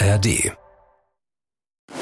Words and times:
ARD. 0.00 0.52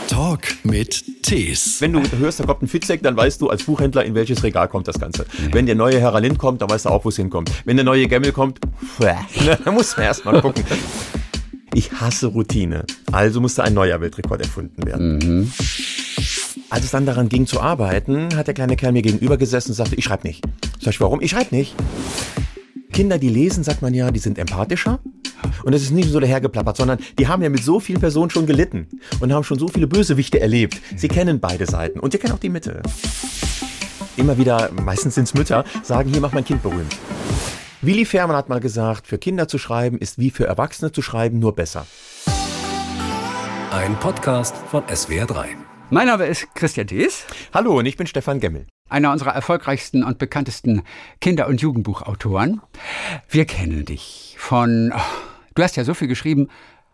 Talk 0.09 0.43
mit 0.65 1.23
Tees. 1.23 1.81
Wenn 1.81 1.95
du 1.95 2.03
hörst, 2.19 2.41
da 2.41 2.45
kommt 2.45 2.63
ein 2.63 2.69
Fitzek, 2.69 3.03
dann 3.03 3.17
weißt 3.17 3.41
du 3.41 3.49
als 3.49 3.63
Buchhändler, 3.65 4.05
in 4.05 4.15
welches 4.15 4.43
Regal 4.43 4.69
kommt 4.69 4.87
das 4.87 5.01
Ganze. 5.01 5.25
Wenn 5.53 5.65
der 5.65 5.77
neue 5.77 5.99
Heralin 5.99 6.37
kommt, 6.37 6.61
dann 6.61 6.69
weißt 6.69 6.85
du 6.85 6.91
auch, 6.91 7.07
wo 7.07 7.09
es 7.09 7.17
hinkommt. 7.17 7.51
Wenn 7.65 7.77
der 7.77 7.87
neue 7.87 8.07
Gemmel 8.07 8.33
kommt, 8.33 8.61
da 8.99 9.73
muss 9.73 9.97
man 9.97 10.05
erst 10.07 10.27
mal 10.27 10.43
gucken. 10.43 10.63
Ich 11.73 11.91
hasse 11.93 12.27
Routine. 12.27 12.85
Also 13.13 13.41
musste 13.41 13.65
ein 13.65 13.73
neuer 13.73 13.99
Weltrekord 13.99 14.43
erfunden 14.43 14.85
werden. 14.87 15.51
Als 16.69 16.85
es 16.85 16.91
dann 16.91 17.07
daran 17.07 17.31
ging 17.31 17.47
zu 17.47 17.63
arbeiten, 17.63 18.37
hat 18.37 18.47
der 18.47 18.55
kleine 18.55 18.77
Kerl 18.77 18.93
mir 18.93 19.03
gegenüber 19.03 19.39
gesessen 19.39 19.71
und 19.71 19.77
sagte, 19.77 19.95
ich 19.95 20.05
schreibe 20.05 20.29
nicht. 20.29 20.45
Sag 20.81 20.93
ich, 20.93 21.01
warum? 21.01 21.23
Ich 21.23 21.31
schreibe 21.31 21.55
nicht. 21.55 21.75
Kinder, 22.93 23.19
die 23.19 23.29
lesen, 23.29 23.65
sagt 23.65 23.81
man 23.81 23.95
ja, 23.95 24.11
die 24.11 24.19
sind 24.21 24.39
empathischer. 24.39 25.01
Und 25.65 25.73
es 25.73 25.83
ist 25.83 25.91
nicht 25.91 26.11
so 26.11 26.21
dahergeplappert, 26.21 26.77
sondern 26.77 26.99
die 27.19 27.29
haben 27.29 27.43
ja 27.43 27.49
mit 27.49 27.63
so 27.63 27.81
vielen 27.81 28.01
Personen 28.01 28.31
schon 28.31 28.47
gelitten 28.47 28.89
und 29.21 29.33
haben 29.33 29.45
schon 29.45 29.59
so 29.59 29.69
viele 29.69 29.87
Bösewichte 29.87 30.41
erlebt. 30.41 30.81
Sie 30.97 31.09
kennen 31.09 31.41
beide 31.41 31.67
Seiten 31.67 32.01
und 32.01 32.13
sie 32.13 32.19
kennen 32.19 32.35
auch 32.35 32.39
die 32.39 32.49
Mitte. 32.49 32.83
Immer 34.17 34.39
wieder, 34.39 34.71
meistens 34.73 35.15
sind 35.15 35.25
es 35.25 35.35
Mütter, 35.35 35.65
sagen, 35.83 36.11
hier 36.11 36.21
mach 36.21 36.33
mein 36.33 36.45
Kind 36.45 36.63
berühmt. 36.63 36.97
Willi 37.83 38.05
Fährmann 38.05 38.37
hat 38.37 38.49
mal 38.49 38.61
gesagt, 38.61 39.07
für 39.07 39.19
Kinder 39.19 39.49
zu 39.49 39.59
schreiben 39.59 39.99
ist 39.99 40.19
wie 40.19 40.31
für 40.31 40.47
Erwachsene 40.47 40.93
zu 40.93 41.03
schreiben, 41.03 41.39
nur 41.39 41.55
besser. 41.55 41.87
Ein 43.71 43.99
Podcast 44.01 44.57
von 44.71 44.83
SWR3. 44.85 45.45
Mein 45.91 46.07
Name 46.07 46.27
ist 46.27 46.49
Christian 46.55 46.87
Thees, 46.87 47.27
Hallo, 47.53 47.79
und 47.79 47.87
ich 47.87 47.97
bin 47.97 48.07
Stefan 48.07 48.41
Gemmel. 48.41 48.67
Einer 48.89 49.13
unserer 49.13 49.33
erfolgreichsten 49.33 50.03
und 50.03 50.19
bekanntesten 50.19 50.83
Kinder- 51.21 51.49
und 51.49 51.61
Jugendbuchautoren. 51.61 52.61
Wir 53.29 53.45
kennen 53.45 53.85
dich 53.85 54.37
von. 54.39 54.93
oh, 54.95 55.01
du 55.55 55.63
hast 55.63 55.77
ja 55.77 55.85
so 55.85 55.95
viel 55.95 56.09
geschrieben. 56.09 56.49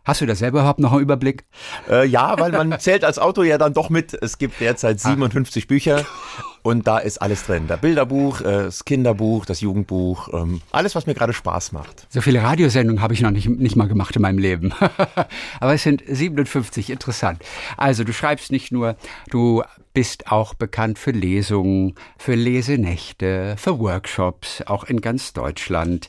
Hast 0.04 0.20
du 0.20 0.26
da 0.26 0.34
selber 0.34 0.60
überhaupt 0.60 0.80
noch 0.80 0.92
einen 0.92 1.02
Überblick? 1.02 1.44
Äh, 1.88 2.08
ja, 2.08 2.36
weil 2.40 2.50
man 2.50 2.76
zählt 2.80 3.04
als 3.04 3.20
Autor 3.20 3.44
ja 3.44 3.56
dann 3.56 3.72
doch 3.72 3.88
mit. 3.88 4.14
Es 4.20 4.36
gibt 4.36 4.60
derzeit 4.60 4.98
57 4.98 5.68
Bücher 5.68 6.04
und 6.62 6.88
da 6.88 6.98
ist 6.98 7.18
alles 7.18 7.46
drin. 7.46 7.68
Das 7.68 7.80
Bilderbuch, 7.80 8.40
äh, 8.40 8.64
das 8.64 8.84
Kinderbuch, 8.84 9.46
das 9.46 9.60
Jugendbuch, 9.60 10.28
ähm, 10.32 10.60
alles, 10.72 10.96
was 10.96 11.06
mir 11.06 11.14
gerade 11.14 11.32
Spaß 11.32 11.70
macht. 11.70 12.08
So 12.08 12.20
viele 12.20 12.42
Radiosendungen 12.42 13.00
habe 13.00 13.14
ich 13.14 13.20
noch 13.20 13.30
nicht, 13.30 13.48
nicht 13.48 13.76
mal 13.76 13.86
gemacht 13.86 14.16
in 14.16 14.22
meinem 14.22 14.38
Leben. 14.38 14.74
Aber 15.60 15.74
es 15.74 15.84
sind 15.84 16.02
57, 16.04 16.90
interessant. 16.90 17.40
Also 17.76 18.02
du 18.02 18.12
schreibst 18.12 18.50
nicht 18.50 18.72
nur, 18.72 18.96
du 19.30 19.62
bist 19.92 20.30
auch 20.32 20.54
bekannt 20.54 20.98
für 20.98 21.10
Lesungen, 21.10 21.94
für 22.18 22.34
Lesenächte, 22.34 23.56
für 23.58 23.78
Workshops, 23.78 24.62
auch 24.66 24.84
in 24.84 25.00
ganz 25.00 25.32
Deutschland. 25.32 26.08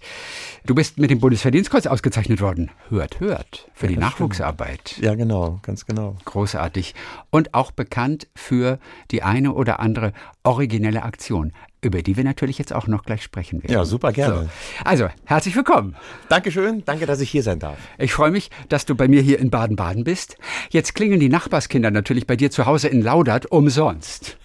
Du 0.66 0.76
bist 0.76 0.98
mit 0.98 1.10
dem 1.10 1.20
Bundesverdienstkreuz 1.20 1.86
ausgezeichnet 1.86 2.42
worden. 2.42 2.72
Hört, 2.90 3.20
hört. 3.20 3.70
Für 3.74 3.88
die 3.88 3.98
Nachwuchsarbeit. 3.98 4.98
Ja, 5.02 5.16
genau, 5.16 5.60
ganz 5.62 5.86
genau. 5.86 6.16
Großartig. 6.26 6.96
Und 7.30 7.54
auch 7.54 7.72
bekannt 7.72 8.28
für 8.36 8.80
die 9.12 9.24
eine 9.24 9.54
oder 9.54 9.80
andere 9.80 10.14
originelle 10.44 11.04
Aktion, 11.04 11.52
über 11.86 12.02
die 12.02 12.18
wir 12.18 12.24
natürlich 12.24 12.58
jetzt 12.58 12.74
auch 12.74 12.88
noch 12.88 13.04
gleich 13.04 13.24
sprechen 13.24 13.64
werden. 13.64 13.74
Ja, 13.74 13.86
super 13.86 14.12
gerne. 14.12 14.44
So. 14.44 14.50
Also, 14.86 15.08
herzlich 15.26 15.56
willkommen. 15.56 15.96
Dankeschön, 16.30 16.84
danke, 16.86 17.06
dass 17.06 17.20
ich 17.20 17.30
hier 17.30 17.44
sein 17.44 17.60
darf. 17.60 17.78
Ich 17.98 18.14
freue 18.14 18.32
mich, 18.32 18.50
dass 18.70 18.86
du 18.86 18.96
bei 18.96 19.08
mir 19.08 19.22
hier 19.22 19.40
in 19.40 19.50
Baden-Baden 19.50 20.04
bist. 20.04 20.38
Jetzt 20.70 20.96
klingeln 20.96 21.20
die 21.20 21.30
Nachbarskinder 21.30 21.92
natürlich 21.92 22.28
bei 22.28 22.36
dir 22.36 22.52
zu 22.52 22.66
Hause 22.66 22.88
in 22.88 23.02
Laudert 23.02 23.52
umsonst. 23.52 24.38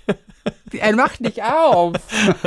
Er 0.79 0.95
macht 0.97 1.21
nicht 1.21 1.43
auf. 1.43 1.95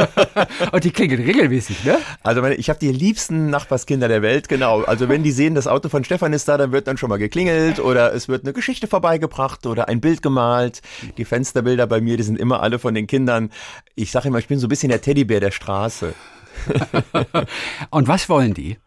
Und 0.71 0.83
die 0.83 0.91
klingeln 0.91 1.23
regelmäßig, 1.23 1.83
ne? 1.83 1.97
Also 2.23 2.41
meine, 2.41 2.55
ich 2.55 2.69
habe 2.69 2.79
die 2.79 2.91
liebsten 2.91 3.49
Nachbarskinder 3.49 4.07
der 4.07 4.21
Welt, 4.21 4.49
genau. 4.49 4.81
Also 4.83 5.09
wenn 5.09 5.23
die 5.23 5.31
sehen, 5.31 5.55
das 5.55 5.67
Auto 5.67 5.89
von 5.89 6.03
Stefan 6.03 6.33
ist 6.33 6.47
da, 6.47 6.57
dann 6.57 6.71
wird 6.71 6.87
dann 6.87 6.97
schon 6.97 7.09
mal 7.09 7.17
geklingelt 7.17 7.79
oder 7.79 8.13
es 8.13 8.27
wird 8.27 8.43
eine 8.43 8.53
Geschichte 8.53 8.87
vorbeigebracht 8.87 9.65
oder 9.65 9.87
ein 9.87 10.01
Bild 10.01 10.21
gemalt. 10.21 10.81
Die 11.17 11.25
Fensterbilder 11.25 11.87
bei 11.87 12.01
mir, 12.01 12.17
die 12.17 12.23
sind 12.23 12.39
immer 12.39 12.61
alle 12.61 12.79
von 12.79 12.93
den 12.93 13.07
Kindern. 13.07 13.51
Ich 13.95 14.11
sage 14.11 14.27
immer, 14.27 14.39
ich 14.39 14.47
bin 14.47 14.59
so 14.59 14.67
ein 14.67 14.69
bisschen 14.69 14.89
der 14.89 15.01
Teddybär 15.01 15.39
der 15.39 15.51
Straße. 15.51 16.13
Und 17.89 18.07
was 18.07 18.29
wollen 18.29 18.53
die? 18.53 18.77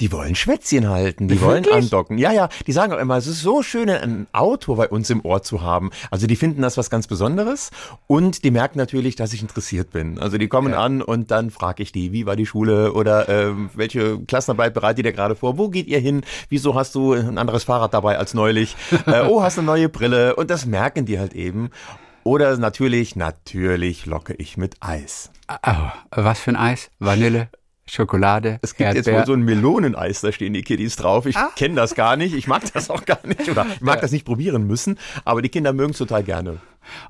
Die 0.00 0.12
wollen 0.12 0.34
Schwätzchen 0.34 0.88
halten, 0.88 1.28
die 1.28 1.40
wollen 1.40 1.64
Wirklich? 1.64 1.84
andocken. 1.84 2.18
Ja, 2.18 2.32
ja, 2.32 2.48
die 2.66 2.72
sagen 2.72 2.92
auch 2.92 2.98
immer, 2.98 3.16
es 3.16 3.26
ist 3.26 3.42
so 3.42 3.62
schön, 3.62 3.90
ein 3.90 4.26
Auto 4.32 4.74
bei 4.74 4.88
uns 4.88 5.10
im 5.10 5.24
Ohr 5.24 5.42
zu 5.42 5.62
haben. 5.62 5.90
Also 6.10 6.26
die 6.26 6.36
finden 6.36 6.62
das 6.62 6.76
was 6.76 6.90
ganz 6.90 7.06
Besonderes 7.06 7.70
und 8.06 8.44
die 8.44 8.50
merken 8.50 8.78
natürlich, 8.78 9.16
dass 9.16 9.32
ich 9.32 9.42
interessiert 9.42 9.90
bin. 9.90 10.18
Also 10.18 10.38
die 10.38 10.48
kommen 10.48 10.74
an 10.74 11.02
und 11.02 11.30
dann 11.30 11.50
frage 11.50 11.82
ich 11.82 11.92
die, 11.92 12.12
wie 12.12 12.26
war 12.26 12.36
die 12.36 12.46
Schule 12.46 12.92
oder 12.92 13.28
ähm, 13.28 13.70
welche 13.74 14.18
Klassenarbeit 14.20 14.74
bereitet 14.74 15.04
ihr 15.04 15.12
gerade 15.12 15.34
vor? 15.34 15.58
Wo 15.58 15.68
geht 15.68 15.86
ihr 15.86 15.98
hin? 15.98 16.22
Wieso 16.48 16.74
hast 16.74 16.94
du 16.94 17.12
ein 17.12 17.38
anderes 17.38 17.64
Fahrrad 17.64 17.94
dabei 17.94 18.18
als 18.18 18.34
neulich? 18.34 18.76
äh, 19.06 19.22
oh, 19.22 19.42
hast 19.42 19.58
eine 19.58 19.66
neue 19.66 19.88
Brille? 19.88 20.36
Und 20.36 20.50
das 20.50 20.66
merken 20.66 21.06
die 21.06 21.18
halt 21.18 21.34
eben. 21.34 21.70
Oder 22.22 22.56
natürlich, 22.58 23.16
natürlich 23.16 24.06
locke 24.06 24.34
ich 24.34 24.56
mit 24.56 24.76
Eis. 24.80 25.30
Oh, 25.66 25.90
was 26.10 26.38
für 26.38 26.50
ein 26.50 26.56
Eis? 26.56 26.90
Vanille? 26.98 27.48
Schokolade? 27.90 28.58
Es 28.62 28.74
gibt 28.74 28.94
jetzt 28.94 29.06
Erdbeer? 29.06 29.20
wohl 29.20 29.26
so 29.26 29.32
ein 29.32 29.42
Meloneneis, 29.42 30.20
da 30.20 30.32
stehen 30.32 30.52
die 30.52 30.62
Kiddies 30.62 30.96
drauf. 30.96 31.26
Ich 31.26 31.36
kenne 31.56 31.74
das 31.74 31.94
gar 31.94 32.16
nicht, 32.16 32.34
ich 32.34 32.46
mag 32.46 32.62
das 32.72 32.90
auch 32.90 33.04
gar 33.04 33.20
nicht 33.26 33.48
oder 33.48 33.66
ich 33.74 33.80
mag 33.80 34.00
das 34.00 34.12
nicht 34.12 34.24
probieren 34.24 34.66
müssen, 34.66 34.98
aber 35.24 35.42
die 35.42 35.48
Kinder 35.48 35.72
mögen 35.72 35.90
es 35.92 35.98
total 35.98 36.22
gerne. 36.22 36.58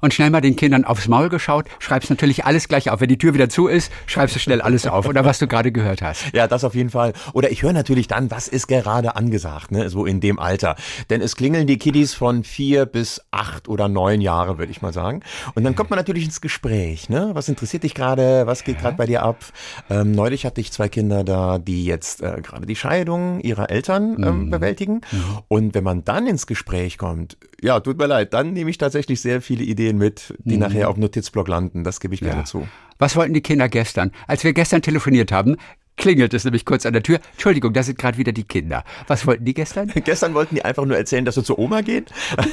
Und 0.00 0.14
schnell 0.14 0.30
mal 0.30 0.40
den 0.40 0.56
Kindern 0.56 0.84
aufs 0.84 1.08
Maul 1.08 1.28
geschaut, 1.28 1.66
schreibst 1.78 2.10
natürlich 2.10 2.44
alles 2.44 2.68
gleich 2.68 2.90
auf. 2.90 3.00
Wenn 3.00 3.08
die 3.08 3.18
Tür 3.18 3.34
wieder 3.34 3.48
zu 3.48 3.66
ist, 3.66 3.90
schreibst 4.06 4.34
du 4.36 4.40
schnell 4.40 4.60
alles 4.60 4.86
auf. 4.86 5.06
Oder 5.06 5.24
was 5.24 5.38
du 5.38 5.46
gerade 5.46 5.72
gehört 5.72 6.02
hast. 6.02 6.32
Ja, 6.32 6.46
das 6.46 6.64
auf 6.64 6.74
jeden 6.74 6.90
Fall. 6.90 7.12
Oder 7.32 7.50
ich 7.50 7.62
höre 7.62 7.72
natürlich 7.72 8.08
dann, 8.08 8.30
was 8.30 8.48
ist 8.48 8.68
gerade 8.68 9.16
angesagt, 9.16 9.72
ne, 9.72 9.88
so 9.88 10.06
in 10.06 10.20
dem 10.20 10.38
Alter. 10.38 10.76
Denn 11.08 11.20
es 11.20 11.36
klingeln 11.36 11.66
die 11.66 11.78
Kiddies 11.78 12.14
von 12.14 12.44
vier 12.44 12.86
bis 12.86 13.22
acht 13.30 13.68
oder 13.68 13.88
neun 13.88 14.20
Jahre, 14.20 14.58
würde 14.58 14.72
ich 14.72 14.82
mal 14.82 14.92
sagen. 14.92 15.20
Und 15.54 15.64
dann 15.64 15.74
kommt 15.74 15.90
man 15.90 15.98
natürlich 15.98 16.24
ins 16.24 16.40
Gespräch, 16.40 17.08
ne? 17.08 17.30
Was 17.34 17.48
interessiert 17.48 17.82
dich 17.82 17.94
gerade? 17.94 18.46
Was 18.46 18.64
geht 18.64 18.78
gerade 18.78 18.96
bei 18.96 19.06
dir 19.06 19.22
ab? 19.22 19.44
Ähm, 19.88 20.12
neulich 20.12 20.46
hatte 20.46 20.60
ich 20.60 20.72
zwei 20.72 20.88
Kinder 20.88 21.24
da, 21.24 21.58
die 21.58 21.84
jetzt 21.84 22.22
äh, 22.22 22.40
gerade 22.42 22.66
die 22.66 22.76
Scheidung 22.76 23.40
ihrer 23.40 23.70
Eltern 23.70 24.22
ähm, 24.22 24.50
bewältigen. 24.50 25.00
Und 25.48 25.74
wenn 25.74 25.84
man 25.84 26.04
dann 26.04 26.26
ins 26.26 26.46
Gespräch 26.46 26.98
kommt, 26.98 27.36
ja, 27.62 27.80
tut 27.80 27.98
mir 27.98 28.06
leid, 28.06 28.32
dann 28.34 28.52
nehme 28.52 28.70
ich 28.70 28.78
tatsächlich 28.78 29.20
sehr 29.20 29.40
viele 29.40 29.59
Ideen 29.64 29.98
mit, 29.98 30.34
die 30.38 30.56
nachher 30.56 30.88
auf 30.88 30.94
dem 30.94 31.02
Notizblock 31.02 31.48
landen. 31.48 31.84
Das 31.84 32.00
gebe 32.00 32.14
ich 32.14 32.20
gerne 32.20 32.44
zu. 32.44 32.66
Was 32.98 33.16
wollten 33.16 33.34
die 33.34 33.40
Kinder 33.40 33.68
gestern? 33.68 34.12
Als 34.26 34.44
wir 34.44 34.52
gestern 34.52 34.82
telefoniert 34.82 35.32
haben, 35.32 35.56
klingelt 36.00 36.34
es 36.34 36.44
nämlich 36.44 36.64
kurz 36.64 36.86
an 36.86 36.92
der 36.92 37.02
Tür. 37.02 37.20
Entschuldigung, 37.32 37.72
da 37.72 37.82
sind 37.82 37.98
gerade 37.98 38.18
wieder 38.18 38.32
die 38.32 38.44
Kinder. 38.44 38.84
Was 39.06 39.26
wollten 39.26 39.44
die 39.44 39.54
gestern? 39.54 39.88
Gestern 40.04 40.34
wollten 40.34 40.54
die 40.54 40.64
einfach 40.64 40.84
nur 40.84 40.96
erzählen, 40.96 41.24
dass 41.24 41.34
sie 41.34 41.44
zur 41.44 41.58
Oma 41.58 41.82
gehen. 41.82 42.06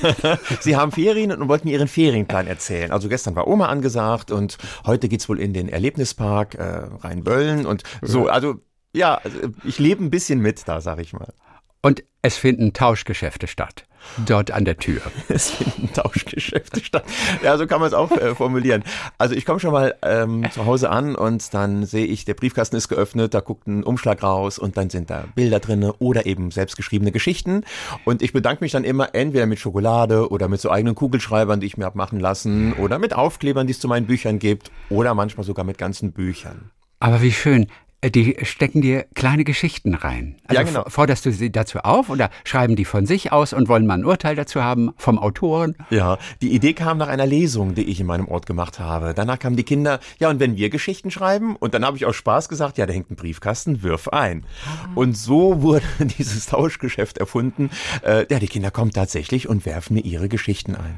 sie 0.59 0.75
haben 0.75 0.91
Ferien 0.91 1.31
und 1.31 1.47
wollten 1.47 1.67
ihren 1.67 1.87
Ferienplan 1.87 2.45
erzählen. 2.45 2.91
Also 2.91 3.07
gestern 3.07 3.35
war 3.35 3.47
Oma 3.47 3.67
angesagt 3.67 4.31
und 4.31 4.57
heute 4.85 5.07
geht's 5.07 5.29
wohl 5.29 5.39
in 5.39 5.53
den 5.53 5.69
Erlebnispark 5.69 6.55
äh, 6.55 6.87
Rheinböllen 6.99 7.65
und 7.65 7.83
so. 8.01 8.27
Also 8.27 8.55
ja, 8.93 9.15
also 9.15 9.37
ich 9.63 9.79
lebe 9.79 10.03
ein 10.03 10.09
bisschen 10.09 10.41
mit 10.41 10.67
da, 10.67 10.81
sag 10.81 10.99
ich 10.99 11.13
mal. 11.13 11.33
Und 11.81 12.03
es 12.21 12.37
finden 12.37 12.73
Tauschgeschäfte 12.73 13.47
statt. 13.47 13.86
Dort 14.25 14.51
an 14.51 14.65
der 14.65 14.77
Tür. 14.77 15.01
Es 15.29 15.51
finden 15.51 15.91
Tauschgeschäfte 15.93 16.83
statt. 16.83 17.03
Ja, 17.43 17.57
so 17.57 17.67
kann 17.67 17.79
man 17.79 17.87
es 17.87 17.93
auch 17.93 18.11
äh, 18.11 18.33
formulieren. 18.33 18.83
Also 19.17 19.35
ich 19.35 19.45
komme 19.45 19.59
schon 19.59 19.71
mal 19.71 19.95
ähm, 20.01 20.49
zu 20.51 20.65
Hause 20.65 20.89
an 20.89 21.15
und 21.15 21.53
dann 21.53 21.85
sehe 21.85 22.05
ich, 22.05 22.25
der 22.25 22.33
Briefkasten 22.33 22.75
ist 22.75 22.87
geöffnet, 22.87 23.33
da 23.33 23.41
guckt 23.41 23.67
ein 23.67 23.83
Umschlag 23.83 24.23
raus 24.23 24.57
und 24.57 24.77
dann 24.77 24.89
sind 24.89 25.09
da 25.09 25.25
Bilder 25.35 25.59
drinne 25.59 25.93
oder 25.99 26.25
eben 26.25 26.51
selbstgeschriebene 26.51 27.11
Geschichten. 27.11 27.63
Und 28.05 28.21
ich 28.21 28.33
bedanke 28.33 28.63
mich 28.63 28.71
dann 28.71 28.83
immer 28.83 29.13
entweder 29.13 29.45
mit 29.45 29.59
Schokolade 29.59 30.29
oder 30.29 30.47
mit 30.47 30.61
so 30.61 30.71
eigenen 30.71 30.95
Kugelschreibern, 30.95 31.59
die 31.59 31.67
ich 31.67 31.77
mir 31.77 31.85
hab 31.85 31.95
machen 31.95 32.19
lassen 32.19 32.73
oder 32.73 32.99
mit 32.99 33.13
Aufklebern, 33.13 33.67
die 33.67 33.71
es 33.71 33.79
zu 33.79 33.87
meinen 33.87 34.07
Büchern 34.07 34.39
gibt 34.39 34.71
oder 34.89 35.13
manchmal 35.13 35.45
sogar 35.45 35.65
mit 35.65 35.77
ganzen 35.77 36.11
Büchern. 36.11 36.71
Aber 36.99 37.21
wie 37.21 37.31
schön. 37.31 37.67
Äh, 38.01 38.11
Die 38.11 38.37
stecken 38.43 38.81
dir 38.81 39.05
kleine 39.15 39.43
Geschichten 39.43 39.93
rein. 39.95 40.35
Also 40.45 40.61
Ja, 40.61 40.67
genau. 40.67 40.83
Forderst 40.87 41.25
du 41.25 41.31
sie 41.31 41.51
dazu 41.51 41.79
auf 41.79 42.09
oder 42.09 42.29
schreiben 42.43 42.75
die 42.75 42.85
von 42.85 43.05
sich 43.05 43.31
aus 43.31 43.53
und 43.53 43.67
wollen 43.67 43.85
mal 43.87 43.95
ein 43.95 44.05
Urteil 44.05 44.35
dazu 44.35 44.63
haben 44.63 44.91
vom 44.97 45.17
Autoren? 45.17 45.75
Ja, 45.89 46.17
die 46.41 46.53
Idee 46.53 46.73
kam 46.73 46.97
nach 46.99 47.07
einer 47.07 47.25
Lesung, 47.25 47.73
die 47.75 47.83
ich 47.83 47.99
in 47.99 48.05
meinem 48.05 48.27
Ort 48.27 48.45
gemacht 48.45 48.79
habe. 48.79 49.13
Danach 49.15 49.39
kamen 49.39 49.55
die 49.55 49.63
Kinder, 49.63 49.99
ja, 50.19 50.29
und 50.29 50.39
wenn 50.39 50.55
wir 50.57 50.69
Geschichten 50.69 51.09
schreiben, 51.11 51.55
und 51.55 51.73
dann 51.73 51.83
habe 51.85 51.97
ich 51.97 52.05
aus 52.05 52.15
Spaß 52.15 52.49
gesagt, 52.49 52.77
ja, 52.77 52.85
da 52.85 52.93
hängt 52.93 53.09
ein 53.09 53.15
Briefkasten, 53.15 53.81
wirf 53.81 54.07
ein. 54.09 54.45
Und 54.95 55.17
so 55.17 55.61
wurde 55.61 55.85
dieses 56.17 56.45
Tauschgeschäft 56.47 57.17
erfunden. 57.17 57.71
Äh, 58.03 58.25
ja, 58.29 58.39
die 58.39 58.47
Kinder 58.47 58.69
kommen 58.71 58.91
tatsächlich 58.91 59.49
und 59.49 59.65
werfen 59.65 59.95
mir 59.95 60.01
ihre 60.05 60.29
Geschichten 60.29 60.75
ein. 60.75 60.97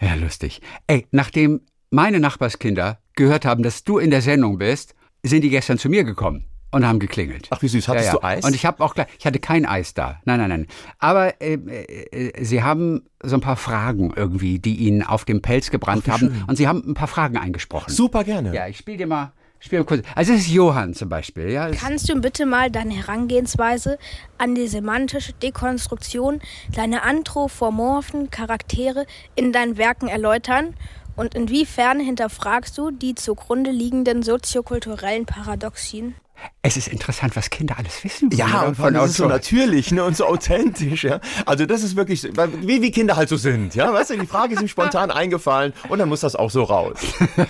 Ja, 0.00 0.14
lustig. 0.14 0.62
Ey, 0.86 1.06
nachdem 1.10 1.60
meine 1.90 2.20
Nachbarskinder 2.20 2.98
gehört 3.16 3.44
haben, 3.44 3.62
dass 3.62 3.84
du 3.84 3.98
in 3.98 4.10
der 4.10 4.22
Sendung 4.22 4.58
bist, 4.58 4.94
sind 5.22 5.42
die 5.42 5.50
gestern 5.50 5.78
zu 5.78 5.88
mir 5.88 6.04
gekommen 6.04 6.44
und 6.70 6.86
haben 6.86 6.98
geklingelt. 6.98 7.48
Ach, 7.50 7.62
wie 7.62 7.68
süß. 7.68 7.88
Hattest 7.88 8.12
du 8.12 8.22
Eis? 8.22 8.44
Und 8.44 8.54
ich 8.54 8.66
habe 8.66 8.82
auch 8.84 8.94
gleich, 8.94 9.06
ich 9.18 9.26
hatte 9.26 9.38
kein 9.38 9.64
Eis 9.66 9.94
da. 9.94 10.20
Nein, 10.24 10.38
nein, 10.38 10.48
nein. 10.48 10.66
Aber 10.98 11.40
äh, 11.40 11.54
äh, 11.54 12.44
sie 12.44 12.62
haben 12.62 13.02
so 13.22 13.36
ein 13.36 13.40
paar 13.40 13.56
Fragen 13.56 14.12
irgendwie, 14.14 14.58
die 14.58 14.76
ihnen 14.76 15.02
auf 15.02 15.24
dem 15.24 15.40
Pelz 15.42 15.70
gebrannt 15.70 16.08
haben. 16.08 16.44
Und 16.46 16.56
sie 16.56 16.68
haben 16.68 16.82
ein 16.86 16.94
paar 16.94 17.08
Fragen 17.08 17.36
eingesprochen. 17.36 17.92
Super 17.92 18.24
gerne. 18.24 18.54
Ja, 18.54 18.68
ich 18.68 18.78
spiele 18.78 18.98
dir 18.98 19.06
mal 19.06 19.32
Spiel 19.60 19.82
kurz. 19.82 20.04
Also 20.14 20.34
es 20.34 20.42
ist 20.42 20.50
Johann 20.50 20.94
zum 20.94 21.08
Beispiel. 21.08 21.50
Ja, 21.50 21.70
Kannst 21.72 22.08
du 22.08 22.20
bitte 22.20 22.46
mal 22.46 22.70
deine 22.70 22.94
Herangehensweise 22.94 23.98
an 24.38 24.54
die 24.54 24.68
semantische 24.68 25.32
Dekonstruktion 25.32 26.40
deiner 26.76 27.02
anthropomorphen 27.02 28.30
Charaktere 28.30 29.04
in 29.34 29.52
deinen 29.52 29.76
Werken 29.76 30.06
erläutern? 30.06 30.74
Und 31.18 31.34
inwiefern 31.34 31.98
hinterfragst 31.98 32.78
du 32.78 32.92
die 32.92 33.16
zugrunde 33.16 33.72
liegenden 33.72 34.22
soziokulturellen 34.22 35.26
Paradoxien? 35.26 36.14
Es 36.62 36.76
ist 36.76 36.86
interessant, 36.86 37.34
was 37.34 37.50
Kinder 37.50 37.76
alles 37.76 38.04
wissen. 38.04 38.30
Ja, 38.30 38.62
und 38.62 38.76
von 38.76 38.94
ist 38.94 39.14
so 39.14 39.26
natürlich 39.26 39.90
ne, 39.90 40.04
und 40.04 40.16
so 40.16 40.26
authentisch. 40.26 41.02
Ja? 41.02 41.20
Also 41.44 41.66
das 41.66 41.82
ist 41.82 41.96
wirklich, 41.96 42.22
wie, 42.22 42.82
wie 42.82 42.92
Kinder 42.92 43.16
halt 43.16 43.28
so 43.28 43.36
sind. 43.36 43.74
Ja? 43.74 43.92
Weißt 43.92 44.10
du, 44.10 44.16
die 44.16 44.28
Frage 44.28 44.54
ist 44.54 44.62
ihm 44.62 44.68
spontan 44.68 45.10
eingefallen 45.10 45.72
und 45.88 45.98
dann 45.98 46.08
muss 46.08 46.20
das 46.20 46.36
auch 46.36 46.52
so 46.52 46.62
raus. 46.62 46.98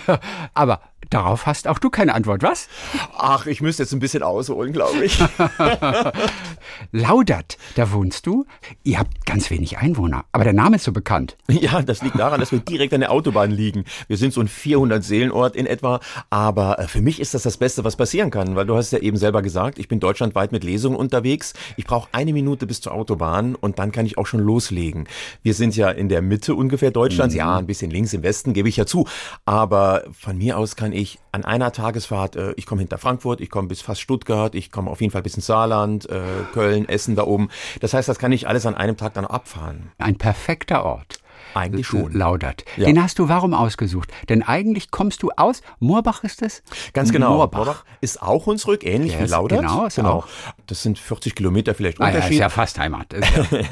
Aber 0.55 0.81
darauf 1.11 1.47
hast 1.47 1.69
auch 1.69 1.79
du 1.79 1.91
keine 1.91 2.15
Antwort, 2.15 2.43
was? 2.43 2.69
Ach, 3.17 3.47
ich 3.47 3.61
müsste 3.61 3.83
jetzt 3.83 3.93
ein 3.93 3.99
bisschen 3.99 4.23
ausholen, 4.23 4.73
glaube 4.73 5.05
ich. 5.05 5.19
Laudert, 6.93 7.57
da 7.77 7.93
wohnst 7.93 8.27
du. 8.27 8.45
Ihr 8.85 8.99
habt 8.99 9.25
ganz 9.27 9.51
wenig 9.51 9.79
Einwohner, 9.79 10.25
aber 10.33 10.45
der 10.45 10.53
Name 10.53 10.77
ist 10.77 10.85
so 10.85 10.93
bekannt. 10.93 11.37
Ja, 11.49 11.83
das 11.83 12.03
liegt 12.03 12.19
daran, 12.19 12.41
dass 12.41 12.53
wir 12.53 12.61
direkt 12.61 12.93
an 12.95 13.01
der 13.01 13.11
Autobahn 13.11 13.51
liegen. 13.51 13.85
Wir 14.07 14.17
sind 14.17 14.33
so 14.33 14.41
ein 14.41 14.49
400-Seelenort 14.49 15.57
in 15.57 15.67
etwa, 15.67 16.01
aber 16.31 16.79
äh, 16.79 16.89
für 16.89 17.01
mich 17.01 17.21
ist 17.21 17.35
das 17.35 17.43
das 17.43 17.57
Beste, 17.57 17.85
was 17.85 17.97
passieren 17.97 18.31
kann, 18.31 18.55
weil 18.55 18.67
du 18.67 18.77
hast 18.77 18.93
ja 18.93 18.99
eben 18.99 19.17
selber 19.17 19.43
gesagt, 19.43 19.79
ich 19.79 19.89
bin 19.89 20.01
deutschlandweit 20.01 20.53
mit 20.53 20.65
Lesungen 20.65 20.97
unterwegs. 20.97 21.55
Ich 21.77 21.87
brauche 21.87 22.09
eine 22.13 22.33
Minute 22.33 22.67
bis 22.67 22.81
zur 22.81 22.93
Autobahn 22.93 23.55
und 23.55 23.79
dann 23.79 23.93
kann 23.93 24.07
ich 24.07 24.19
auch 24.19 24.27
schon 24.27 24.41
loslegen. 24.41 25.09
Wir 25.43 25.55
sind 25.55 25.77
ja 25.77 25.91
in 25.91 26.09
der 26.09 26.23
Mitte 26.23 26.55
ungefähr 26.55 26.91
Deutschlands, 26.91 27.35
mhm. 27.35 27.39
ja, 27.39 27.57
ein 27.57 27.67
bisschen 27.67 27.91
links 27.91 28.13
im 28.13 28.23
Westen, 28.23 28.53
gebe 28.53 28.69
ich 28.69 28.77
ja 28.77 28.87
zu. 28.87 29.07
Aber 29.45 30.05
von 30.13 30.37
mir 30.37 30.59
aus 30.59 30.77
kann 30.77 30.88
ich 30.93 31.19
an 31.33 31.45
einer 31.45 31.73
Tagesfahrt, 31.73 32.37
äh, 32.37 32.53
ich 32.57 32.67
komme 32.67 32.81
hinter 32.81 32.99
Frankfurt, 32.99 33.41
ich 33.41 33.51
komme 33.51 33.69
bis 33.69 33.81
fast 33.81 34.01
Stuttgart, 34.01 34.55
ich 34.55 34.71
komme 34.71 34.91
auf 34.91 35.01
jeden 35.01 35.13
Fall 35.13 35.23
bis 35.23 35.35
ins 35.35 35.47
Saarland, 35.47 36.09
äh, 36.09 36.21
Köln, 36.53 36.89
Essen 36.89 37.17
da 37.17 37.25
oben. 37.25 37.49
Das 37.81 37.95
heißt, 37.95 38.09
das 38.09 38.19
kann 38.19 38.33
ich 38.33 38.49
alles 38.49 38.67
an 38.67 38.75
einem 38.75 38.97
Tag 38.97 39.15
dann 39.15 39.25
abfahren. 39.25 39.93
Ein 39.99 40.17
perfekter 40.17 40.85
Ort. 40.85 41.21
Eigentlich 41.55 41.87
schon. 41.87 42.13
Laudert. 42.13 42.65
Ja. 42.77 42.87
Den 42.87 43.03
hast 43.03 43.19
du 43.19 43.29
warum 43.29 43.55
ausgesucht? 43.55 44.11
Denn 44.29 44.43
eigentlich 44.43 44.91
kommst 44.91 45.23
du 45.23 45.31
aus, 45.37 45.63
Moorbach 45.79 46.25
ist 46.25 46.43
es? 46.43 46.63
Ganz 46.93 47.13
genau. 47.13 47.37
Moorbach, 47.37 47.59
Moorbach 47.59 47.85
ist 48.01 48.23
auch 48.23 48.47
Hunsrück, 48.47 48.85
ähnlich 48.85 49.13
yes, 49.13 49.23
wie 49.23 49.31
Laudert. 49.31 49.61
Genau, 49.61 49.87
ist 49.87 49.97
genau. 49.97 50.13
Auch. 50.19 50.29
Das 50.67 50.83
sind 50.83 50.99
40 50.99 51.35
Kilometer 51.35 51.75
vielleicht 51.75 52.01
ah, 52.01 52.07
Unterschied. 52.07 52.31
Ja, 52.31 52.37
ist 52.37 52.41
ja 52.41 52.49
fast 52.49 52.79
Heimat. 52.79 53.15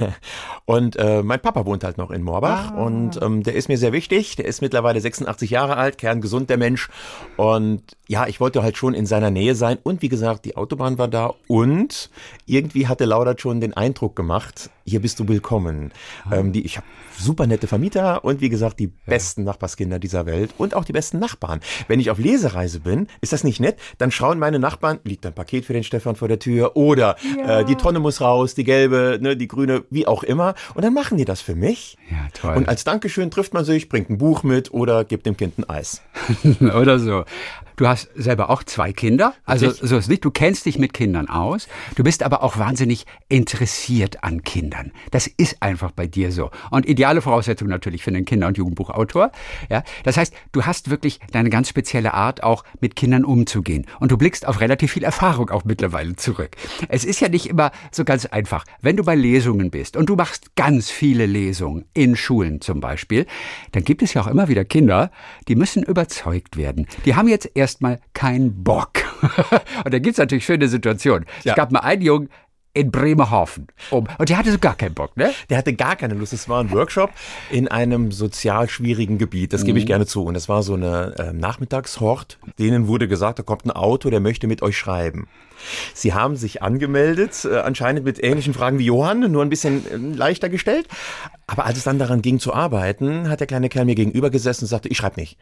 und 0.64 0.96
äh, 0.96 1.22
mein 1.22 1.40
Papa 1.40 1.66
wohnt 1.66 1.84
halt 1.84 1.98
noch 1.98 2.10
in 2.10 2.22
Moorbach 2.22 2.72
ah. 2.72 2.82
und 2.82 3.20
ähm, 3.22 3.42
der 3.42 3.54
ist 3.54 3.68
mir 3.68 3.78
sehr 3.78 3.92
wichtig. 3.92 4.36
Der 4.36 4.46
ist 4.46 4.62
mittlerweile 4.62 5.00
86 5.00 5.50
Jahre 5.50 5.76
alt, 5.76 5.98
kerngesund 5.98 6.50
der 6.50 6.56
Mensch. 6.56 6.88
Und 7.36 7.82
ja, 8.08 8.26
ich 8.26 8.40
wollte 8.40 8.62
halt 8.62 8.76
schon 8.76 8.94
in 8.94 9.06
seiner 9.06 9.30
Nähe 9.30 9.54
sein. 9.54 9.78
Und 9.82 10.02
wie 10.02 10.08
gesagt, 10.08 10.44
die 10.44 10.56
Autobahn 10.56 10.98
war 10.98 11.08
da 11.08 11.34
und 11.48 12.10
irgendwie 12.46 12.86
hatte 12.86 13.04
Laudert 13.04 13.40
schon 13.40 13.60
den 13.60 13.74
Eindruck 13.74 14.16
gemacht, 14.16 14.70
hier 14.86 15.00
bist 15.00 15.18
du 15.18 15.28
willkommen. 15.28 15.92
Ah. 16.24 16.36
Ähm, 16.36 16.52
die, 16.52 16.64
ich 16.64 16.76
habe 16.76 16.86
super 17.18 17.46
nette 17.46 17.66
Vermieter 17.66 18.24
und 18.24 18.40
wie 18.40 18.48
gesagt 18.48 18.78
die 18.78 18.86
besten. 18.86 19.44
Nachbarskinder 19.46 19.98
dieser 19.98 20.26
Welt 20.26 20.54
und 20.58 20.74
auch 20.74 20.84
die 20.84 20.92
besten 20.92 21.18
Nachbarn. 21.18 21.60
Wenn 21.88 22.00
ich 22.00 22.10
auf 22.10 22.18
Lesereise 22.18 22.80
bin, 22.80 23.08
ist 23.20 23.32
das 23.32 23.44
nicht 23.44 23.60
nett? 23.60 23.78
Dann 23.98 24.10
schauen 24.10 24.38
meine 24.38 24.58
Nachbarn, 24.58 24.98
liegt 25.04 25.24
ein 25.24 25.34
Paket 25.34 25.64
für 25.64 25.72
den 25.72 25.84
Stefan 25.84 26.16
vor 26.16 26.28
der 26.28 26.38
Tür 26.38 26.76
oder 26.76 27.16
ja. 27.36 27.60
äh, 27.60 27.64
die 27.64 27.76
Tonne 27.76 28.00
muss 28.00 28.20
raus, 28.20 28.54
die 28.54 28.64
gelbe, 28.64 29.18
ne, 29.20 29.36
die 29.36 29.48
grüne, 29.48 29.84
wie 29.90 30.06
auch 30.06 30.22
immer. 30.22 30.54
Und 30.74 30.84
dann 30.84 30.94
machen 30.94 31.16
die 31.16 31.24
das 31.24 31.40
für 31.40 31.54
mich. 31.54 31.96
Ja, 32.10 32.28
toll. 32.32 32.56
Und 32.56 32.68
als 32.68 32.84
Dankeschön 32.84 33.30
trifft 33.30 33.54
man 33.54 33.64
sich, 33.64 33.88
bringt 33.88 34.10
ein 34.10 34.18
Buch 34.18 34.42
mit 34.42 34.72
oder 34.72 35.04
gibt 35.04 35.26
dem 35.26 35.36
Kind 35.36 35.58
ein 35.58 35.68
Eis. 35.68 36.02
oder 36.60 36.98
so. 36.98 37.24
Du 37.76 37.86
hast 37.86 38.08
selber 38.14 38.48
auch 38.48 38.62
zwei 38.62 38.92
Kinder, 38.94 39.34
also 39.44 39.70
so 39.70 39.98
ist 39.98 40.08
nicht. 40.08 40.24
Du 40.24 40.30
kennst 40.30 40.64
dich 40.64 40.78
mit 40.78 40.94
Kindern 40.94 41.28
aus. 41.28 41.68
Du 41.94 42.04
bist 42.04 42.22
aber 42.22 42.42
auch 42.42 42.56
wahnsinnig 42.56 43.04
interessiert 43.28 44.24
an 44.24 44.44
Kindern. 44.44 44.92
Das 45.10 45.26
ist 45.26 45.62
einfach 45.62 45.90
bei 45.90 46.06
dir 46.06 46.32
so. 46.32 46.50
Und 46.70 46.88
ideale 46.88 47.20
Voraussetzung 47.20 47.68
natürlich 47.68 48.02
für 48.02 48.10
einen 48.10 48.24
Kinder- 48.24 48.46
und 48.46 48.56
Jugendbuchautor. 48.56 49.30
Ja, 49.68 49.82
das 50.04 50.16
heißt, 50.16 50.32
du 50.52 50.64
hast 50.64 50.88
wirklich 50.88 51.20
deine 51.32 51.50
ganz 51.50 51.68
spezielle 51.68 52.14
Art, 52.14 52.42
auch 52.42 52.64
mit 52.80 52.96
Kindern 52.96 53.26
umzugehen. 53.26 53.86
Und 54.00 54.10
du 54.10 54.16
blickst 54.16 54.46
auf 54.48 54.60
relativ 54.60 54.92
viel 54.92 55.04
Erfahrung 55.04 55.50
auch 55.50 55.64
mittlerweile 55.64 56.16
zurück. 56.16 56.56
Es 56.88 57.04
ist 57.04 57.20
ja 57.20 57.28
nicht 57.28 57.46
immer 57.46 57.72
so 57.92 58.04
ganz 58.04 58.24
einfach. 58.24 58.64
Wenn 58.80 58.96
du 58.96 59.04
bei 59.04 59.14
Lesungen 59.14 59.70
bist 59.70 59.98
und 59.98 60.08
du 60.08 60.16
machst 60.16 60.56
ganz 60.56 60.90
viele 60.90 61.26
Lesungen 61.26 61.84
in 61.92 62.16
Schulen 62.16 62.62
zum 62.62 62.80
Beispiel, 62.80 63.26
dann 63.72 63.84
gibt 63.84 64.00
es 64.00 64.14
ja 64.14 64.22
auch 64.22 64.28
immer 64.28 64.48
wieder 64.48 64.64
Kinder, 64.64 65.10
die 65.48 65.56
müssen 65.56 65.82
überzeugt 65.82 66.56
werden. 66.56 66.86
Die 67.04 67.14
haben 67.14 67.28
jetzt 67.28 67.50
erst 67.54 67.65
erstmal 67.66 68.00
keinen 68.14 68.62
Bock. 68.62 68.92
und 69.84 69.92
da 69.92 69.98
gibt 69.98 70.14
es 70.14 70.18
natürlich 70.18 70.44
schöne 70.46 70.68
Situationen. 70.68 71.26
Ja. 71.42 71.52
Es 71.52 71.56
gab 71.56 71.72
mal 71.72 71.80
einen 71.80 72.02
Jungen, 72.02 72.28
in 72.76 72.90
Bremerhaven. 72.90 73.68
Um. 73.90 74.06
Und 74.18 74.28
der 74.28 74.36
hatte 74.36 74.52
so 74.52 74.58
gar 74.58 74.76
keinen 74.76 74.92
Bock, 74.92 75.16
ne? 75.16 75.32
Der 75.48 75.56
hatte 75.56 75.72
gar 75.72 75.96
keine 75.96 76.12
Lust. 76.12 76.34
Es 76.34 76.46
war 76.46 76.62
ein 76.62 76.70
Workshop 76.72 77.10
in 77.50 77.68
einem 77.68 78.12
sozial 78.12 78.68
schwierigen 78.68 79.16
Gebiet. 79.16 79.54
Das 79.54 79.64
gebe 79.64 79.78
ich 79.78 79.86
mhm. 79.86 79.88
gerne 79.88 80.06
zu. 80.06 80.24
Und 80.24 80.34
das 80.34 80.50
war 80.50 80.62
so 80.62 80.74
eine 80.74 81.14
äh, 81.18 81.32
Nachmittagshort. 81.32 82.38
Denen 82.58 82.86
wurde 82.86 83.08
gesagt, 83.08 83.38
da 83.38 83.42
kommt 83.42 83.64
ein 83.64 83.70
Autor, 83.70 84.10
der 84.10 84.20
möchte 84.20 84.46
mit 84.46 84.60
euch 84.60 84.76
schreiben. 84.76 85.26
Sie 85.94 86.12
haben 86.12 86.36
sich 86.36 86.62
angemeldet, 86.62 87.46
äh, 87.50 87.60
anscheinend 87.60 88.04
mit 88.04 88.22
ähnlichen 88.22 88.52
Fragen 88.52 88.78
wie 88.78 88.84
Johann, 88.84 89.20
nur 89.20 89.42
ein 89.42 89.48
bisschen 89.48 89.90
äh, 89.90 89.96
leichter 89.96 90.50
gestellt. 90.50 90.86
Aber 91.46 91.64
als 91.64 91.78
es 91.78 91.84
dann 91.84 91.98
daran 91.98 92.20
ging 92.20 92.40
zu 92.40 92.52
arbeiten, 92.52 93.30
hat 93.30 93.40
der 93.40 93.46
kleine 93.46 93.70
Kerl 93.70 93.86
mir 93.86 93.94
gegenüber 93.94 94.28
gesessen 94.28 94.64
und 94.64 94.68
sagte, 94.68 94.90
ich 94.90 94.98
schreibe 94.98 95.18
nicht. 95.18 95.38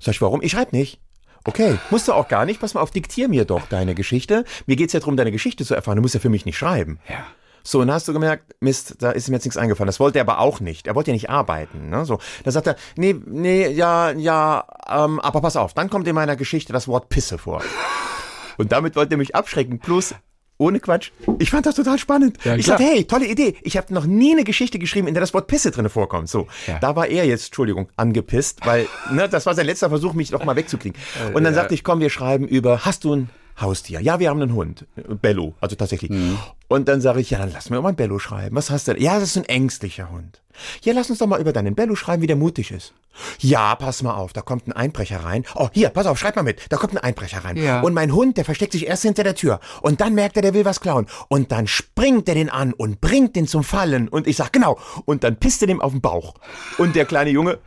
Sag 0.00 0.12
ich, 0.12 0.20
warum? 0.20 0.42
Ich 0.42 0.52
schreibe 0.52 0.76
nicht. 0.76 1.00
Okay, 1.44 1.78
musst 1.90 2.08
du 2.08 2.12
auch 2.12 2.28
gar 2.28 2.44
nicht. 2.44 2.60
Pass 2.60 2.74
mal 2.74 2.80
auf, 2.80 2.90
diktier 2.90 3.28
mir 3.28 3.44
doch 3.44 3.66
deine 3.66 3.94
Geschichte. 3.94 4.44
Mir 4.66 4.76
geht's 4.76 4.92
ja 4.92 5.00
darum, 5.00 5.16
deine 5.16 5.32
Geschichte 5.32 5.64
zu 5.64 5.74
erfahren. 5.74 5.96
Du 5.96 6.02
musst 6.02 6.14
ja 6.14 6.20
für 6.20 6.28
mich 6.28 6.44
nicht 6.44 6.58
schreiben. 6.58 6.98
Ja. 7.08 7.24
So, 7.62 7.80
und 7.80 7.88
dann 7.88 7.96
hast 7.96 8.08
du 8.08 8.12
gemerkt, 8.12 8.54
Mist, 8.60 8.96
da 9.00 9.10
ist 9.10 9.28
ihm 9.28 9.34
jetzt 9.34 9.44
nichts 9.44 9.58
eingefallen. 9.58 9.88
Das 9.88 10.00
wollte 10.00 10.18
er 10.18 10.22
aber 10.22 10.38
auch 10.38 10.60
nicht. 10.60 10.86
Er 10.86 10.94
wollte 10.94 11.10
ja 11.10 11.14
nicht 11.14 11.28
arbeiten. 11.28 11.90
Ne? 11.90 12.04
So, 12.04 12.18
da 12.44 12.50
sagt 12.50 12.66
er, 12.66 12.76
nee, 12.96 13.14
nee, 13.26 13.68
ja, 13.68 14.10
ja, 14.12 14.64
ähm, 14.88 15.20
aber 15.20 15.40
pass 15.42 15.56
auf, 15.56 15.74
dann 15.74 15.90
kommt 15.90 16.08
in 16.08 16.14
meiner 16.14 16.36
Geschichte 16.36 16.72
das 16.72 16.88
Wort 16.88 17.10
Pisse 17.10 17.36
vor. 17.36 17.62
Und 18.56 18.72
damit 18.72 18.96
wollte 18.96 19.14
er 19.14 19.18
mich 19.18 19.34
abschrecken. 19.34 19.80
Plus, 19.80 20.14
ohne 20.58 20.80
Quatsch. 20.80 21.12
Ich 21.38 21.50
fand 21.50 21.66
das 21.66 21.76
total 21.76 21.98
spannend. 21.98 22.36
Ja, 22.44 22.56
ich 22.56 22.66
sagte, 22.66 22.82
hey, 22.82 23.04
tolle 23.04 23.26
Idee. 23.26 23.54
Ich 23.62 23.76
habe 23.76 23.94
noch 23.94 24.04
nie 24.04 24.32
eine 24.32 24.44
Geschichte 24.44 24.78
geschrieben, 24.78 25.06
in 25.06 25.14
der 25.14 25.20
das 25.20 25.32
Wort 25.32 25.46
Pisse 25.46 25.70
drinne 25.70 25.88
vorkommt. 25.88 26.28
So, 26.28 26.48
ja. 26.66 26.78
da 26.80 26.96
war 26.96 27.06
er 27.06 27.24
jetzt, 27.24 27.46
Entschuldigung, 27.46 27.88
angepisst, 27.96 28.66
weil 28.66 28.86
ne, 29.10 29.28
das 29.28 29.46
war 29.46 29.54
sein 29.54 29.66
letzter 29.66 29.88
Versuch, 29.88 30.14
mich 30.14 30.32
noch 30.32 30.44
mal 30.44 30.56
wegzukriegen. 30.56 31.00
Und 31.32 31.44
dann 31.44 31.54
ja. 31.54 31.60
sagte 31.60 31.74
ich, 31.74 31.84
komm, 31.84 32.00
wir 32.00 32.10
schreiben 32.10 32.46
über, 32.46 32.84
hast 32.84 33.04
du 33.04 33.14
ein 33.14 33.30
Haustier. 33.60 34.00
Ja, 34.00 34.18
wir 34.18 34.30
haben 34.30 34.40
einen 34.40 34.54
Hund. 34.54 34.86
Bello, 35.20 35.54
also 35.60 35.76
tatsächlich. 35.76 36.10
Mhm. 36.10 36.38
Und 36.68 36.88
dann 36.88 37.00
sage 37.00 37.20
ich, 37.20 37.30
ja, 37.30 37.38
dann 37.38 37.52
lass 37.52 37.70
mir 37.70 37.80
mal 37.80 37.90
ein 37.90 37.96
Bello 37.96 38.18
schreiben. 38.18 38.54
Was 38.56 38.70
hast 38.70 38.88
du 38.88 38.94
denn? 38.94 39.02
Ja, 39.02 39.14
das 39.14 39.30
ist 39.30 39.36
ein 39.38 39.44
ängstlicher 39.44 40.10
Hund. 40.10 40.42
Ja, 40.82 40.92
lass 40.92 41.08
uns 41.10 41.18
doch 41.18 41.26
mal 41.26 41.40
über 41.40 41.52
deinen 41.52 41.74
Bello 41.74 41.94
schreiben, 41.94 42.22
wie 42.22 42.26
der 42.26 42.36
mutig 42.36 42.70
ist. 42.70 42.92
Ja, 43.40 43.74
pass 43.74 44.02
mal 44.02 44.14
auf, 44.14 44.32
da 44.32 44.42
kommt 44.42 44.66
ein 44.68 44.72
Einbrecher 44.72 45.24
rein. 45.24 45.44
Oh, 45.54 45.68
hier, 45.72 45.88
pass 45.90 46.06
auf, 46.06 46.18
schreib 46.18 46.36
mal 46.36 46.42
mit. 46.42 46.60
Da 46.70 46.76
kommt 46.76 46.94
ein 46.94 46.98
Einbrecher 46.98 47.44
rein. 47.44 47.56
Ja. 47.56 47.80
Und 47.80 47.94
mein 47.94 48.12
Hund, 48.12 48.36
der 48.36 48.44
versteckt 48.44 48.72
sich 48.72 48.86
erst 48.86 49.02
hinter 49.02 49.24
der 49.24 49.34
Tür. 49.34 49.60
Und 49.82 50.00
dann 50.00 50.14
merkt 50.14 50.36
er, 50.36 50.42
der 50.42 50.54
will 50.54 50.64
was 50.64 50.80
klauen. 50.80 51.06
Und 51.28 51.52
dann 51.52 51.66
springt 51.66 52.28
er 52.28 52.34
den 52.34 52.50
an 52.50 52.72
und 52.72 53.00
bringt 53.00 53.36
den 53.36 53.46
zum 53.46 53.64
Fallen. 53.64 54.08
Und 54.08 54.26
ich 54.26 54.36
sag, 54.36 54.52
genau. 54.52 54.78
Und 55.04 55.24
dann 55.24 55.36
pisst 55.36 55.62
er 55.62 55.68
dem 55.68 55.80
auf 55.80 55.92
den 55.92 56.00
Bauch. 56.00 56.34
Und 56.76 56.94
der 56.96 57.06
kleine 57.06 57.30
Junge, 57.30 57.58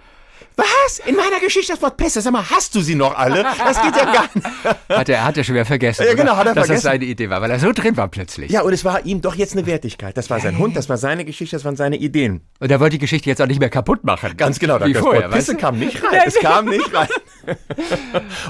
was? 0.56 1.00
In 1.06 1.16
meiner 1.16 1.40
Geschichte 1.40 1.74
das 1.74 1.82
Wort 1.82 1.98
Pisse? 1.98 2.22
Sag 2.22 2.34
mal, 2.34 2.48
hast 2.50 2.76
du 2.76 2.82
sie 2.82 2.96
noch 2.96 3.16
alle? 3.16 3.44
Das 3.44 3.82
geht 3.82 3.96
ja 3.96 4.06
gar 4.06 4.30
nicht. 4.34 4.48
Hat 4.90 5.10
er, 5.10 5.24
hat 5.24 5.38
er 5.38 5.44
schon 5.44 5.56
wieder 5.56 5.66
vergessen. 5.66 6.06
Ja, 6.06 6.14
genau, 6.14 6.36
hat 6.36 6.48
er 6.48 6.54
dass 6.54 6.68
vergessen. 6.68 6.74
das 6.74 6.84
seine 6.84 7.06
Idee 7.06 7.30
war, 7.30 7.42
weil 7.42 7.50
er 7.50 7.60
so 7.60 7.72
drin 7.72 7.96
war 7.96 8.08
plötzlich. 8.10 8.52
Ja, 8.52 8.62
und 8.62 8.74
es 8.74 8.84
war 8.84 9.06
ihm 9.06 9.22
doch 9.22 9.36
jetzt 9.36 9.54
eine 9.54 9.66
Wertigkeit. 9.66 10.18
Das 10.18 10.30
war 10.30 10.40
sein 10.40 10.58
Hund, 10.58 10.76
das 10.76 10.90
war 10.90 10.98
seine 10.98 11.24
Geschichte, 11.24 11.56
das 11.56 11.64
waren 11.64 11.76
seine 11.78 11.96
Ideen. 11.96 12.42
Und 12.60 12.70
er 12.72 12.80
wollte 12.80 12.96
die 12.96 13.00
Geschichte 13.00 13.30
jetzt 13.30 13.42
auch 13.42 13.48
nicht 13.48 13.60
mehr 13.60 13.70
kaputt 13.70 14.04
machen. 14.04 14.36
Ganz 14.36 14.60
genau. 14.60 14.84
Wie 14.84 14.94
das 14.94 15.02
vorher, 15.02 15.24
Wort 15.24 15.34
Pisse 15.34 15.56
kam 15.56 15.80
nicht 15.80 16.04
rein. 16.04 16.22
Es 16.26 16.36
kam 16.40 16.66
nicht 16.66 16.94
rein. 16.94 17.08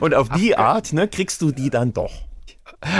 und 0.01 0.13
auf 0.15 0.29
die 0.29 0.57
Art 0.57 0.93
ne, 0.93 1.07
kriegst 1.07 1.41
du 1.41 1.51
die 1.51 1.69
dann 1.69 1.93
doch. 1.93 2.11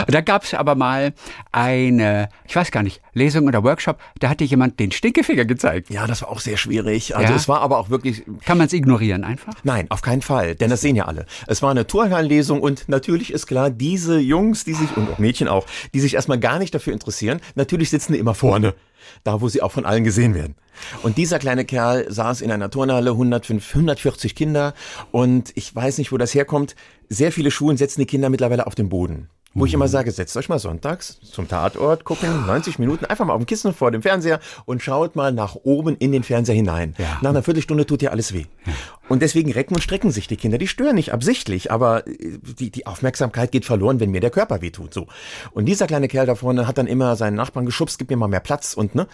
Und 0.06 0.14
da 0.14 0.22
gab 0.22 0.44
es 0.44 0.54
aber 0.54 0.76
mal 0.76 1.14
eine, 1.52 2.30
ich 2.48 2.56
weiß 2.56 2.72
gar 2.72 2.84
nicht, 2.84 3.02
Lesung 3.14 3.48
oder 3.48 3.64
Workshop, 3.64 3.98
da 4.20 4.30
hatte 4.30 4.44
jemand 4.44 4.80
den 4.80 4.92
Stinkefinger 4.92 5.46
gezeigt. 5.46 5.90
Ja, 5.90 6.06
das 6.06 6.22
war 6.22 6.30
auch 6.30 6.40
sehr 6.40 6.58
schwierig. 6.58 7.16
Also 7.16 7.32
ja? 7.32 7.36
es 7.36 7.48
war 7.48 7.62
aber 7.62 7.80
auch 7.80 7.90
wirklich. 7.90 8.24
Kann 8.46 8.58
man 8.58 8.68
es 8.68 8.74
ignorieren 8.74 9.24
einfach? 9.24 9.54
Nein, 9.64 9.88
auf 9.90 10.02
keinen 10.02 10.22
Fall, 10.22 10.56
denn 10.56 10.70
das 10.70 10.82
sehen 10.82 10.96
ja 10.96 11.06
alle. 11.06 11.26
Es 11.48 11.62
war 11.62 11.72
eine 11.72 11.88
Turnhallenlesung 11.88 12.62
und 12.62 12.90
natürlich 12.90 13.34
ist 13.34 13.48
klar, 13.48 13.70
diese 13.70 14.20
Jungs, 14.20 14.64
die 14.64 14.74
sich, 14.74 14.96
und 14.96 15.10
auch 15.10 15.18
Mädchen 15.18 15.48
auch, 15.48 15.66
die 15.94 16.00
sich 16.00 16.14
erstmal 16.14 16.40
gar 16.40 16.60
nicht 16.60 16.76
dafür 16.76 16.94
interessieren, 16.94 17.42
natürlich 17.56 17.90
sitzen 17.90 18.14
die 18.14 18.20
immer 18.20 18.36
vorne. 18.36 18.76
Da, 19.24 19.42
wo 19.42 19.50
sie 19.50 19.64
auch 19.64 19.72
von 19.72 19.86
allen 19.86 20.04
gesehen 20.04 20.36
werden. 20.36 20.56
Und 21.02 21.18
dieser 21.18 21.40
kleine 21.40 21.66
Kerl 21.66 22.12
saß 22.12 22.42
in 22.42 22.52
einer 22.52 22.70
Turnhalle, 22.70 23.12
105, 23.12 23.68
140 23.76 24.36
Kinder. 24.36 24.74
Und 25.12 25.52
ich 25.56 25.76
weiß 25.76 25.98
nicht, 25.98 26.12
wo 26.12 26.18
das 26.18 26.36
herkommt. 26.36 26.76
Sehr 27.10 27.32
viele 27.32 27.50
Schulen 27.50 27.78
setzen 27.78 28.02
die 28.02 28.06
Kinder 28.06 28.30
mittlerweile 28.30 28.68
auf 28.68 28.76
den 28.76 28.90
Boden. 28.90 29.28
Wo 29.54 29.66
ich 29.66 29.74
immer 29.74 29.86
mhm. 29.86 29.90
sage, 29.90 30.12
setzt 30.12 30.38
euch 30.38 30.48
mal 30.48 30.60
sonntags 30.60 31.20
zum 31.22 31.50
Tatort, 31.50 32.06
gucken, 32.06 32.46
90 32.46 32.80
Minuten, 32.80 33.04
einfach 33.04 33.26
mal 33.26 33.34
auf 33.34 33.42
dem 33.42 33.46
Kissen 33.46 33.74
vor 33.74 33.92
dem 33.92 34.02
Fernseher 34.02 34.40
und 34.66 34.82
schaut 34.82 35.18
mal 35.18 35.34
nach 35.34 35.56
oben 35.56 35.98
in 35.98 36.14
den 36.14 36.24
Fernseher 36.24 36.56
hinein. 36.56 36.96
Ja. 36.98 37.18
Nach 37.22 37.32
einer 37.32 37.44
Viertelstunde 37.44 37.86
tut 37.86 38.00
dir 38.00 38.12
alles 38.12 38.34
weh. 38.34 38.46
Ja. 38.66 38.74
Und 39.10 39.22
deswegen 39.22 39.52
recken 39.52 39.76
und 39.76 39.82
strecken 39.82 40.10
sich 40.12 40.28
die 40.28 40.38
Kinder. 40.38 40.58
Die 40.58 40.70
stören 40.70 40.96
nicht 40.96 41.12
absichtlich, 41.12 41.70
aber 41.70 42.08
äh, 42.08 42.40
die, 42.60 42.72
die 42.72 42.88
Aufmerksamkeit 42.88 43.52
geht 43.52 43.66
verloren, 43.66 44.00
wenn 44.00 44.10
mir 44.10 44.22
der 44.22 44.30
Körper 44.30 44.62
wehtut. 44.62 44.94
So. 44.94 45.08
Und 45.52 45.66
dieser 45.66 45.86
kleine 45.86 46.08
Kerl 46.08 46.28
da 46.28 46.36
vorne 46.36 46.66
hat 46.66 46.78
dann 46.78 46.88
immer 46.88 47.18
seinen 47.18 47.36
Nachbarn 47.36 47.66
geschubst, 47.66 48.00
gib 48.00 48.10
mir 48.10 48.16
mal 48.16 48.30
mehr 48.30 48.40
Platz 48.40 48.74
und 48.74 48.96
ne. 48.96 49.08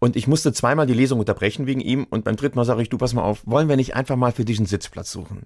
Und 0.00 0.16
ich 0.16 0.26
musste 0.26 0.52
zweimal 0.52 0.86
die 0.86 0.94
Lesung 0.94 1.20
unterbrechen 1.20 1.66
wegen 1.66 1.80
ihm. 1.80 2.04
Und 2.10 2.24
beim 2.24 2.34
dritten 2.34 2.56
Mal 2.56 2.64
sage 2.64 2.82
ich, 2.82 2.88
du 2.88 2.98
pass 2.98 3.14
mal 3.14 3.22
auf, 3.22 3.42
wollen 3.46 3.68
wir 3.68 3.76
nicht 3.76 3.94
einfach 3.94 4.16
mal 4.16 4.32
für 4.32 4.44
dich 4.44 4.58
einen 4.58 4.66
Sitzplatz 4.66 5.12
suchen? 5.12 5.42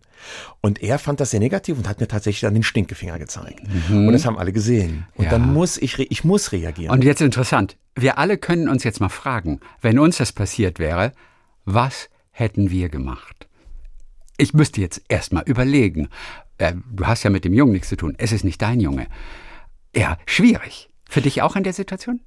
Und 0.62 0.82
er 0.82 0.98
fand 0.98 1.20
das 1.20 1.32
sehr 1.32 1.40
negativ 1.40 1.76
und 1.76 1.86
hat 1.86 2.00
mir 2.00 2.08
tatsächlich 2.08 2.40
dann 2.40 2.54
den 2.54 2.62
Stinkefinger 2.62 3.18
gezeigt. 3.18 3.60
Und 3.90 4.12
das 4.12 4.24
haben 4.24 4.37
alle 4.38 4.52
gesehen. 4.52 5.06
Und 5.14 5.24
Ja. 5.24 5.30
dann 5.30 5.52
muss 5.52 5.76
ich, 5.76 5.98
ich 5.98 6.24
muss 6.24 6.52
reagieren. 6.52 6.92
Und 6.92 7.04
jetzt 7.04 7.20
interessant. 7.20 7.76
Wir 7.94 8.18
alle 8.18 8.38
können 8.38 8.68
uns 8.68 8.84
jetzt 8.84 9.00
mal 9.00 9.08
fragen, 9.08 9.60
wenn 9.80 9.98
uns 9.98 10.18
das 10.18 10.32
passiert 10.32 10.78
wäre, 10.78 11.12
was 11.64 12.08
hätten 12.30 12.70
wir 12.70 12.88
gemacht? 12.88 13.48
Ich 14.36 14.54
müsste 14.54 14.80
jetzt 14.80 15.02
erst 15.08 15.32
mal 15.32 15.42
überlegen. 15.44 16.08
Äh, 16.58 16.74
du 16.92 17.06
hast 17.06 17.24
ja 17.24 17.30
mit 17.30 17.44
dem 17.44 17.52
Jungen 17.54 17.72
nichts 17.72 17.88
zu 17.88 17.96
tun. 17.96 18.14
Es 18.18 18.32
ist 18.32 18.44
nicht 18.44 18.62
dein 18.62 18.80
Junge. 18.80 19.08
Ja, 19.94 20.16
schwierig. 20.26 20.88
Für 21.08 21.20
dich 21.20 21.42
auch 21.42 21.56
in 21.56 21.64
der 21.64 21.72
Situation? 21.72 22.20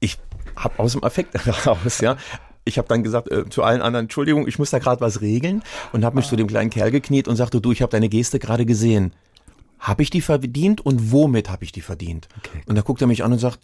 ich 0.00 0.18
habe 0.56 0.78
aus 0.80 0.92
dem 0.92 1.04
Affekt 1.04 1.32
heraus, 1.46 2.00
ja. 2.00 2.16
Ich 2.64 2.76
habe 2.78 2.88
dann 2.88 3.02
gesagt 3.04 3.30
äh, 3.30 3.48
zu 3.48 3.62
allen 3.62 3.80
anderen, 3.82 4.06
Entschuldigung, 4.06 4.48
ich 4.48 4.58
muss 4.58 4.70
da 4.70 4.78
gerade 4.80 5.00
was 5.00 5.20
regeln 5.20 5.62
und 5.92 6.04
habe 6.04 6.16
mich 6.16 6.26
zu 6.26 6.34
dem 6.36 6.48
kleinen 6.48 6.70
Kerl 6.70 6.90
gekniet 6.90 7.28
und 7.28 7.36
sagte, 7.36 7.60
du, 7.60 7.70
ich 7.72 7.82
habe 7.82 7.90
deine 7.90 8.08
Geste 8.08 8.38
gerade 8.40 8.66
gesehen. 8.66 9.12
Habe 9.82 10.02
ich 10.04 10.10
die 10.10 10.20
verdient 10.20 10.80
und 10.80 11.10
womit 11.10 11.50
habe 11.50 11.64
ich 11.64 11.72
die 11.72 11.80
verdient? 11.80 12.28
Okay. 12.38 12.62
Und 12.66 12.76
da 12.76 12.82
guckt 12.82 13.00
er 13.00 13.08
mich 13.08 13.24
an 13.24 13.32
und 13.32 13.40
sagt, 13.40 13.58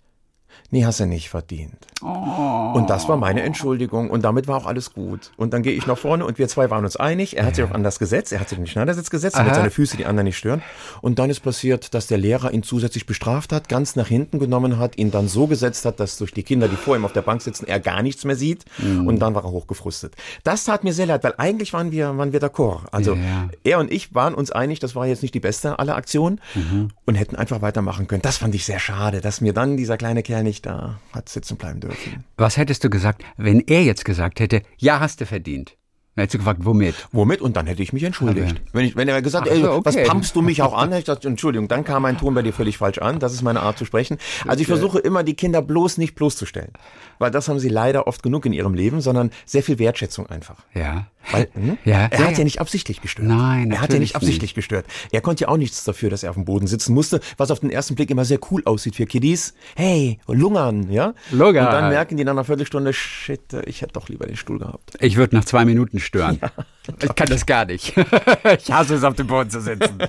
nee, 0.70 0.84
hast 0.84 1.00
du 1.00 1.06
nicht 1.06 1.28
verdient. 1.30 1.76
Und 2.00 2.90
das 2.90 3.08
war 3.08 3.16
meine 3.16 3.42
Entschuldigung 3.42 4.08
und 4.10 4.22
damit 4.22 4.46
war 4.46 4.56
auch 4.56 4.66
alles 4.66 4.92
gut. 4.92 5.32
Und 5.36 5.52
dann 5.52 5.62
gehe 5.62 5.72
ich 5.72 5.86
nach 5.88 5.98
vorne 5.98 6.24
und 6.24 6.38
wir 6.38 6.46
zwei 6.46 6.70
waren 6.70 6.84
uns 6.84 6.96
einig. 6.96 7.36
Er 7.36 7.44
hat 7.46 7.56
sich 7.56 7.64
auch 7.64 7.72
an 7.72 7.82
das 7.82 7.98
gesetzt, 7.98 8.32
er 8.32 8.38
hat 8.38 8.48
sich 8.48 8.56
in 8.58 8.64
den 8.64 8.70
Schneidersitz 8.70 9.10
gesetzt, 9.10 9.36
damit 9.36 9.50
Aha. 9.52 9.56
seine 9.60 9.70
Füße 9.70 9.96
die 9.96 10.06
anderen 10.06 10.26
nicht 10.26 10.38
stören. 10.38 10.62
Und 11.00 11.18
dann 11.18 11.28
ist 11.28 11.40
passiert, 11.40 11.94
dass 11.94 12.06
der 12.06 12.18
Lehrer 12.18 12.52
ihn 12.52 12.62
zusätzlich 12.62 13.06
bestraft 13.06 13.52
hat, 13.52 13.68
ganz 13.68 13.96
nach 13.96 14.06
hinten 14.06 14.38
genommen 14.38 14.78
hat, 14.78 14.96
ihn 14.96 15.10
dann 15.10 15.26
so 15.26 15.48
gesetzt 15.48 15.84
hat, 15.86 15.98
dass 15.98 16.18
durch 16.18 16.32
die 16.32 16.44
Kinder, 16.44 16.68
die 16.68 16.76
vor 16.76 16.94
ihm 16.94 17.04
auf 17.04 17.12
der 17.12 17.22
Bank 17.22 17.42
sitzen, 17.42 17.66
er 17.66 17.80
gar 17.80 18.02
nichts 18.02 18.24
mehr 18.24 18.36
sieht. 18.36 18.64
Und 18.78 19.18
dann 19.18 19.34
war 19.34 19.42
er 19.44 19.50
hochgefrustet. 19.50 20.14
Das 20.44 20.64
tat 20.64 20.84
mir 20.84 20.92
sehr 20.92 21.06
leid, 21.06 21.24
weil 21.24 21.34
eigentlich 21.38 21.72
waren 21.72 21.90
wir, 21.90 22.16
waren 22.16 22.32
wir 22.32 22.40
d'accord. 22.40 22.82
Also 22.92 23.14
Ja. 23.14 23.48
er 23.64 23.78
und 23.80 23.90
ich 23.92 24.14
waren 24.14 24.34
uns 24.34 24.52
einig, 24.52 24.78
das 24.78 24.94
war 24.94 25.06
jetzt 25.06 25.22
nicht 25.22 25.34
die 25.34 25.40
beste 25.40 25.78
aller 25.80 25.96
Aktionen 25.96 26.40
und 27.06 27.14
hätten 27.16 27.34
einfach 27.34 27.60
weitermachen 27.60 28.06
können. 28.06 28.22
Das 28.22 28.36
fand 28.36 28.54
ich 28.54 28.64
sehr 28.64 28.78
schade, 28.78 29.20
dass 29.20 29.40
mir 29.40 29.52
dann 29.52 29.76
dieser 29.76 29.96
kleine 29.96 30.22
Kerl 30.22 30.44
nicht 30.49 30.67
da 30.67 30.99
hat 31.12 31.28
sitzen 31.28 31.57
bleiben 31.57 31.81
dürfen. 31.81 32.25
Was 32.37 32.57
hättest 32.57 32.83
du 32.83 32.90
gesagt, 32.90 33.23
wenn 33.37 33.61
er 33.61 33.83
jetzt 33.85 34.05
gesagt 34.05 34.40
hätte, 34.40 34.62
ja, 34.78 34.99
hast 34.99 35.21
du 35.21 35.26
verdient? 35.26 35.76
Dann 36.14 36.23
hättest 36.23 36.35
du 36.35 36.38
gefragt, 36.38 36.61
womit? 36.64 36.95
Womit? 37.12 37.40
Und 37.40 37.57
dann 37.57 37.69
hätte 37.69 37.81
ich 37.81 37.93
mich 37.93 38.02
entschuldigt. 38.02 38.50
Okay. 38.50 38.61
Wenn, 38.73 38.85
ich, 38.87 38.97
wenn 38.97 39.07
er 39.07 39.23
gesagt 39.23 39.47
ey, 39.47 39.61
so, 39.61 39.71
okay. 39.71 39.85
was 39.85 40.09
pumpst 40.09 40.35
du 40.35 40.43
mich 40.43 40.62
auch 40.62 40.73
an? 40.73 40.88
Hätte 40.88 40.99
ich 40.99 41.05
gesagt, 41.05 41.25
Entschuldigung, 41.25 41.69
dann 41.69 41.85
kam 41.85 42.02
mein 42.02 42.19
Ton 42.19 42.35
bei 42.35 42.43
dir 42.43 42.52
völlig 42.52 42.78
falsch 42.78 42.99
an. 42.99 43.21
Das 43.21 43.35
ist 43.35 43.43
meine 43.43 43.61
Art 43.61 43.78
zu 43.78 43.85
sprechen. 43.85 44.19
Also 44.45 44.61
ich 44.61 44.67
versuche 44.67 44.99
immer, 44.99 45.23
die 45.23 45.35
Kinder 45.35 45.62
bloß 45.62 45.97
nicht 45.99 46.17
bloßzustellen. 46.17 46.73
Weil 47.21 47.31
das 47.31 47.49
haben 47.49 47.61
sie 47.61 47.69
leider 47.69 48.09
oft 48.09 48.25
genug 48.25 48.47
in 48.47 48.52
ihrem 48.52 48.75
Leben, 48.75 49.00
sondern 49.00 49.31
sehr 49.45 49.62
viel 49.62 49.78
Wertschätzung 49.78 50.26
einfach. 50.26 50.57
Ja. 50.75 51.07
Weil, 51.30 51.49
hm? 51.54 51.78
Ja, 51.85 52.06
er 52.06 52.18
ja, 52.18 52.25
hat 52.26 52.32
ja. 52.32 52.38
ja 52.38 52.44
nicht 52.44 52.61
absichtlich 52.61 53.00
gestört. 53.00 53.28
Nein, 53.28 53.70
Er 53.70 53.80
hat 53.80 53.92
ja 53.92 53.99
nicht 53.99 54.16
absichtlich 54.16 54.54
gestört. 54.54 54.87
Er 55.12 55.20
konnte 55.20 55.44
ja 55.44 55.49
auch 55.49 55.56
nichts 55.56 55.85
dafür, 55.85 56.11
dass 56.11 56.23
er 56.23 56.30
auf 56.30 56.37
dem 56.37 56.44
Boden 56.44 56.66
sitzen 56.66 56.94
musste, 56.94 57.20
was 57.37 57.50
auf 57.50 57.61
den 57.61 57.70
ersten 57.70 57.94
Blick 57.94 58.11
immer 58.11 58.25
sehr 58.25 58.38
cool 58.50 58.62
aussieht 58.64 58.97
für 58.97 59.06
Kiddies. 59.06 59.54
Hey, 59.76 60.18
lungern, 60.26 60.90
ja? 60.90 61.14
Lungern. 61.30 61.66
Und 61.66 61.73
dann 61.73 61.88
merken 61.90 62.16
die 62.16 62.25
nach 62.25 62.32
einer 62.32 62.44
Viertelstunde, 62.44 62.92
shit, 62.92 63.40
ich 63.66 63.82
hätte 63.82 63.92
doch 63.92 64.08
lieber 64.08 64.26
den 64.26 64.37
Stuhl 64.37 64.58
gehabt. 64.58 64.97
Ich 65.00 65.16
würde 65.16 65.37
nach 65.37 65.44
zwei 65.44 65.64
Minuten 65.64 65.99
stören. 66.00 66.40
Ich 67.02 67.14
kann 67.14 67.28
das 67.28 67.47
gar 67.47 67.64
nicht. 67.66 67.97
ich 68.59 68.73
hasse 68.73 68.95
es, 68.95 69.04
auf 69.04 69.14
dem 69.14 69.26
Boden 69.26 69.50
zu 69.50 69.61
sitzen. 69.61 69.99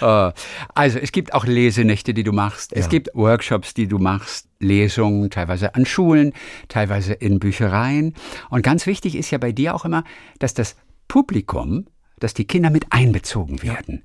Äh, 0.00 0.32
also, 0.74 0.98
es 0.98 1.12
gibt 1.12 1.32
auch 1.32 1.44
Lesenächte, 1.46 2.12
die 2.14 2.24
du 2.24 2.32
machst. 2.32 2.72
Es 2.72 2.86
Ja. 2.86 2.90
gibt 2.90 3.08
Workshops, 3.14 3.72
die 3.74 3.86
du 3.86 3.98
machst. 3.98 4.48
Lesungen, 4.58 5.30
teilweise 5.30 5.74
an 5.74 5.86
Schulen, 5.86 6.32
teilweise 6.68 7.12
in 7.14 7.38
Büchereien. 7.38 8.14
Und 8.50 8.62
ganz 8.62 8.86
wichtig 8.86 9.14
ist 9.16 9.30
ja 9.30 9.38
bei 9.38 9.52
dir 9.52 9.74
auch 9.74 9.84
immer, 9.84 10.04
dass 10.38 10.54
das 10.54 10.76
Publikum, 11.08 11.86
dass 12.18 12.34
die 12.34 12.46
Kinder 12.46 12.70
mit 12.70 12.86
einbezogen 12.90 13.62
werden. 13.62 14.02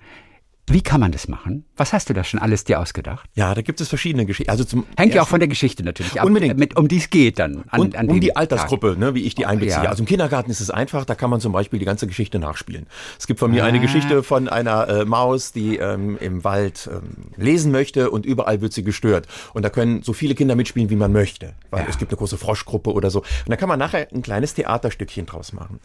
Wie 0.69 0.81
kann 0.81 0.99
man 0.99 1.13
das 1.13 1.29
machen? 1.29 1.63
Was 1.77 1.93
hast 1.93 2.09
du 2.09 2.13
da 2.13 2.25
schon 2.25 2.41
alles 2.41 2.65
dir 2.65 2.81
ausgedacht? 2.81 3.29
Ja, 3.35 3.55
da 3.55 3.61
gibt 3.61 3.79
es 3.79 3.87
verschiedene 3.87 4.25
Geschichten. 4.25 4.51
Also 4.51 4.65
zum 4.65 4.85
Hängt 4.97 5.13
ja 5.13 5.21
auch 5.21 5.27
von 5.29 5.39
der 5.39 5.47
Geschichte 5.47 5.81
natürlich 5.81 6.19
ab, 6.19 6.27
Unbedingt. 6.27 6.57
Mit, 6.59 6.75
um 6.75 6.89
die 6.89 6.97
es 6.97 7.09
geht 7.09 7.39
dann. 7.39 7.63
An, 7.69 7.79
und 7.79 7.95
an 7.95 8.09
um 8.09 8.19
die. 8.19 8.35
Altersgruppe, 8.35 8.97
ne, 8.99 9.15
wie 9.15 9.23
ich 9.23 9.33
die 9.35 9.45
einbeziehe. 9.45 9.83
Ja. 9.83 9.89
Also 9.89 10.03
im 10.03 10.07
Kindergarten 10.07 10.51
ist 10.51 10.59
es 10.59 10.69
einfach, 10.69 11.05
da 11.05 11.15
kann 11.15 11.29
man 11.29 11.39
zum 11.39 11.53
Beispiel 11.53 11.79
die 11.79 11.85
ganze 11.85 12.05
Geschichte 12.05 12.37
nachspielen. 12.37 12.85
Es 13.17 13.27
gibt 13.27 13.39
von 13.39 13.49
mir 13.49 13.63
Ah. 13.63 13.67
eine 13.67 13.79
Geschichte 13.79 14.23
von 14.23 14.49
einer 14.49 14.87
äh, 14.89 15.05
Maus, 15.05 15.53
die 15.53 15.77
ähm, 15.77 16.17
im 16.19 16.43
Wald 16.43 16.89
ähm, 16.91 17.31
lesen 17.37 17.71
möchte 17.71 18.11
und 18.11 18.25
überall 18.25 18.59
wird 18.59 18.73
sie 18.73 18.83
gestört. 18.83 19.27
Und 19.53 19.63
da 19.63 19.69
können 19.69 20.03
so 20.03 20.11
viele 20.11 20.35
Kinder 20.35 20.55
mitspielen, 20.55 20.89
wie 20.89 20.95
man 20.97 21.13
möchte. 21.13 21.53
Weil 21.69 21.83
Ja. 21.83 21.89
es 21.89 21.97
gibt 21.97 22.11
eine 22.11 22.17
große 22.17 22.37
Froschgruppe 22.37 22.91
oder 22.91 23.09
so. 23.09 23.19
Und 23.21 23.27
da 23.49 23.55
kann 23.55 23.69
man 23.69 23.79
nachher 23.79 24.07
ein 24.13 24.21
kleines 24.21 24.53
Theaterstückchen 24.53 25.25
draus 25.27 25.53
machen. 25.53 25.79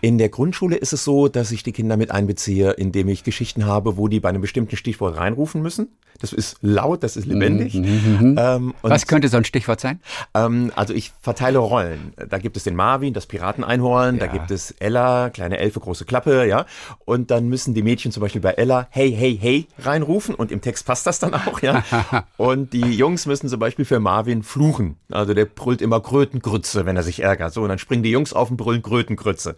In 0.00 0.18
der 0.18 0.28
Grundschule 0.28 0.74
ist 0.76 0.92
es 0.92 1.04
so, 1.04 1.28
dass 1.28 1.52
ich 1.52 1.62
die 1.62 1.72
Kinder 1.72 1.96
mit 1.96 2.10
einbeziehe, 2.10 2.72
indem 2.72 3.08
ich 3.08 3.22
Geschichten 3.22 3.64
habe, 3.66 3.96
wo 3.96 4.08
die 4.08 4.23
bei 4.24 4.30
einem 4.30 4.40
bestimmten 4.40 4.76
Stichwort 4.76 5.18
reinrufen 5.18 5.60
müssen. 5.60 5.88
Das 6.18 6.32
ist 6.32 6.56
laut, 6.62 7.02
das 7.02 7.16
ist 7.16 7.26
lebendig. 7.26 7.74
Ähm, 7.74 8.72
und 8.82 8.90
Was 8.90 9.06
könnte 9.06 9.28
so 9.28 9.36
ein 9.36 9.44
Stichwort 9.44 9.80
sein? 9.80 10.00
ähm, 10.32 10.72
also 10.76 10.94
ich 10.94 11.12
verteile 11.20 11.58
Rollen. 11.58 12.14
Da 12.30 12.38
gibt 12.38 12.56
es 12.56 12.64
den 12.64 12.74
Marvin, 12.74 13.12
das 13.12 13.26
Pirateneinhorn, 13.26 14.18
da 14.20 14.26
Ja. 14.26 14.32
gibt 14.32 14.50
es 14.50 14.70
Ella, 14.78 15.28
kleine 15.30 15.58
Elfe, 15.58 15.80
große 15.80 16.04
Klappe, 16.06 16.46
ja. 16.46 16.64
Und 17.04 17.30
dann 17.30 17.48
müssen 17.48 17.74
die 17.74 17.82
Mädchen 17.82 18.12
zum 18.12 18.20
Beispiel 18.22 18.40
bei 18.40 18.52
Ella 18.52 18.86
hey, 18.90 19.12
hey, 19.12 19.36
hey 19.38 19.66
reinrufen 19.78 20.34
und 20.34 20.50
im 20.52 20.60
Text 20.62 20.86
passt 20.86 21.06
das 21.06 21.18
dann 21.18 21.34
auch, 21.34 21.60
ja. 21.60 21.82
und 22.38 22.72
die 22.72 22.92
Jungs 22.94 23.26
müssen 23.26 23.48
zum 23.50 23.58
Beispiel 23.60 23.84
für 23.84 24.00
Marvin 24.00 24.42
fluchen. 24.42 24.96
Also 25.10 25.34
der 25.34 25.44
brüllt 25.44 25.82
immer 25.82 26.00
Krötengrütze, 26.00 26.86
wenn 26.86 26.96
er 26.96 27.02
sich 27.02 27.20
ärgert. 27.22 27.52
So, 27.52 27.62
und 27.62 27.68
dann 27.68 27.78
springen 27.78 28.02
die 28.04 28.10
Jungs 28.12 28.32
auf 28.32 28.50
und 28.50 28.56
brüllen 28.56 28.82
Krötengrütze. 28.82 29.56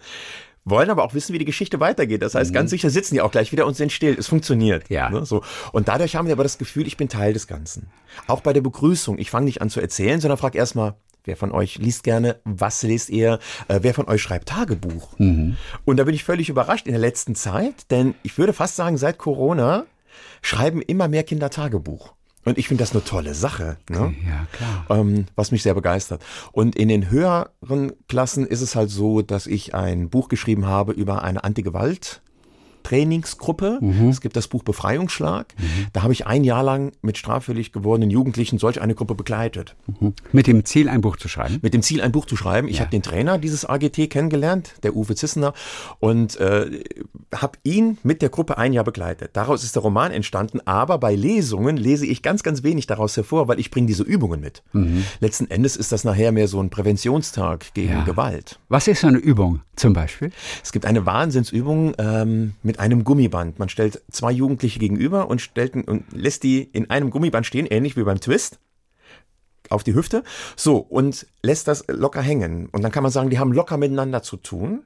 Wollen 0.68 0.90
aber 0.90 1.04
auch 1.04 1.14
wissen, 1.14 1.32
wie 1.32 1.38
die 1.38 1.44
Geschichte 1.44 1.78
weitergeht. 1.78 2.22
Das 2.22 2.34
heißt, 2.34 2.52
ganz 2.52 2.70
sicher 2.70 2.90
sitzen 2.90 3.14
die 3.14 3.20
auch 3.20 3.30
gleich 3.30 3.52
wieder 3.52 3.66
und 3.66 3.76
sind 3.76 3.92
still. 3.92 4.16
Es 4.18 4.26
funktioniert. 4.26 4.90
Ja. 4.90 5.08
Ne? 5.10 5.24
So. 5.24 5.44
Und 5.70 5.86
dadurch 5.86 6.16
haben 6.16 6.26
wir 6.26 6.32
aber 6.32 6.42
das 6.42 6.58
Gefühl, 6.58 6.88
ich 6.88 6.96
bin 6.96 7.08
Teil 7.08 7.32
des 7.32 7.46
Ganzen. 7.46 7.86
Auch 8.26 8.40
bei 8.40 8.52
der 8.52 8.62
Begrüßung. 8.62 9.16
Ich 9.18 9.30
fange 9.30 9.46
nicht 9.46 9.62
an 9.62 9.70
zu 9.70 9.80
erzählen, 9.80 10.20
sondern 10.20 10.38
frage 10.38 10.58
erstmal, 10.58 10.96
wer 11.24 11.36
von 11.36 11.52
euch 11.52 11.78
liest 11.78 12.02
gerne, 12.02 12.40
was 12.42 12.82
lest 12.82 13.10
ihr, 13.10 13.38
äh, 13.68 13.78
wer 13.82 13.94
von 13.94 14.08
euch 14.08 14.20
schreibt 14.20 14.48
Tagebuch? 14.48 15.14
Und 15.84 15.98
da 15.98 16.04
bin 16.04 16.16
ich 16.16 16.24
völlig 16.24 16.48
überrascht 16.48 16.88
in 16.88 16.92
der 16.92 17.00
letzten 17.00 17.36
Zeit, 17.36 17.88
denn 17.92 18.16
ich 18.24 18.36
würde 18.36 18.52
fast 18.52 18.74
sagen, 18.74 18.98
seit 18.98 19.18
Corona 19.18 19.86
schreiben 20.42 20.82
immer 20.82 21.06
mehr 21.06 21.22
Kinder 21.22 21.48
Tagebuch. 21.48 22.15
Und 22.46 22.58
ich 22.58 22.68
finde 22.68 22.82
das 22.82 22.92
eine 22.92 23.02
tolle 23.02 23.34
Sache, 23.34 23.76
ne? 23.90 24.14
Ja, 24.24 24.46
klar. 24.52 24.86
ähm, 24.88 25.26
was 25.34 25.50
mich 25.50 25.64
sehr 25.64 25.74
begeistert. 25.74 26.24
Und 26.52 26.76
in 26.76 26.88
den 26.88 27.10
höheren 27.10 27.92
Klassen 28.06 28.46
ist 28.46 28.60
es 28.60 28.76
halt 28.76 28.88
so, 28.88 29.20
dass 29.20 29.48
ich 29.48 29.74
ein 29.74 30.10
Buch 30.10 30.28
geschrieben 30.28 30.64
habe 30.64 30.92
über 30.92 31.24
eine 31.24 31.42
Antigewalt. 31.42 32.22
Trainingsgruppe. 32.86 33.80
Es 34.10 34.20
gibt 34.20 34.36
das 34.36 34.46
Buch 34.48 34.62
Befreiungsschlag. 34.62 35.54
Da 35.92 36.02
habe 36.02 36.12
ich 36.12 36.26
ein 36.26 36.44
Jahr 36.44 36.62
lang 36.62 36.92
mit 37.02 37.18
straffällig 37.18 37.72
gewordenen 37.72 38.10
Jugendlichen 38.10 38.58
solch 38.58 38.80
eine 38.80 38.94
Gruppe 38.94 39.14
begleitet. 39.14 39.74
Mit 40.32 40.46
dem 40.46 40.64
Ziel, 40.64 40.88
ein 40.88 41.00
Buch 41.00 41.16
zu 41.16 41.28
schreiben. 41.28 41.58
Mit 41.62 41.74
dem 41.74 41.82
Ziel, 41.82 42.00
ein 42.00 42.12
Buch 42.12 42.26
zu 42.26 42.36
schreiben. 42.36 42.68
Ich 42.68 42.76
Ja. 42.76 42.80
habe 42.82 42.90
den 42.90 43.02
Trainer 43.02 43.38
dieses 43.38 43.64
AGT 43.64 44.08
kennengelernt, 44.08 44.74
der 44.84 44.94
Uwe 44.94 45.14
Zissner, 45.16 45.52
und 45.98 46.36
äh, 46.38 46.82
habe 47.34 47.58
ihn 47.64 47.98
mit 48.04 48.22
der 48.22 48.28
Gruppe 48.28 48.56
ein 48.58 48.72
Jahr 48.72 48.84
begleitet. 48.84 49.30
Daraus 49.34 49.64
ist 49.64 49.74
der 49.74 49.82
Roman 49.82 50.12
entstanden, 50.12 50.60
aber 50.64 50.98
bei 50.98 51.14
Lesungen 51.14 51.76
lese 51.76 52.06
ich 52.06 52.22
ganz, 52.22 52.42
ganz 52.42 52.62
wenig 52.62 52.86
daraus 52.86 53.16
hervor, 53.16 53.48
weil 53.48 53.58
ich 53.58 53.70
bringe 53.70 53.86
diese 53.88 54.04
Übungen 54.04 54.40
mit. 54.40 54.62
Letzten 55.20 55.50
Endes 55.50 55.76
ist 55.76 55.90
das 55.92 56.04
nachher 56.04 56.30
mehr 56.32 56.46
so 56.48 56.60
ein 56.60 56.70
Präventionstag 56.70 57.74
gegen 57.74 57.92
Ja. 57.92 58.04
Gewalt. 58.04 58.58
Was 58.68 58.86
ist 58.88 59.00
so 59.00 59.06
eine 59.08 59.18
Übung 59.18 59.60
zum 59.74 59.92
Beispiel? 59.92 60.30
Es 60.62 60.72
gibt 60.72 60.86
eine 60.86 61.04
Wahnsinnsübung 61.06 61.94
ähm, 61.98 62.54
mit 62.62 62.75
einem 62.78 63.04
Gummiband. 63.04 63.58
Man 63.58 63.68
stellt 63.68 64.02
zwei 64.10 64.32
Jugendliche 64.32 64.78
gegenüber 64.78 65.28
und, 65.28 65.40
stellt, 65.40 65.74
und 65.74 66.04
lässt 66.12 66.42
die 66.42 66.62
in 66.62 66.90
einem 66.90 67.10
Gummiband 67.10 67.46
stehen, 67.46 67.66
ähnlich 67.66 67.96
wie 67.96 68.04
beim 68.04 68.20
Twist 68.20 68.58
auf 69.70 69.84
die 69.84 69.94
Hüfte. 69.94 70.22
So, 70.56 70.78
und 70.78 71.26
lässt 71.42 71.68
das 71.68 71.84
locker 71.88 72.22
hängen. 72.22 72.68
Und 72.70 72.82
dann 72.82 72.92
kann 72.92 73.02
man 73.02 73.12
sagen, 73.12 73.30
die 73.30 73.38
haben 73.38 73.52
locker 73.52 73.76
miteinander 73.76 74.22
zu 74.22 74.36
tun. 74.36 74.84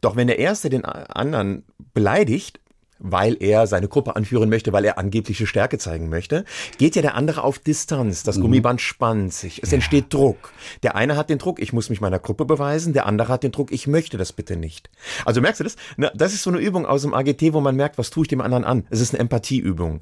Doch 0.00 0.16
wenn 0.16 0.26
der 0.26 0.38
Erste 0.38 0.70
den 0.70 0.84
anderen 0.84 1.64
beleidigt, 1.92 2.60
weil 2.98 3.36
er 3.40 3.66
seine 3.66 3.88
Gruppe 3.88 4.16
anführen 4.16 4.48
möchte, 4.48 4.72
weil 4.72 4.84
er 4.84 4.98
angebliche 4.98 5.46
Stärke 5.46 5.78
zeigen 5.78 6.08
möchte, 6.08 6.44
geht 6.78 6.96
ja 6.96 7.02
der 7.02 7.14
andere 7.14 7.44
auf 7.44 7.58
Distanz. 7.58 8.22
Das 8.22 8.40
Gummiband 8.40 8.80
spannt 8.80 9.32
sich. 9.32 9.62
Es 9.62 9.72
entsteht 9.72 10.12
Druck. 10.12 10.52
Der 10.82 10.94
eine 10.96 11.16
hat 11.16 11.30
den 11.30 11.38
Druck, 11.38 11.60
ich 11.60 11.72
muss 11.72 11.90
mich 11.90 12.00
meiner 12.00 12.18
Gruppe 12.18 12.44
beweisen. 12.44 12.92
Der 12.92 13.06
andere 13.06 13.32
hat 13.32 13.42
den 13.42 13.52
Druck, 13.52 13.72
ich 13.72 13.86
möchte 13.86 14.16
das 14.16 14.32
bitte 14.32 14.56
nicht. 14.56 14.90
Also 15.24 15.40
merkst 15.40 15.60
du 15.60 15.64
das? 15.64 15.76
Na, 15.96 16.10
das 16.14 16.34
ist 16.34 16.42
so 16.42 16.50
eine 16.50 16.58
Übung 16.58 16.86
aus 16.86 17.02
dem 17.02 17.14
AGT, 17.14 17.52
wo 17.52 17.60
man 17.60 17.76
merkt, 17.76 17.98
was 17.98 18.10
tue 18.10 18.24
ich 18.24 18.28
dem 18.28 18.40
anderen 18.40 18.64
an. 18.64 18.86
Es 18.90 19.00
ist 19.00 19.14
eine 19.14 19.20
Empathieübung. 19.20 20.00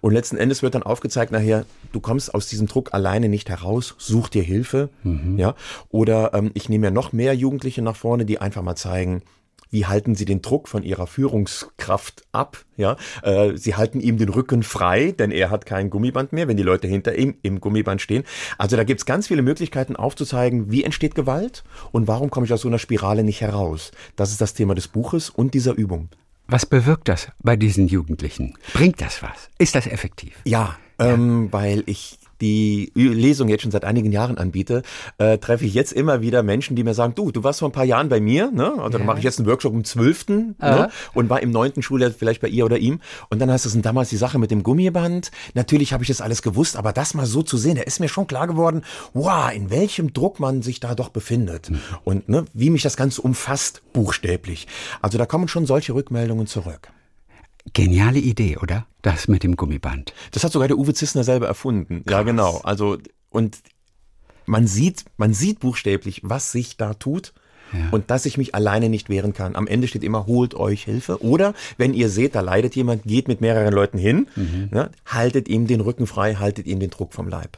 Und 0.00 0.12
letzten 0.12 0.36
Endes 0.36 0.62
wird 0.62 0.74
dann 0.74 0.82
aufgezeigt 0.82 1.32
nachher, 1.32 1.64
du 1.92 2.00
kommst 2.00 2.34
aus 2.34 2.48
diesem 2.48 2.66
Druck 2.66 2.92
alleine 2.92 3.28
nicht 3.28 3.48
heraus, 3.48 3.94
such 3.98 4.28
dir 4.28 4.42
Hilfe. 4.42 4.90
Ja. 5.38 5.54
Oder 5.90 6.34
ähm, 6.34 6.50
ich 6.54 6.68
nehme 6.68 6.86
ja 6.86 6.90
noch 6.90 7.12
mehr 7.12 7.34
Jugendliche 7.34 7.82
nach 7.82 7.96
vorne, 7.96 8.24
die 8.24 8.40
einfach 8.40 8.62
mal 8.62 8.76
zeigen, 8.76 9.22
wie 9.72 9.86
halten 9.86 10.14
sie 10.14 10.26
den 10.26 10.42
Druck 10.42 10.68
von 10.68 10.84
ihrer 10.84 11.06
Führungskraft 11.08 12.22
ab, 12.30 12.64
ja, 12.76 12.96
äh, 13.22 13.56
sie 13.56 13.74
halten 13.74 14.00
ihm 14.00 14.18
den 14.18 14.28
Rücken 14.28 14.62
frei, 14.62 15.12
denn 15.12 15.30
er 15.30 15.50
hat 15.50 15.66
kein 15.66 15.90
Gummiband 15.90 16.32
mehr, 16.32 16.46
wenn 16.46 16.56
die 16.56 16.62
Leute 16.62 16.86
hinter 16.86 17.16
ihm 17.16 17.36
im 17.42 17.58
Gummiband 17.58 18.00
stehen. 18.00 18.24
Also 18.58 18.76
da 18.76 18.84
gibt's 18.84 19.06
ganz 19.06 19.26
viele 19.26 19.42
Möglichkeiten 19.42 19.96
aufzuzeigen, 19.96 20.70
wie 20.70 20.84
entsteht 20.84 21.14
Gewalt 21.14 21.64
und 21.90 22.06
warum 22.06 22.30
komme 22.30 22.46
ich 22.46 22.52
aus 22.52 22.60
so 22.60 22.68
einer 22.68 22.78
Spirale 22.78 23.24
nicht 23.24 23.40
heraus. 23.40 23.90
Das 24.14 24.30
ist 24.30 24.40
das 24.40 24.54
Thema 24.54 24.74
des 24.74 24.88
Buches 24.88 25.30
und 25.30 25.54
dieser 25.54 25.72
Übung. 25.72 26.10
Was 26.48 26.66
bewirkt 26.66 27.08
das 27.08 27.28
bei 27.42 27.56
diesen 27.56 27.88
Jugendlichen? 27.88 28.58
Bringt 28.74 29.00
das 29.00 29.22
was? 29.22 29.48
Ist 29.58 29.74
das 29.74 29.86
effektiv? 29.86 30.34
Ja, 30.44 30.76
ähm, 30.98 31.48
weil 31.50 31.82
ich 31.86 32.18
die 32.42 32.92
Lesung 32.94 33.48
jetzt 33.48 33.62
schon 33.62 33.70
seit 33.70 33.84
einigen 33.84 34.12
Jahren 34.12 34.36
anbiete, 34.36 34.82
äh, 35.18 35.38
treffe 35.38 35.64
ich 35.64 35.74
jetzt 35.74 35.92
immer 35.92 36.20
wieder 36.20 36.42
Menschen, 36.42 36.76
die 36.76 36.84
mir 36.84 36.92
sagen, 36.92 37.14
du, 37.14 37.30
du 37.30 37.44
warst 37.44 37.60
vor 37.60 37.68
ein 37.68 37.72
paar 37.72 37.84
Jahren 37.84 38.08
bei 38.08 38.20
mir, 38.20 38.50
ne? 38.50 38.72
Also 38.72 38.82
ja. 38.82 38.88
dann 38.90 39.06
mache 39.06 39.18
ich 39.18 39.24
jetzt 39.24 39.38
einen 39.38 39.48
Workshop 39.48 39.72
im 39.72 39.84
zwölften 39.84 40.56
ne? 40.60 40.90
und 41.14 41.30
war 41.30 41.40
im 41.40 41.50
neunten 41.50 41.82
Schuljahr 41.82 42.10
vielleicht 42.10 42.42
bei 42.42 42.48
ihr 42.48 42.64
oder 42.64 42.78
ihm. 42.78 43.00
Und 43.30 43.38
dann 43.38 43.50
heißt 43.50 43.64
es, 43.64 43.74
und 43.74 43.86
damals 43.86 44.10
die 44.10 44.16
Sache 44.16 44.38
mit 44.38 44.50
dem 44.50 44.62
Gummiband. 44.62 45.30
Natürlich 45.54 45.92
habe 45.92 46.02
ich 46.02 46.08
das 46.08 46.20
alles 46.20 46.42
gewusst, 46.42 46.76
aber 46.76 46.92
das 46.92 47.14
mal 47.14 47.26
so 47.26 47.42
zu 47.42 47.56
sehen, 47.56 47.76
da 47.76 47.82
ist 47.82 48.00
mir 48.00 48.08
schon 48.08 48.26
klar 48.26 48.48
geworden, 48.48 48.82
wow, 49.14 49.52
in 49.54 49.70
welchem 49.70 50.12
Druck 50.12 50.40
man 50.40 50.62
sich 50.62 50.80
da 50.80 50.94
doch 50.94 51.08
befindet. 51.10 51.70
Mhm. 51.70 51.80
Und 52.04 52.28
ne, 52.28 52.44
wie 52.52 52.70
mich 52.70 52.82
das 52.82 52.96
Ganze 52.96 53.22
umfasst, 53.22 53.82
buchstäblich. 53.92 54.66
Also 55.00 55.16
da 55.16 55.26
kommen 55.26 55.46
schon 55.46 55.66
solche 55.66 55.94
Rückmeldungen 55.94 56.46
zurück. 56.46 56.88
Geniale 57.72 58.18
Idee, 58.18 58.58
oder? 58.58 58.86
Das 59.02 59.28
mit 59.28 59.42
dem 59.42 59.56
Gummiband. 59.56 60.12
Das 60.30 60.44
hat 60.44 60.52
sogar 60.52 60.68
der 60.68 60.78
Uwe 60.78 60.94
Zissner 60.94 61.24
selber 61.24 61.46
erfunden. 61.46 62.04
Krass. 62.04 62.12
Ja, 62.12 62.22
genau. 62.22 62.60
Also, 62.64 62.98
und 63.30 63.58
man 64.46 64.66
sieht, 64.66 65.04
man 65.16 65.32
sieht 65.32 65.60
buchstäblich, 65.60 66.20
was 66.24 66.52
sich 66.52 66.76
da 66.76 66.94
tut. 66.94 67.32
Ja. 67.72 67.88
Und 67.90 68.10
dass 68.10 68.26
ich 68.26 68.36
mich 68.36 68.54
alleine 68.54 68.90
nicht 68.90 69.08
wehren 69.08 69.32
kann. 69.32 69.56
Am 69.56 69.66
Ende 69.66 69.88
steht 69.88 70.04
immer, 70.04 70.26
holt 70.26 70.54
euch 70.54 70.84
Hilfe. 70.84 71.22
Oder 71.24 71.54
wenn 71.78 71.94
ihr 71.94 72.10
seht, 72.10 72.34
da 72.34 72.42
leidet 72.42 72.76
jemand, 72.76 73.04
geht 73.04 73.28
mit 73.28 73.40
mehreren 73.40 73.72
Leuten 73.72 73.96
hin, 73.96 74.28
mhm. 74.36 74.68
ne, 74.70 74.90
haltet 75.06 75.48
ihm 75.48 75.66
den 75.66 75.80
Rücken 75.80 76.06
frei, 76.06 76.34
haltet 76.34 76.66
ihm 76.66 76.80
den 76.80 76.90
Druck 76.90 77.14
vom 77.14 77.28
Leib. 77.28 77.56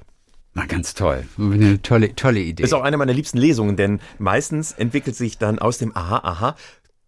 Na, 0.55 0.67
ganz 0.67 0.95
toll. 0.95 1.25
Eine 1.37 1.83
tolle, 1.83 2.15
tolle 2.15 2.41
Idee. 2.41 2.63
Ist 2.63 2.75
auch 2.75 2.85
eine 2.85 2.97
meiner 2.97 3.13
liebsten 3.13 3.39
Lesungen, 3.39 3.77
denn 3.77 3.99
meistens 4.19 4.71
entwickelt 4.71 5.17
sich 5.17 5.37
dann 5.37 5.59
aus 5.59 5.79
dem 5.79 5.97
Aha, 5.97 6.21
aha, 6.23 6.57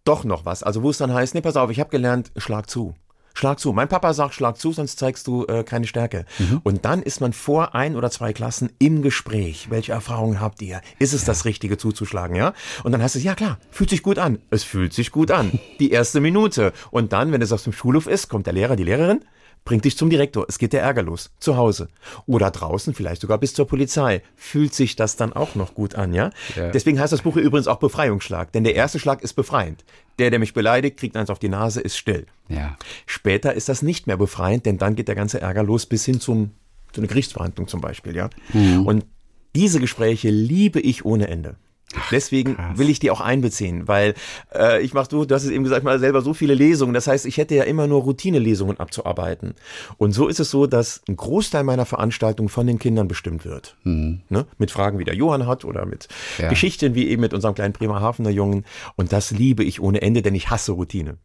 doch 0.07 0.23
noch 0.23 0.45
was. 0.45 0.63
Also 0.63 0.83
wo 0.83 0.89
es 0.89 0.97
dann 0.97 1.13
heißt, 1.13 1.35
nee, 1.35 1.41
pass 1.41 1.57
auf, 1.57 1.69
ich 1.69 1.79
habe 1.79 1.89
gelernt, 1.89 2.31
schlag 2.37 2.69
zu. 2.69 2.95
Schlag 3.37 3.59
zu. 3.59 3.71
Mein 3.71 3.87
Papa 3.87 4.13
sagt, 4.13 4.33
schlag 4.33 4.57
zu, 4.57 4.71
sonst 4.71 4.97
zeigst 4.97 5.27
du 5.27 5.45
äh, 5.45 5.63
keine 5.63 5.85
Stärke. 5.85 6.25
Mhm. 6.39 6.61
Und 6.63 6.85
dann 6.85 7.03
ist 7.03 7.21
man 7.21 7.33
vor 7.33 7.75
ein 7.75 7.95
oder 7.95 8.09
zwei 8.09 8.33
Klassen 8.33 8.71
im 8.79 9.03
Gespräch. 9.03 9.69
Welche 9.69 9.91
Erfahrungen 9.91 10.41
habt 10.41 10.59
ihr? 10.63 10.81
Ist 10.97 11.13
es 11.13 11.21
ja. 11.21 11.27
das 11.27 11.45
Richtige 11.45 11.77
zuzuschlagen, 11.77 12.35
ja? 12.35 12.53
Und 12.83 12.93
dann 12.93 13.03
heißt 13.03 13.15
es, 13.15 13.23
ja 13.23 13.35
klar, 13.35 13.59
fühlt 13.69 13.91
sich 13.91 14.01
gut 14.01 14.17
an. 14.17 14.39
Es 14.49 14.63
fühlt 14.63 14.91
sich 14.91 15.11
gut 15.11 15.29
an. 15.29 15.59
Die 15.79 15.91
erste 15.91 16.19
Minute. 16.19 16.73
Und 16.89 17.13
dann, 17.13 17.31
wenn 17.31 17.43
es 17.43 17.51
auf 17.51 17.63
dem 17.63 17.73
Schulhof 17.73 18.07
ist, 18.07 18.27
kommt 18.27 18.47
der 18.47 18.53
Lehrer, 18.53 18.75
die 18.75 18.85
Lehrerin 18.85 19.21
bringt 19.67 19.83
dich 19.83 19.97
zum 19.97 20.09
Direktor. 20.09 20.45
Es 20.47 20.59
geht 20.59 20.71
der 20.71 20.81
Ärger 20.81 21.03
los. 21.03 21.29
Zu 21.39 21.57
Hause. 21.57 21.89
Oder 22.25 22.51
draußen, 22.51 22.93
vielleicht 22.93 23.19
sogar 23.19 23.37
bis 23.37 23.53
zur 23.53 23.67
Polizei. 23.67 24.21
Fühlt 24.37 24.73
sich 24.73 24.95
das 24.95 25.17
dann 25.17 25.33
auch 25.33 25.55
noch 25.55 25.75
gut 25.75 25.95
an, 25.95 26.13
ja? 26.13 26.29
ja. 26.55 26.71
Deswegen 26.71 27.01
heißt 27.01 27.11
das 27.11 27.23
Buch 27.23 27.35
übrigens 27.35 27.67
auch 27.67 27.75
Befreiungsschlag. 27.75 28.53
Denn 28.53 28.63
der 28.63 28.75
erste 28.75 28.97
Schlag 28.97 29.21
ist 29.21 29.33
befreiend. 29.33 29.83
Der, 30.19 30.29
der 30.29 30.39
mich 30.39 30.53
beleidigt, 30.53 30.95
kriegt 30.97 31.17
eins 31.17 31.29
auf 31.29 31.39
die 31.39 31.49
Nase, 31.49 31.81
ist 31.81 31.97
still. 31.97 32.27
Ja. 32.47 32.77
Später 33.05 33.55
ist 33.55 33.67
das 33.67 33.81
nicht 33.81 34.07
mehr 34.07 34.15
befreiend, 34.15 34.65
denn 34.65 34.77
dann 34.77 34.95
geht 34.95 35.09
der 35.09 35.15
ganze 35.15 35.41
Ärger 35.41 35.63
los 35.63 35.85
bis 35.85 36.05
hin 36.05 36.21
zum, 36.21 36.51
zu 36.93 37.01
einer 37.01 37.09
Gerichtsverhandlung 37.09 37.67
zum 37.67 37.81
Beispiel, 37.81 38.15
ja? 38.15 38.29
Mhm. 38.53 38.87
Und 38.87 39.05
diese 39.53 39.81
Gespräche 39.81 40.29
liebe 40.29 40.79
ich 40.79 41.03
ohne 41.03 41.27
Ende. 41.27 41.57
Deswegen 42.11 42.55
Krass. 42.55 42.77
will 42.77 42.89
ich 42.89 42.99
die 42.99 43.11
auch 43.11 43.21
einbeziehen, 43.21 43.87
weil 43.87 44.13
äh, 44.53 44.81
ich 44.81 44.93
mach 44.93 45.07
du, 45.07 45.23
du 45.23 45.33
hast 45.33 45.45
es 45.45 45.51
eben 45.51 45.63
gesagt, 45.63 45.85
mal 45.85 45.99
selber 45.99 46.21
so 46.21 46.33
viele 46.33 46.53
Lesungen. 46.53 46.93
Das 46.93 47.07
heißt, 47.07 47.25
ich 47.25 47.37
hätte 47.37 47.55
ja 47.55 47.63
immer 47.63 47.87
nur 47.87 48.01
Routinelesungen 48.01 48.77
abzuarbeiten. 48.77 49.55
Und 49.97 50.11
so 50.11 50.27
ist 50.27 50.41
es 50.41 50.51
so, 50.51 50.67
dass 50.67 51.01
ein 51.07 51.15
Großteil 51.15 51.63
meiner 51.63 51.85
Veranstaltung 51.85 52.49
von 52.49 52.67
den 52.67 52.77
Kindern 52.77 53.07
bestimmt 53.07 53.45
wird. 53.45 53.77
Mhm. 53.83 54.21
Ne? 54.27 54.45
Mit 54.57 54.71
Fragen, 54.71 54.99
wie 54.99 55.05
der 55.05 55.15
Johann 55.15 55.47
hat 55.47 55.63
oder 55.63 55.85
mit 55.85 56.09
ja. 56.37 56.49
Geschichten 56.49 56.93
wie 56.93 57.07
eben 57.07 57.21
mit 57.21 57.33
unserem 57.33 57.55
kleinen 57.55 57.73
Bremerhavener 57.73 58.31
Jungen. 58.31 58.65
Und 58.97 59.13
das 59.13 59.31
liebe 59.31 59.63
ich 59.63 59.81
ohne 59.81 60.01
Ende, 60.01 60.21
denn 60.21 60.35
ich 60.35 60.49
hasse 60.49 60.73
Routine. 60.73 61.17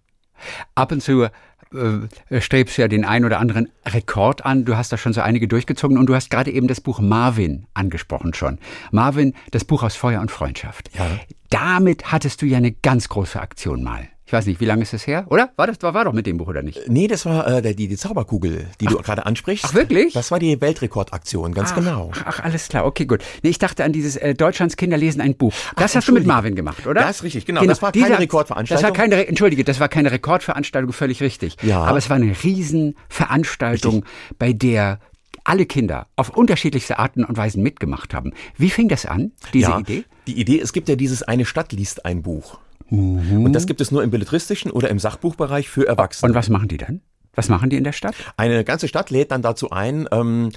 Ab 0.74 0.92
und 0.92 1.02
zu 1.02 1.28
äh, 1.74 2.40
strebst 2.40 2.76
ja 2.76 2.88
den 2.88 3.04
ein 3.04 3.24
oder 3.24 3.38
anderen 3.40 3.68
Rekord 3.84 4.44
an. 4.44 4.64
Du 4.64 4.76
hast 4.76 4.92
da 4.92 4.96
schon 4.96 5.12
so 5.12 5.20
einige 5.20 5.48
durchgezogen 5.48 5.98
und 5.98 6.06
du 6.06 6.14
hast 6.14 6.30
gerade 6.30 6.50
eben 6.50 6.68
das 6.68 6.80
Buch 6.80 7.00
Marvin 7.00 7.66
angesprochen 7.74 8.34
schon. 8.34 8.58
Marvin, 8.90 9.34
das 9.50 9.64
Buch 9.64 9.82
aus 9.82 9.96
Feuer 9.96 10.20
und 10.20 10.30
Freundschaft. 10.30 10.90
Ja. 10.96 11.06
Damit 11.50 12.12
hattest 12.12 12.42
du 12.42 12.46
ja 12.46 12.58
eine 12.58 12.72
ganz 12.72 13.08
große 13.08 13.40
Aktion 13.40 13.82
mal. 13.82 14.08
Ich 14.32 14.34
weiß 14.34 14.46
nicht, 14.46 14.60
wie 14.62 14.64
lange 14.64 14.80
ist 14.80 14.94
das 14.94 15.06
her? 15.06 15.26
Oder? 15.28 15.50
War 15.56 15.66
das 15.66 15.76
war, 15.82 15.92
war 15.92 16.06
doch 16.06 16.14
mit 16.14 16.26
dem 16.26 16.38
Buch, 16.38 16.48
oder 16.48 16.62
nicht? 16.62 16.88
Nee, 16.88 17.06
das 17.06 17.26
war 17.26 17.46
äh, 17.46 17.74
die, 17.74 17.86
die 17.86 17.96
Zauberkugel, 17.98 18.66
die 18.80 18.86
ach, 18.86 18.92
du 18.92 19.02
gerade 19.02 19.26
ansprichst. 19.26 19.66
Ach, 19.68 19.74
wirklich? 19.74 20.14
Das 20.14 20.30
war 20.30 20.38
die 20.38 20.58
Weltrekordaktion, 20.58 21.52
ganz 21.52 21.72
ach, 21.72 21.74
genau. 21.74 22.10
Ach, 22.24 22.40
alles 22.40 22.70
klar. 22.70 22.86
Okay, 22.86 23.04
gut. 23.04 23.22
Nee, 23.42 23.50
ich 23.50 23.58
dachte 23.58 23.84
an 23.84 23.92
dieses 23.92 24.16
äh, 24.16 24.34
Deutschlands 24.34 24.78
Kinder 24.78 24.96
lesen 24.96 25.20
ein 25.20 25.36
Buch. 25.36 25.52
Das 25.76 25.90
ach, 25.90 25.96
hast 25.96 26.08
du 26.08 26.14
mit 26.14 26.24
Marvin 26.24 26.54
gemacht, 26.54 26.86
oder? 26.86 27.02
Das 27.02 27.16
ist 27.16 27.24
richtig, 27.24 27.44
genau. 27.44 27.60
genau. 27.60 27.72
Das 27.72 27.82
war 27.82 27.92
keine 27.92 28.06
Dieser, 28.06 28.20
Rekordveranstaltung. 28.20 28.82
Das 28.82 28.90
war 28.90 28.96
keine, 28.96 29.26
Entschuldige, 29.26 29.64
das 29.64 29.80
war 29.80 29.90
keine 29.90 30.10
Rekordveranstaltung, 30.10 30.94
völlig 30.94 31.20
richtig. 31.20 31.58
Ja. 31.60 31.82
Aber 31.82 31.98
es 31.98 32.08
war 32.08 32.16
eine 32.16 32.34
Riesenveranstaltung, 32.42 33.96
richtig. 33.96 34.38
bei 34.38 34.54
der 34.54 34.98
alle 35.44 35.66
Kinder 35.66 36.06
auf 36.16 36.30
unterschiedlichste 36.30 36.98
Arten 36.98 37.24
und 37.24 37.36
Weisen 37.36 37.62
mitgemacht 37.62 38.14
haben. 38.14 38.32
Wie 38.56 38.70
fing 38.70 38.88
das 38.88 39.04
an, 39.04 39.32
diese 39.52 39.72
ja, 39.72 39.78
Idee? 39.78 40.04
Die 40.26 40.40
Idee, 40.40 40.58
es 40.58 40.72
gibt 40.72 40.88
ja 40.88 40.96
dieses 40.96 41.22
Eine 41.22 41.44
Stadt 41.44 41.72
liest 41.72 42.06
ein 42.06 42.22
Buch. 42.22 42.58
Mhm. 42.92 43.46
Und 43.46 43.54
das 43.54 43.66
gibt 43.66 43.80
es 43.80 43.90
nur 43.90 44.02
im 44.02 44.10
belletristischen 44.10 44.70
oder 44.70 44.90
im 44.90 44.98
Sachbuchbereich 44.98 45.68
für 45.70 45.88
Erwachsene. 45.88 46.30
Und 46.30 46.36
was 46.36 46.50
machen 46.50 46.68
die 46.68 46.76
dann? 46.76 47.00
Was 47.34 47.48
machen 47.48 47.70
die 47.70 47.78
in 47.78 47.84
der 47.84 47.92
Stadt? 47.92 48.14
Eine 48.36 48.62
ganze 48.64 48.86
Stadt 48.86 49.08
lädt 49.08 49.30
dann 49.30 49.40
dazu 49.40 49.70
ein, 49.70 50.06
ähm, 50.12 50.50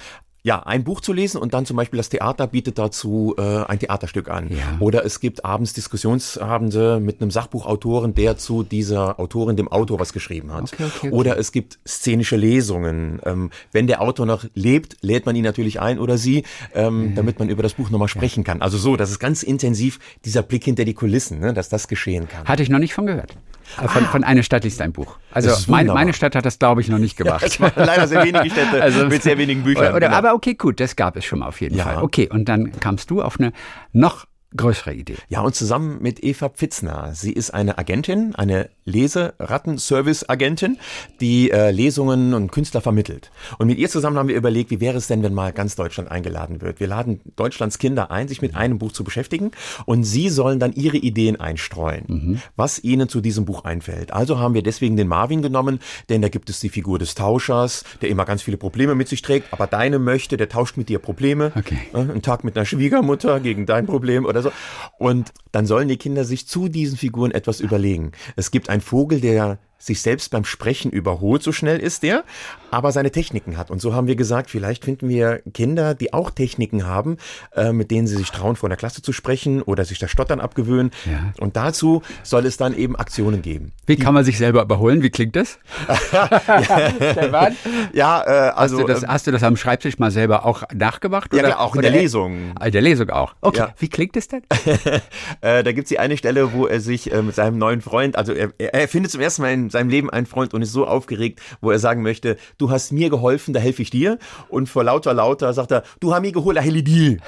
ja, 0.46 0.62
ein 0.62 0.84
Buch 0.84 1.00
zu 1.00 1.12
lesen 1.12 1.38
und 1.38 1.54
dann 1.54 1.66
zum 1.66 1.76
Beispiel 1.76 1.96
das 1.96 2.08
Theater 2.08 2.46
bietet 2.46 2.78
dazu 2.78 3.34
äh, 3.36 3.64
ein 3.64 3.80
Theaterstück 3.80 4.30
an. 4.30 4.48
Ja. 4.50 4.76
Oder 4.78 5.04
es 5.04 5.18
gibt 5.18 5.44
abends 5.44 5.72
Diskussionsabende 5.72 7.00
mit 7.00 7.20
einem 7.20 7.32
Sachbuchautoren, 7.32 8.14
der 8.14 8.36
zu 8.36 8.62
dieser 8.62 9.18
Autorin, 9.18 9.56
dem 9.56 9.66
Autor, 9.66 9.98
was 9.98 10.12
geschrieben 10.12 10.52
hat. 10.52 10.72
Okay, 10.72 10.84
okay, 10.84 11.08
okay. 11.08 11.10
Oder 11.10 11.36
es 11.36 11.50
gibt 11.50 11.80
szenische 11.84 12.36
Lesungen. 12.36 13.18
Ähm, 13.24 13.50
wenn 13.72 13.88
der 13.88 14.00
Autor 14.00 14.24
noch 14.24 14.44
lebt, 14.54 14.96
lädt 15.00 15.26
man 15.26 15.34
ihn 15.34 15.42
natürlich 15.42 15.80
ein 15.80 15.98
oder 15.98 16.16
sie, 16.16 16.44
ähm, 16.74 17.08
mhm. 17.08 17.14
damit 17.16 17.40
man 17.40 17.48
über 17.48 17.64
das 17.64 17.74
Buch 17.74 17.90
nochmal 17.90 18.06
sprechen 18.06 18.44
ja. 18.44 18.52
kann. 18.52 18.62
Also 18.62 18.78
so, 18.78 18.94
das 18.94 19.10
ist 19.10 19.18
ganz 19.18 19.42
intensiv 19.42 19.98
dieser 20.24 20.44
Blick 20.44 20.62
hinter 20.62 20.84
die 20.84 20.94
Kulissen, 20.94 21.40
ne, 21.40 21.54
dass 21.54 21.70
das 21.70 21.88
geschehen 21.88 22.28
kann. 22.28 22.44
Hatte 22.44 22.62
ich 22.62 22.68
noch 22.68 22.78
nicht 22.78 22.94
von 22.94 23.06
gehört. 23.06 23.34
Äh, 23.80 23.88
von, 23.88 24.04
ah. 24.04 24.08
von 24.08 24.24
einer 24.24 24.42
Stadt 24.42 24.64
liest 24.64 24.80
ein 24.80 24.92
Buch. 24.92 25.18
Also 25.30 25.70
mein, 25.70 25.86
meine 25.86 26.12
Stadt 26.12 26.34
hat 26.34 26.46
das, 26.46 26.58
glaube 26.58 26.80
ich, 26.80 26.88
noch 26.88 26.98
nicht 26.98 27.16
gemacht. 27.16 27.58
Ja, 27.58 27.72
leider 27.76 28.06
sehr 28.06 28.24
wenige 28.24 28.50
Städte 28.50 28.82
also, 28.82 29.06
mit 29.06 29.22
sehr 29.22 29.38
wenigen 29.38 29.62
Büchern. 29.62 29.94
Oder, 29.94 30.08
genau. 30.08 30.16
Aber 30.16 30.34
okay, 30.34 30.54
gut, 30.54 30.80
das 30.80 30.96
gab 30.96 31.16
es 31.16 31.24
schon 31.24 31.40
mal 31.40 31.48
auf 31.48 31.60
jeden 31.60 31.76
ja. 31.76 31.84
Fall. 31.84 32.02
Okay, 32.02 32.28
und 32.30 32.48
dann 32.48 32.72
kamst 32.80 33.10
du 33.10 33.22
auf 33.22 33.38
eine 33.38 33.52
noch 33.92 34.26
größere 34.56 34.94
Idee. 34.94 35.16
Ja, 35.28 35.40
und 35.40 35.54
zusammen 35.54 35.98
mit 36.00 36.22
Eva 36.22 36.48
Pfitzner. 36.48 37.10
Sie 37.14 37.32
ist 37.32 37.50
eine 37.50 37.78
Agentin, 37.78 38.34
eine 38.34 38.70
Leserattenservice-Agentin, 38.84 40.78
die 41.20 41.50
äh, 41.50 41.70
Lesungen 41.70 42.34
und 42.34 42.52
Künstler 42.52 42.80
vermittelt. 42.80 43.30
Und 43.58 43.66
mit 43.66 43.78
ihr 43.78 43.88
zusammen 43.88 44.16
haben 44.16 44.28
wir 44.28 44.36
überlegt, 44.36 44.70
wie 44.70 44.80
wäre 44.80 44.96
es 44.96 45.08
denn, 45.08 45.22
wenn 45.22 45.34
mal 45.34 45.52
ganz 45.52 45.74
Deutschland 45.74 46.10
eingeladen 46.10 46.60
wird. 46.60 46.80
Wir 46.80 46.86
laden 46.86 47.20
Deutschlands 47.36 47.78
Kinder 47.78 48.10
ein, 48.10 48.28
sich 48.28 48.42
mit 48.42 48.54
einem 48.54 48.78
Buch 48.78 48.92
zu 48.92 49.04
beschäftigen 49.04 49.50
und 49.84 50.04
sie 50.04 50.28
sollen 50.28 50.60
dann 50.60 50.72
ihre 50.72 50.96
Ideen 50.96 51.38
einstreuen, 51.40 52.04
mhm. 52.06 52.42
was 52.54 52.82
ihnen 52.82 53.08
zu 53.08 53.20
diesem 53.20 53.44
Buch 53.44 53.64
einfällt. 53.64 54.12
Also 54.12 54.38
haben 54.38 54.54
wir 54.54 54.62
deswegen 54.62 54.96
den 54.96 55.08
Marvin 55.08 55.42
genommen, 55.42 55.80
denn 56.08 56.22
da 56.22 56.28
gibt 56.28 56.48
es 56.50 56.60
die 56.60 56.68
Figur 56.68 56.98
des 56.98 57.14
Tauschers, 57.14 57.84
der 58.02 58.08
immer 58.08 58.24
ganz 58.24 58.42
viele 58.42 58.56
Probleme 58.56 58.94
mit 58.94 59.08
sich 59.08 59.22
trägt, 59.22 59.52
aber 59.52 59.66
deine 59.66 59.98
möchte, 59.98 60.36
der 60.36 60.48
tauscht 60.48 60.76
mit 60.76 60.88
dir 60.88 60.98
Probleme. 60.98 61.52
Okay. 61.56 61.78
Äh, 61.92 61.98
einen 61.98 62.22
Tag 62.22 62.44
mit 62.44 62.56
einer 62.56 62.66
Schwiegermutter 62.66 63.40
gegen 63.40 63.66
dein 63.66 63.86
Problem 63.86 64.24
oder 64.24 64.42
so. 64.42 64.45
Und 64.98 65.32
dann 65.52 65.66
sollen 65.66 65.88
die 65.88 65.96
Kinder 65.96 66.24
sich 66.24 66.46
zu 66.46 66.68
diesen 66.68 66.96
Figuren 66.96 67.30
etwas 67.30 67.60
überlegen. 67.60 68.12
Es 68.36 68.50
gibt 68.50 68.68
einen 68.68 68.80
Vogel, 68.80 69.20
der 69.20 69.58
sich 69.78 70.00
selbst 70.02 70.30
beim 70.30 70.44
Sprechen 70.44 70.90
überholt, 70.90 71.42
so 71.42 71.52
schnell 71.52 71.78
ist 71.78 72.02
der, 72.02 72.24
aber 72.70 72.92
seine 72.92 73.10
Techniken 73.10 73.56
hat. 73.56 73.70
Und 73.70 73.80
so 73.80 73.94
haben 73.94 74.06
wir 74.06 74.16
gesagt, 74.16 74.50
vielleicht 74.50 74.84
finden 74.84 75.08
wir 75.08 75.42
Kinder, 75.54 75.94
die 75.94 76.12
auch 76.12 76.30
Techniken 76.30 76.86
haben, 76.86 77.18
äh, 77.54 77.72
mit 77.72 77.90
denen 77.90 78.06
sie 78.06 78.16
sich 78.16 78.30
trauen, 78.30 78.56
vor 78.56 78.68
der 78.68 78.76
Klasse 78.76 79.02
zu 79.02 79.12
sprechen 79.12 79.62
oder 79.62 79.84
sich 79.84 79.98
das 79.98 80.10
Stottern 80.10 80.40
abgewöhnen. 80.40 80.90
Ja. 81.04 81.32
Und 81.38 81.56
dazu 81.56 82.02
soll 82.22 82.46
es 82.46 82.56
dann 82.56 82.76
eben 82.76 82.96
Aktionen 82.96 83.42
geben. 83.42 83.72
Wie 83.86 83.96
kann 83.96 84.14
man 84.14 84.24
sich 84.24 84.38
selber 84.38 84.62
überholen? 84.62 85.02
Wie 85.02 85.10
klingt 85.10 85.36
das? 85.36 85.58
ja, 86.12 87.50
ja 87.92 88.22
äh, 88.22 88.50
also. 88.50 88.78
Hast 88.78 88.82
du, 88.82 88.86
das, 88.86 89.02
ähm, 89.02 89.08
hast 89.08 89.26
du 89.26 89.30
das 89.30 89.42
am 89.42 89.56
Schreibtisch 89.56 89.98
mal 89.98 90.10
selber 90.10 90.44
auch 90.44 90.64
nachgemacht? 90.74 91.32
Ja, 91.34 91.44
oder, 91.44 91.60
auch 91.60 91.76
in 91.76 91.82
der 91.82 91.90
Lesung. 91.90 92.52
In 92.62 92.72
der 92.72 92.82
Lesung 92.82 93.10
auch. 93.10 93.34
Okay. 93.40 93.58
Ja. 93.58 93.74
Wie 93.78 93.88
klingt 93.88 94.16
es 94.16 94.28
denn? 94.28 94.42
äh, 95.40 95.62
da 95.62 95.72
gibt 95.72 95.84
es 95.84 95.88
die 95.88 95.98
eine 95.98 96.16
Stelle, 96.16 96.52
wo 96.52 96.66
er 96.66 96.80
sich 96.80 97.12
äh, 97.12 97.22
mit 97.22 97.34
seinem 97.34 97.58
neuen 97.58 97.80
Freund, 97.80 98.16
also 98.16 98.32
er, 98.32 98.52
er 98.58 98.88
findet 98.88 99.12
zum 99.12 99.20
ersten 99.20 99.42
Mal 99.42 99.52
in 99.52 99.65
in 99.66 99.70
seinem 99.70 99.90
Leben 99.90 100.10
einen 100.10 100.26
Freund 100.26 100.54
und 100.54 100.62
ist 100.62 100.72
so 100.72 100.86
aufgeregt, 100.86 101.40
wo 101.60 101.70
er 101.70 101.78
sagen 101.78 102.02
möchte, 102.02 102.36
du 102.58 102.70
hast 102.70 102.92
mir 102.92 103.10
geholfen, 103.10 103.52
da 103.52 103.60
helfe 103.60 103.82
ich 103.82 103.90
dir. 103.90 104.18
Und 104.48 104.68
vor 104.68 104.84
lauter, 104.84 105.12
lauter 105.12 105.52
sagt 105.52 105.72
er, 105.72 105.82
du 106.00 106.14
hast 106.14 106.22
mir 106.22 106.32
geholt, 106.32 106.56
da 106.56 106.60
helfe 106.60 106.78
ich 106.78 106.84
dir. 106.84 107.18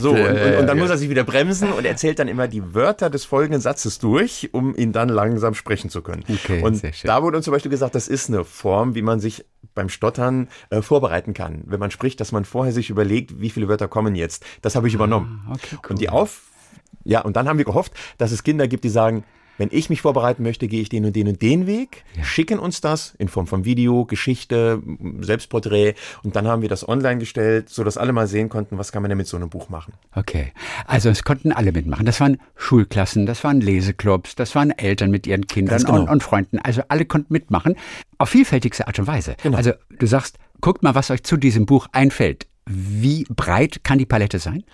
So, 0.00 0.10
und, 0.10 0.18
und, 0.18 0.56
und 0.56 0.66
dann 0.66 0.78
muss 0.78 0.90
er 0.90 0.98
sich 0.98 1.08
wieder 1.08 1.22
bremsen 1.22 1.72
und 1.72 1.84
erzählt 1.84 2.18
dann 2.18 2.26
immer 2.26 2.48
die 2.48 2.74
Wörter 2.74 3.08
des 3.08 3.24
folgenden 3.24 3.60
Satzes 3.60 3.98
durch, 4.00 4.50
um 4.52 4.76
ihn 4.76 4.92
dann 4.92 5.08
langsam 5.08 5.54
sprechen 5.54 5.90
zu 5.90 6.02
können. 6.02 6.24
Okay, 6.28 6.60
und 6.60 6.74
sehr 6.74 6.92
schön. 6.92 7.06
da 7.06 7.22
wurde 7.22 7.36
uns 7.36 7.44
zum 7.44 7.52
Beispiel 7.52 7.70
gesagt, 7.70 7.94
das 7.94 8.08
ist 8.08 8.28
eine 8.28 8.44
Form, 8.44 8.94
wie 8.96 9.02
man 9.02 9.20
sich 9.20 9.44
beim 9.74 9.88
Stottern 9.88 10.48
äh, 10.70 10.82
vorbereiten 10.82 11.34
kann. 11.34 11.62
Wenn 11.66 11.78
man 11.78 11.92
spricht, 11.92 12.20
dass 12.20 12.32
man 12.32 12.44
vorher 12.44 12.72
sich 12.72 12.90
überlegt, 12.90 13.40
wie 13.40 13.50
viele 13.50 13.68
Wörter 13.68 13.86
kommen 13.86 14.16
jetzt. 14.16 14.44
Das 14.62 14.74
habe 14.74 14.88
ich 14.88 14.94
übernommen. 14.94 15.42
Ah, 15.46 15.52
okay, 15.52 15.76
cool. 15.84 15.90
Und 15.90 16.00
die 16.00 16.08
Auf, 16.08 16.42
ja, 17.04 17.20
und 17.20 17.36
dann 17.36 17.48
haben 17.48 17.58
wir 17.58 17.64
gehofft, 17.64 17.92
dass 18.18 18.32
es 18.32 18.42
Kinder 18.42 18.66
gibt, 18.66 18.82
die 18.82 18.88
sagen, 18.88 19.24
wenn 19.58 19.68
ich 19.72 19.90
mich 19.90 20.02
vorbereiten 20.02 20.42
möchte, 20.42 20.68
gehe 20.68 20.80
ich 20.80 20.88
den 20.88 21.04
und 21.04 21.16
den 21.16 21.28
und 21.28 21.42
den 21.42 21.66
Weg, 21.66 22.04
schicken 22.22 22.58
uns 22.58 22.80
das 22.80 23.14
in 23.18 23.28
Form 23.28 23.46
von 23.46 23.64
Video, 23.64 24.04
Geschichte, 24.04 24.82
Selbstporträt 25.20 25.94
und 26.22 26.36
dann 26.36 26.46
haben 26.46 26.62
wir 26.62 26.68
das 26.68 26.88
online 26.88 27.18
gestellt, 27.18 27.68
so 27.68 27.84
dass 27.84 27.96
alle 27.96 28.12
mal 28.12 28.26
sehen 28.26 28.48
konnten, 28.48 28.78
was 28.78 28.92
kann 28.92 29.02
man 29.02 29.08
denn 29.08 29.18
mit 29.18 29.26
so 29.26 29.36
einem 29.36 29.48
Buch 29.48 29.68
machen. 29.68 29.94
Okay, 30.14 30.52
also 30.86 31.08
es 31.08 31.24
konnten 31.24 31.52
alle 31.52 31.72
mitmachen. 31.72 32.06
Das 32.06 32.20
waren 32.20 32.38
Schulklassen, 32.56 33.26
das 33.26 33.44
waren 33.44 33.60
Leseclubs, 33.60 34.34
das 34.34 34.54
waren 34.54 34.70
Eltern 34.70 35.10
mit 35.10 35.26
ihren 35.26 35.46
Kindern 35.46 35.82
genau. 35.82 36.00
und, 36.00 36.08
und 36.08 36.22
Freunden. 36.22 36.58
Also 36.58 36.82
alle 36.88 37.04
konnten 37.04 37.32
mitmachen, 37.32 37.76
auf 38.18 38.28
vielfältigste 38.30 38.86
Art 38.86 38.98
und 38.98 39.06
Weise. 39.06 39.36
Genau. 39.42 39.56
Also 39.56 39.72
du 39.98 40.06
sagst, 40.06 40.38
guckt 40.60 40.82
mal, 40.82 40.94
was 40.94 41.10
euch 41.10 41.22
zu 41.22 41.36
diesem 41.36 41.66
Buch 41.66 41.86
einfällt. 41.92 42.46
Wie 42.68 43.24
breit 43.30 43.84
kann 43.84 43.98
die 43.98 44.06
Palette 44.06 44.40
sein? 44.40 44.64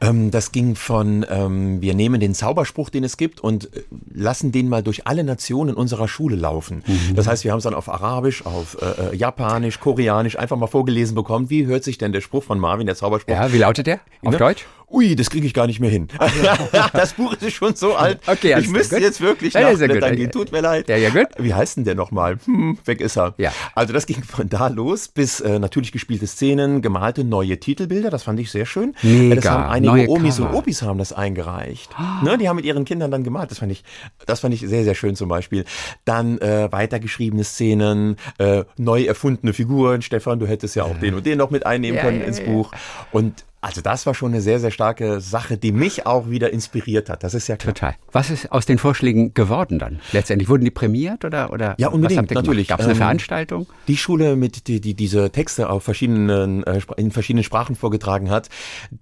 Ähm, 0.00 0.30
das 0.30 0.52
ging 0.52 0.76
von, 0.76 1.26
ähm, 1.28 1.80
wir 1.82 1.94
nehmen 1.94 2.20
den 2.20 2.32
Zauberspruch, 2.32 2.90
den 2.90 3.02
es 3.02 3.16
gibt, 3.16 3.40
und 3.40 3.74
äh, 3.76 3.82
lassen 4.14 4.52
den 4.52 4.68
mal 4.68 4.84
durch 4.84 5.08
alle 5.08 5.24
Nationen 5.24 5.74
unserer 5.74 6.06
Schule 6.06 6.36
laufen. 6.36 6.84
Das 7.16 7.26
heißt, 7.26 7.42
wir 7.42 7.50
haben 7.50 7.58
es 7.58 7.64
dann 7.64 7.74
auf 7.74 7.88
Arabisch, 7.88 8.46
auf 8.46 8.76
äh, 8.80 9.10
äh, 9.10 9.16
Japanisch, 9.16 9.80
Koreanisch 9.80 10.38
einfach 10.38 10.56
mal 10.56 10.68
vorgelesen 10.68 11.16
bekommen. 11.16 11.50
Wie 11.50 11.66
hört 11.66 11.82
sich 11.82 11.98
denn 11.98 12.12
der 12.12 12.20
Spruch 12.20 12.44
von 12.44 12.60
Marvin, 12.60 12.86
der 12.86 12.94
Zauberspruch? 12.94 13.34
Ja, 13.34 13.52
wie 13.52 13.58
lautet 13.58 13.88
der? 13.88 13.98
Auf 14.24 14.32
Ne? 14.32 14.38
Deutsch? 14.38 14.66
Ui, 14.92 15.14
das 15.14 15.30
kriege 15.30 15.46
ich 15.46 15.54
gar 15.54 15.66
nicht 15.68 15.78
mehr 15.78 15.88
hin. 15.90 16.08
das 16.92 17.12
Buch 17.14 17.32
ist 17.34 17.52
schon 17.52 17.74
so 17.76 17.94
alt. 17.94 18.18
Okay, 18.26 18.56
ich 18.58 18.68
müsste 18.68 18.96
gut. 18.96 19.04
jetzt 19.04 19.20
wirklich 19.20 19.54
Ja, 19.54 19.70
nachblättern 19.72 20.16
gehen. 20.16 20.30
Tut 20.30 20.50
mir 20.52 20.60
leid. 20.60 20.88
Ja, 20.88 20.96
ja, 20.96 21.10
gut. 21.10 21.28
Wie 21.38 21.54
heißt 21.54 21.76
denn 21.76 21.84
der 21.84 21.94
nochmal? 21.94 22.38
Hm, 22.44 22.78
weg 22.84 23.00
ist 23.00 23.16
er. 23.16 23.34
Ja. 23.38 23.52
Also 23.74 23.92
das 23.92 24.06
ging 24.06 24.22
von 24.22 24.48
da 24.48 24.68
los 24.68 25.08
bis 25.08 25.40
äh, 25.40 25.58
natürlich 25.58 25.92
gespielte 25.92 26.26
Szenen, 26.26 26.82
gemalte 26.82 27.24
neue 27.24 27.58
Titelbilder. 27.60 28.10
Das 28.10 28.22
fand 28.24 28.40
ich 28.40 28.50
sehr 28.50 28.66
schön. 28.66 28.94
Mega. 29.02 29.36
Das 29.36 29.48
haben 29.48 29.70
einige 29.70 29.92
Neue 29.92 30.08
Omis 30.08 30.36
Cover. 30.36 30.50
und 30.50 30.56
Opis 30.56 30.82
haben 30.82 30.98
das 30.98 31.12
eingereicht. 31.12 31.90
Ne, 32.22 32.36
die 32.38 32.48
haben 32.48 32.56
mit 32.56 32.64
ihren 32.64 32.84
Kindern 32.84 33.10
dann 33.10 33.22
gemalt. 33.24 33.50
Das 33.50 33.58
fand 33.58 33.70
ich, 33.72 33.84
das 34.26 34.40
fand 34.40 34.54
ich 34.54 34.60
sehr, 34.60 34.84
sehr 34.84 34.94
schön 34.94 35.14
zum 35.16 35.28
Beispiel. 35.28 35.64
Dann 36.04 36.38
äh, 36.38 36.70
weitergeschriebene 36.70 37.44
Szenen, 37.44 38.16
äh, 38.38 38.64
neu 38.76 39.04
erfundene 39.04 39.52
Figuren. 39.52 40.02
Stefan, 40.02 40.38
du 40.40 40.46
hättest 40.46 40.74
ja 40.76 40.84
auch 40.84 40.98
den 40.98 41.14
und 41.14 41.26
den 41.26 41.38
noch 41.38 41.50
mit 41.50 41.64
einnehmen 41.66 41.96
Ja, 41.96 42.02
können 42.02 42.20
ja, 42.20 42.26
ins 42.26 42.38
ja. 42.38 42.44
Buch. 42.46 42.72
Und 43.12 43.44
also 43.62 43.82
das 43.82 44.06
war 44.06 44.14
schon 44.14 44.32
eine 44.32 44.40
sehr, 44.40 44.58
sehr 44.58 44.70
starke 44.70 45.20
Sache, 45.20 45.58
die 45.58 45.70
mich 45.72 46.06
auch 46.06 46.30
wieder 46.30 46.50
inspiriert 46.52 47.10
hat. 47.10 47.22
Das 47.22 47.34
ist 47.34 47.46
ja 47.48 47.56
klar. 47.56 47.74
Total. 47.74 47.94
Was 48.12 48.30
ist 48.30 48.50
aus 48.52 48.64
den 48.64 48.78
Vorschlägen 48.78 49.34
geworden 49.34 49.78
dann? 49.78 50.00
Letztendlich 50.12 50.48
wurden 50.48 50.64
die 50.64 50.70
prämiert 50.70 51.24
oder 51.24 51.52
oder 51.52 51.74
Ja, 51.78 51.88
unbedingt, 51.88 52.30
natürlich. 52.30 52.68
Gab 52.68 52.80
es 52.80 52.86
eine 52.86 52.94
Ähm, 52.94 52.98
Veranstaltung? 52.98 53.66
Die 53.86 53.96
Schule, 53.98 54.36
mit 54.36 54.66
die, 54.66 54.80
die 54.80 54.94
diese 54.94 55.30
Texte 55.30 55.68
auf 55.68 55.82
verschiedenen 55.82 56.64
äh, 56.64 56.80
in 56.96 57.10
verschiedenen 57.10 57.44
Sprachen 57.44 57.76
vorgetragen 57.76 58.30
hat, 58.30 58.48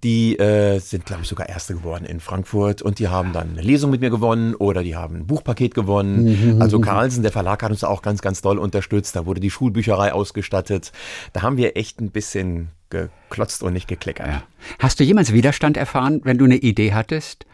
die 0.02 0.36
äh, 0.38 0.80
sind, 0.80 1.06
glaube 1.06 1.22
ich, 1.22 1.28
sogar 1.28 1.48
Erste 1.48 1.74
geworden 1.74 2.04
in 2.04 2.18
Frankfurt 2.18 2.82
und 2.82 2.98
die 2.98 3.08
haben 3.08 3.32
dann 3.32 3.50
eine 3.52 3.62
Lesung 3.62 3.90
mit 3.92 4.00
mir 4.00 4.10
gewonnen 4.10 4.54
oder 4.56 4.82
die 4.82 4.96
haben 4.96 5.16
ein 5.16 5.26
Buchpaket 5.26 5.74
gewonnen. 5.74 6.60
Also 6.60 6.80
Carlsen, 6.80 7.22
der 7.22 7.32
Verlag, 7.32 7.62
hat 7.62 7.70
uns 7.70 7.84
auch 7.84 8.02
ganz, 8.02 8.22
ganz 8.22 8.42
doll 8.42 8.58
unterstützt. 8.58 9.14
Da 9.14 9.24
wurde 9.24 9.40
die 9.40 9.50
Schulbücherei 9.50 10.12
ausgestattet. 10.12 10.92
Da 11.32 11.42
haben 11.42 11.56
wir 11.56 11.76
echt 11.76 12.00
ein 12.00 12.10
bisschen 12.10 12.70
geklotzt 12.90 13.62
und 13.62 13.72
nicht 13.72 13.88
gekleckert. 13.88 14.26
Ja. 14.26 14.42
Hast 14.78 15.00
du 15.00 15.04
jemals 15.04 15.32
Widerstand 15.32 15.76
erfahren, 15.76 16.20
wenn 16.24 16.38
du 16.38 16.44
eine 16.44 16.56
Idee 16.56 16.92
hattest, 16.94 17.46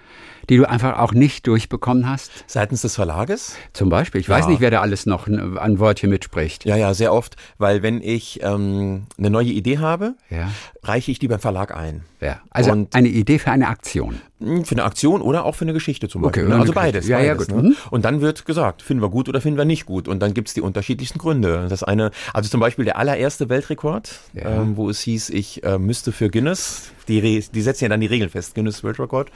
die 0.51 0.57
du 0.59 0.69
einfach 0.69 0.99
auch 0.99 1.13
nicht 1.13 1.47
durchbekommen 1.47 2.09
hast? 2.09 2.31
Seitens 2.47 2.83
des 2.83 2.95
Verlages? 2.95 3.57
Zum 3.73 3.89
Beispiel, 3.89 4.21
ich 4.21 4.29
weiß 4.29 4.45
Ja. 4.45 4.51
nicht, 4.51 4.61
wer 4.61 4.71
da 4.71 4.81
alles 4.81 5.07
noch 5.07 5.27
ein, 5.27 5.57
ein 5.59 5.79
Wörtchen 5.81 6.11
mitspricht. 6.11 6.65
Ja, 6.65 6.77
ja, 6.77 6.93
sehr 6.95 7.13
oft, 7.13 7.37
weil 7.59 7.83
wenn 7.83 8.03
ich 8.03 8.41
ähm, 8.43 9.07
eine 9.19 9.31
neue 9.31 9.49
Idee 9.49 9.79
habe, 9.79 10.15
Ja. 10.31 10.51
reiche 10.83 11.11
ich 11.11 11.19
die 11.19 11.29
beim 11.29 11.41
Verlag 11.41 11.75
ein. 11.75 12.05
Ja. 12.21 12.41
Also 12.51 12.73
Und- 12.73 12.95
eine 12.95 13.09
Idee 13.09 13.39
für 13.39 13.51
eine 13.51 13.69
Aktion. 13.69 14.21
Für 14.65 14.73
eine 14.75 14.85
Aktion 14.85 15.23
oder 15.23 15.45
auch 15.45 15.55
für 15.55 15.65
eine 15.65 15.73
Geschichte 15.73 16.09
zum 16.09 16.23
Okay, 16.25 16.41
Beispiel. 16.41 16.47
oder 16.47 16.55
also 16.61 16.73
eine 16.73 16.75
beides. 16.75 17.07
Geschichte. 17.07 17.13
Ja, 17.23 17.27
ja, 17.27 17.35
beides 17.35 17.49
gut. 17.49 17.57
ne? 17.63 17.69
Mhm. 17.71 17.77
Und 17.91 18.05
dann 18.05 18.21
wird 18.21 18.45
gesagt, 18.47 18.83
finden 18.83 19.03
wir 19.03 19.09
gut 19.11 19.29
oder 19.29 19.41
finden 19.41 19.59
wir 19.59 19.65
nicht 19.65 19.87
gut. 19.87 20.09
Und 20.09 20.21
dann 20.21 20.35
gibt's 20.35 20.55
die 20.55 20.61
unterschiedlichsten 20.61 21.19
Gründe. 21.19 21.67
Das 21.69 21.83
eine, 21.83 22.11
also 22.33 22.49
zum 22.51 22.61
Beispiel 22.61 22.85
der 22.85 22.99
allererste 22.99 23.49
Weltrekord, 23.49 24.21
Ja. 24.35 24.63
ähm, 24.63 24.77
wo 24.77 24.89
es 24.91 25.01
hieß, 25.01 25.31
ich 25.31 25.63
äh, 25.65 25.79
müsste 25.79 26.13
für 26.13 26.29
Guinness, 26.31 26.91
die, 27.09 27.21
die 27.53 27.61
setzen 27.63 27.85
ja 27.85 27.89
dann 27.91 28.01
die 28.01 28.07
Regeln 28.07 28.31
fest, 28.31 28.55
Guinness 28.55 28.83
World 28.83 28.99
Record, 28.99 29.31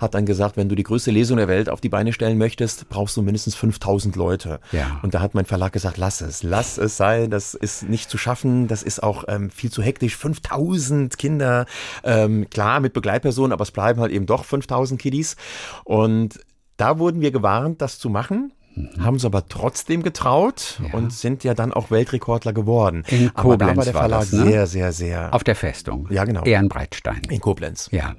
hat 0.00 0.14
dann 0.14 0.26
gesagt, 0.26 0.56
wenn 0.56 0.68
du 0.68 0.74
die 0.74 0.82
größte 0.82 1.10
Lesung 1.12 1.36
der 1.36 1.46
Welt 1.48 1.68
auf 1.68 1.80
die 1.80 1.88
Beine 1.88 2.12
stellen 2.12 2.36
möchtest, 2.38 2.88
brauchst 2.88 3.16
du 3.16 3.22
mindestens 3.22 3.54
5000 3.54 4.16
Leute. 4.16 4.58
Ja. 4.72 4.98
Und 5.02 5.14
da 5.14 5.20
hat 5.20 5.34
mein 5.34 5.44
Verlag 5.44 5.72
gesagt, 5.72 5.98
lass 5.98 6.20
es, 6.20 6.42
lass 6.42 6.78
es 6.78 6.96
sein, 6.96 7.30
das 7.30 7.54
ist 7.54 7.88
nicht 7.88 8.10
zu 8.10 8.18
schaffen, 8.18 8.66
das 8.66 8.82
ist 8.82 9.02
auch 9.02 9.24
ähm, 9.28 9.50
viel 9.50 9.70
zu 9.70 9.82
hektisch. 9.82 10.16
5000 10.16 11.16
Kinder, 11.16 11.66
ähm, 12.04 12.48
klar 12.50 12.80
mit 12.80 12.92
Begleitpersonen, 12.92 13.52
aber 13.52 13.62
es 13.62 13.70
bleiben 13.70 14.00
halt 14.00 14.10
eben 14.12 14.26
doch 14.26 14.44
5000 14.52 15.00
Kiddies. 15.00 15.36
Und 15.84 16.38
da 16.76 16.98
wurden 16.98 17.20
wir 17.20 17.30
gewarnt, 17.32 17.80
das 17.82 17.98
zu 17.98 18.08
machen. 18.08 18.52
Haben 18.98 19.16
es 19.16 19.24
aber 19.26 19.48
trotzdem 19.48 20.02
getraut 20.02 20.78
Mhm. 20.78 20.86
Ja. 20.86 20.94
und 20.94 21.12
sind 21.12 21.44
ja 21.44 21.52
dann 21.52 21.74
auch 21.74 21.90
Weltrekordler 21.90 22.54
geworden. 22.54 23.04
In 23.08 23.30
aber 23.34 23.56
da 23.58 23.66
war 23.66 23.74
Koblenz 23.74 23.84
der 23.84 23.94
war 23.94 24.00
Verlag 24.02 24.20
das, 24.20 24.32
ne? 24.32 24.44
sehr, 24.44 24.66
sehr, 24.66 24.92
sehr 24.92 25.34
Auf 25.34 25.44
der 25.44 25.54
Festung. 25.56 26.08
Ja, 26.10 26.24
genau. 26.24 26.42
Ehrenbreitstein. 26.44 27.20
in 27.28 27.40
Koblenz. 27.40 27.88
Ja. 27.92 28.14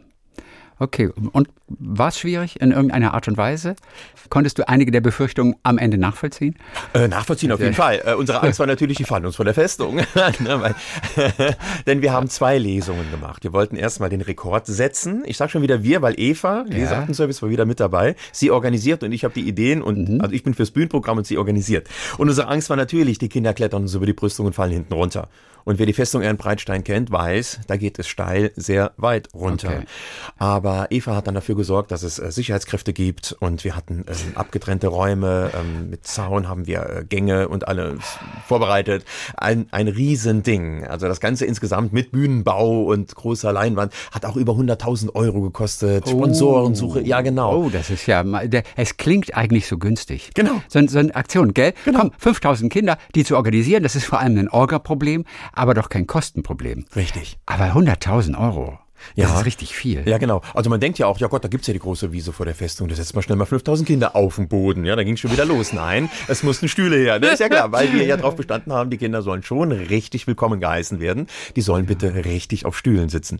Okay, 0.79 1.09
und 1.31 1.49
war 1.67 2.09
es 2.09 2.19
schwierig 2.19 2.59
in 2.59 2.71
irgendeiner 2.71 3.13
Art 3.13 3.27
und 3.27 3.37
Weise? 3.37 3.75
Konntest 4.29 4.57
du 4.57 4.67
einige 4.67 4.91
der 4.91 5.01
Befürchtungen 5.01 5.55
am 5.63 5.77
Ende 5.77 5.97
nachvollziehen? 5.97 6.55
Äh, 6.93 7.07
nachvollziehen 7.07 7.51
auf 7.51 7.59
jeden 7.59 7.73
Fall. 7.73 8.01
Äh, 8.05 8.15
unsere 8.15 8.41
Angst 8.41 8.59
war 8.59 8.67
natürlich, 8.67 8.97
die 8.97 9.03
fallen 9.03 9.25
uns 9.25 9.35
von 9.35 9.45
der 9.45 9.53
Festung. 9.53 10.01
Ne, 10.39 10.75
denn 11.85 12.01
wir 12.01 12.11
haben 12.11 12.27
zwei 12.27 12.57
Lesungen 12.57 13.09
gemacht. 13.11 13.43
Wir 13.43 13.53
wollten 13.53 13.75
erstmal 13.75 14.09
den 14.09 14.21
Rekord 14.21 14.65
setzen. 14.65 15.23
Ich 15.25 15.37
sage 15.37 15.51
schon 15.51 15.61
wieder 15.61 15.83
wir, 15.83 16.01
weil 16.01 16.15
Eva, 16.17 16.65
Leseaktenservice, 16.67 17.41
war 17.41 17.49
wieder 17.49 17.65
mit 17.65 17.79
dabei. 17.79 18.15
Sie 18.31 18.49
organisiert 18.49 19.03
und 19.03 19.11
ich 19.11 19.23
habe 19.23 19.33
die 19.33 19.47
Ideen 19.47 19.81
und 19.81 20.21
also 20.21 20.33
ich 20.33 20.43
bin 20.43 20.53
fürs 20.53 20.71
Bühnenprogramm 20.71 21.17
und 21.17 21.27
sie 21.27 21.37
organisiert. 21.37 21.87
Und 22.17 22.29
unsere 22.29 22.47
Angst 22.47 22.69
war 22.69 22.77
natürlich, 22.77 23.19
die 23.19 23.29
Kinder 23.29 23.53
klettern 23.53 23.83
uns 23.83 23.93
über 23.93 24.05
die 24.05 24.13
Brüstung 24.13 24.45
und 24.47 24.53
fallen 24.53 24.71
hinten 24.71 24.93
runter. 24.93 25.29
Und 25.65 25.79
wer 25.79 25.85
die 25.85 25.93
Festung 25.93 26.21
Ehrenbreitstein 26.21 26.83
kennt, 26.83 27.11
weiß, 27.11 27.61
da 27.67 27.77
geht 27.77 27.99
es 27.99 28.07
steil 28.07 28.51
sehr 28.55 28.91
weit 28.97 29.29
runter. 29.33 29.69
Okay. 29.69 29.85
Aber 30.37 30.87
Eva 30.89 31.15
hat 31.15 31.27
dann 31.27 31.35
dafür 31.35 31.55
gesorgt, 31.55 31.91
dass 31.91 32.03
es 32.03 32.19
äh, 32.19 32.31
Sicherheitskräfte 32.31 32.93
gibt 32.93 33.35
und 33.39 33.63
wir 33.63 33.75
hatten 33.75 34.05
ähm, 34.07 34.35
abgetrennte 34.35 34.87
Räume, 34.87 35.51
ähm, 35.53 35.89
mit 35.89 36.05
Zaun 36.05 36.49
haben 36.49 36.67
wir 36.67 36.89
äh, 36.89 37.05
Gänge 37.05 37.47
und 37.47 37.67
alles 37.67 37.99
vorbereitet. 38.47 39.05
Ein, 39.37 39.67
ein 39.71 39.87
Riesending. 39.87 40.85
Also 40.85 41.07
das 41.07 41.19
Ganze 41.19 41.45
insgesamt 41.45 41.93
mit 41.93 42.11
Bühnenbau 42.11 42.83
und 42.83 43.15
großer 43.15 43.51
Leinwand 43.53 43.93
hat 44.11 44.25
auch 44.25 44.35
über 44.35 44.53
100.000 44.53 45.15
Euro 45.15 45.41
gekostet. 45.41 46.07
Sponsorensuche, 46.07 47.01
ja 47.01 47.21
genau. 47.21 47.65
Oh, 47.65 47.69
das 47.69 47.89
ist 47.89 48.07
ja, 48.07 48.23
es 48.75 48.97
klingt 48.97 49.35
eigentlich 49.35 49.67
so 49.67 49.77
günstig. 49.77 50.31
Genau. 50.33 50.61
So, 50.67 50.85
so 50.87 50.99
eine 50.99 51.15
Aktion, 51.15 51.53
gell? 51.53 51.73
Komm, 51.85 52.11
5000 52.17 52.71
Kinder, 52.71 52.97
die 53.15 53.23
zu 53.23 53.35
organisieren, 53.35 53.83
das 53.83 53.95
ist 53.95 54.05
vor 54.05 54.19
allem 54.19 54.37
ein 54.37 54.49
Orga-Problem, 54.49 55.25
aber 55.53 55.73
doch 55.73 55.89
kein 55.89 56.07
Kostenproblem. 56.07 56.85
Richtig. 56.95 57.37
Aber 57.45 57.73
100.000 57.73 58.37
Euro, 58.39 58.77
das 59.15 59.29
Ja. 59.31 59.37
ist 59.39 59.45
richtig 59.45 59.75
viel. 59.75 60.07
Ja, 60.07 60.17
genau. 60.17 60.41
Also 60.53 60.69
man 60.69 60.79
denkt 60.79 60.97
ja 60.97 61.07
auch, 61.07 61.17
ja 61.19 61.27
Gott, 61.27 61.43
da 61.43 61.47
gibt's 61.49 61.67
ja 61.67 61.73
die 61.73 61.79
große 61.79 62.11
Wiese 62.13 62.31
vor 62.31 62.45
der 62.45 62.55
Festung. 62.55 62.87
Da 62.87 62.95
setzt 62.95 63.13
man 63.15 63.21
schnell 63.23 63.35
mal 63.37 63.45
5000 63.45 63.85
Kinder 63.87 64.15
auf 64.15 64.35
den 64.37 64.47
Boden. 64.47 64.85
Ja, 64.85 64.95
da 64.95 65.03
ging 65.03 65.17
schon 65.17 65.31
wieder 65.31 65.43
los. 65.45 65.73
Nein, 65.73 66.09
es 66.27 66.41
mussten 66.43 66.67
Stühle 66.69 66.95
her. 66.97 67.19
Das 67.19 67.33
ist 67.33 67.39
ja 67.39 67.49
klar, 67.49 67.71
weil 67.71 67.91
wir 67.93 68.05
ja 68.05 68.15
darauf 68.17 68.35
bestanden 68.37 68.71
haben, 68.71 68.89
die 68.89 68.97
Kinder 68.97 69.21
sollen 69.21 69.43
schon 69.43 69.71
richtig 69.71 70.25
willkommen 70.27 70.59
geheißen 70.61 70.99
werden. 70.99 71.27
Die 71.55 71.61
sollen 71.61 71.85
bitte 71.85 72.25
richtig 72.25 72.65
auf 72.65 72.77
Stühlen 72.77 73.09
sitzen. 73.09 73.39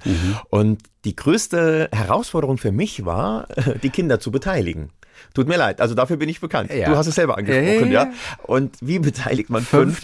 Und 0.49 0.81
die 1.05 1.15
größte 1.15 1.89
Herausforderung 1.93 2.57
für 2.57 2.71
mich 2.73 3.05
war, 3.05 3.47
die 3.83 3.89
Kinder 3.89 4.19
zu 4.19 4.31
beteiligen. 4.31 4.89
Tut 5.33 5.47
mir 5.47 5.57
leid, 5.57 5.81
also 5.81 5.95
dafür 5.95 6.17
bin 6.17 6.29
ich 6.29 6.39
bekannt. 6.39 6.71
Ja. 6.71 6.89
Du 6.89 6.95
hast 6.95 7.07
es 7.07 7.15
selber 7.15 7.37
angesprochen, 7.39 7.91
Ja. 7.91 8.03
ja. 8.03 8.13
Und 8.43 8.75
wie 8.81 8.99
beteiligt 8.99 9.49
man 9.49 9.63
5000 9.63 9.95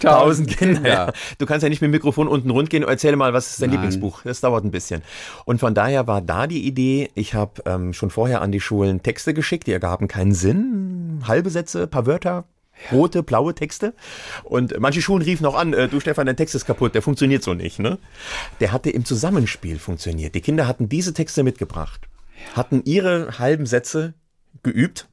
5000 0.48 0.58
Kinder? 0.58 0.74
Kinder. 0.74 0.90
Ja. 0.90 1.12
Du 1.38 1.46
kannst 1.46 1.62
ja 1.62 1.68
nicht 1.68 1.80
mit 1.80 1.88
dem 1.88 1.92
Mikrofon 1.92 2.26
unten 2.26 2.50
rund 2.50 2.68
gehen 2.68 2.82
und 2.82 2.90
erzähle 2.90 3.14
mal, 3.16 3.32
was 3.32 3.50
ist 3.50 3.62
dein 3.62 3.70
Nein. 3.70 3.78
Lieblingsbuch? 3.82 4.22
Das 4.24 4.40
dauert 4.40 4.64
ein 4.64 4.72
bisschen. 4.72 5.02
Und 5.44 5.60
von 5.60 5.72
daher 5.72 6.08
war 6.08 6.20
da 6.20 6.48
die 6.48 6.66
Idee, 6.66 7.10
ich 7.14 7.34
habe 7.34 7.62
ähm, 7.64 7.92
schon 7.92 8.10
vorher 8.10 8.42
an 8.42 8.50
die 8.50 8.60
Schulen 8.60 9.02
Texte 9.04 9.32
geschickt, 9.32 9.68
die 9.68 9.72
ergaben 9.72 10.08
keinen 10.08 10.34
Sinn. 10.34 11.22
Halbe 11.28 11.50
Sätze, 11.50 11.86
paar 11.86 12.06
Wörter. 12.06 12.44
Rote, 12.90 13.22
blaue 13.22 13.54
Texte. 13.54 13.92
Und 14.42 14.80
manche 14.80 15.02
Schulen 15.02 15.22
riefen 15.22 15.44
auch 15.46 15.54
an, 15.54 15.74
äh, 15.74 15.86
du 15.86 16.00
Stefan, 16.00 16.26
dein 16.26 16.36
Text 16.36 16.54
ist 16.54 16.64
kaputt, 16.64 16.94
der 16.94 17.02
funktioniert 17.02 17.42
so 17.42 17.54
nicht. 17.54 17.78
Ne? 17.78 17.98
Der 18.58 18.72
hatte 18.72 18.90
im 18.90 19.04
Zusammenspiel 19.04 19.78
funktioniert. 19.78 20.34
Die 20.34 20.40
Kinder 20.40 20.66
hatten 20.66 20.88
diese 20.88 21.12
Texte 21.12 21.42
mitgebracht, 21.42 22.00
hatten 22.56 22.82
ihre 22.84 23.38
halben 23.38 23.66
Sätze 23.66 24.14
geübt 24.62 25.08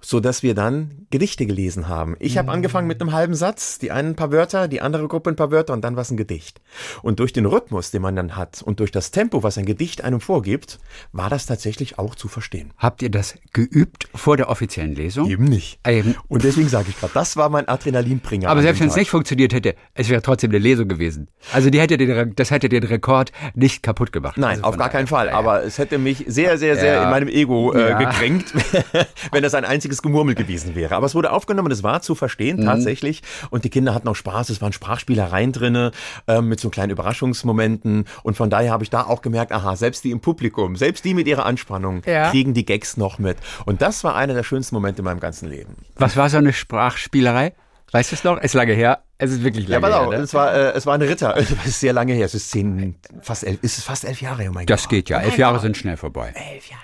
so 0.00 0.20
dass 0.20 0.42
wir 0.42 0.54
dann 0.54 1.06
Gedichte 1.10 1.46
gelesen 1.46 1.88
haben. 1.88 2.16
Ich 2.18 2.38
habe 2.38 2.50
angefangen 2.50 2.86
mit 2.86 3.00
einem 3.00 3.12
halben 3.12 3.34
Satz, 3.34 3.78
die 3.78 3.90
einen 3.90 4.10
ein 4.10 4.16
paar 4.16 4.32
Wörter, 4.32 4.68
die 4.68 4.80
andere 4.80 5.06
Gruppe 5.08 5.30
ein 5.30 5.36
paar 5.36 5.50
Wörter 5.50 5.72
und 5.72 5.82
dann 5.82 5.96
war 5.96 6.02
es 6.02 6.10
ein 6.10 6.16
Gedicht. 6.16 6.60
Und 7.02 7.20
durch 7.20 7.32
den 7.32 7.46
Rhythmus, 7.46 7.90
den 7.90 8.02
man 8.02 8.16
dann 8.16 8.36
hat 8.36 8.62
und 8.62 8.80
durch 8.80 8.90
das 8.90 9.10
Tempo, 9.10 9.42
was 9.42 9.58
ein 9.58 9.66
Gedicht 9.66 10.02
einem 10.04 10.20
vorgibt, 10.20 10.78
war 11.12 11.30
das 11.30 11.46
tatsächlich 11.46 11.98
auch 11.98 12.14
zu 12.14 12.28
verstehen. 12.28 12.72
Habt 12.78 13.02
ihr 13.02 13.10
das 13.10 13.34
geübt 13.52 14.08
vor 14.14 14.36
der 14.36 14.48
offiziellen 14.48 14.94
Lesung? 14.94 15.28
Eben 15.28 15.44
nicht. 15.44 15.78
Eben. 15.86 16.14
Und 16.28 16.44
deswegen 16.44 16.68
sage 16.68 16.86
ich 16.90 16.98
gerade, 16.98 17.12
das 17.14 17.36
war 17.36 17.48
mein 17.48 17.68
Adrenalinbringer. 17.68 18.48
Aber 18.48 18.62
selbst 18.62 18.80
wenn 18.80 18.88
es 18.88 18.96
nicht 18.96 19.10
funktioniert 19.10 19.52
hätte, 19.52 19.74
es 19.94 20.08
wäre 20.08 20.22
trotzdem 20.22 20.50
eine 20.50 20.58
Lesung 20.58 20.88
gewesen. 20.88 21.28
Also 21.52 21.70
die 21.70 21.80
hätte 21.80 21.96
den, 21.96 22.34
das 22.34 22.50
hätte 22.50 22.68
den 22.68 22.82
Rekord 22.84 23.32
nicht 23.54 23.82
kaputt 23.82 24.12
gemacht. 24.12 24.38
Nein, 24.38 24.58
also 24.58 24.64
auf 24.64 24.76
gar 24.76 24.88
keinen 24.88 25.06
Fall. 25.06 25.30
Aber 25.30 25.62
es 25.64 25.78
hätte 25.78 25.98
mich 25.98 26.24
sehr, 26.26 26.58
sehr, 26.58 26.76
sehr 26.76 26.94
Ja. 26.94 27.04
in 27.04 27.10
meinem 27.10 27.28
Ego 27.28 27.72
äh, 27.72 27.90
Ja. 27.90 27.98
gekränkt, 27.98 28.52
wenn 29.32 29.42
das 29.42 29.49
ein 29.54 29.64
einziges 29.64 30.02
Gemurmel 30.02 30.34
gewesen 30.34 30.74
wäre. 30.74 30.94
Aber 30.96 31.06
es 31.06 31.14
wurde 31.14 31.32
aufgenommen, 31.32 31.70
es 31.72 31.82
war 31.82 32.02
zu 32.02 32.14
verstehen 32.14 32.60
Mhm. 32.60 32.64
tatsächlich. 32.66 33.22
Und 33.50 33.64
die 33.64 33.70
Kinder 33.70 33.94
hatten 33.94 34.08
auch 34.08 34.14
Spaß. 34.16 34.50
Es 34.50 34.60
waren 34.60 34.72
Sprachspielereien 34.72 35.52
drinne 35.52 35.92
äh, 36.26 36.40
mit 36.40 36.60
so 36.60 36.70
kleinen 36.70 36.90
Überraschungsmomenten. 36.90 38.04
Und 38.22 38.36
von 38.36 38.50
daher 38.50 38.72
habe 38.72 38.84
ich 38.84 38.90
da 38.90 39.02
auch 39.04 39.22
gemerkt, 39.22 39.52
aha, 39.52 39.76
selbst 39.76 40.04
die 40.04 40.10
im 40.10 40.20
Publikum, 40.20 40.76
selbst 40.76 41.04
die 41.04 41.14
mit 41.14 41.26
ihrer 41.26 41.46
Anspannung, 41.46 42.02
Ja. 42.06 42.30
kriegen 42.30 42.54
die 42.54 42.64
Gags 42.64 42.96
noch 42.96 43.18
mit. 43.18 43.36
Und 43.66 43.82
das 43.82 44.04
war 44.04 44.14
einer 44.16 44.34
der 44.34 44.42
schönsten 44.42 44.74
Momente 44.74 45.00
in 45.00 45.04
meinem 45.04 45.20
ganzen 45.20 45.48
Leben. 45.48 45.76
Was 45.96 46.16
war 46.16 46.28
so 46.30 46.36
eine 46.38 46.52
Sprachspielerei? 46.52 47.52
Weißt 47.92 48.12
du 48.12 48.14
es 48.14 48.22
noch? 48.24 48.38
Ist 48.40 48.54
lange 48.54 48.72
her. 48.72 49.00
Es 49.18 49.32
ist 49.32 49.42
wirklich 49.42 49.66
Ja, 49.66 49.78
lange 49.78 49.96
auf, 49.96 50.10
her. 50.12 50.18
Ne? 50.18 50.24
es 50.24 50.32
war, 50.32 50.54
äh, 50.54 50.72
es 50.76 50.86
war 50.86 50.94
ein 50.94 51.02
Ritter. 51.02 51.36
Es 51.38 51.50
ist 51.66 51.80
sehr 51.80 51.92
lange 51.92 52.12
her. 52.14 52.24
Es 52.26 52.34
ist 52.34 52.50
zehn, 52.50 52.94
fast 53.20 53.42
elf, 53.44 53.58
ist 53.62 53.78
es 53.78 53.84
fast 53.84 54.04
elf 54.04 54.20
Jahre 54.22 54.46
oh 54.48 54.52
mein 54.52 54.66
Das 54.66 54.82
Gott. 54.84 54.90
geht 54.90 55.08
ja. 55.08 55.18
Elf 55.20 55.36
Jahre 55.36 55.58
sind 55.58 55.76
schnell 55.76 55.96
vorbei. 55.96 56.32
elf 56.52 56.66
Jahre. 56.70 56.82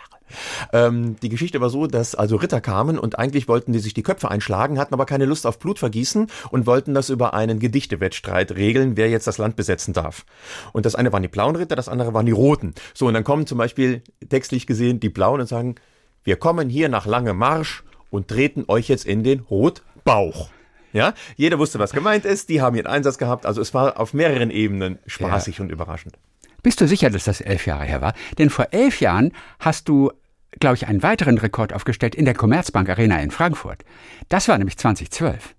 Ähm, 0.73 1.17
die 1.21 1.29
Geschichte 1.29 1.61
war 1.61 1.71
so, 1.71 1.87
dass 1.87 2.15
also 2.15 2.37
Ritter 2.37 2.61
kamen 2.61 2.99
und 2.99 3.19
eigentlich 3.19 3.49
wollten 3.49 3.73
die 3.73 3.79
sich 3.79 3.95
die 3.95 4.03
Köpfe 4.03 4.31
einschlagen, 4.31 4.79
hatten 4.79 4.95
aber 4.95 5.07
keine 5.07 5.25
Lust 5.25 5.47
auf 5.47 5.59
Blutvergießen 5.59 6.29
und 6.51 6.67
wollten 6.67 6.95
das 6.95 7.11
über 7.11 7.35
einen 7.35 7.59
Gedichtewettstreit 7.59 8.53
regeln, 8.53 8.97
wer 8.97 9.09
jetzt 9.09 9.27
das 9.27 9.39
Land 9.39 9.57
besetzen 9.57 9.95
darf. 9.95 10.25
Und 10.73 10.87
das 10.87 10.95
eine 10.95 11.13
waren 11.13 11.23
die 11.23 11.29
blauen 11.29 11.57
Ritter, 11.57 11.77
das 11.77 11.89
andere 11.89 12.15
waren 12.15 12.27
die 12.27 12.33
roten. 12.33 12.75
So, 12.95 13.07
und 13.07 13.15
dann 13.15 13.25
kommen 13.25 13.47
zum 13.47 13.59
Beispiel 13.59 14.03
textlich 14.29 14.67
gesehen 14.67 15.01
die 15.01 15.09
blauen 15.09 15.41
und 15.41 15.47
sagen, 15.47 15.77
wir 16.25 16.37
kommen 16.37 16.69
hier 16.69 16.89
nach 16.89 17.07
langem 17.07 17.37
Marsch 17.37 17.85
und 18.11 18.29
treten 18.29 18.65
euch 18.69 18.89
jetzt 18.89 19.07
in 19.07 19.23
den 19.23 19.41
Rotbauch. 19.41 20.51
Ja, 20.93 21.13
jeder 21.37 21.59
wusste, 21.59 21.79
was 21.79 21.93
gemeint 21.93 22.25
ist. 22.25 22.49
Die 22.49 22.63
haben 22.63 22.75
ihren 22.75 22.87
Einsatz 22.87 23.19
gehabt. 23.19 23.45
Also 23.45 23.61
es 23.61 23.75
war 23.75 24.01
auf 24.01 24.15
mehreren 24.15 24.51
Ebenen 24.51 24.99
spaßig 25.07 25.61
und 25.61 25.71
überraschend. 25.71 26.17
Bist 26.67 26.81
du 26.81 26.89
sicher, 26.89 27.11
dass 27.11 27.23
das 27.23 27.41
elf 27.41 27.65
Jahre 27.65 27.85
her 27.85 28.01
war? 28.01 28.13
Denn 28.39 28.51
vor 28.51 28.67
elf 28.73 28.99
Jahren 29.01 29.31
hast 29.61 29.89
du, 29.89 30.11
glaube 30.59 30.75
ich, 30.75 30.89
einen 30.89 31.01
weiteren 31.01 31.39
Rekord 31.39 31.73
aufgestellt 31.73 32.17
in 32.17 32.25
der 32.25 32.35
Commerzbank 32.35 32.89
Arena 32.89 33.21
in 33.21 33.31
Frankfurt. 33.31 33.85
Das 34.29 34.49
war 34.49 34.59
nämlich 34.59 34.77
2012. 34.77 35.55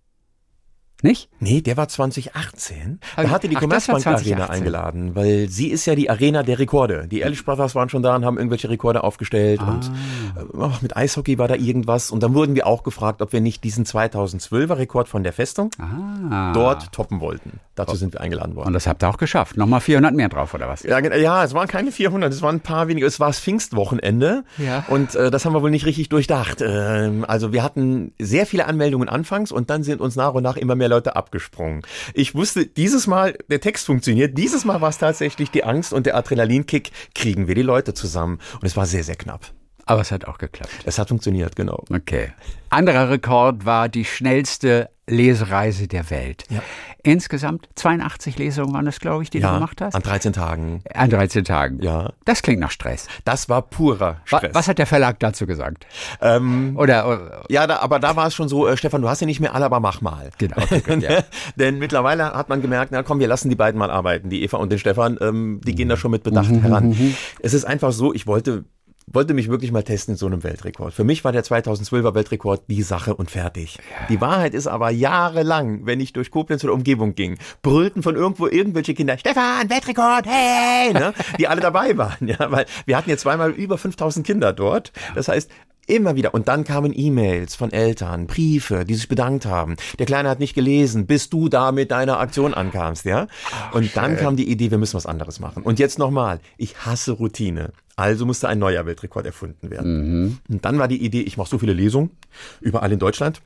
Nicht? 1.04 1.30
Nee, 1.40 1.62
der 1.62 1.78
war 1.78 1.88
2018. 1.88 3.00
Ach, 3.16 3.24
Da 3.24 3.30
hatte 3.30 3.48
die 3.48 3.56
ach, 3.56 3.62
Commerzbank 3.62 4.06
Arena 4.06 4.18
2018. 4.20 4.56
eingeladen, 4.58 5.16
weil 5.16 5.48
sie 5.48 5.70
ist 5.70 5.86
ja 5.86 5.96
die 5.96 6.10
Arena 6.10 6.44
der 6.44 6.60
Rekorde. 6.60 7.08
Die 7.08 7.20
Ehrlich 7.22 7.46
Brothers 7.46 7.74
waren 7.74 7.88
schon 7.88 8.04
da 8.04 8.14
und 8.14 8.26
haben 8.26 8.36
irgendwelche 8.38 8.70
Rekorde 8.70 9.02
aufgestellt 9.06 9.62
und 9.62 9.90
äh, 10.36 10.58
auch 10.62 10.82
mit 10.82 10.98
Eishockey 10.98 11.38
war 11.38 11.48
da 11.48 11.56
irgendwas. 11.56 12.12
Und 12.12 12.22
dann 12.22 12.34
wurden 12.34 12.54
wir 12.54 12.68
auch 12.68 12.84
gefragt, 12.84 13.22
ob 13.22 13.32
wir 13.32 13.40
nicht 13.40 13.64
diesen 13.64 13.86
2012er 13.86 14.78
Rekord 14.78 15.08
von 15.08 15.24
der 15.24 15.32
Festung 15.32 15.70
Ah. 15.80 16.52
dort 16.52 16.92
toppen 16.92 17.22
wollten. 17.22 17.62
Dazu 17.78 17.96
sind 17.96 18.14
wir 18.14 18.22
eingeladen 18.22 18.56
worden. 18.56 18.68
Und 18.68 18.74
das 18.74 18.88
habt 18.88 19.04
ihr 19.04 19.10
auch 19.10 19.18
geschafft. 19.18 19.56
Nochmal 19.56 19.80
400 19.82 20.14
mehr 20.14 20.30
drauf, 20.30 20.54
oder 20.54 20.68
was? 20.68 20.84
Ja, 20.84 21.00
ja, 21.00 21.44
es 21.44 21.54
waren 21.54 21.68
keine 21.68 21.92
400, 21.92 22.34
es 22.34 22.42
waren 22.42 22.56
ein 22.58 22.60
paar 22.62 22.88
weniger. 22.88 23.08
Es 23.08 23.20
war 23.20 23.28
das 23.28 23.40
Pfingstwochenende 23.40 24.44
Ja. 24.58 24.84
und 24.90 25.16
äh, 25.16 25.32
das 25.32 25.46
haben 25.46 25.54
wir 25.54 25.62
wohl 25.62 25.70
nicht 25.72 25.86
richtig 25.86 26.10
durchdacht. 26.10 26.62
Ähm, 26.62 27.24
also 27.28 27.54
wir 27.54 27.64
hatten 27.64 28.14
sehr 28.20 28.46
viele 28.46 28.66
Anmeldungen 28.66 29.08
anfangs 29.10 29.52
und 29.52 29.70
dann 29.70 29.84
sind 29.84 30.02
uns 30.02 30.16
nach 30.16 30.34
und 30.34 30.44
nach 30.44 30.58
immer 30.58 30.76
mehr 30.76 30.90
Leute 30.90 31.16
abgesprungen. 31.16 31.84
Ich 32.14 32.36
wusste, 32.36 32.66
dieses 32.66 33.08
Mal, 33.08 33.38
der 33.50 33.62
Text 33.62 33.86
funktioniert, 33.86 34.38
dieses 34.38 34.66
Mal 34.66 34.82
war 34.82 34.90
es 34.90 34.98
tatsächlich 34.98 35.52
die 35.52 35.64
Angst 35.64 35.94
und 35.94 36.06
der 36.06 36.16
Adrenalinkick, 36.18 36.92
kriegen 37.16 37.48
wir 37.48 37.56
die 37.56 37.62
Leute 37.62 37.94
zusammen. 37.94 38.40
Und 38.56 38.64
es 38.66 38.76
war 38.76 38.86
sehr, 38.86 39.04
sehr 39.04 39.16
knapp. 39.16 39.52
Aber 39.88 40.02
es 40.02 40.12
hat 40.12 40.26
auch 40.26 40.38
geklappt. 40.38 40.72
Es 40.86 41.00
hat 41.00 41.08
funktioniert, 41.08 41.56
genau. 41.56 41.84
Okay. 41.94 42.32
Anderer 42.70 43.10
Rekord 43.10 43.66
war 43.66 43.88
die 43.90 44.04
schnellste 44.06 44.90
Lesereise 45.10 45.88
der 45.88 46.10
Welt. 46.10 46.44
Ja. 46.50 46.62
Insgesamt 47.02 47.70
82 47.76 48.38
Lesungen 48.38 48.74
waren 48.74 48.86
es, 48.88 49.00
glaube 49.00 49.24
ich, 49.24 49.30
die 49.30 49.40
du 49.40 49.46
Ja, 49.48 49.54
gemacht 49.54 49.80
hast. 49.80 49.96
an 49.96 50.02
13 50.02 50.34
Tagen. 50.34 50.84
An 50.94 51.10
13 51.10 51.46
Tagen. 51.46 51.82
Ja. 51.82 52.12
Das 52.26 52.42
klingt 52.42 52.60
nach 52.60 52.72
Stress. 52.72 53.08
Das 53.24 53.48
war 53.48 53.62
purer 53.62 54.18
Stress. 54.26 54.54
Was 54.54 54.68
hat 54.68 54.78
der 54.80 54.86
Verlag 54.86 55.18
dazu 55.22 55.48
gesagt? 55.48 55.88
Ähm, 56.20 56.76
Oder, 56.78 57.46
ja, 57.48 57.66
da, 57.66 57.78
aber 57.78 58.00
da 58.00 58.18
war 58.18 58.28
es 58.28 58.36
schon 58.36 58.50
so, 58.50 58.68
äh, 58.68 58.76
Stefan, 58.76 59.02
du 59.02 59.08
hast 59.08 59.22
ja 59.22 59.28
nicht 59.28 59.40
mehr 59.40 59.56
alle, 59.56 59.64
aber 59.64 59.80
mach 59.80 60.02
mal. 60.02 60.30
genau. 60.38 60.58
Okay, 60.58 60.82
gut, 60.82 61.02
ja. 61.02 61.24
Denn 61.56 61.80
mittlerweile 61.80 62.34
hat 62.34 62.50
man 62.50 62.62
gemerkt, 62.62 62.92
na 62.92 63.04
komm, 63.04 63.20
wir 63.22 63.28
lassen 63.30 63.48
die 63.50 63.56
beiden 63.56 63.80
mal 63.80 63.90
arbeiten, 63.90 64.30
die 64.30 64.44
Eva 64.44 64.58
und 64.58 64.70
den 64.74 64.80
Stefan, 64.80 65.18
ähm, 65.22 65.62
die 65.64 65.74
gehen 65.76 65.88
da 65.88 65.96
schon 65.96 66.12
mit 66.12 66.26
Mhm, 66.26 66.30
Bedacht 66.32 66.50
heran. 66.52 67.16
Es 67.42 67.54
ist 67.54 67.64
einfach 67.64 67.94
so, 67.94 68.14
ich 68.14 68.28
wollte 68.28 68.66
wollte 69.08 69.34
mich 69.34 69.50
wirklich 69.50 69.72
mal 69.72 69.84
testen 69.84 70.14
in 70.14 70.18
so 70.18 70.26
einem 70.26 70.44
Weltrekord. 70.44 70.94
Für 70.94 71.06
mich 71.06 71.24
war 71.24 71.32
der 71.32 71.44
2012er 71.44 72.14
Weltrekord 72.14 72.64
die 72.68 72.84
Sache 72.84 73.16
und 73.16 73.32
fertig. 73.32 73.80
Die 74.10 74.20
Wahrheit 74.20 74.54
ist 74.54 74.68
aber 74.68 74.90
jahrelang, 74.90 75.86
wenn 75.86 76.02
ich 76.02 76.12
durch 76.12 76.30
Koblenz 76.30 76.64
oder 76.66 76.74
Umgebung 76.74 77.16
ging, 77.16 77.38
brüllten 77.62 78.04
von 78.04 78.16
irgendwo 78.16 78.48
irgendwelche 78.48 78.94
Kinder, 78.94 79.18
Stefan, 79.18 79.70
Weltrekord, 79.70 80.26
hey, 80.28 80.94
ne, 80.94 81.14
die 81.40 81.48
alle 81.48 81.62
dabei 81.62 81.98
waren, 81.98 82.28
ja, 82.28 82.52
weil 82.52 82.66
wir 82.86 82.98
hatten 82.98 83.10
jetzt 83.10 83.22
zweimal 83.22 83.52
über 83.52 83.78
5000 83.78 84.26
Kinder 84.28 84.52
dort. 84.52 84.92
Das 85.16 85.30
heißt, 85.30 85.50
Immer 85.88 86.16
wieder. 86.18 86.34
Und 86.34 86.50
dann 86.50 86.66
kamen 86.66 86.92
E-Mails 86.94 87.56
von 87.56 87.72
Eltern, 87.72 88.28
Briefe, 88.28 88.84
die 88.84 88.94
sich 88.94 89.08
bedankt 89.08 89.46
haben. 89.46 89.78
Der 89.98 90.06
Kleine 90.06 90.30
hat 90.30 90.40
nicht 90.40 90.54
gelesen, 90.54 91.08
bis 91.08 91.30
du 91.30 91.48
da 91.48 91.72
mit 91.72 91.92
deiner 91.92 92.20
Aktion 92.20 92.54
ankamst, 92.54 93.06
ja? 93.06 93.28
und 93.72 93.96
dann 93.96 94.18
kam 94.18 94.36
die 94.36 94.52
Idee, 94.52 94.70
wir 94.70 94.78
müssen 94.78 94.96
was 94.96 95.06
anderes 95.06 95.40
machen. 95.40 95.64
Und 95.64 95.80
jetzt 95.80 95.98
nochmal, 95.98 96.42
ich 96.58 96.78
hasse 96.86 97.14
Routine. 97.14 97.72
Also 97.96 98.26
musste 98.26 98.50
ein 98.50 98.60
neuer 98.60 98.86
Weltrekord 98.86 99.26
erfunden 99.26 99.72
werden. 99.72 100.40
Und 100.50 100.66
dann 100.66 100.78
war 100.78 100.88
die 100.90 101.04
Idee, 101.04 101.22
ich 101.22 101.38
mache 101.38 101.50
so 101.50 101.58
viele 101.58 101.74
Lesungen, 101.74 102.12
überall 102.60 102.92
in 102.92 103.00
Deutschland. 103.00 103.42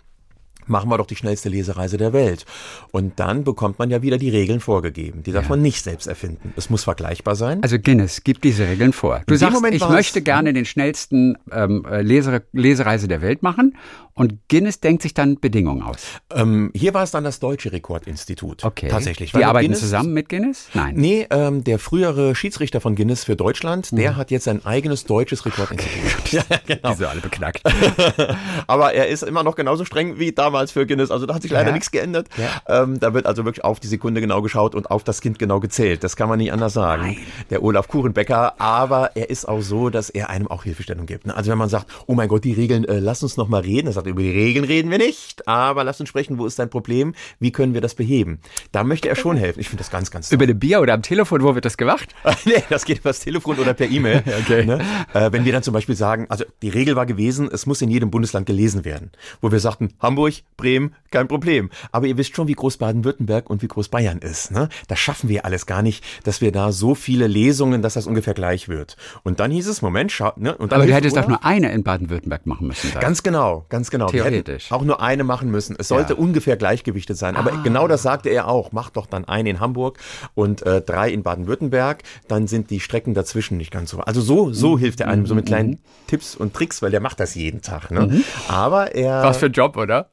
Machen 0.67 0.89
wir 0.89 0.97
doch 0.97 1.08
die 1.08 1.15
schnellste 1.15 1.50
Lesereise 1.50 1.97
der 1.97 2.13
Welt. 2.13 2.45
Und 2.91 3.19
dann 3.19 3.43
bekommt 3.43 3.80
man 3.80 3.89
ja 3.89 4.02
wieder 4.02 4.17
die 4.17 4.30
Regeln 4.30 4.60
vorgegeben. 4.60 5.24
Die 5.24 5.32
darf 5.32 5.50
man 5.50 5.62
nicht 5.62 5.84
selbst 5.84 6.08
erfinden. 6.08 6.54
Es 6.56 6.69
muss 6.69 6.84
vergleichbar 6.84 7.36
sein. 7.36 7.62
Also 7.63 7.78
Guinness 7.80 8.24
gibt 8.24 8.43
diese 8.43 8.67
Regeln 8.67 8.93
vor. 8.93 9.21
Du 9.28 9.36
sagst, 9.36 9.54
Moment 9.56 9.76
ich 9.76 9.88
möchte 9.88 10.21
gerne 10.21 10.54
den 10.54 10.65
schnellsten 10.65 11.38
ähm, 11.52 11.86
äh, 11.89 12.02
Leser 12.02 12.41
Lesereise 12.54 13.08
der 13.08 13.21
Welt 13.21 13.43
machen 13.43 13.76
und 14.13 14.38
Guinness 14.50 14.80
denkt 14.80 15.02
sich 15.04 15.13
dann 15.13 15.39
Bedingungen 15.39 15.82
aus. 15.82 16.06
Ähm, 16.34 16.71
hier 16.76 16.93
war 16.93 17.04
es 17.04 17.12
dann 17.12 17.24
das 17.24 17.39
Deutsche 17.39 17.71
Rekordinstitut. 17.71 18.63
Okay. 18.63 18.89
Tatsächlich. 18.89 19.32
Die 19.32 19.43
arbeiten 19.45 19.67
Guinness- 19.67 19.80
zusammen 19.80 20.13
mit 20.13 20.30
Guinness? 20.30 20.67
Nein. 20.74 20.95
Nee, 20.95 21.28
ähm, 21.32 21.63
der 21.63 21.80
frühere 21.80 22.36
Schiedsrichter 22.36 22.82
von 22.82 22.95
Guinness 22.95 23.24
für 23.24 23.36
Deutschland, 23.36 23.91
Mhm. 23.91 23.95
der 23.97 24.15
hat 24.17 24.30
jetzt 24.32 24.43
sein 24.43 24.65
eigenes 24.65 25.06
deutsches 25.06 25.45
Rekordinstitut. 25.45 26.32
ja, 26.32 26.43
genau. 26.67 26.91
Die 26.91 26.97
sind 26.97 27.06
alle 27.08 27.21
beknackt. 27.21 27.62
Aber 28.67 28.93
er 28.93 29.08
ist 29.08 29.24
immer 29.24 29.43
noch 29.43 29.56
genauso 29.56 29.86
streng 29.86 30.19
wie 30.19 30.32
damals 30.32 30.51
für 30.72 30.86
Guinness. 30.86 31.12
Also 31.12 31.26
da 31.26 31.34
hat 31.36 31.42
sich 31.42 31.52
leider 31.52 31.68
Ja. 31.70 31.74
nichts 31.74 31.92
geändert. 31.92 32.28
Ja. 32.38 32.84
Ähm, 32.84 33.00
da 33.00 33.14
wird 33.14 33.26
also 33.26 33.46
wirklich 33.46 33.64
auf 33.64 33.80
die 33.80 33.88
Sekunde 33.88 34.22
genau 34.22 34.42
geschaut 34.42 34.76
und 34.76 34.90
auf 34.92 35.04
das 35.04 35.22
Kind 35.22 35.40
genau 35.40 35.60
gezählt. 35.60 36.04
Das 36.04 36.16
kann 36.16 36.30
man 36.30 36.38
nicht 36.40 36.52
anders 36.54 36.74
sagen. 36.74 37.18
Der 37.50 37.64
Olaf 37.64 37.88
Kuchenbecker. 37.88 38.60
Aber 38.62 39.12
er 39.16 39.30
ist 39.30 39.48
auch 39.48 39.62
so, 39.62 39.90
dass 39.90 40.10
er 40.10 40.30
einem 40.30 40.48
auch 40.48 40.64
Hilfestellung 40.64 41.06
gibt. 41.06 41.26
ne? 41.28 41.36
Also 41.36 41.52
wenn 41.52 41.58
man 41.58 41.70
sagt, 41.70 41.88
oh 42.08 42.14
mein 42.14 42.28
Gott, 42.28 42.44
die 42.44 42.54
Regeln, 42.54 42.86
äh, 42.86 43.00
lass 43.00 43.24
uns 43.24 43.38
noch 43.38 43.48
mal 43.48 43.62
reden. 43.62 43.88
Er 43.88 43.94
sagt, 43.94 44.08
über 44.08 44.22
die 44.22 44.32
Regeln 44.32 44.66
reden 44.66 44.90
wir 44.92 44.98
nicht. 44.98 45.48
Aber 45.48 45.84
lass 45.84 46.00
uns 46.00 46.10
sprechen, 46.10 46.38
wo 46.38 46.46
ist 46.46 46.60
dein 46.60 46.70
Problem? 46.70 47.14
Wie 47.40 47.52
können 47.52 47.74
wir 47.74 47.82
das 47.82 47.96
beheben? 47.96 48.40
Da 48.72 48.84
möchte 48.84 49.10
er 49.10 49.16
schon 49.16 49.38
helfen. 49.38 49.60
Ich 49.60 49.70
finde 49.70 49.82
das 49.84 49.92
ganz, 49.92 50.12
ganz 50.12 50.30
toll. 50.30 50.36
Über 50.36 50.44
eine 50.44 50.56
Bier 50.56 50.82
oder 50.82 50.94
am 50.94 51.02
Telefon, 51.02 51.44
wo 51.44 51.56
wird 51.56 51.66
das 51.66 51.78
gemacht? 51.78 52.10
nee, 52.46 52.64
das 52.70 52.86
geht 52.86 53.00
übers 53.00 53.20
Telefon 53.20 53.58
oder 53.60 53.74
per 53.74 53.90
E-Mail. 53.90 54.24
Okay. 54.42 54.66
Ne? 54.66 54.80
Äh, 55.14 55.32
wenn 55.32 55.46
wir 55.46 55.52
dann 55.54 55.62
zum 55.64 55.74
Beispiel 55.74 55.96
sagen, 55.96 56.26
also 56.30 56.44
die 56.62 56.70
Regel 56.70 56.96
war 56.96 57.06
gewesen, 57.06 57.50
es 57.52 57.66
muss 57.66 57.82
in 57.82 57.90
jedem 57.90 58.10
Bundesland 58.12 58.46
gelesen 58.48 58.86
werden. 58.86 59.12
Wo 59.42 59.52
wir 59.52 59.60
sagten, 59.60 59.94
Hamburg, 60.00 60.34
Bremen, 60.58 60.93
kein 61.10 61.27
Problem. 61.27 61.71
Aber 61.91 62.06
ihr 62.06 62.17
wisst 62.17 62.36
schon, 62.36 62.47
wie 62.47 62.54
groß 62.54 62.77
Baden-Württemberg 62.77 63.49
und 63.49 63.63
wie 63.63 63.67
groß 63.67 63.89
Bayern 63.89 64.19
ist. 64.19 64.51
Ne? 64.51 64.69
Das 64.88 64.99
schaffen 64.99 65.27
wir 65.27 65.43
alles 65.45 65.65
gar 65.65 65.82
nicht, 65.82 66.04
dass 66.23 66.39
wir 66.39 66.51
da 66.51 66.71
so 66.71 66.93
viele 66.93 67.25
Lesungen, 67.25 67.82
dass 67.82 67.95
das 67.95 68.06
ungefähr 68.06 68.36
gleich 68.36 68.69
wird. 68.69 68.95
Und 69.23 69.39
dann 69.39 69.49
hieß 69.49 69.67
es, 69.67 69.82
Moment, 69.82 70.12
schau, 70.12 70.34
ne? 70.36 70.56
Und 70.56 70.71
dann 70.71 70.82
Aber 70.82 70.88
du 70.88 70.93
hättest 70.93 71.17
doch 71.17 71.27
nur 71.27 71.43
eine 71.43 71.71
in 71.71 71.84
Baden-Württemberg 71.84 72.45
machen 72.45 72.67
müssen. 72.67 72.91
dann. 72.93 73.01
Ganz 73.01 73.23
genau, 73.23 73.65
ganz 73.69 73.89
genau. 73.89 74.06
Theoretisch. 74.08 74.71
Auch 74.71 74.84
nur 74.84 75.01
eine 75.01 75.23
machen 75.23 75.49
müssen. 75.49 75.75
Es 75.80 75.88
sollte 75.88 76.13
Ja. 76.13 76.19
ungefähr 76.19 76.58
gleichgewichtet 76.58 77.17
sein. 77.17 77.36
Aber 77.36 77.54
Ah. 77.54 77.62
genau 77.63 77.88
das 77.88 78.04
sagte 78.04 78.30
er 78.30 78.47
auch. 78.47 78.71
Macht 78.71 78.97
doch 78.97 79.08
dann 79.08 79.25
eine 79.25 79.49
in 79.49 79.60
Hamburg 79.60 79.97
und 80.36 80.62
äh, 80.63 80.82
drei 80.82 81.10
in 81.10 81.23
Baden-Württemberg. 81.23 82.04
Dann 82.27 82.45
sind 82.47 82.69
die 82.69 82.80
Strecken 82.80 83.15
dazwischen 83.15 83.58
nicht 83.58 83.71
ganz 83.71 83.89
so. 83.89 83.99
Also 84.01 84.21
so, 84.21 84.45
Mhm. 84.47 84.54
so 84.54 84.77
hilft 84.77 84.99
er 85.01 85.08
einem 85.08 85.25
so 85.25 85.34
mit 85.34 85.47
kleinen 85.47 85.80
Tipps 86.06 86.36
und 86.36 86.54
Tricks, 86.54 86.82
weil 86.84 86.91
der 86.91 86.99
macht 86.99 87.19
das 87.19 87.34
jeden 87.34 87.62
Tag. 87.63 87.89
Ne? 87.89 88.21
Aber 88.47 88.93
er. 88.93 89.21
Mhm. 89.21 89.25
Was 89.25 89.38
für 89.38 89.47
ein 89.47 89.51
Job, 89.54 89.75
oder? 89.77 90.10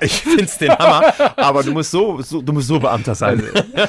Ich 0.00 0.20
find's 0.22 0.58
den 0.58 0.70
Hammer, 0.70 1.14
aber 1.36 1.62
du 1.62 1.72
musst 1.72 1.90
so, 1.90 2.20
so 2.20 2.42
du 2.42 2.52
musst 2.52 2.68
so 2.68 2.78
Beamter 2.78 3.14
sein. 3.14 3.42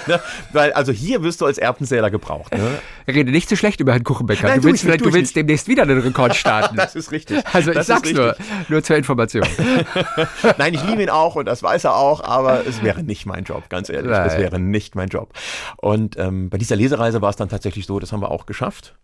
weil 0.53 0.71
also 0.73 0.91
hier 0.91 1.21
wirst 1.21 1.41
du 1.41 1.45
als 1.45 1.57
Erbsenzähler 1.57 2.09
gebraucht. 2.09 2.53
Ne? 2.53 2.79
Rede 3.15 3.31
nicht 3.31 3.47
so 3.49 3.55
schlecht 3.55 3.79
über 3.79 3.93
Herrn 3.93 4.03
Kuchenbecker. 4.03 4.47
Nein, 4.47 4.61
du 4.61 4.67
willst, 4.67 4.83
ich 4.83 4.89
nicht, 4.89 5.01
du 5.03 5.09
ich 5.09 5.13
willst 5.15 5.35
demnächst 5.35 5.67
wieder 5.67 5.83
einen 5.83 5.99
Rekord 5.99 6.35
starten. 6.35 6.75
Das 6.87 6.95
ist 6.95 7.11
richtig. 7.11 7.43
Also 7.53 7.71
ich 7.71 7.75
Das 7.77 7.87
ist 7.89 7.95
sag's 7.95 8.13
nur, 8.13 8.35
nur 8.69 8.83
zur 8.83 8.95
Information. 8.97 9.45
Nein, 10.57 10.73
ich 10.73 10.83
liebe 10.85 11.03
ihn 11.03 11.09
auch 11.09 11.35
und 11.35 11.45
das 11.45 11.63
weiß 11.63 11.83
er 11.85 11.95
auch, 11.95 12.23
aber 12.23 12.65
es 12.65 12.83
wäre 12.83 13.03
nicht 13.03 13.25
mein 13.25 13.43
Job, 13.43 13.69
ganz 13.69 13.89
ehrlich. 13.89 14.11
Das 14.11 14.33
Nein. 14.33 14.41
wäre 14.41 14.59
nicht 14.59 14.95
mein 14.95 15.09
Job. 15.09 15.33
Und 15.77 16.17
ähm, 16.17 16.49
bei 16.49 16.57
dieser 16.57 16.75
Lesereise 16.75 17.21
war 17.21 17.29
es 17.29 17.35
dann 17.35 17.49
tatsächlich 17.49 17.85
so, 17.85 17.99
das 17.99 18.11
haben 18.11 18.21
wir 18.21 18.31
auch 18.31 18.45
geschafft. 18.45 18.95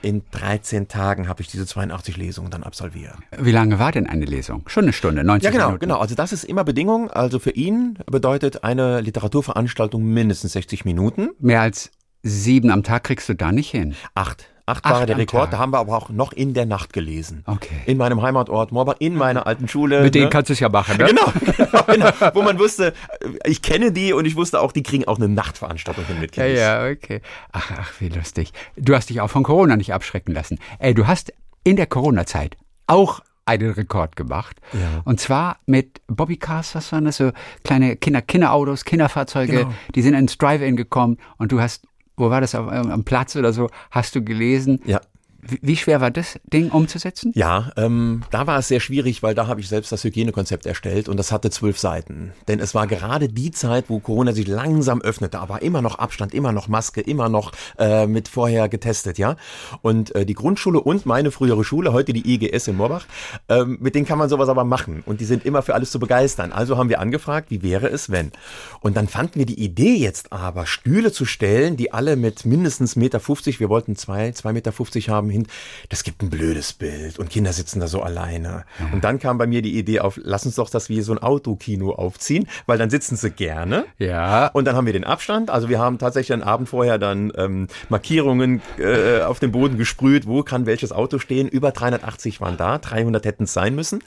In 0.00 0.22
13 0.30 0.88
Tagen 0.88 1.28
habe 1.28 1.42
ich 1.42 1.48
diese 1.48 1.66
82 1.66 2.16
Lesungen 2.16 2.50
dann 2.50 2.62
absolviert. 2.62 3.14
Wie 3.36 3.52
lange 3.52 3.78
war 3.78 3.92
denn 3.92 4.06
eine 4.06 4.24
Lesung? 4.24 4.62
Schon 4.66 4.84
eine 4.84 4.92
Stunde, 4.92 5.24
90 5.24 5.44
Ja, 5.44 5.50
genau, 5.50 5.66
Minuten. 5.66 5.80
genau. 5.80 5.98
Also 5.98 6.14
das 6.14 6.32
ist 6.32 6.44
immer 6.44 6.64
Bedingung. 6.64 7.10
Also 7.10 7.38
für 7.38 7.50
ihn 7.50 7.98
bedeutet 8.06 8.64
eine 8.64 9.00
Literaturveranstaltung 9.00 10.02
mindestens 10.02 10.52
60 10.54 10.84
Minuten. 10.84 11.30
Mehr 11.38 11.60
als 11.60 11.90
sieben 12.22 12.70
am 12.70 12.82
Tag 12.82 13.04
kriegst 13.04 13.28
du 13.28 13.34
da 13.34 13.52
nicht 13.52 13.70
hin. 13.70 13.94
Acht. 14.14 14.48
Acht, 14.66 14.84
war 14.84 15.06
der 15.06 15.16
Rekord. 15.16 15.44
Tag. 15.44 15.50
Da 15.52 15.58
haben 15.58 15.72
wir 15.72 15.78
aber 15.78 15.96
auch 15.96 16.10
noch 16.10 16.32
in 16.34 16.52
der 16.52 16.66
Nacht 16.66 16.92
gelesen. 16.92 17.42
Okay. 17.46 17.80
In 17.86 17.96
meinem 17.96 18.20
Heimatort 18.20 18.70
Morbach, 18.70 18.96
in 18.98 19.14
meiner 19.14 19.46
alten 19.46 19.66
Schule. 19.66 20.02
Mit 20.02 20.14
denen 20.14 20.24
ne? 20.24 20.30
kannst 20.30 20.50
du 20.50 20.52
es 20.52 20.60
ja 20.60 20.68
machen, 20.68 20.98
ne? 20.98 21.06
Genau, 21.06 21.32
genau, 21.56 22.10
genau. 22.10 22.34
Wo 22.34 22.42
man 22.42 22.58
wusste, 22.58 22.92
äh, 23.20 23.28
ich 23.48 23.62
kenne 23.62 23.92
die 23.92 24.12
und 24.12 24.26
ich 24.26 24.36
wusste 24.36 24.60
auch, 24.60 24.72
die 24.72 24.82
kriegen 24.82 25.08
auch 25.08 25.16
eine 25.16 25.28
Nachtveranstaltung 25.28 26.04
hin 26.04 26.20
mit 26.20 26.36
Ja, 26.36 26.44
ja, 26.44 26.86
okay. 26.86 27.22
Ach, 27.50 27.70
ach, 27.78 27.92
wie 28.00 28.10
lustig. 28.10 28.52
Du 28.76 28.94
hast 28.94 29.08
dich 29.08 29.22
auch 29.22 29.30
von 29.30 29.42
Corona 29.42 29.74
nicht 29.76 29.94
abschrecken 29.94 30.34
lassen. 30.34 30.58
Ey, 30.78 30.92
du 30.92 31.06
hast 31.06 31.32
in 31.64 31.76
der 31.76 31.86
Corona-Zeit 31.86 32.58
auch 32.86 33.20
einen 33.46 33.70
Rekord 33.70 34.16
gemacht. 34.16 34.60
Ja. 34.74 35.00
Und 35.04 35.18
zwar 35.18 35.56
mit 35.64 36.02
Bobbycars, 36.08 36.74
was 36.74 36.92
waren 36.92 37.06
das? 37.06 37.16
So 37.16 37.32
kleine 37.64 37.96
Kinder, 37.96 38.20
Kinderautos, 38.20 38.84
Kinderfahrzeuge, 38.84 39.52
Genau. 39.52 39.74
die 39.94 40.02
sind 40.02 40.12
ins 40.12 40.36
Drive-In 40.36 40.76
gekommen 40.76 41.16
und 41.38 41.50
du 41.52 41.60
hast, 41.60 41.86
wo 42.18 42.30
war 42.30 42.40
das, 42.40 42.54
auf, 42.54 42.68
am 42.68 43.04
Platz 43.04 43.36
oder 43.36 43.52
so, 43.52 43.68
hast 43.90 44.14
du 44.14 44.22
gelesen. 44.22 44.80
Ja. 44.84 45.00
Wie, 45.40 45.76
schwer 45.76 46.00
war 46.00 46.10
das 46.10 46.40
Ding 46.52 46.70
umzusetzen? 46.70 47.30
Ja, 47.36 47.70
ähm, 47.76 48.22
da 48.30 48.48
war 48.48 48.58
es 48.58 48.66
sehr 48.66 48.80
schwierig, 48.80 49.22
weil 49.22 49.36
da 49.36 49.46
habe 49.46 49.60
ich 49.60 49.68
selbst 49.68 49.92
das 49.92 50.02
Hygienekonzept 50.02 50.66
erstellt 50.66 51.08
und 51.08 51.16
das 51.16 51.30
hatte 51.30 51.50
zwölf 51.50 51.78
Seiten. 51.78 52.32
Denn 52.48 52.58
es 52.58 52.74
war 52.74 52.88
gerade 52.88 53.28
die 53.28 53.52
Zeit, 53.52 53.84
wo 53.88 54.00
Corona 54.00 54.32
sich 54.32 54.48
langsam 54.48 55.00
öffnete, 55.00 55.38
aber 55.38 55.62
immer 55.62 55.80
noch 55.80 55.98
Abstand, 56.00 56.34
immer 56.34 56.50
noch 56.50 56.66
Maske, 56.66 57.00
immer 57.00 57.28
noch 57.28 57.52
äh, 57.78 58.08
mit 58.08 58.26
vorher 58.26 58.68
getestet, 58.68 59.16
ja. 59.16 59.36
Und 59.80 60.12
äh, 60.16 60.26
die 60.26 60.34
Grundschule 60.34 60.80
und 60.80 61.06
meine 61.06 61.30
frühere 61.30 61.62
Schule, 61.62 61.92
heute 61.92 62.12
die 62.12 62.34
IGS 62.34 62.66
in 62.66 62.76
Morbach, 62.76 63.06
ähm, 63.48 63.78
mit 63.80 63.94
denen 63.94 64.06
kann 64.06 64.18
man 64.18 64.28
sowas 64.28 64.48
aber 64.48 64.64
machen 64.64 65.04
und 65.06 65.20
die 65.20 65.24
sind 65.24 65.46
immer 65.46 65.62
für 65.62 65.74
alles 65.74 65.92
zu 65.92 66.00
begeistern. 66.00 66.50
Also 66.50 66.76
haben 66.76 66.88
wir 66.88 66.98
angefragt, 66.98 67.52
wie 67.52 67.62
wäre 67.62 67.88
es, 67.88 68.10
wenn? 68.10 68.32
Und 68.80 68.96
dann 68.96 69.06
fanden 69.06 69.38
wir 69.38 69.46
die 69.46 69.62
Idee 69.62 69.94
jetzt 69.94 70.32
aber, 70.32 70.66
Stühle 70.66 71.12
zu 71.12 71.24
stellen, 71.24 71.76
die 71.76 71.92
alle 71.92 72.16
mit 72.16 72.44
mindestens 72.44 72.96
Meter 72.96 73.20
50, 73.20 73.60
wir 73.60 73.68
wollten 73.68 73.94
zwei, 73.94 74.32
zwei 74.32 74.52
Meter 74.52 74.72
50 74.72 75.08
haben, 75.08 75.27
hin. 75.30 75.46
Das 75.88 76.04
gibt 76.04 76.22
ein 76.22 76.30
blödes 76.30 76.72
Bild 76.72 77.18
und 77.18 77.30
Kinder 77.30 77.52
sitzen 77.52 77.80
da 77.80 77.88
so 77.88 78.02
alleine. 78.02 78.64
Und 78.92 79.04
dann 79.04 79.18
kam 79.18 79.38
bei 79.38 79.46
mir 79.46 79.62
die 79.62 79.78
Idee 79.78 80.00
auf, 80.00 80.18
lass 80.22 80.46
uns 80.46 80.56
doch 80.56 80.70
das 80.70 80.88
wie 80.88 81.00
so 81.00 81.12
ein 81.12 81.18
Autokino 81.18 81.92
aufziehen, 81.92 82.48
weil 82.66 82.78
dann 82.78 82.90
sitzen 82.90 83.16
sie 83.16 83.30
gerne. 83.30 83.84
Ja. 83.98 84.48
Und 84.48 84.64
dann 84.64 84.76
haben 84.76 84.86
wir 84.86 84.92
den 84.92 85.04
Abstand. 85.04 85.50
Also 85.50 85.68
wir 85.68 85.78
haben 85.78 85.98
tatsächlich 85.98 86.32
einen 86.32 86.42
Abend 86.42 86.68
vorher 86.68 86.98
dann 86.98 87.32
ähm, 87.36 87.68
Markierungen 87.88 88.62
äh, 88.78 89.22
auf 89.22 89.38
dem 89.40 89.52
Boden 89.52 89.78
gesprüht, 89.78 90.26
wo 90.26 90.42
kann 90.42 90.66
welches 90.66 90.92
Auto 90.92 91.18
stehen. 91.18 91.48
Über 91.48 91.72
380 91.72 92.40
waren 92.40 92.56
da, 92.56 92.78
300 92.78 93.24
hätten 93.24 93.44
es 93.44 93.52
sein 93.52 93.74
müssen. 93.74 94.02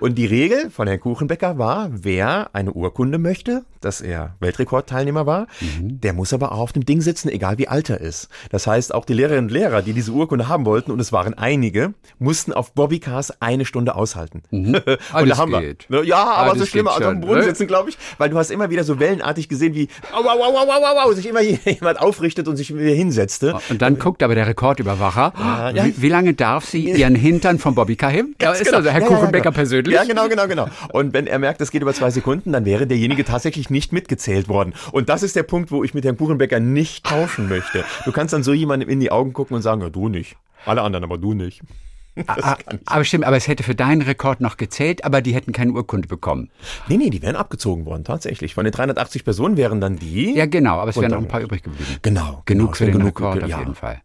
Und 0.00 0.16
die 0.16 0.26
Regel 0.26 0.70
von 0.70 0.86
Herrn 0.86 1.00
Kuchenbecker 1.00 1.58
war, 1.58 1.88
wer 1.90 2.50
eine 2.54 2.72
Urkunde 2.72 3.18
möchte, 3.18 3.64
dass 3.80 4.00
er 4.00 4.34
Weltrekordteilnehmer 4.40 5.26
war, 5.26 5.46
der 5.80 6.12
muss 6.12 6.32
aber 6.32 6.52
auch 6.52 6.58
auf 6.58 6.72
dem 6.72 6.84
Ding 6.84 7.00
sitzen, 7.00 7.28
egal 7.28 7.58
wie 7.58 7.68
alt 7.68 7.90
er 7.90 8.00
ist. 8.00 8.28
Das 8.50 8.66
heißt, 8.66 8.94
auch 8.94 9.04
die 9.04 9.14
Lehrerinnen 9.14 9.46
und 9.46 9.52
Lehrer, 9.52 9.82
die 9.82 9.92
diese 9.92 10.12
Urkunde 10.12 10.48
haben 10.48 10.55
wollten, 10.64 10.90
und 10.90 11.00
es 11.00 11.12
waren 11.12 11.34
einige, 11.34 11.94
mussten 12.18 12.52
auf 12.52 12.72
Bobbycars 12.72 13.40
eine 13.42 13.64
Stunde 13.64 13.94
aushalten. 13.94 14.42
und 14.50 14.82
Alles 15.12 15.36
da 15.36 15.42
haben 15.42 15.52
geht. 15.60 15.86
wir. 15.88 16.00
Ne, 16.00 16.06
Ja, 16.06 16.24
aber 16.24 16.50
Alles 16.52 16.60
so 16.60 16.66
schlimmer 16.66 16.92
als 16.92 17.04
auf 17.04 17.12
dem 17.12 17.20
Boden 17.20 17.40
ne? 17.40 17.44
sitzen, 17.44 17.66
glaube 17.66 17.90
ich, 17.90 17.98
weil 18.18 18.30
du 18.30 18.38
hast 18.38 18.50
immer 18.50 18.70
wieder 18.70 18.84
so 18.84 18.98
wellenartig 18.98 19.48
gesehen, 19.48 19.74
wie 19.74 19.88
au, 20.12 20.20
au, 20.20 20.42
au, 20.42 20.56
au, 20.56 21.08
au, 21.08 21.12
sich 21.12 21.26
immer 21.26 21.40
jemand 21.64 22.00
aufrichtet 22.00 22.48
und 22.48 22.56
sich 22.56 22.74
wieder 22.74 22.94
hinsetzte. 22.94 23.58
Und 23.68 23.82
dann 23.82 23.98
guckt 23.98 24.22
aber 24.22 24.34
der 24.34 24.46
Rekordüberwacher, 24.46 25.32
ja. 25.74 25.84
wie, 25.84 26.00
wie 26.00 26.08
lange 26.08 26.34
darf 26.34 26.64
sie 26.64 26.90
ihren 26.90 27.14
Hintern 27.14 27.58
vom 27.58 27.74
Bobbycar 27.74 28.10
heben? 28.10 28.34
Da 28.46 28.52
ist 28.52 28.72
also 28.72 28.90
Herr 28.90 29.00
Ja, 29.00 29.06
ja, 29.06 29.10
ja, 29.10 29.16
Kuchenbecker 29.16 29.44
genau. 29.44 29.54
persönlich. 29.54 29.94
Ja, 29.94 30.04
genau, 30.04 30.28
genau, 30.28 30.46
genau. 30.46 30.68
Und 30.92 31.12
wenn 31.12 31.26
er 31.26 31.38
merkt, 31.38 31.60
es 31.60 31.70
geht 31.70 31.82
über 31.82 31.92
zwei 31.94 32.10
Sekunden, 32.10 32.52
dann 32.52 32.64
wäre 32.64 32.86
derjenige 32.86 33.24
tatsächlich 33.24 33.70
nicht 33.70 33.92
mitgezählt 33.92 34.48
worden. 34.48 34.74
Und 34.92 35.08
das 35.08 35.22
ist 35.22 35.36
der 35.36 35.42
Punkt, 35.42 35.70
wo 35.70 35.82
ich 35.82 35.94
mit 35.94 36.04
Herrn 36.04 36.16
Kuchenbecker 36.16 36.60
nicht 36.60 37.04
tauschen 37.04 37.48
möchte. 37.48 37.84
Du 38.04 38.12
kannst 38.12 38.32
dann 38.32 38.42
so 38.42 38.52
jemandem 38.52 38.88
in 38.88 39.00
die 39.00 39.10
Augen 39.10 39.32
gucken 39.32 39.56
und 39.56 39.62
sagen, 39.62 39.80
ja, 39.80 39.90
du 39.90 40.08
nicht. 40.08 40.36
Alle 40.64 40.82
anderen, 40.82 41.04
aber 41.04 41.18
du 41.18 41.34
nicht. 41.34 41.62
Ah, 42.26 42.56
aber 42.86 43.04
stimmt, 43.04 43.24
aber 43.24 43.36
es 43.36 43.46
hätte 43.46 43.62
für 43.62 43.74
deinen 43.74 44.00
Rekord 44.00 44.40
noch 44.40 44.56
gezählt, 44.56 45.04
aber 45.04 45.20
die 45.20 45.34
hätten 45.34 45.52
keine 45.52 45.72
Urkunde 45.72 46.08
bekommen. 46.08 46.50
Nee, 46.88 46.96
nee, 46.96 47.10
die 47.10 47.20
wären 47.20 47.36
abgezogen 47.36 47.84
worden, 47.84 48.04
tatsächlich. 48.04 48.54
Von 48.54 48.64
den 48.64 48.72
380 48.72 49.24
Personen 49.24 49.56
wären 49.58 49.80
dann 49.80 49.96
die. 49.96 50.34
Ja, 50.34 50.46
genau, 50.46 50.78
aber 50.78 50.90
es 50.90 50.96
wären 50.96 51.10
noch 51.10 51.18
ein 51.18 51.28
paar 51.28 51.42
übrig 51.42 51.62
geblieben. 51.62 51.96
Genau. 52.02 52.42
Genug 52.46 52.46
genau, 52.46 52.72
für 52.72 52.86
den 52.86 52.94
wäre 52.94 53.06
Rekord 53.08 53.44
auf 53.44 53.50
ja. 53.50 53.58
jeden 53.58 53.74
Fall. 53.74 54.00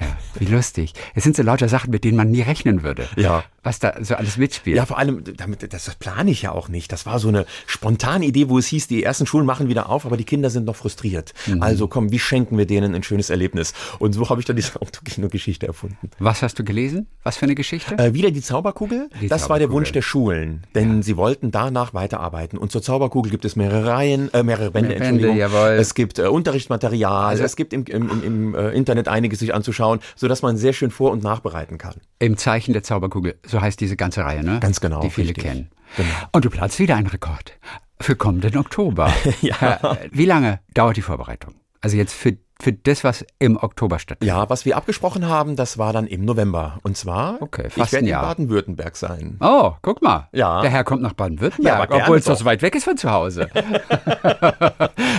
Ja, 0.00 0.06
wie 0.40 0.46
lustig. 0.46 0.94
Es 1.14 1.22
sind 1.22 1.36
so 1.36 1.44
lauter 1.44 1.68
Sachen, 1.68 1.90
mit 1.90 2.02
denen 2.02 2.16
man 2.16 2.30
nie 2.30 2.42
rechnen 2.42 2.82
würde. 2.82 3.06
Ja. 3.14 3.44
Was 3.64 3.78
da 3.80 3.94
so 4.02 4.14
alles 4.14 4.36
mitspielt. 4.36 4.76
Ja, 4.76 4.86
vor 4.86 4.98
allem, 4.98 5.24
damit, 5.36 5.72
das, 5.72 5.86
das 5.86 5.94
plane 5.96 6.30
ich 6.30 6.42
ja 6.42 6.52
auch 6.52 6.68
nicht. 6.68 6.92
Das 6.92 7.06
war 7.06 7.18
so 7.18 7.28
eine 7.28 7.46
spontane 7.66 8.24
Idee, 8.26 8.48
wo 8.48 8.58
es 8.58 8.66
hieß, 8.66 8.86
die 8.88 9.02
ersten 9.02 9.26
Schulen 9.26 9.46
machen 9.46 9.68
wieder 9.68 9.88
auf, 9.88 10.06
aber 10.06 10.16
die 10.16 10.24
Kinder 10.24 10.50
sind 10.50 10.64
noch 10.66 10.76
frustriert. 10.76 11.32
Mhm. 11.46 11.62
Also 11.62 11.88
komm, 11.88 12.12
wie 12.12 12.18
schenken 12.18 12.56
wir 12.58 12.66
denen 12.66 12.94
ein 12.94 13.02
schönes 13.02 13.30
Erlebnis? 13.30 13.72
Und 13.98 14.12
so 14.12 14.28
habe 14.30 14.40
ich 14.40 14.46
dann 14.46 14.56
diese 14.56 14.72
Autokino-Geschichte 14.80 15.66
erfunden. 15.66 16.10
Was 16.18 16.42
hast 16.42 16.58
du 16.58 16.64
gelesen? 16.64 17.06
Was 17.22 17.36
für 17.38 17.46
eine 17.46 17.54
Geschichte? 17.54 17.96
Äh, 17.98 18.14
wieder 18.14 18.30
die 18.30 18.42
Zauberkugel. 18.42 19.08
Die 19.20 19.28
das 19.28 19.48
war 19.48 19.58
der 19.58 19.66
Zauberkugel. 19.66 19.74
Wunsch 19.74 19.92
der 19.92 20.02
Schulen, 20.02 20.62
denn 20.74 21.02
sie 21.02 21.16
wollten 21.16 21.50
danach 21.50 21.94
weiterarbeiten. 21.94 22.58
Und 22.58 22.70
zur 22.70 22.82
Zauberkugel 22.82 23.30
gibt 23.30 23.44
es 23.44 23.56
mehrere 23.56 23.86
Reihen, 23.86 24.32
äh, 24.34 24.42
mehrere 24.42 24.70
Bände, 24.70 24.90
Mehr 24.90 24.98
Bände, 24.98 25.26
Entschuldigung. 25.28 25.36
jawohl. 25.38 25.70
Es 25.78 25.94
gibt 25.94 26.18
äh, 26.18 26.26
Unterrichtsmaterial, 26.28 27.30
Also- 27.30 27.44
es 27.44 27.56
gibt 27.56 27.72
im, 27.72 27.84
im, 27.86 28.10
im, 28.10 28.22
im 28.22 28.54
äh, 28.54 28.70
Internet 28.70 29.08
einiges 29.08 29.38
sich 29.38 29.54
anzuschauen, 29.54 30.00
sodass 30.16 30.42
man 30.42 30.56
sehr 30.56 30.72
schön 30.72 30.90
vor- 30.90 31.10
und 31.12 31.22
nachbereiten 31.22 31.78
kann. 31.78 31.94
Im 32.18 32.36
Zeichen 32.36 32.72
der 32.72 32.82
Zauberkugel. 32.82 33.36
So 33.46 33.53
heißt 33.60 33.80
diese 33.80 33.96
ganze 33.96 34.24
Reihe, 34.24 34.44
ne? 34.44 34.60
Ganz 34.60 34.80
genau, 34.80 35.00
Die 35.00 35.10
viele 35.10 35.28
richtig. 35.28 35.44
kennen. 35.44 35.70
Genau. 35.96 36.08
Und 36.32 36.44
du 36.44 36.50
planst 36.50 36.78
wieder 36.78 36.96
einen 36.96 37.06
Rekord. 37.06 37.52
Für 38.00 38.16
kommenden 38.16 38.56
Oktober. 38.56 39.12
ja. 39.40 39.96
Wie 40.10 40.26
lange 40.26 40.60
dauert 40.74 40.96
die 40.96 41.02
Vorbereitung? 41.02 41.54
Also 41.80 41.96
jetzt 41.96 42.12
für, 42.14 42.36
für 42.60 42.72
das, 42.72 43.04
was 43.04 43.24
im 43.38 43.56
Oktober 43.56 43.98
stattfindet. 43.98 44.34
Ja, 44.34 44.48
was 44.50 44.64
wir 44.64 44.76
abgesprochen 44.76 45.28
haben, 45.28 45.54
das 45.54 45.78
war 45.78 45.92
dann 45.92 46.06
im 46.06 46.24
November. 46.24 46.78
Und 46.82 46.96
zwar, 46.96 47.40
Okay, 47.42 47.64
ich 47.68 47.74
fast 47.74 47.92
werde 47.92 48.06
ein 48.06 48.08
in. 48.08 48.14
Baden-Württemberg 48.20 48.96
sein. 48.96 49.36
Oh, 49.40 49.72
guck 49.82 50.02
mal. 50.02 50.28
Ja. 50.32 50.60
Der 50.62 50.70
Herr 50.70 50.82
kommt 50.82 51.02
nach 51.02 51.12
Baden-Württemberg, 51.12 51.90
Ja, 51.90 51.96
obwohl 52.02 52.18
es 52.18 52.24
doch. 52.24 52.36
so 52.36 52.44
weit 52.44 52.62
weg 52.62 52.74
ist 52.74 52.84
von 52.84 52.96
zu 52.96 53.10
Hause. 53.10 53.48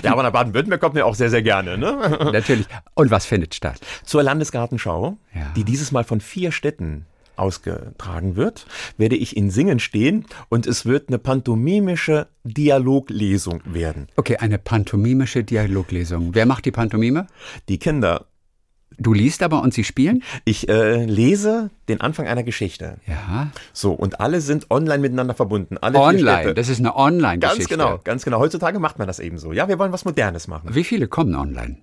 Ja, 0.04 0.12
aber 0.12 0.24
nach 0.24 0.32
Baden-Württemberg 0.32 0.82
kommt 0.82 0.94
mir 0.96 1.06
auch 1.06 1.16
sehr, 1.16 1.30
sehr 1.30 1.42
gerne. 1.42 1.78
Ne? 1.78 2.30
Natürlich. 2.32 2.68
Und 2.94 3.12
was 3.12 3.26
findet 3.26 3.56
statt? 3.56 3.80
Zur 4.04 4.24
Landesgartenschau, 4.24 5.18
Ja. 5.34 5.42
die 5.56 5.64
dieses 5.64 5.92
Mal 5.92 6.04
von 6.04 6.22
vier 6.22 6.52
Städten 6.52 7.06
ausgetragen 7.38 8.36
wird, 8.36 8.66
werde 8.98 9.16
ich 9.16 9.36
in 9.36 9.50
Singen 9.50 9.80
stehen 9.80 10.26
und 10.50 10.68
es 10.68 10.86
wird 10.86 11.10
eine 11.10 11.20
pantomimische 11.20 12.28
Dialoglesung 12.44 13.62
werden. 13.66 14.08
Okay, 14.16 14.38
eine 14.38 14.58
pantomimische 14.58 15.44
Dialoglesung. 15.44 16.36
Wer 16.36 16.46
macht 16.46 16.66
die 16.66 16.72
Pantomime? 16.72 17.28
Die 17.70 17.80
Kinder, 17.80 18.26
Du 18.98 19.14
liest 19.14 19.44
aber 19.44 19.62
und 19.62 19.74
sie 19.74 19.84
spielen? 19.84 20.24
ich 20.46 20.70
äh, 20.70 21.06
lese 21.06 21.70
den 21.88 22.02
Anfang 22.02 22.28
einer 22.28 22.44
Geschichte. 22.44 22.98
Ja. 23.08 23.52
So, 23.74 23.92
und 23.94 24.20
alle 24.20 24.42
sind 24.42 24.72
online 24.72 25.00
miteinander 25.00 25.34
verbunden. 25.36 25.78
Alle 25.80 26.00
Online. 26.00 26.54
Das 26.54 26.68
ist 26.70 26.80
eine 26.80 26.96
Online-Geschichte. 26.96 27.60
Ganz 27.60 27.70
genau, 27.70 28.00
ganz 28.04 28.24
genau. 28.26 28.40
Heutzutage 28.40 28.80
macht 28.80 28.98
man 28.98 29.08
das 29.08 29.20
eben 29.20 29.38
so. 29.38 29.54
Ja, 29.54 29.68
wir 29.68 29.78
wollen 29.80 29.92
was 29.92 30.06
Modernes 30.06 30.48
machen. 30.48 30.70
Wie 30.74 30.84
viele 30.84 31.08
kommen 31.08 31.36
online? 31.36 31.78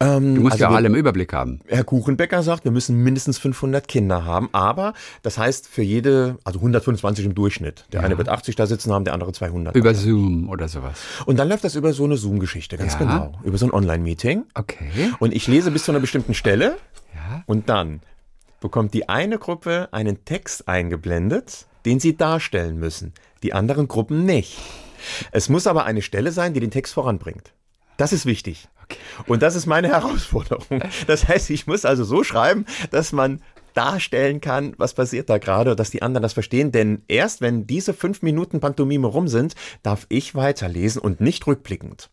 Ähm, 0.00 0.34
Du 0.34 0.40
musst 0.42 0.52
also 0.54 0.64
ja 0.64 0.70
wir- 0.70 0.76
alle 0.76 0.88
im 0.88 0.94
Überblick 0.94 1.32
haben. 1.32 1.60
Herr 1.66 1.84
Kuchenbecker 1.84 2.42
sagt, 2.42 2.64
wir 2.64 2.72
müssen 2.72 3.02
mindestens 3.02 3.38
500 3.38 3.88
Kinder 3.88 4.24
haben, 4.24 4.48
aber 4.52 4.92
das 5.22 5.38
heißt 5.38 5.68
für 5.68 5.82
jede, 5.82 6.36
also 6.44 6.58
125 6.58 7.24
im 7.24 7.34
Durchschnitt. 7.34 7.86
Der 7.92 8.02
eine 8.02 8.18
wird 8.18 8.28
80 8.28 8.56
da 8.56 8.66
sitzen 8.66 8.92
haben, 8.92 9.04
der 9.04 9.14
andere 9.14 9.32
200. 9.32 9.74
Über 9.76 9.94
Zoom 9.94 10.48
oder 10.48 10.68
sowas. 10.68 10.98
Und 11.26 11.38
dann 11.38 11.48
läuft 11.48 11.64
das 11.64 11.74
über 11.74 11.92
so 11.92 12.04
eine 12.04 12.16
Zoom-Geschichte, 12.16 12.76
ganz 12.76 12.94
Ja. 12.94 12.98
genau. 12.98 13.32
Über 13.44 13.56
so 13.58 13.66
ein 13.66 13.72
Online-Meeting. 13.72 14.44
Okay. 14.54 14.90
Und 15.20 15.32
ich 15.34 15.46
lese 15.46 15.70
bis 15.70 15.84
zu 15.84 15.92
einer 15.92 16.00
bestimmten 16.00 16.34
Stelle 16.34 16.47
Ja. 17.14 17.42
und 17.46 17.68
dann 17.68 18.00
bekommt 18.60 18.94
die 18.94 19.08
eine 19.08 19.38
Gruppe 19.38 19.88
einen 19.92 20.24
Text 20.24 20.68
eingeblendet, 20.68 21.66
den 21.84 22.00
sie 22.00 22.16
darstellen 22.16 22.78
müssen, 22.78 23.12
die 23.42 23.52
anderen 23.52 23.88
Gruppen 23.88 24.24
nicht. 24.24 24.58
Es 25.30 25.48
muss 25.48 25.66
aber 25.66 25.84
eine 25.84 26.02
Stelle 26.02 26.32
sein, 26.32 26.54
die 26.54 26.60
den 26.60 26.70
Text 26.70 26.94
voranbringt. 26.94 27.52
Das 27.96 28.12
ist 28.12 28.26
wichtig. 28.26 28.68
Und 29.26 29.42
das 29.42 29.54
ist 29.54 29.66
meine 29.66 29.88
Herausforderung. 29.88 30.82
Das 31.06 31.28
heißt, 31.28 31.50
ich 31.50 31.66
muss 31.66 31.84
also 31.84 32.04
so 32.04 32.24
schreiben, 32.24 32.64
dass 32.90 33.12
man 33.12 33.42
darstellen 33.74 34.40
kann, 34.40 34.74
was 34.76 34.94
passiert 34.94 35.28
da 35.30 35.38
gerade, 35.38 35.76
dass 35.76 35.90
die 35.90 36.02
anderen 36.02 36.22
das 36.22 36.32
verstehen. 36.32 36.72
Denn 36.72 37.02
erst 37.06 37.40
wenn 37.40 37.66
diese 37.66 37.94
fünf 37.94 38.22
Minuten 38.22 38.60
Pantomime 38.60 39.06
rum 39.06 39.28
sind, 39.28 39.54
darf 39.82 40.06
ich 40.08 40.34
weiterlesen 40.34 41.00
und 41.00 41.20
nicht 41.20 41.46
rückblickend. 41.46 42.10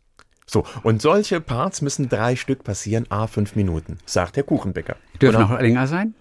So, 0.48 0.64
und 0.84 1.02
solche 1.02 1.42
Parts 1.42 1.82
müssen 1.82 2.08
drei 2.08 2.36
Stück 2.36 2.64
passieren, 2.64 3.06
a 3.10 3.28
fünf 3.28 3.56
Minuten, 3.56 3.98
sagt 4.06 4.36
der 4.36 4.44
Kuchenbäcker. 4.44 4.96
Dürfen 5.22 5.38
Oder- 5.38 5.48
noch 5.48 5.60
länger 5.60 5.88
sein? 5.88 6.14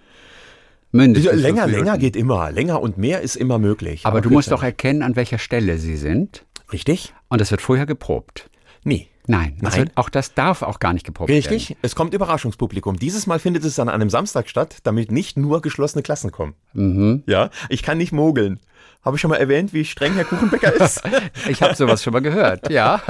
Mindestens 0.93 1.43
länger, 1.43 1.67
länger 1.67 1.99
geht 1.99 2.15
immer. 2.15 2.53
Länger 2.53 2.81
und 2.81 2.99
mehr 2.99 3.21
ist 3.21 3.35
immer 3.35 3.59
möglich. 3.59 4.07
Aber 4.07 4.21
du 4.21 4.31
musst 4.31 4.53
doch 4.53 4.63
erkennen, 4.63 5.03
an 5.03 5.17
welcher 5.17 5.39
Stelle 5.39 5.79
sie 5.79 5.97
sind. 5.97 6.45
Richtig? 6.73 7.13
Und 7.29 7.41
das 7.41 7.51
wird 7.51 7.61
vorher 7.61 7.85
geprobt. 7.85 8.49
Nee. 8.85 9.09
Nein, 9.27 9.57
das 9.61 9.73
Nein. 9.73 9.87
Wird, 9.87 9.97
auch 9.97 10.11
das 10.11 10.35
darf 10.35 10.63
auch 10.63 10.79
gar 10.79 10.93
nicht 10.93 11.07
geprobt 11.07 11.31
werden. 11.31 11.39
Richtig, 11.39 11.77
es 11.81 11.95
kommt 11.95 12.13
Überraschungspublikum. 12.13 12.99
Dieses 12.99 13.27
Mal 13.27 13.39
findet 13.39 13.65
es 13.65 13.79
an 13.79 13.89
einem 13.89 14.11
Samstag 14.11 14.51
statt, 14.51 14.77
damit 14.83 15.11
nicht 15.11 15.39
nur 15.39 15.63
geschlossene 15.63 16.03
Klassen 16.03 16.31
kommen. 16.31 16.55
Mhm. 16.75 17.23
Ja, 17.27 17.49
ich 17.71 17.83
kann 17.83 17.97
nicht 17.97 18.13
mogeln. 18.13 18.61
Habe 19.05 19.17
ich 19.17 19.21
schon 19.21 19.31
mal 19.31 19.37
erwähnt, 19.37 19.73
wie 19.73 19.85
streng 19.85 20.15
Herr 20.15 20.25
Kuchenbäcker 20.25 20.73
ist? 20.75 21.03
Ich 21.49 21.63
habe 21.63 21.75
sowas 21.75 22.03
schon 22.03 22.13
mal 22.13 22.23
gehört, 22.23 22.71
ja. 22.71 23.03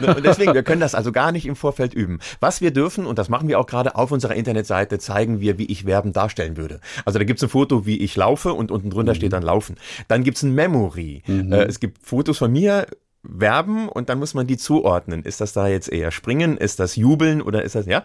Ne, 0.00 0.14
Und 0.14 0.24
deswegen, 0.24 0.52
wir 0.54 0.62
können 0.62 0.80
das 0.80 0.94
also 0.94 1.12
gar 1.12 1.32
nicht 1.32 1.46
im 1.46 1.56
Vorfeld 1.56 1.94
üben. 1.94 2.18
Was 2.40 2.60
wir 2.60 2.72
dürfen, 2.72 3.06
und 3.06 3.18
das 3.18 3.28
machen 3.28 3.48
wir 3.48 3.58
auch 3.58 3.66
gerade 3.66 3.94
auf 3.96 4.12
unserer 4.12 4.34
Internetseite, 4.34 4.98
zeigen 4.98 5.40
wir, 5.40 5.56
wie 5.58 5.64
ich 5.66 5.86
Werben 5.86 6.12
darstellen 6.12 6.56
würde. 6.56 6.80
Also 7.04 7.18
da 7.18 7.24
gibt's 7.24 7.42
ein 7.42 7.48
Foto, 7.48 7.86
wie 7.86 7.98
ich 7.98 8.16
laufe 8.16 8.52
und 8.52 8.70
unten 8.70 8.90
drunter 8.90 9.14
steht 9.14 9.32
dann 9.32 9.42
Laufen. 9.42 9.76
Dann 10.08 10.24
gibt's 10.24 10.42
ein 10.42 10.54
Memory. 10.54 11.22
Äh, 11.26 11.64
es 11.64 11.80
gibt 11.80 12.04
Fotos 12.06 12.38
von 12.38 12.52
mir, 12.52 12.86
Verben 13.38 13.88
und 13.88 14.08
dann 14.08 14.18
muss 14.18 14.32
man 14.34 14.46
die 14.46 14.56
zuordnen. 14.56 15.22
Ist 15.24 15.40
das 15.40 15.52
da 15.52 15.68
jetzt 15.68 15.90
eher 15.90 16.10
Springen? 16.10 16.56
Ist 16.56 16.80
das 16.80 16.96
Jubeln 16.96 17.42
oder 17.42 17.62
ist 17.62 17.74
das, 17.74 17.86
ja? 17.86 18.04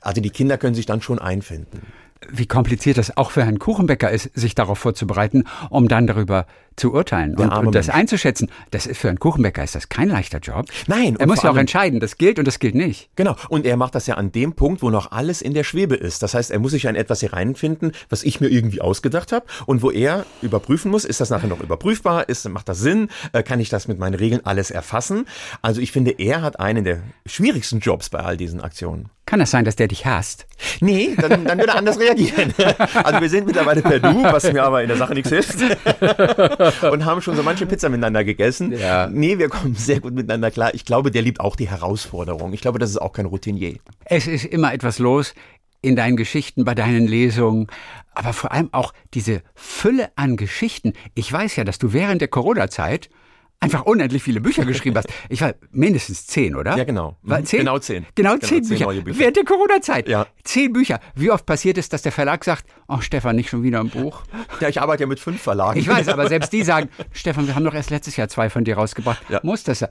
Also 0.00 0.20
die 0.22 0.30
Kinder 0.30 0.56
können 0.58 0.74
sich 0.74 0.86
dann 0.86 1.02
schon 1.02 1.18
einfinden. 1.18 1.82
Wie 2.30 2.46
kompliziert 2.46 2.98
das 2.98 3.16
auch 3.16 3.30
für 3.30 3.44
Herrn 3.44 3.58
Kuchenbäcker 3.58 4.10
ist, 4.10 4.30
sich 4.34 4.54
darauf 4.54 4.78
vorzubereiten, 4.78 5.44
um 5.70 5.88
dann 5.88 6.06
darüber 6.06 6.46
zu 6.76 6.92
urteilen 6.92 7.36
und, 7.36 7.50
und 7.50 7.74
das 7.74 7.88
Mensch. 7.88 7.98
einzuschätzen. 7.98 8.50
Das 8.70 8.86
ist 8.86 8.98
für 8.98 9.08
Herrn 9.08 9.18
Kuchenbäcker 9.18 9.62
ist 9.62 9.74
das 9.74 9.88
kein 9.88 10.08
leichter 10.08 10.38
Job. 10.38 10.66
Nein, 10.86 11.16
er 11.18 11.26
muss 11.26 11.42
ja 11.42 11.50
auch 11.50 11.56
entscheiden, 11.56 12.00
das 12.00 12.16
gilt 12.16 12.38
und 12.38 12.46
das 12.46 12.58
gilt 12.58 12.74
nicht. 12.74 13.10
Genau. 13.16 13.36
Und 13.48 13.66
er 13.66 13.76
macht 13.76 13.94
das 13.94 14.06
ja 14.06 14.14
an 14.14 14.32
dem 14.32 14.54
Punkt, 14.54 14.82
wo 14.82 14.90
noch 14.90 15.12
alles 15.12 15.42
in 15.42 15.54
der 15.54 15.64
Schwebe 15.64 15.94
ist. 15.94 16.22
Das 16.22 16.34
heißt, 16.34 16.50
er 16.50 16.58
muss 16.58 16.72
sich 16.72 16.84
ja 16.84 16.90
in 16.90 16.96
etwas 16.96 17.20
hier 17.20 17.32
reinfinden, 17.32 17.92
was 18.08 18.22
ich 18.22 18.40
mir 18.40 18.48
irgendwie 18.48 18.80
ausgedacht 18.80 19.32
habe 19.32 19.46
und 19.66 19.82
wo 19.82 19.90
er 19.90 20.24
überprüfen 20.40 20.90
muss, 20.90 21.04
ist 21.04 21.20
das 21.20 21.30
nachher 21.30 21.48
noch 21.48 21.60
überprüfbar, 21.60 22.28
ist, 22.28 22.48
macht 22.48 22.68
das 22.68 22.80
Sinn, 22.80 23.08
äh, 23.32 23.42
kann 23.42 23.60
ich 23.60 23.68
das 23.68 23.88
mit 23.88 23.98
meinen 23.98 24.14
Regeln 24.14 24.44
alles 24.44 24.70
erfassen? 24.70 25.26
Also 25.60 25.80
ich 25.80 25.92
finde, 25.92 26.12
er 26.12 26.42
hat 26.42 26.58
einen 26.58 26.84
der 26.84 27.02
schwierigsten 27.26 27.80
Jobs 27.80 28.08
bei 28.08 28.20
all 28.20 28.36
diesen 28.36 28.60
Aktionen. 28.60 29.10
Kann 29.32 29.40
das 29.40 29.50
sein, 29.50 29.64
dass 29.64 29.76
der 29.76 29.88
dich 29.88 30.04
hasst? 30.04 30.46
Nee, 30.82 31.16
dann, 31.16 31.46
dann 31.46 31.58
würde 31.58 31.72
er 31.72 31.78
anders 31.78 31.98
reagieren. 31.98 32.52
Also 33.02 33.18
wir 33.22 33.30
sind 33.30 33.46
mittlerweile 33.46 33.80
per 33.80 33.98
Du, 33.98 34.22
was 34.24 34.52
mir 34.52 34.62
aber 34.62 34.82
in 34.82 34.88
der 34.88 34.98
Sache 34.98 35.14
nichts 35.14 35.30
hilft. 35.30 35.56
Und 36.82 37.06
haben 37.06 37.22
schon 37.22 37.34
so 37.34 37.42
manche 37.42 37.64
Pizza 37.64 37.88
miteinander 37.88 38.24
gegessen. 38.24 38.72
Ja. 38.72 39.06
Nee, 39.06 39.38
wir 39.38 39.48
kommen 39.48 39.74
sehr 39.74 40.00
gut 40.00 40.12
miteinander 40.12 40.50
klar. 40.50 40.74
Ich 40.74 40.84
glaube, 40.84 41.10
der 41.10 41.22
liebt 41.22 41.40
auch 41.40 41.56
die 41.56 41.70
Herausforderung. 41.70 42.52
Ich 42.52 42.60
glaube, 42.60 42.78
das 42.78 42.90
ist 42.90 42.98
auch 42.98 43.14
kein 43.14 43.24
Routinier. 43.24 43.76
Es 44.04 44.26
ist 44.26 44.44
immer 44.44 44.74
etwas 44.74 44.98
los 44.98 45.34
in 45.80 45.96
deinen 45.96 46.18
Geschichten, 46.18 46.66
bei 46.66 46.74
deinen 46.74 47.06
Lesungen, 47.06 47.68
aber 48.14 48.34
vor 48.34 48.52
allem 48.52 48.68
auch 48.72 48.92
diese 49.14 49.40
Fülle 49.54 50.10
an 50.14 50.36
Geschichten. 50.36 50.92
Ich 51.14 51.32
weiß 51.32 51.56
ja, 51.56 51.64
dass 51.64 51.78
du 51.78 51.94
während 51.94 52.20
der 52.20 52.28
Corona-Zeit 52.28 53.08
einfach 53.62 53.84
unendlich 53.86 54.22
viele 54.22 54.40
Bücher 54.40 54.64
geschrieben 54.64 54.96
hast. 54.96 55.08
Ich 55.28 55.40
war 55.40 55.54
mindestens 55.70 56.26
zehn, 56.26 56.54
oder? 56.56 56.76
Ja, 56.76 56.84
genau. 56.84 57.16
War 57.22 57.40
Mhm. 57.40 57.44
zehn? 57.46 57.58
Genau 57.60 57.78
zehn. 57.78 58.06
Genau 58.14 58.32
Genau, 58.34 58.46
zehn, 58.46 58.64
zehn 58.64 58.78
Bücher. 58.78 59.02
Bücher. 59.02 59.18
Während 59.18 59.36
der 59.36 59.44
Corona-Zeit. 59.44 60.08
Ja. 60.08 60.26
Zehn 60.44 60.72
Bücher. 60.72 61.00
Wie 61.14 61.30
oft 61.30 61.46
passiert 61.46 61.78
es, 61.78 61.88
dass 61.88 62.02
der 62.02 62.12
Verlag 62.12 62.44
sagt, 62.44 62.66
oh 62.92 63.00
Stefan, 63.00 63.36
nicht 63.36 63.48
schon 63.48 63.62
wieder 63.62 63.80
ein 63.80 63.88
Buch? 63.88 64.22
Ja, 64.60 64.68
ich 64.68 64.80
arbeite 64.80 65.04
ja 65.04 65.06
mit 65.06 65.18
fünf 65.18 65.40
Verlagen. 65.40 65.78
Ich 65.78 65.88
weiß, 65.88 66.08
aber 66.08 66.28
selbst 66.28 66.52
die 66.52 66.62
sagen, 66.64 66.88
Stefan, 67.12 67.46
wir 67.46 67.54
haben 67.54 67.64
doch 67.64 67.74
erst 67.74 67.90
letztes 67.90 68.16
Jahr 68.16 68.28
zwei 68.28 68.50
von 68.50 68.64
dir 68.64 68.76
rausgebracht. 68.76 69.22
Ja. 69.28 69.40
Muss 69.42 69.64
das 69.64 69.80
sein? 69.80 69.90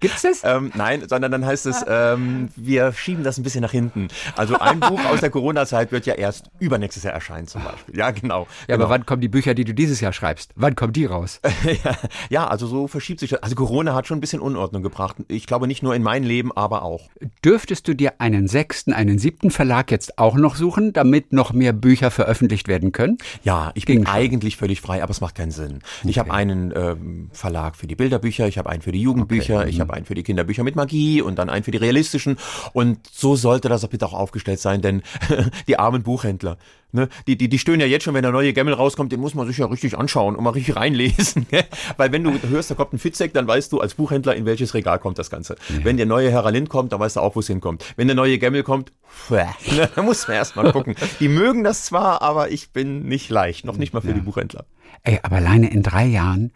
Gibt's 0.00 0.22
das? 0.22 0.42
Ähm, 0.44 0.70
nein, 0.74 1.08
sondern 1.08 1.32
dann 1.32 1.46
heißt 1.46 1.66
es, 1.66 1.84
ähm, 1.88 2.48
wir 2.56 2.92
schieben 2.92 3.24
das 3.24 3.38
ein 3.38 3.42
bisschen 3.42 3.62
nach 3.62 3.70
hinten. 3.70 4.08
Also 4.36 4.58
ein 4.58 4.80
Buch 4.80 5.02
aus 5.06 5.20
der 5.20 5.30
Corona-Zeit 5.30 5.92
wird 5.92 6.06
ja 6.06 6.14
erst 6.14 6.50
übernächstes 6.58 7.04
Jahr 7.04 7.14
erscheinen 7.14 7.46
zum 7.46 7.64
Beispiel. 7.64 7.96
Ja, 7.96 8.10
genau. 8.10 8.46
Ja, 8.68 8.76
genau. 8.76 8.84
aber 8.84 8.90
wann 8.90 9.06
kommen 9.06 9.22
die 9.22 9.28
Bücher, 9.28 9.54
die 9.54 9.64
du 9.64 9.72
dieses 9.72 10.00
Jahr 10.00 10.12
schreibst? 10.12 10.52
Wann 10.54 10.76
kommen 10.76 10.92
die 10.92 11.06
raus? 11.06 11.40
ja, 11.84 11.96
ja, 12.28 12.46
also 12.46 12.66
so 12.66 12.86
verschiebt 12.86 13.20
sich 13.20 13.30
das. 13.30 13.42
Also 13.42 13.54
Corona 13.54 13.94
hat 13.94 14.06
schon 14.06 14.18
ein 14.18 14.20
bisschen 14.20 14.40
Unordnung 14.40 14.82
gebracht. 14.82 15.16
Ich 15.28 15.46
glaube 15.46 15.66
nicht 15.66 15.82
nur 15.82 15.94
in 15.94 16.02
mein 16.02 16.22
Leben, 16.22 16.52
aber 16.52 16.82
auch. 16.82 17.08
Dürftest 17.44 17.88
du 17.88 17.94
dir 17.94 18.20
einen 18.20 18.46
sechsten, 18.46 18.92
einen 18.92 19.18
siebten 19.18 19.50
Verlag 19.50 19.90
jetzt 19.90 20.18
auch 20.18 20.36
noch 20.36 20.56
suchen, 20.56 20.92
damit 20.92 21.32
noch 21.32 21.52
mehr 21.52 21.72
Bücher 21.72 22.10
veröffentlicht 22.10 22.41
werden 22.68 22.92
können? 22.92 23.18
Ja, 23.44 23.72
ich 23.74 23.86
bin 23.86 24.06
eigentlich 24.06 24.56
völlig 24.56 24.80
frei, 24.80 25.02
aber 25.02 25.10
es 25.10 25.20
macht 25.20 25.34
keinen 25.34 25.50
Sinn. 25.50 25.80
Ich 26.04 26.18
habe 26.18 26.32
einen 26.32 26.72
ähm, 26.74 27.30
Verlag 27.32 27.76
für 27.76 27.86
die 27.86 27.94
Bilderbücher, 27.94 28.46
ich 28.48 28.58
habe 28.58 28.70
einen 28.70 28.82
für 28.82 28.92
die 28.92 29.00
Jugendbücher, 29.00 29.60
Okay, 29.60 29.70
ich 29.70 29.80
habe 29.80 29.94
einen 29.94 30.04
für 30.04 30.14
die 30.14 30.22
Kinderbücher 30.22 30.62
mit 30.64 30.76
Magie 30.76 31.22
und 31.22 31.38
dann 31.38 31.50
einen 31.50 31.64
für 31.64 31.70
die 31.70 31.78
realistischen. 31.78 32.36
Und 32.72 32.98
so 33.10 33.36
sollte 33.36 33.68
das 33.68 33.84
auch 33.84 33.88
bitte 33.88 34.06
auch 34.06 34.12
aufgestellt 34.12 34.60
sein, 34.60 34.82
denn 34.82 35.02
die 35.66 35.78
armen 35.78 36.02
Buchhändler, 36.02 36.58
ne, 36.92 37.08
die, 37.26 37.36
die, 37.36 37.48
die 37.48 37.58
stöhnen 37.58 37.80
ja 37.80 37.86
jetzt 37.86 38.04
schon, 38.04 38.14
wenn 38.14 38.22
der 38.22 38.32
neue 38.32 38.52
Gemmel 38.52 38.74
rauskommt, 38.74 39.12
den 39.12 39.20
muss 39.20 39.34
man 39.34 39.46
sich 39.46 39.58
ja 39.58 39.66
richtig 39.66 39.98
anschauen 39.98 40.36
und 40.36 40.44
mal 40.44 40.50
richtig 40.50 40.76
reinlesen. 40.76 41.46
gell? 41.50 41.64
Weil 41.96 42.12
wenn 42.12 42.22
du 42.24 42.32
hörst, 42.48 42.70
da 42.70 42.74
kommt 42.74 42.92
ein 42.92 42.98
Fitzek, 42.98 43.32
dann 43.34 43.46
weißt 43.46 43.72
du 43.72 43.80
als 43.80 43.94
Buchhändler, 43.94 44.34
in 44.36 44.44
welches 44.46 44.74
Regal 44.74 44.98
kommt 44.98 45.18
das 45.18 45.30
Ganze. 45.30 45.56
Wenn 45.82 45.96
der 45.96 46.06
neue 46.06 46.30
Heralin 46.30 46.68
kommt, 46.68 46.92
dann 46.92 47.00
weißt 47.00 47.16
du 47.16 47.20
auch, 47.20 47.34
wo 47.36 47.40
es 47.40 47.46
hinkommt. 47.46 47.84
Wenn 47.96 48.06
der 48.08 48.16
neue 48.16 48.38
Gemmel 48.38 48.62
kommt, 48.62 48.92
ne, 49.30 49.88
da 49.94 50.02
muss 50.02 50.26
man 50.28 50.36
erst 50.36 50.56
mal 50.56 50.70
gucken. 50.72 50.94
Die 51.20 51.28
mögen 51.28 51.64
das 51.64 51.84
zwar, 51.84 52.22
aber 52.22 52.50
ich 52.50 52.70
bin 52.70 53.02
nicht 53.06 53.30
leicht, 53.30 53.64
noch 53.64 53.76
nicht 53.76 53.92
mal 53.92 54.00
für 54.00 54.14
die 54.14 54.20
Buchhändler. 54.20 54.64
Ey, 55.02 55.18
aber 55.22 55.36
alleine 55.36 55.70
in 55.70 55.82
drei 55.82 56.06
Jahren 56.06 56.52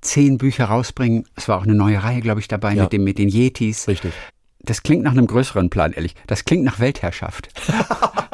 zehn 0.00 0.38
Bücher 0.38 0.64
rausbringen, 0.64 1.26
es 1.36 1.46
war 1.48 1.58
auch 1.58 1.64
eine 1.64 1.74
neue 1.74 2.02
Reihe, 2.02 2.20
glaube 2.20 2.40
ich, 2.40 2.48
dabei 2.48 2.72
Ja. 2.74 2.84
mit, 2.84 2.92
dem, 2.92 3.04
mit 3.04 3.18
den 3.18 3.28
Yetis. 3.28 3.86
Richtig. 3.86 4.12
Das 4.62 4.82
klingt 4.82 5.02
nach 5.02 5.12
einem 5.12 5.26
größeren 5.26 5.70
Plan, 5.70 5.92
ehrlich. 5.92 6.14
Das 6.26 6.44
klingt 6.44 6.64
nach 6.64 6.80
Weltherrschaft. 6.80 7.48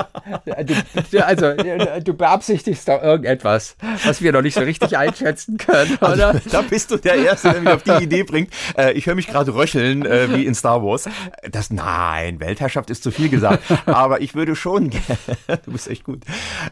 du, 1.12 1.24
also, 1.24 1.52
du 2.02 2.14
beabsichtigst 2.14 2.88
doch 2.88 3.02
irgendetwas, 3.02 3.76
was 4.04 4.20
wir 4.22 4.32
noch 4.32 4.42
nicht 4.42 4.54
so 4.54 4.60
richtig 4.60 4.96
einschätzen 4.96 5.56
können, 5.56 5.96
oder? 6.00 6.40
Da 6.50 6.62
bist 6.62 6.90
du 6.90 6.96
der 6.96 7.16
Erste, 7.16 7.50
der 7.50 7.60
mich 7.60 7.72
auf 7.72 7.82
die 7.82 7.90
Idee 8.04 8.22
bringt. 8.22 8.50
Äh, 8.76 8.92
ich 8.92 9.06
höre 9.06 9.14
mich 9.14 9.26
gerade 9.26 9.54
röcheln, 9.54 10.04
äh, 10.04 10.32
wie 10.32 10.46
in 10.46 10.54
Star 10.54 10.82
Wars. 10.82 11.08
Das, 11.50 11.70
nein, 11.70 12.40
Weltherrschaft 12.40 12.90
ist 12.90 13.02
zu 13.02 13.10
viel 13.10 13.28
gesagt. 13.28 13.62
Aber 13.86 14.20
ich 14.20 14.34
würde 14.34 14.56
schon 14.56 14.90
gerne, 14.90 15.18
du 15.64 15.72
bist 15.72 15.88
echt 15.88 16.04
gut, 16.04 16.22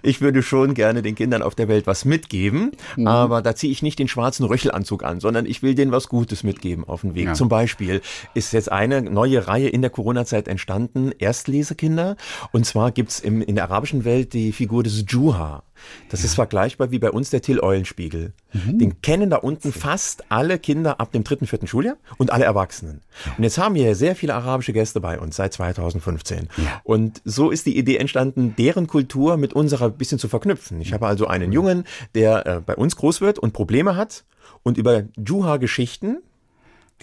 ich 0.02 0.20
würde 0.20 0.42
schon 0.42 0.74
gerne 0.74 1.02
den 1.02 1.14
Kindern 1.14 1.42
auf 1.42 1.54
der 1.54 1.68
Welt 1.68 1.86
was 1.86 2.04
mitgeben. 2.04 2.72
Aber 3.04 3.42
da 3.42 3.54
ziehe 3.54 3.72
ich 3.72 3.82
nicht 3.82 3.98
den 3.98 4.08
schwarzen 4.08 4.44
Röchelanzug 4.46 5.04
an, 5.04 5.20
sondern 5.20 5.46
ich 5.46 5.62
will 5.62 5.74
denen 5.74 5.92
was 5.92 6.08
Gutes 6.08 6.42
mitgeben 6.42 6.84
auf 6.86 7.02
den 7.02 7.14
Weg. 7.14 7.26
Ja. 7.26 7.34
Zum 7.34 7.48
Beispiel 7.48 8.00
ist 8.34 8.52
jetzt 8.52 8.70
eine 8.70 9.02
neue 9.02 9.44
Reihe 9.46 9.53
in 9.58 9.82
der 9.82 9.90
Corona-Zeit 9.90 10.48
entstanden, 10.48 11.12
Erstlesekinder. 11.18 12.16
Und 12.52 12.66
zwar 12.66 12.92
gibt's 12.92 13.20
im, 13.20 13.42
in 13.42 13.54
der 13.54 13.64
arabischen 13.64 14.04
Welt 14.04 14.32
die 14.32 14.52
Figur 14.52 14.82
des 14.82 15.04
Juha. 15.08 15.62
Das 16.08 16.24
ist 16.24 16.34
vergleichbar 16.34 16.90
wie 16.90 16.98
bei 16.98 17.10
uns 17.10 17.30
der 17.30 17.42
Till 17.42 17.60
Eulenspiegel. 17.60 18.32
Den 18.78 19.02
kennen 19.02 19.30
da 19.30 19.36
unten 19.38 19.72
fast 19.72 20.30
alle 20.30 20.58
Kinder 20.58 21.00
ab 21.00 21.12
dem 21.12 21.24
dritten, 21.24 21.46
vierten 21.46 21.66
Schuljahr 21.66 21.96
und 22.16 22.32
alle 22.32 22.44
Erwachsenen. 22.44 23.00
Und 23.36 23.42
jetzt 23.42 23.58
haben 23.58 23.74
wir 23.74 23.94
sehr 23.96 24.14
viele 24.14 24.34
arabische 24.34 24.72
Gäste 24.72 25.00
bei 25.00 25.18
uns 25.18 25.36
seit 25.36 25.52
2015. 25.52 26.48
Und 26.84 27.20
so 27.24 27.50
ist 27.50 27.66
die 27.66 27.76
Idee 27.76 27.96
entstanden, 27.96 28.54
deren 28.56 28.86
Kultur 28.86 29.36
mit 29.36 29.52
unserer 29.52 29.86
ein 29.86 29.96
bisschen 29.96 30.18
zu 30.18 30.28
verknüpfen. 30.28 30.80
Ich 30.80 30.92
habe 30.92 31.06
also 31.06 31.26
einen 31.26 31.52
Jungen, 31.52 31.84
der 32.14 32.46
äh, 32.46 32.60
bei 32.60 32.76
uns 32.76 32.96
groß 32.96 33.20
wird 33.20 33.38
und 33.38 33.52
Probleme 33.52 33.96
hat 33.96 34.24
und 34.62 34.78
über 34.78 35.02
Juha-Geschichten 35.16 36.18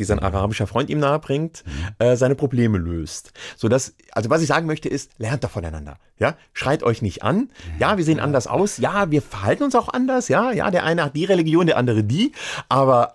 die 0.01 0.05
sein 0.05 0.19
arabischer 0.19 0.65
Freund 0.65 0.89
ihm 0.89 0.99
nahebringt, 0.99 1.63
äh, 1.99 2.15
seine 2.15 2.33
Probleme 2.35 2.79
löst. 2.79 3.33
So 3.55 3.69
dass, 3.69 3.95
also 4.11 4.29
was 4.31 4.41
ich 4.41 4.47
sagen 4.47 4.65
möchte 4.65 4.89
ist, 4.89 5.11
lernt 5.19 5.43
doch 5.43 5.51
voneinander. 5.51 5.97
Ja, 6.17 6.35
schreit 6.53 6.81
euch 6.81 7.01
nicht 7.01 7.23
an. 7.23 7.49
Ja, 7.79 7.97
wir 7.97 8.03
sehen 8.03 8.19
anders 8.19 8.47
aus. 8.47 8.77
Ja, 8.77 9.11
wir 9.11 9.21
verhalten 9.21 9.63
uns 9.63 9.75
auch 9.75 9.89
anders. 9.89 10.27
Ja, 10.27 10.51
ja, 10.51 10.71
der 10.71 10.83
eine 10.83 11.05
hat 11.05 11.15
die 11.15 11.25
Religion, 11.25 11.67
der 11.67 11.77
andere 11.77 12.03
die. 12.03 12.31
Aber 12.67 13.13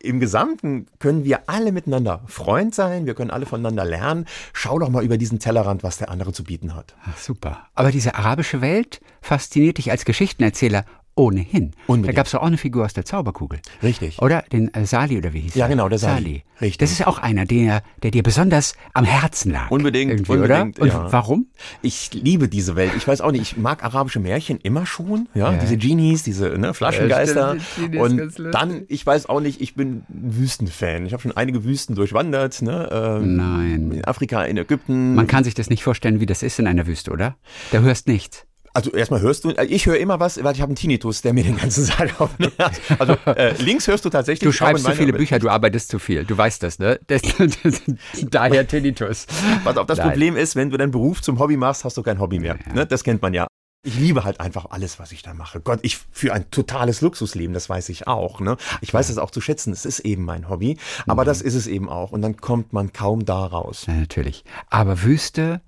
im 0.00 0.20
Gesamten 0.20 0.86
können 1.00 1.24
wir 1.24 1.48
alle 1.48 1.72
miteinander 1.72 2.22
Freund 2.26 2.72
sein. 2.72 3.06
Wir 3.06 3.14
können 3.14 3.32
alle 3.32 3.46
voneinander 3.46 3.84
lernen. 3.84 4.26
Schau 4.52 4.78
doch 4.78 4.90
mal 4.90 5.02
über 5.02 5.18
diesen 5.18 5.40
Tellerrand, 5.40 5.82
was 5.82 5.98
der 5.98 6.08
andere 6.08 6.32
zu 6.32 6.44
bieten 6.44 6.76
hat. 6.76 6.94
Ach, 7.04 7.18
super. 7.18 7.66
Aber 7.74 7.90
diese 7.90 8.14
arabische 8.14 8.60
Welt 8.60 9.00
fasziniert 9.20 9.78
dich 9.78 9.90
als 9.90 10.04
Geschichtenerzähler 10.04 10.84
ohnehin. 11.18 11.72
Unbedingt. 11.86 12.08
Da 12.08 12.12
gab 12.20 12.26
es 12.26 12.34
auch 12.34 12.42
eine 12.42 12.56
Figur 12.58 12.84
aus 12.84 12.92
der 12.94 13.04
Zauberkugel. 13.04 13.58
Richtig. 13.82 14.20
Oder 14.22 14.42
den 14.52 14.72
äh, 14.72 14.86
Sali 14.86 15.18
oder 15.18 15.32
wie 15.32 15.40
hieß 15.40 15.54
Ja, 15.54 15.66
er? 15.66 15.68
genau, 15.70 15.88
der 15.88 15.98
Sali. 15.98 16.44
Richtig. 16.60 16.78
Das 16.78 16.90
ist 16.92 17.06
auch 17.06 17.18
einer, 17.18 17.44
der, 17.44 17.82
der 18.02 18.10
dir 18.10 18.22
besonders 18.22 18.74
am 18.94 19.04
Herzen 19.04 19.52
lag. 19.52 19.70
Unbedingt, 19.70 20.28
unbedingt, 20.28 20.44
oder? 20.44 20.62
Und 20.62 20.88
ja. 20.88 21.12
warum? 21.12 21.46
Ich 21.82 22.10
liebe 22.14 22.48
diese 22.48 22.74
Welt. 22.76 22.92
Ich 22.96 23.06
weiß 23.06 23.20
auch 23.20 23.30
nicht, 23.30 23.42
ich 23.42 23.56
mag 23.56 23.84
arabische 23.84 24.18
Märchen 24.20 24.58
immer 24.62 24.86
schon. 24.86 25.28
Ja, 25.34 25.52
Ja. 25.52 25.58
diese 25.58 25.76
Genies, 25.76 26.22
diese 26.22 26.58
ne, 26.58 26.74
Flaschengeister. 26.74 27.54
Ja, 27.54 27.60
stimmt, 27.60 27.96
und 27.96 28.54
dann, 28.54 28.82
ich 28.88 29.04
weiß 29.06 29.26
auch 29.28 29.40
nicht, 29.40 29.60
ich 29.60 29.74
bin 29.74 30.02
Wüstenfan. 30.08 31.06
Ich 31.06 31.12
habe 31.12 31.22
schon 31.22 31.36
einige 31.36 31.64
Wüsten 31.64 31.94
durchwandert. 31.94 32.62
Ne? 32.62 32.88
Ähm, 32.90 33.36
Nein. 33.36 33.92
In 33.92 34.04
Afrika, 34.04 34.42
in 34.44 34.56
Ägypten. 34.56 35.14
Man 35.14 35.26
kann 35.26 35.44
sich 35.44 35.54
das 35.54 35.70
nicht 35.70 35.82
vorstellen, 35.84 36.20
wie 36.20 36.26
das 36.26 36.42
ist 36.42 36.58
in 36.58 36.66
einer 36.66 36.86
Wüste, 36.86 37.10
oder? 37.12 37.36
Da 37.70 37.80
hörst 37.80 38.08
nichts. 38.08 38.46
Also 38.74 38.90
erstmal 38.92 39.20
hörst 39.20 39.44
du, 39.44 39.50
ich 39.50 39.86
höre 39.86 39.98
immer 39.98 40.20
was, 40.20 40.42
weil 40.42 40.54
ich 40.54 40.60
habe 40.60 40.70
einen 40.70 40.76
Tinnitus, 40.76 41.22
der 41.22 41.32
mir 41.32 41.44
den 41.44 41.56
ganzen 41.56 41.84
Saal 41.84 42.10
aufnimmt. 42.18 42.54
Also 42.98 43.16
äh, 43.26 43.54
links 43.62 43.86
hörst 43.86 44.04
du 44.04 44.10
tatsächlich. 44.10 44.48
Du 44.48 44.52
schreibst 44.52 44.84
zu 44.84 44.92
viele 44.92 45.12
Bücher, 45.12 45.38
du 45.38 45.48
arbeitest 45.48 45.90
zu 45.90 45.98
viel. 45.98 46.24
Du 46.24 46.36
weißt 46.36 46.62
das, 46.62 46.78
ne? 46.78 46.98
Das, 47.06 47.22
das, 47.62 47.82
daher 48.30 48.66
Tinnitus. 48.66 49.26
Pass 49.64 49.76
auf, 49.76 49.86
das 49.86 49.98
Nein. 49.98 50.08
Problem 50.10 50.36
ist, 50.36 50.56
wenn 50.56 50.70
du 50.70 50.76
deinen 50.76 50.90
Beruf 50.90 51.22
zum 51.22 51.38
Hobby 51.38 51.56
machst, 51.56 51.84
hast 51.84 51.96
du 51.96 52.02
kein 52.02 52.18
Hobby 52.20 52.38
mehr. 52.38 52.58
Ne? 52.74 52.86
Das 52.86 53.04
kennt 53.04 53.22
man 53.22 53.34
ja. 53.34 53.46
Ich 53.84 53.96
liebe 53.96 54.24
halt 54.24 54.40
einfach 54.40 54.66
alles, 54.70 54.98
was 54.98 55.12
ich 55.12 55.22
da 55.22 55.34
mache. 55.34 55.60
Gott, 55.60 55.80
ich 55.82 55.98
führe 56.10 56.34
ein 56.34 56.50
totales 56.50 57.00
Luxusleben, 57.00 57.54
das 57.54 57.68
weiß 57.68 57.88
ich 57.90 58.08
auch. 58.08 58.40
Ne? 58.40 58.56
Ich 58.80 58.92
weiß 58.92 59.08
es 59.08 59.18
auch 59.18 59.30
zu 59.30 59.40
schätzen. 59.40 59.72
Es 59.72 59.84
ist 59.84 60.00
eben 60.00 60.24
mein 60.24 60.48
Hobby, 60.48 60.78
aber 61.06 61.24
das 61.24 61.40
ist 61.40 61.54
es 61.54 61.66
eben 61.66 61.88
auch. 61.88 62.10
Und 62.10 62.22
dann 62.22 62.36
kommt 62.36 62.72
man 62.72 62.92
kaum 62.92 63.24
da 63.24 63.46
raus. 63.46 63.84
Ja, 63.86 63.94
natürlich. 63.94 64.44
Aber 64.68 65.02
Wüste, 65.02 65.60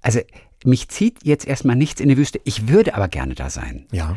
also 0.00 0.20
mich 0.64 0.88
zieht 0.88 1.24
jetzt 1.24 1.46
erstmal 1.46 1.76
nichts 1.76 2.00
in 2.00 2.08
die 2.08 2.16
Wüste. 2.16 2.40
Ich 2.44 2.68
würde 2.68 2.94
aber 2.94 3.08
gerne 3.08 3.34
da 3.34 3.50
sein. 3.50 3.86
Ja. 3.92 4.16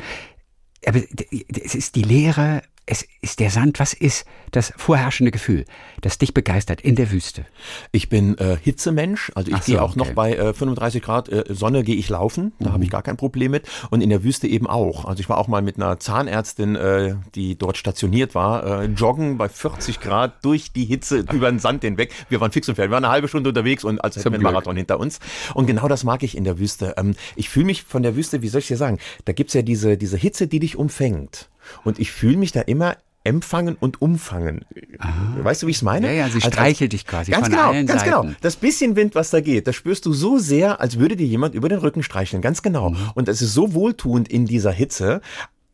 Aber 0.85 0.99
es 0.99 1.75
ist 1.75 1.95
die 1.95 2.01
Leere, 2.01 2.61
es 2.85 3.05
ist 3.21 3.39
der 3.39 3.49
Sand. 3.49 3.79
Was 3.79 3.93
ist 3.93 4.25
das 4.51 4.73
vorherrschende 4.75 5.31
Gefühl, 5.31 5.65
das 6.01 6.17
dich 6.17 6.33
begeistert 6.33 6.81
in 6.81 6.95
der 6.95 7.11
Wüste? 7.11 7.45
Ich 7.91 8.09
bin 8.09 8.37
äh, 8.37 8.57
Hitzemensch, 8.61 9.31
also 9.35 9.51
ich 9.51 9.57
so, 9.63 9.71
gehe 9.71 9.81
auch 9.81 9.91
okay. 9.91 9.99
noch 9.99 10.11
bei 10.11 10.35
äh, 10.35 10.53
35 10.53 11.01
Grad 11.01 11.29
äh, 11.29 11.45
Sonne 11.49 11.83
gehe 11.83 11.95
ich 11.95 12.09
laufen, 12.09 12.51
da 12.59 12.71
habe 12.71 12.83
ich 12.83 12.89
gar 12.89 13.01
kein 13.01 13.17
Problem 13.17 13.51
mit 13.51 13.67
und 13.89 14.01
in 14.01 14.09
der 14.09 14.23
Wüste 14.23 14.47
eben 14.47 14.67
auch. 14.67 15.05
Also 15.05 15.21
ich 15.21 15.29
war 15.29 15.37
auch 15.37 15.47
mal 15.47 15.61
mit 15.61 15.77
einer 15.77 15.99
Zahnärztin, 15.99 16.75
äh, 16.75 17.15
die 17.35 17.57
dort 17.57 17.77
stationiert 17.77 18.35
war, 18.35 18.81
äh, 18.83 18.85
joggen 18.85 19.37
bei 19.37 19.47
40 19.47 19.99
Grad 19.99 20.43
durch 20.43 20.73
die 20.73 20.85
Hitze 20.85 21.25
über 21.31 21.49
den 21.49 21.59
Sand 21.59 21.83
hinweg. 21.83 22.11
Wir 22.29 22.41
waren 22.41 22.51
fix 22.51 22.67
und 22.67 22.75
fertig, 22.75 22.91
wir 22.91 22.95
waren 22.95 23.05
eine 23.05 23.13
halbe 23.13 23.27
Stunde 23.27 23.49
unterwegs 23.49 23.83
und 23.83 24.03
als 24.03 24.17
hätten 24.17 24.31
wir 24.31 24.33
einen. 24.35 24.43
Marathon 24.43 24.75
hinter 24.75 24.99
uns. 24.99 25.19
Und 25.53 25.67
genau 25.67 25.87
das 25.87 26.03
mag 26.03 26.21
ich 26.23 26.35
in 26.35 26.43
der 26.43 26.59
Wüste. 26.59 26.95
Ähm, 26.97 27.15
ich 27.35 27.49
fühle 27.49 27.65
mich 27.65 27.83
von 27.83 28.03
der 28.03 28.15
Wüste, 28.15 28.41
wie 28.41 28.49
soll 28.49 28.59
ich 28.59 28.67
dir 28.67 28.77
sagen, 28.77 28.99
da 29.25 29.33
gibt's 29.33 29.53
ja 29.53 29.61
diese, 29.61 29.97
diese 29.97 30.17
Hitze, 30.17 30.47
die 30.47 30.59
dich 30.59 30.75
umfängt. 30.75 31.49
Und 31.83 31.99
ich 31.99 32.11
fühle 32.11 32.37
mich 32.37 32.51
da 32.51 32.61
immer 32.61 32.97
empfangen 33.25 33.77
und 33.79 34.01
umfangen. 34.01 34.65
Weißt 35.41 35.63
du, 35.63 35.67
wie 35.67 35.71
ich 35.71 35.77
es 35.77 35.81
meine? 35.81 36.07
Ja, 36.07 36.13
ja, 36.13 36.27
sie 36.27 36.35
Als- 36.43 36.53
streichelt 36.53 36.91
dich 36.91 37.05
quasi 37.07 37.31
Ganz 37.31 37.49
genau, 37.49 37.71
ganz 37.71 37.89
Seiten. 37.89 38.03
genau. 38.03 38.25
Das 38.41 38.57
bisschen 38.57 38.95
Wind, 38.97 39.15
was 39.15 39.29
da 39.29 39.39
geht, 39.39 39.65
das 39.67 39.75
spürst 39.77 40.05
du 40.05 40.11
so 40.13 40.37
sehr, 40.39 40.81
als 40.81 40.99
würde 40.99 41.15
dir 41.15 41.25
jemand 41.27 41.55
über 41.55 41.69
den 41.69 41.79
Rücken 41.79 42.03
streicheln. 42.03 42.41
Ganz 42.41 42.61
genau. 42.61 42.89
Mhm. 42.89 42.97
Und 43.15 43.29
es 43.29 43.41
ist 43.41 43.53
so 43.53 43.73
wohltuend 43.73 44.27
in 44.27 44.45
dieser 44.45 44.71
Hitze, 44.73 45.21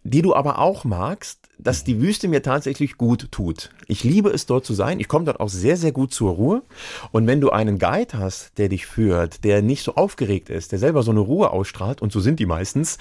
die 0.04 0.22
du 0.22 0.36
aber 0.36 0.60
auch 0.60 0.84
magst, 0.84 1.39
dass 1.60 1.84
die 1.84 2.02
Wüste 2.02 2.28
mir 2.28 2.42
tatsächlich 2.42 2.98
gut 2.98 3.32
tut. 3.32 3.70
Ich 3.88 4.04
liebe 4.04 4.30
es 4.30 4.46
dort 4.46 4.66
zu 4.66 4.74
sein. 4.74 5.00
Ich 5.00 5.08
komme 5.08 5.26
dort 5.26 5.40
auch 5.40 5.50
sehr, 5.50 5.78
sehr 5.78 5.92
gut 5.92 6.14
zur 6.14 6.32
Ruhe. 6.32 6.64
Und 7.12 7.28
wenn 7.28 7.42
du 7.42 7.50
einen 7.50 7.78
Guide 7.78 8.18
hast, 8.18 8.58
der 8.58 8.70
dich 8.70 8.86
führt, 8.86 9.44
der 9.44 9.62
nicht 9.62 9.84
so 9.84 9.96
aufgeregt 9.96 10.50
ist, 10.50 10.72
der 10.72 10.80
selber 10.80 11.04
so 11.04 11.12
eine 11.12 11.20
Ruhe 11.20 11.52
ausstrahlt, 11.52 12.02
und 12.02 12.12
so 12.12 12.20
sind 12.20 12.40
die 12.40 12.46
meistens, 12.46 12.98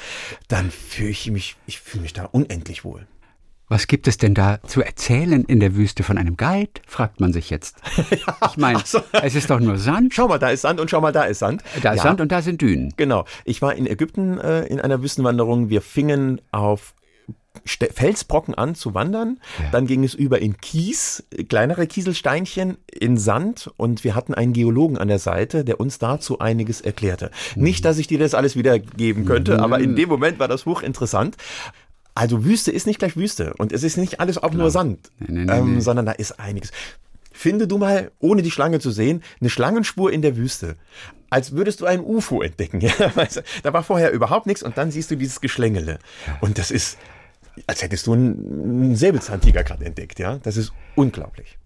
dann 0.48 0.70
fühle 0.70 1.10
ich 1.10 1.30
mich, 1.30 1.56
ich 1.66 1.80
fühle 1.80 2.02
mich 2.02 2.12
da 2.12 2.24
unendlich 2.24 2.84
wohl. 2.84 3.06
Was 3.70 3.86
gibt 3.86 4.08
es 4.08 4.16
denn 4.16 4.32
da 4.32 4.60
zu 4.66 4.82
erzählen 4.82 5.44
in 5.44 5.60
der 5.60 5.76
Wüste 5.76 6.02
von 6.02 6.16
einem 6.16 6.38
Guide, 6.38 6.70
fragt 6.86 7.20
man 7.20 7.34
sich 7.34 7.50
jetzt. 7.50 7.76
ich 8.10 8.56
meine, 8.56 8.82
es 9.22 9.34
ist 9.34 9.50
doch 9.50 9.60
nur 9.60 9.76
Sand. 9.76 10.14
Schau 10.14 10.26
mal, 10.26 10.38
da 10.38 10.48
ist 10.48 10.62
Sand 10.62 10.80
und 10.80 10.90
schau 10.90 11.02
mal, 11.02 11.12
da 11.12 11.24
ist 11.24 11.40
Sand. 11.40 11.62
Da 11.82 11.92
ist 11.92 11.98
Ja. 11.98 12.02
Sand 12.04 12.22
und 12.22 12.32
da 12.32 12.40
sind 12.40 12.62
Dünen. 12.62 12.94
Genau. 12.96 13.26
Ich 13.44 13.60
war 13.60 13.74
in 13.74 13.86
Ägypten 13.86 14.38
äh, 14.38 14.62
in 14.62 14.80
einer 14.80 15.02
Wüstenwanderung. 15.02 15.68
Wir 15.68 15.82
fingen 15.82 16.40
auf 16.50 16.94
Felsbrocken 17.64 18.54
an 18.54 18.74
zu 18.74 18.94
wandern. 18.94 19.40
Dann 19.72 19.86
ging 19.86 20.04
es 20.04 20.14
über 20.14 20.40
in 20.40 20.58
Kies, 20.58 21.24
kleinere 21.48 21.86
Kieselsteinchen, 21.86 22.78
in 22.90 23.16
Sand 23.16 23.70
und 23.76 24.04
wir 24.04 24.14
hatten 24.14 24.34
einen 24.34 24.52
Geologen 24.52 24.98
an 24.98 25.08
der 25.08 25.18
Seite, 25.18 25.64
der 25.64 25.80
uns 25.80 25.98
dazu 25.98 26.38
einiges 26.38 26.80
erklärte. 26.80 27.30
Nicht, 27.56 27.84
dass 27.84 27.98
ich 27.98 28.06
dir 28.06 28.18
das 28.18 28.34
alles 28.34 28.56
wiedergeben 28.56 29.24
könnte, 29.24 29.60
aber 29.60 29.80
in 29.80 29.96
dem 29.96 30.08
Moment 30.08 30.38
war 30.38 30.48
das 30.48 30.66
hochinteressant. 30.66 31.36
Also 32.14 32.44
Wüste 32.44 32.72
ist 32.72 32.86
nicht 32.86 32.98
gleich 32.98 33.16
Wüste 33.16 33.54
und 33.58 33.72
es 33.72 33.84
ist 33.84 33.96
nicht 33.96 34.18
alles 34.18 34.42
auch 34.42 34.52
nur 34.52 34.70
Sand, 34.72 35.10
Nee, 35.20 35.26
nee, 35.28 35.44
nee, 35.44 35.52
ähm, 35.52 35.80
sondern 35.80 36.06
da 36.06 36.12
ist 36.12 36.40
einiges. 36.40 36.72
Finde 37.38 37.68
du 37.68 37.78
mal, 37.78 38.10
ohne 38.18 38.42
die 38.42 38.50
Schlange 38.50 38.80
zu 38.80 38.90
sehen, 38.90 39.22
eine 39.40 39.48
Schlangenspur 39.48 40.10
in 40.12 40.22
der 40.22 40.36
Wüste. 40.36 40.74
Als 41.30 41.52
würdest 41.52 41.80
du 41.80 41.86
ein 41.86 42.00
UFO 42.00 42.42
entdecken. 42.42 42.80
Ja? 42.80 42.90
Du, 43.14 43.42
Da 43.62 43.72
war 43.72 43.84
vorher 43.84 44.10
überhaupt 44.10 44.46
nichts 44.46 44.64
und 44.64 44.76
dann 44.76 44.90
siehst 44.90 45.12
du 45.12 45.16
dieses 45.16 45.40
Geschlängele. 45.40 46.00
Und 46.40 46.58
das 46.58 46.72
ist, 46.72 46.98
als 47.66 47.82
hättest 47.82 48.06
du 48.06 48.12
einen, 48.12 48.96
Säbelzahntiger 48.96 49.64
gerade 49.64 49.84
entdeckt. 49.84 50.18
Ja, 50.18 50.38
Das 50.38 50.56
ist 50.56 50.72
unglaublich. 50.94 51.58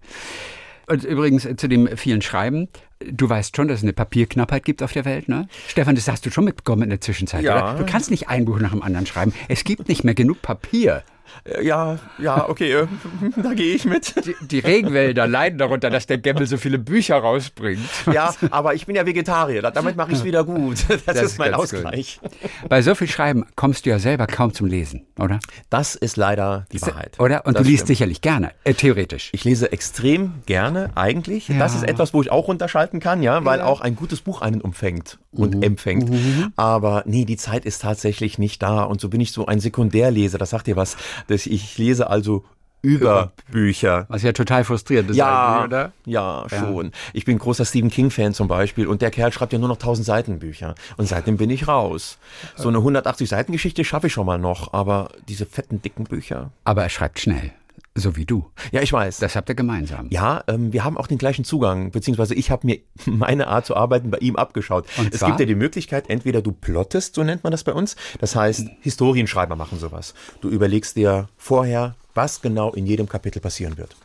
Und 0.86 1.04
übrigens 1.04 1.44
äh, 1.44 1.56
zu 1.56 1.68
dem 1.68 1.88
vielen 1.96 2.22
Schreiben, 2.22 2.68
du 3.10 3.28
weißt 3.28 3.56
schon, 3.56 3.68
dass 3.68 3.78
es 3.78 3.82
eine 3.82 3.92
Papierknappheit 3.92 4.64
gibt 4.64 4.82
auf 4.82 4.92
der 4.92 5.04
Welt, 5.04 5.28
ne? 5.28 5.48
Stefan, 5.68 5.94
das 5.94 6.08
hast 6.08 6.24
du 6.26 6.30
schon 6.30 6.44
mitbekommen 6.44 6.82
in 6.82 6.90
der 6.90 7.00
Zwischenzeit, 7.00 7.42
Ja. 7.42 7.72
oder? 7.74 7.78
Du 7.84 7.90
kannst 7.90 8.10
nicht 8.10 8.28
ein 8.28 8.44
Buch 8.44 8.58
nach 8.60 8.70
dem 8.72 8.82
anderen 8.82 9.06
schreiben. 9.06 9.32
Es 9.48 9.64
gibt 9.64 9.88
nicht 9.88 10.04
mehr 10.04 10.14
genug 10.14 10.42
Papier. 10.42 11.02
Äh, 11.44 11.64
Ja, 11.64 11.98
ja, 12.18 12.46
okay, 12.50 12.72
äh, 12.72 12.86
da 13.42 13.54
gehe 13.54 13.74
ich 13.74 13.86
mit. 13.86 14.14
Die, 14.26 14.34
die 14.46 14.58
Regenwälder 14.58 15.26
leiden 15.26 15.58
darunter, 15.58 15.88
dass 15.88 16.06
der 16.06 16.18
Gemmel 16.18 16.46
so 16.46 16.58
viele 16.58 16.78
Bücher 16.78 17.16
rausbringt. 17.16 17.80
Ja, 18.12 18.34
aber 18.50 18.74
ich 18.74 18.84
bin 18.84 18.96
ja 18.96 19.06
Vegetarier. 19.06 19.62
Da- 19.62 19.70
Damit 19.70 19.96
mache 19.96 20.12
ich 20.12 20.18
es 20.18 20.24
wieder 20.24 20.44
gut. 20.44 20.84
Das, 20.88 21.04
Das 21.06 21.22
ist 21.22 21.38
mein 21.38 21.52
ganz 21.52 21.70
gut. 21.70 21.78
Ausgleich. 21.86 22.20
Bei 22.68 22.82
so 22.82 22.94
viel 22.94 23.08
Schreiben 23.08 23.46
kommst 23.56 23.86
du 23.86 23.90
ja 23.90 23.98
selber 23.98 24.26
kaum 24.26 24.52
zum 24.52 24.66
Lesen, 24.66 25.06
oder? 25.18 25.40
Das 25.70 25.94
ist 25.94 26.18
leider 26.18 26.66
die 26.70 26.82
Wahrheit. 26.82 27.18
Oder? 27.18 27.46
Und 27.46 27.54
Das 27.56 27.62
du 27.62 27.68
liest 27.70 27.84
stimmt. 27.84 27.86
sicherlich 27.96 28.20
gerne, 28.20 28.50
äh, 28.64 28.74
theoretisch. 28.74 29.30
Ich 29.32 29.44
lese 29.44 29.72
extrem 29.72 30.34
gerne 30.44 30.90
eigentlich. 30.96 31.48
Ja. 31.48 31.58
Das 31.58 31.74
ist 31.74 31.84
etwas, 31.84 32.12
wo 32.12 32.20
ich 32.20 32.30
auch 32.30 32.46
runterschalten 32.48 32.91
kann, 33.00 33.22
ja, 33.22 33.44
weil 33.44 33.60
auch 33.60 33.80
ein 33.80 33.96
gutes 33.96 34.20
Buch 34.20 34.42
einen 34.42 34.60
umfängt 34.60 35.18
und 35.32 35.62
empfängt. 35.64 36.10
Aber 36.56 37.02
nee, 37.06 37.24
die 37.24 37.36
Zeit 37.36 37.64
ist 37.64 37.82
tatsächlich 37.82 38.38
nicht 38.38 38.62
da. 38.62 38.82
Und 38.84 39.00
so 39.00 39.08
bin 39.08 39.20
ich 39.20 39.32
so 39.32 39.46
ein 39.46 39.60
Sekundärleser. 39.60 40.38
Das 40.38 40.50
sagt 40.50 40.66
dir 40.66 40.76
was. 40.76 40.96
Dass 41.28 41.46
ich 41.46 41.78
lese 41.78 42.08
also 42.10 42.44
über 42.82 43.32
Bücher. 43.50 44.06
Was 44.08 44.22
ja 44.24 44.32
total 44.32 44.64
frustrierend 44.64 45.10
ist, 45.10 45.16
Ja, 45.16 45.54
eigentlich, 45.60 45.64
oder? 45.66 45.92
ja, 46.04 46.44
schon. 46.48 46.90
Ich 47.12 47.24
bin 47.24 47.38
großer 47.38 47.64
Stephen 47.64 47.90
King-Fan 47.90 48.34
zum 48.34 48.48
Beispiel 48.48 48.88
und 48.88 49.02
der 49.02 49.12
Kerl 49.12 49.32
schreibt 49.32 49.52
ja 49.52 49.60
nur 49.60 49.68
noch 49.68 49.76
1000 49.76 50.04
Seiten 50.04 50.38
Bücher. 50.40 50.74
Und 50.96 51.06
seitdem 51.06 51.36
bin 51.36 51.48
ich 51.48 51.68
raus. 51.68 52.18
So 52.56 52.68
eine 52.68 52.78
180-Seiten-Geschichte 52.78 53.84
schaffe 53.84 54.08
ich 54.08 54.12
schon 54.12 54.26
mal 54.26 54.38
noch, 54.38 54.72
aber 54.72 55.10
diese 55.28 55.46
fetten, 55.46 55.80
dicken 55.80 56.04
Bücher. 56.04 56.50
Aber 56.64 56.82
er 56.82 56.88
schreibt 56.88 57.20
schnell, 57.20 57.52
so 57.94 58.16
wie 58.16 58.24
du. 58.24 58.50
Ja, 58.70 58.80
ich 58.80 58.92
weiß. 58.92 59.18
Das 59.18 59.36
habt 59.36 59.48
ihr 59.48 59.54
gemeinsam. 59.54 60.08
Ja, 60.10 60.42
ähm, 60.48 60.72
wir 60.72 60.84
haben 60.84 60.96
auch 60.96 61.06
den 61.06 61.18
gleichen 61.18 61.44
Zugang, 61.44 61.90
beziehungsweise 61.90 62.34
ich 62.34 62.50
habe 62.50 62.66
mir 62.66 62.80
meine 63.06 63.48
Art 63.48 63.66
zu 63.66 63.76
arbeiten 63.76 64.10
bei 64.10 64.18
ihm 64.18 64.36
abgeschaut. 64.36 64.86
Und 64.98 65.12
es 65.12 65.20
zwar? 65.20 65.30
gibt 65.30 65.40
ja 65.40 65.46
die 65.46 65.54
Möglichkeit, 65.54 66.08
entweder 66.08 66.40
du 66.40 66.52
plottest, 66.52 67.14
so 67.14 67.22
nennt 67.22 67.44
man 67.44 67.50
das 67.50 67.64
bei 67.64 67.72
uns, 67.72 67.96
das 68.18 68.34
heißt, 68.34 68.68
Historienschreiber 68.80 69.56
machen 69.56 69.78
sowas. 69.78 70.14
Du 70.40 70.48
überlegst 70.48 70.96
dir 70.96 71.28
vorher, 71.36 71.94
was 72.14 72.42
genau 72.42 72.72
in 72.72 72.86
jedem 72.86 73.08
Kapitel 73.08 73.40
passieren 73.40 73.78
wird. 73.78 73.96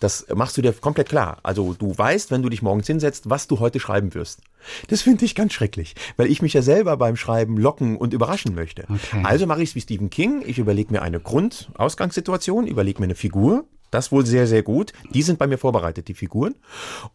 Das 0.00 0.26
machst 0.34 0.56
du 0.56 0.62
dir 0.62 0.72
komplett 0.72 1.08
klar. 1.08 1.38
Also 1.42 1.74
du 1.74 1.96
weißt, 1.96 2.30
wenn 2.30 2.42
du 2.42 2.48
dich 2.48 2.62
morgens 2.62 2.86
hinsetzt, 2.86 3.30
was 3.30 3.46
du 3.46 3.58
heute 3.60 3.80
schreiben 3.80 4.14
wirst. 4.14 4.40
Das 4.88 5.02
finde 5.02 5.24
ich 5.24 5.34
ganz 5.34 5.52
schrecklich, 5.52 5.94
weil 6.16 6.26
ich 6.30 6.42
mich 6.42 6.52
ja 6.52 6.62
selber 6.62 6.96
beim 6.96 7.16
Schreiben 7.16 7.56
locken 7.56 7.96
und 7.96 8.12
überraschen 8.12 8.54
möchte. 8.54 8.84
Okay. 8.88 9.22
Also 9.24 9.46
mache 9.46 9.62
ich 9.62 9.70
es 9.70 9.74
wie 9.74 9.80
Stephen 9.80 10.10
King. 10.10 10.42
Ich 10.46 10.58
überlege 10.58 10.92
mir 10.92 11.02
eine 11.02 11.20
Grundausgangssituation, 11.20 12.66
überlege 12.66 13.00
mir 13.00 13.04
eine 13.04 13.14
Figur. 13.14 13.64
Das 13.90 14.12
wohl 14.12 14.26
sehr, 14.26 14.46
sehr 14.46 14.62
gut. 14.62 14.92
Die 15.14 15.22
sind 15.22 15.38
bei 15.38 15.46
mir 15.46 15.56
vorbereitet, 15.56 16.08
die 16.08 16.14
Figuren. 16.14 16.54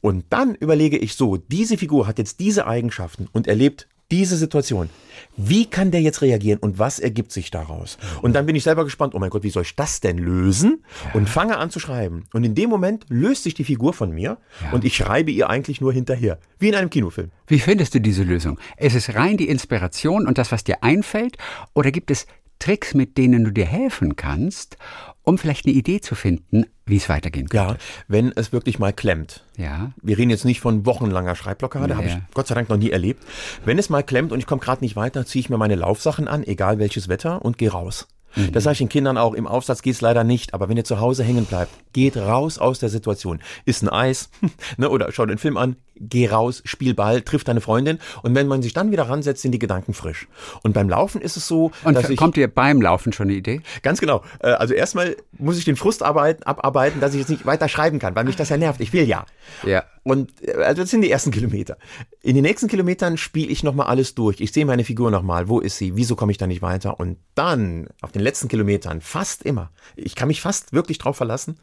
Und 0.02 0.26
dann 0.30 0.56
überlege 0.56 0.98
ich 0.98 1.16
so, 1.16 1.38
diese 1.38 1.78
Figur 1.78 2.08
hat 2.08 2.18
jetzt 2.18 2.40
diese 2.40 2.66
Eigenschaften 2.66 3.28
und 3.32 3.48
erlebt 3.48 3.88
diese 4.12 4.38
Situation. 4.38 4.90
Wie 5.36 5.66
kann 5.66 5.90
der 5.90 6.02
jetzt 6.02 6.22
reagieren 6.22 6.60
und 6.60 6.78
was 6.78 7.00
ergibt 7.00 7.32
sich 7.32 7.50
daraus? 7.50 7.98
Und 8.22 8.34
dann 8.34 8.46
bin 8.46 8.56
ich 8.56 8.64
selber 8.64 8.84
gespannt, 8.84 9.16
oh 9.16 9.20
mein 9.20 9.30
Gott, 9.30 9.44
wie 9.44 9.50
soll 9.50 9.64
ich 9.64 9.76
das 9.76 10.00
denn 10.00 10.18
lösen? 10.18 10.84
Und 11.14 11.28
fange 11.28 11.58
an 11.58 11.72
zu 11.72 11.80
schreiben. 11.80 12.26
Und 12.34 12.44
in 12.44 12.54
dem 12.54 12.70
Moment 12.70 13.06
löst 13.10 13.44
sich 13.44 13.54
die 13.54 13.64
Figur 13.64 13.94
von 13.94 14.12
mir 14.12 14.38
und 14.72 14.86
ich 14.86 14.96
schreibe 14.96 15.32
ihr 15.32 15.50
eigentlich 15.50 15.82
nur 15.82 15.94
hinterher. 15.94 16.40
Wie 16.60 16.70
in 16.70 16.76
einem 16.76 16.90
Kinofilm. 16.90 17.32
Wie 17.48 17.60
findest 17.60 17.96
du 17.96 18.02
diese 18.02 18.24
Lösung? 18.24 18.60
Ist 18.78 18.96
es 18.96 19.16
rein 19.16 19.38
die 19.38 19.50
Inspiration 19.50 20.28
und 20.28 20.38
das, 20.38 20.52
was 20.52 20.64
dir 20.64 20.84
einfällt? 20.84 21.38
Oder 21.74 21.92
gibt 21.92 22.12
es 22.12 22.28
Tricks, 22.64 22.94
mit 22.94 23.18
denen 23.18 23.44
du 23.44 23.52
dir 23.52 23.66
helfen 23.66 24.16
kannst, 24.16 24.78
um 25.24 25.38
vielleicht 25.38 25.66
eine 25.66 25.76
Idee 25.76 26.00
zu 26.00 26.16
finden, 26.16 26.66
wie 26.86 26.96
es 26.96 27.10
weitergehen 27.10 27.50
könnte? 27.50 27.74
Ja, 27.74 27.78
wenn 28.08 28.32
es 28.32 28.54
wirklich 28.54 28.80
mal 28.80 28.94
klemmt. 28.94 29.44
Ja. 29.58 29.92
Wir 30.02 30.18
reden 30.18 30.30
jetzt 30.30 30.46
nicht 30.46 30.62
von 30.62 30.86
wochenlanger 30.86 31.36
Schreibblockade, 31.36 31.90
Ja, 31.90 31.98
habe 31.98 32.08
ich. 32.08 32.18
Gott 32.34 32.48
sei 32.48 32.56
Dank 32.56 32.70
noch 32.70 32.78
nie 32.78 32.90
erlebt. 32.90 33.22
Wenn 33.66 33.80
es 33.80 33.90
mal 33.90 34.02
klemmt 34.02 34.32
und 34.32 34.40
ich 34.40 34.48
komme 34.48 34.62
gerade 34.62 34.82
nicht 34.82 34.96
weiter, 34.96 35.26
ziehe 35.26 35.42
ich 35.42 35.50
mir 35.50 35.58
meine 35.58 35.76
Laufsachen 35.76 36.30
an, 36.30 36.42
egal 36.46 36.80
welches 36.80 37.10
Wetter, 37.10 37.44
und 37.44 37.58
gehe 37.58 37.70
raus. 37.70 38.08
Mhm. 38.36 38.52
Das 38.52 38.64
sage 38.64 38.74
ich 38.74 38.78
den 38.80 38.90
Kindern 38.90 39.18
auch, 39.18 39.34
im 39.34 39.48
Aufsatz 39.48 39.82
geht's 39.82 40.02
leider 40.02 40.24
nicht, 40.24 40.54
aber 40.54 40.70
wenn 40.70 40.78
ihr 40.78 40.84
zu 40.84 41.00
Hause 41.00 41.24
hängen 41.24 41.46
bleibt, 41.46 41.72
geht 41.94 42.18
raus 42.18 42.58
aus 42.58 42.80
der 42.80 42.90
Situation. 42.90 43.40
Isst 43.66 43.84
ein 43.84 43.90
Eis 43.90 44.30
ne, 44.78 44.90
oder 44.90 45.12
schaut 45.12 45.30
den 45.30 45.38
Film 45.38 45.58
an, 45.58 45.76
geh 45.96 46.28
raus, 46.28 46.62
spiel 46.66 46.94
Ball, 46.94 47.22
triff 47.22 47.44
deine 47.44 47.62
Freundin 47.62 48.00
und 48.24 48.36
wenn 48.36 48.48
man 48.48 48.62
sich 48.62 48.74
dann 48.74 48.92
wieder 48.92 49.10
ransetzt, 49.10 49.42
sind 49.42 49.52
die 49.52 49.60
Gedanken 49.60 49.94
frisch. 49.94 50.28
Und 50.64 50.74
beim 50.74 50.90
Laufen 50.90 51.22
ist 51.22 51.38
es 51.38 51.48
so, 51.48 51.72
Und 51.84 51.96
dass 51.96 52.10
ich... 52.10 52.18
kommt 52.18 52.36
dir 52.36 52.48
beim 52.48 52.82
Laufen 52.82 53.14
schon 53.14 53.28
eine 53.28 53.38
Idee? 53.38 53.62
Ganz 53.82 54.00
genau. 54.00 54.24
Äh, 54.40 54.50
Also 54.50 54.74
erstmal 54.74 55.16
muss 55.38 55.58
ich 55.58 55.66
den 55.66 55.76
Frust 55.76 56.04
arbeiten, 56.04 56.44
abarbeiten, 56.44 57.00
dass 57.00 57.14
ich 57.14 57.20
jetzt 57.20 57.30
nicht 57.30 57.46
weiter 57.46 57.68
schreiben 57.68 58.00
kann, 58.00 58.16
weil 58.16 58.24
mich 58.24 58.36
das 58.36 58.50
ja 58.50 58.58
nervt. 58.58 58.82
Ich 58.82 58.94
will 58.94 59.08
ja. 59.08 59.26
Ja. 59.66 59.84
Und 60.04 60.32
äh, 60.48 60.54
also 60.54 60.82
das 60.82 60.92
sind 60.92 61.02
die 61.02 61.12
ersten 61.12 61.32
Kilometer. 61.32 61.78
In 62.22 62.36
den 62.36 62.44
nächsten 62.44 62.68
Kilometern 62.68 63.18
spiele 63.18 63.52
ich 63.52 63.64
nochmal 63.64 63.88
alles 63.88 64.16
durch. 64.16 64.42
Ich 64.42 64.52
sehe 64.52 64.66
meine 64.66 64.84
Figur 64.84 65.12
nochmal. 65.12 65.48
Wo 65.48 65.60
ist 65.60 65.78
sie? 65.78 65.96
Wieso 65.96 66.16
komme 66.16 66.32
ich 66.32 66.38
da 66.38 66.48
nicht 66.48 66.62
weiter? 66.62 67.00
Und 67.00 67.18
dann, 67.36 67.88
auf 68.02 68.12
den 68.12 68.22
letzten 68.22 68.48
Kilometern, 68.48 69.02
fast 69.02 69.44
immer, 69.44 69.72
ich 69.96 70.16
kann 70.16 70.28
mich 70.28 70.42
fast 70.42 70.74
wirklich 70.74 70.98
drauf 70.98 71.18
verlassen, 71.18 71.58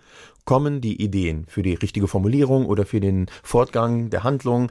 kommen 0.44 0.80
die 0.80 1.02
Ideen 1.02 1.44
für 1.46 1.62
die 1.62 1.74
richtige 1.74 2.08
Formulierung 2.08 2.66
oder 2.66 2.86
für 2.86 3.00
den 3.00 3.26
Fortgang 3.42 4.10
der 4.10 4.24
Handlung. 4.24 4.70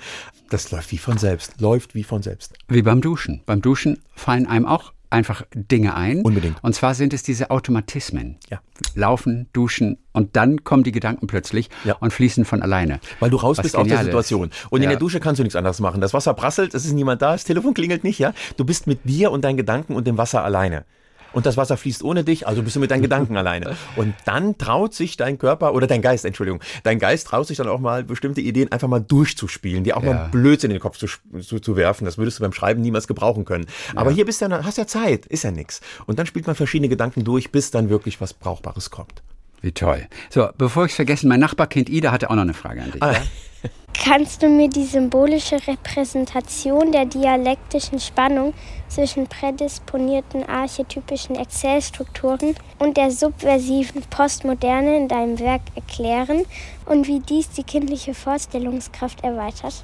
Das 0.50 0.72
läuft 0.72 0.92
wie 0.92 0.98
von 0.98 1.18
selbst. 1.18 1.62
Läuft 1.62 1.96
wie 1.96 2.04
von 2.04 2.24
selbst. 2.24 2.54
Wie 2.68 2.82
beim 2.82 3.02
Duschen. 3.02 3.42
Beim 3.46 3.62
Duschen 3.62 4.02
fallen 4.16 4.48
einem 4.48 4.66
auch 4.66 4.94
einfach 5.10 5.44
Dinge 5.54 5.96
ein. 5.96 6.22
Unbedingt. 6.22 6.64
Und 6.64 6.74
zwar 6.76 6.94
sind 6.94 7.14
es 7.14 7.24
diese 7.24 7.50
Automatismen. 7.52 8.38
Ja. 8.50 8.60
Laufen, 8.96 9.48
duschen 9.54 9.98
und 10.14 10.36
dann 10.36 10.64
kommen 10.64 10.84
die 10.84 10.92
Gedanken 10.92 11.28
plötzlich 11.28 11.70
Ja. 11.84 11.96
und 12.00 12.14
fließen 12.14 12.46
von 12.46 12.62
alleine. 12.62 13.00
Weil 13.20 13.30
du 13.30 13.38
raus 13.38 13.58
Was 13.58 13.64
bist 13.64 13.76
aus 13.76 13.88
der 13.88 14.00
ist. 14.00 14.06
Situation. 14.06 14.52
Und 14.70 14.80
in 14.80 14.84
Ja. 14.84 14.90
der 14.90 15.00
Dusche 15.00 15.20
kannst 15.20 15.40
du 15.40 15.44
nichts 15.44 15.56
anderes 15.56 15.80
machen. 15.80 16.02
Das 16.02 16.14
Wasser 16.14 16.34
prasselt, 16.34 16.74
es 16.74 16.86
ist 16.86 16.94
niemand 16.94 17.22
da, 17.22 17.32
das 17.34 17.44
Telefon 17.44 17.74
klingelt 17.74 18.04
nicht, 18.04 18.20
ja. 18.20 18.34
Du 18.58 18.66
bist 18.66 18.88
mit 18.88 19.00
dir 19.04 19.32
und 19.32 19.44
deinen 19.44 19.58
Gedanken 19.58 19.96
und 19.96 20.06
dem 20.08 20.18
Wasser 20.18 20.44
alleine. 20.44 20.86
Und 21.32 21.46
das 21.46 21.58
Wasser 21.58 21.78
fließt 21.78 22.04
ohne 22.04 22.24
dich, 22.24 22.48
also 22.48 22.64
bist 22.64 22.76
du 22.76 22.80
mit 22.80 22.92
deinen 22.92 23.02
Gedanken 23.02 23.38
alleine. 23.38 23.76
Und 23.96 24.16
dann 24.26 24.58
traut 24.58 24.94
sich 24.94 25.18
dein 25.18 25.38
Körper 25.38 25.74
oder 25.74 25.88
dein 25.88 26.02
Geist, 26.02 26.26
Entschuldigung, 26.26 26.62
dein 26.84 27.00
Geist 27.00 27.28
traut 27.28 27.48
sich 27.48 27.58
dann 27.58 27.68
auch 27.68 27.80
mal 27.80 28.04
bestimmte 28.04 28.42
Ideen 28.42 28.72
einfach 28.72 28.88
mal 28.88 29.00
durchzuspielen, 29.02 29.84
die 29.84 29.94
auch 29.94 30.04
Ja. 30.04 30.14
mal 30.14 30.30
Blödsinn 30.30 30.72
in 30.72 30.76
den 30.78 30.82
Kopf 30.82 30.98
zu, 30.98 31.08
zu, 31.42 31.60
zu 31.60 31.76
werfen. 31.76 32.06
Das 32.06 32.18
würdest 32.18 32.40
du 32.40 32.44
beim 32.44 32.54
Schreiben 32.54 32.82
niemals 32.82 33.08
gebrauchen 33.08 33.46
können. 33.46 33.66
Aber 33.96 34.12
hier 34.12 34.26
bist 34.26 34.42
du 34.42 34.46
ja, 34.46 34.64
hast 34.64 34.78
ja 34.78 34.88
Zeit, 34.88 35.26
ist 35.28 35.44
ja 35.44 35.52
nix. 35.52 35.82
Und 36.06 36.20
dann 36.20 36.26
spielt 36.26 36.48
man 36.48 36.56
verschiedene 36.56 36.90
Gedanken 36.90 37.24
durch, 37.24 37.52
bis 37.52 37.72
dann 37.72 37.90
wirklich 37.90 38.20
was 38.22 38.34
Brauchbares 38.34 38.90
kommt. 38.90 39.22
Wie 39.62 39.72
toll. 39.72 40.08
So, 40.30 40.50
bevor 40.58 40.86
ich 40.86 40.92
es 40.92 40.96
vergesse, 40.96 41.28
mein 41.28 41.40
Nachbarkind 41.40 41.90
Ida 41.90 42.12
hatte 42.12 42.30
auch 42.30 42.36
noch 42.36 42.44
eine 42.44 42.54
Frage 42.54 42.82
an 42.82 42.92
dich. 42.92 43.04
Ah? 43.04 43.16
Kannst 43.94 44.42
du 44.42 44.48
mir 44.48 44.70
die 44.70 44.86
symbolische 44.86 45.58
Repräsentation 45.68 46.94
der 46.94 47.06
dialektischen 47.06 48.00
Spannung 48.00 48.54
zwischen 48.88 49.28
prädisponierten 49.28 50.48
archetypischen 50.48 51.36
Erzählstrukturen 51.36 52.56
und 52.78 52.96
der 52.96 53.12
subversiven 53.12 54.02
Postmoderne 54.04 54.96
in 54.96 55.08
deinem 55.10 55.40
Werk 55.40 55.62
erklären 55.76 56.46
und 56.86 57.08
wie 57.08 57.20
dies 57.20 57.50
die 57.50 57.64
kindliche 57.64 58.14
Vorstellungskraft 58.14 59.24
erweitert? 59.24 59.84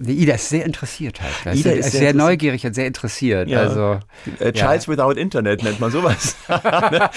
Ida 0.00 0.34
ist 0.34 0.48
sehr 0.48 0.64
interessiert 0.64 1.20
halt. 1.20 1.56
Ida 1.56 1.70
ist 1.72 1.86
ist 1.86 1.92
sehr 1.92 2.00
sehr, 2.00 2.14
neugierig 2.14 2.64
und 2.64 2.72
sehr 2.74 2.86
interessiert. 2.86 3.48
Ja. 3.48 3.62
Also, 3.62 3.98
Äh, 4.38 4.52
Childs 4.52 4.86
without 4.86 5.12
Internet 5.18 5.64
nennt 5.64 5.80
man 5.80 5.90
sowas. 5.90 6.36
ja, 6.48 7.10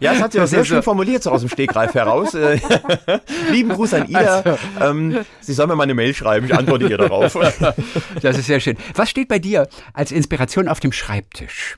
das 0.00 0.22
hat 0.22 0.32
sie 0.32 0.40
auch 0.40 0.46
sehr 0.46 0.64
schön 0.64 0.76
so- 0.78 0.82
formuliert, 0.82 1.22
so 1.22 1.30
aus 1.30 1.40
dem 1.40 1.50
Stegreif 1.50 1.92
heraus. 1.94 2.32
Äh, 2.34 2.58
Lieben 3.50 3.68
Gruß 3.70 3.92
an 3.94 4.08
Ida. 4.08 4.58
Ähm, 4.80 5.18
sie 5.40 5.52
soll 5.52 5.66
mir 5.66 5.76
mal 5.76 5.82
eine 5.82 5.92
Mail 5.94 6.14
schreiben, 6.14 6.46
ich 6.46 6.54
antworte 6.54 6.88
ihr 6.88 6.96
darauf. 6.96 7.34
das 8.22 8.38
ist 8.38 8.46
sehr 8.46 8.60
schön. 8.60 8.78
Was 8.94 9.10
steht 9.10 9.28
bei 9.28 9.38
dir 9.38 9.68
als 9.92 10.12
Inspiration 10.12 10.68
auf 10.68 10.80
dem 10.80 10.92
Schreibtisch? 10.92 11.76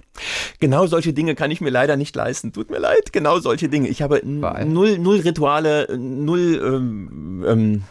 Genau 0.60 0.86
solche 0.86 1.12
Dinge 1.12 1.34
kann 1.34 1.50
ich 1.50 1.60
mir 1.60 1.70
leider 1.70 1.96
nicht 1.96 2.14
leisten. 2.14 2.52
Tut 2.52 2.70
mir 2.70 2.78
leid, 2.78 3.12
genau 3.12 3.40
solche 3.40 3.68
Dinge. 3.68 3.88
Ich 3.88 4.00
habe 4.00 4.20
null, 4.24 4.96
null 4.98 5.18
Rituale, 5.20 5.88
null 5.98 6.62
ähm, 6.64 7.44
ähm, 7.48 7.82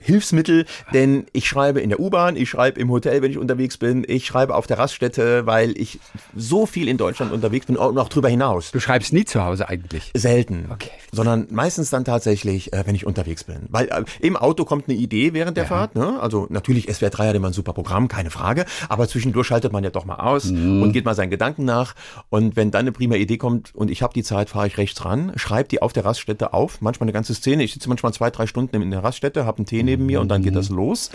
Hilfsmittel, 0.00 0.64
denn 0.94 1.26
ich 1.34 1.46
schreibe 1.46 1.57
in 1.66 1.88
der 1.90 2.00
U-Bahn, 2.00 2.36
ich 2.36 2.48
schreibe 2.50 2.80
im 2.80 2.90
Hotel, 2.90 3.22
wenn 3.22 3.30
ich 3.30 3.38
unterwegs 3.38 3.76
bin, 3.76 4.04
ich 4.06 4.26
schreibe 4.26 4.54
auf 4.54 4.66
der 4.66 4.78
Raststätte, 4.78 5.46
weil 5.46 5.78
ich 5.78 5.98
so 6.36 6.66
viel 6.66 6.88
in 6.88 6.96
Deutschland 6.96 7.32
unterwegs 7.32 7.66
bin 7.66 7.76
und 7.76 7.98
auch 7.98 8.08
drüber 8.08 8.28
hinaus. 8.28 8.70
Du 8.70 8.80
schreibst 8.80 9.12
nie 9.12 9.24
zu 9.24 9.44
Hause 9.44 9.68
eigentlich. 9.68 10.10
Selten. 10.14 10.68
Okay. 10.72 10.90
Sondern 11.12 11.48
meistens 11.50 11.90
dann 11.90 12.04
tatsächlich, 12.04 12.72
äh, 12.72 12.86
wenn 12.86 12.94
ich 12.94 13.06
unterwegs 13.06 13.44
bin. 13.44 13.66
Weil 13.68 13.86
äh, 13.88 14.04
im 14.20 14.36
Auto 14.36 14.64
kommt 14.64 14.88
eine 14.88 14.96
Idee 14.96 15.32
während 15.32 15.56
der 15.56 15.66
Fahrt. 15.66 15.94
Ne? 15.94 16.20
Also 16.20 16.46
natürlich, 16.50 16.92
SWR 16.92 17.10
3 17.10 17.28
hat 17.28 17.34
immer 17.34 17.48
ein 17.48 17.52
super 17.52 17.72
Programm, 17.72 18.08
keine 18.08 18.30
Frage. 18.30 18.64
Aber 18.88 19.08
zwischendurch 19.08 19.46
schaltet 19.46 19.72
man 19.72 19.84
ja 19.84 19.90
doch 19.90 20.04
mal 20.04 20.16
aus 20.16 20.50
und 20.50 20.92
geht 20.92 21.04
mal 21.04 21.14
seinen 21.14 21.30
Gedanken 21.30 21.64
nach. 21.64 21.94
Und 22.30 22.56
wenn 22.56 22.70
dann 22.70 22.80
eine 22.80 22.92
prima 22.92 23.16
Idee 23.16 23.38
kommt 23.38 23.74
und 23.74 23.90
ich 23.90 24.02
habe 24.02 24.14
die 24.14 24.22
Zeit, 24.22 24.50
fahre 24.50 24.66
ich 24.66 24.78
rechts 24.78 25.04
ran, 25.04 25.32
schreibe 25.36 25.68
die 25.68 25.82
auf 25.82 25.92
der 25.92 26.04
Raststätte 26.04 26.52
auf. 26.52 26.80
Manchmal 26.80 27.06
eine 27.06 27.12
ganze 27.12 27.34
Szene. 27.34 27.62
Ich 27.62 27.72
sitze 27.72 27.88
manchmal 27.88 28.12
zwei, 28.12 28.30
drei 28.30 28.46
Stunden 28.46 28.80
in 28.80 28.90
der 28.90 29.02
Raststätte, 29.02 29.44
habe 29.44 29.58
einen 29.58 29.66
Tee 29.66 29.82
neben 29.82 30.06
mir 30.06 30.20
und 30.20 30.28
dann 30.28 30.42
geht 30.42 30.56
das 30.56 30.68
los. 30.68 31.10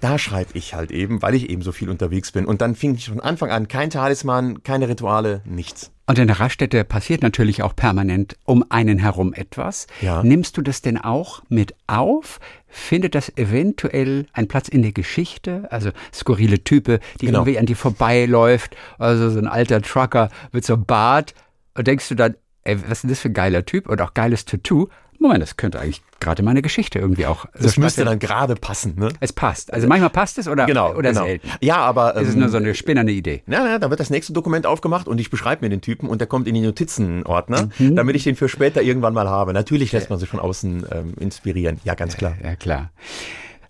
Da 0.00 0.18
schreibe 0.18 0.50
ich 0.54 0.74
halt 0.74 0.90
eben, 0.90 1.22
weil 1.22 1.34
ich 1.34 1.50
eben 1.50 1.62
so 1.62 1.72
viel 1.72 1.90
unterwegs 1.90 2.32
bin. 2.32 2.44
Und 2.46 2.60
dann 2.60 2.74
fing 2.74 2.94
ich 2.94 3.08
von 3.08 3.20
Anfang 3.20 3.50
an 3.50 3.68
kein 3.68 3.90
Talisman, 3.90 4.62
keine 4.62 4.88
Rituale, 4.88 5.42
nichts. 5.44 5.90
Und 6.06 6.18
in 6.18 6.26
der 6.26 6.40
Raststätte 6.40 6.84
passiert 6.84 7.22
natürlich 7.22 7.62
auch 7.62 7.76
permanent 7.76 8.36
um 8.44 8.64
einen 8.68 8.98
herum 8.98 9.32
etwas. 9.32 9.86
Ja. 10.00 10.22
Nimmst 10.22 10.56
du 10.56 10.62
das 10.62 10.82
denn 10.82 10.98
auch 10.98 11.42
mit 11.48 11.74
auf? 11.86 12.40
Findet 12.68 13.14
das 13.14 13.36
eventuell 13.36 14.26
einen 14.32 14.48
Platz 14.48 14.68
in 14.68 14.82
der 14.82 14.92
Geschichte? 14.92 15.68
Also 15.70 15.90
skurrile 16.12 16.62
Type, 16.64 17.00
die 17.20 17.26
Genau. 17.26 17.38
irgendwie 17.40 17.58
an 17.58 17.66
dir 17.66 17.76
vorbeiläuft, 17.76 18.76
also 18.98 19.30
so 19.30 19.38
ein 19.38 19.46
alter 19.46 19.80
Trucker 19.80 20.28
mit 20.50 20.64
so 20.64 20.74
einem 20.74 20.84
Bart. 20.86 21.34
Und 21.74 21.86
denkst 21.86 22.08
du 22.08 22.14
dann, 22.14 22.34
ey, 22.64 22.82
was 22.82 22.90
ist 22.90 23.02
denn 23.04 23.10
das 23.10 23.20
für 23.20 23.28
ein 23.28 23.34
geiler 23.34 23.64
Typ 23.64 23.88
und 23.88 24.00
auch 24.02 24.12
geiles 24.12 24.44
Tattoo? 24.44 24.88
Moment, 25.22 25.42
das 25.42 25.56
könnte 25.56 25.80
eigentlich 25.80 26.02
gerade 26.20 26.42
meine 26.42 26.62
Geschichte 26.62 26.98
irgendwie 26.98 27.26
auch. 27.26 27.46
Das 27.54 27.72
so 27.74 27.80
müsste 27.80 28.02
stattfinden. 28.02 28.06
dann 28.06 28.18
gerade 28.18 28.54
passen, 28.54 28.94
ne? 28.96 29.08
Es 29.20 29.32
passt. 29.32 29.72
Also 29.72 29.88
manchmal 29.88 30.10
passt 30.10 30.38
es 30.38 30.46
oder, 30.48 30.66
Genau, 30.66 30.92
oder 30.94 31.10
genau. 31.10 31.24
selten. 31.24 31.48
Ja, 31.60 31.76
aber 31.76 32.14
Es 32.16 32.28
ist 32.28 32.34
ähm, 32.34 32.40
nur 32.40 32.48
so 32.50 32.58
eine 32.58 32.74
spinnerne 32.74 33.10
Idee. 33.12 33.42
Na, 33.46 33.64
na, 33.64 33.78
da 33.78 33.90
wird 33.90 33.98
das 34.00 34.10
nächste 34.10 34.32
Dokument 34.32 34.66
aufgemacht 34.66 35.08
und 35.08 35.18
ich 35.20 35.30
beschreibe 35.30 35.64
mir 35.64 35.70
den 35.70 35.80
Typen 35.80 36.08
und 36.08 36.20
der 36.20 36.28
kommt 36.28 36.46
in 36.46 36.54
die 36.54 36.60
Notizenordner, 36.60 37.70
Mhm. 37.78 37.96
damit 37.96 38.16
ich 38.16 38.24
den 38.24 38.36
für 38.36 38.48
später 38.48 38.82
irgendwann 38.82 39.14
mal 39.14 39.28
habe. 39.28 39.52
Natürlich 39.52 39.92
lässt 39.92 40.10
man 40.10 40.18
sich 40.18 40.28
von 40.28 40.40
außen 40.40 40.86
ähm, 40.92 41.14
inspirieren. 41.18 41.80
Ja, 41.84 41.94
ganz 41.94 42.16
klar. 42.16 42.34
Ja, 42.42 42.54
klar. 42.56 42.90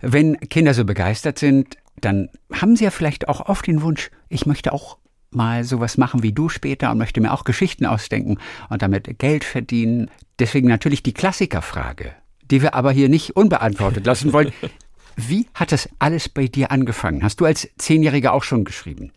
Wenn 0.00 0.38
Kinder 0.40 0.74
so 0.74 0.84
begeistert 0.84 1.38
sind, 1.38 1.76
dann 2.00 2.28
haben 2.53 2.74
sie 2.76 2.84
ja 2.84 2.90
vielleicht 2.90 3.28
auch 3.28 3.48
oft 3.48 3.66
den 3.66 3.82
Wunsch, 3.82 4.11
ich 4.28 4.46
möchte 4.46 4.72
auch 4.72 4.98
mal 5.34 5.64
sowas 5.64 5.98
machen 5.98 6.22
wie 6.22 6.32
du 6.32 6.48
später 6.48 6.90
und 6.90 6.98
möchte 6.98 7.20
mir 7.20 7.32
auch 7.32 7.44
Geschichten 7.44 7.86
ausdenken 7.86 8.38
und 8.68 8.82
damit 8.82 9.18
Geld 9.18 9.44
verdienen. 9.44 10.10
Deswegen 10.38 10.68
natürlich 10.68 11.02
die 11.02 11.14
Klassikerfrage, 11.14 12.12
die 12.50 12.62
wir 12.62 12.74
aber 12.74 12.92
hier 12.92 13.08
nicht 13.08 13.36
unbeantwortet 13.36 14.06
lassen 14.06 14.32
wollen. 14.32 14.52
Wie 15.16 15.46
hat 15.54 15.72
das 15.72 15.90
alles 15.98 16.28
bei 16.28 16.46
dir 16.46 16.70
angefangen? 16.70 17.22
Hast 17.22 17.40
du 17.40 17.44
als 17.44 17.68
Zehnjähriger 17.76 18.32
auch 18.32 18.44
schon 18.44 18.64
geschrieben? 18.64 19.12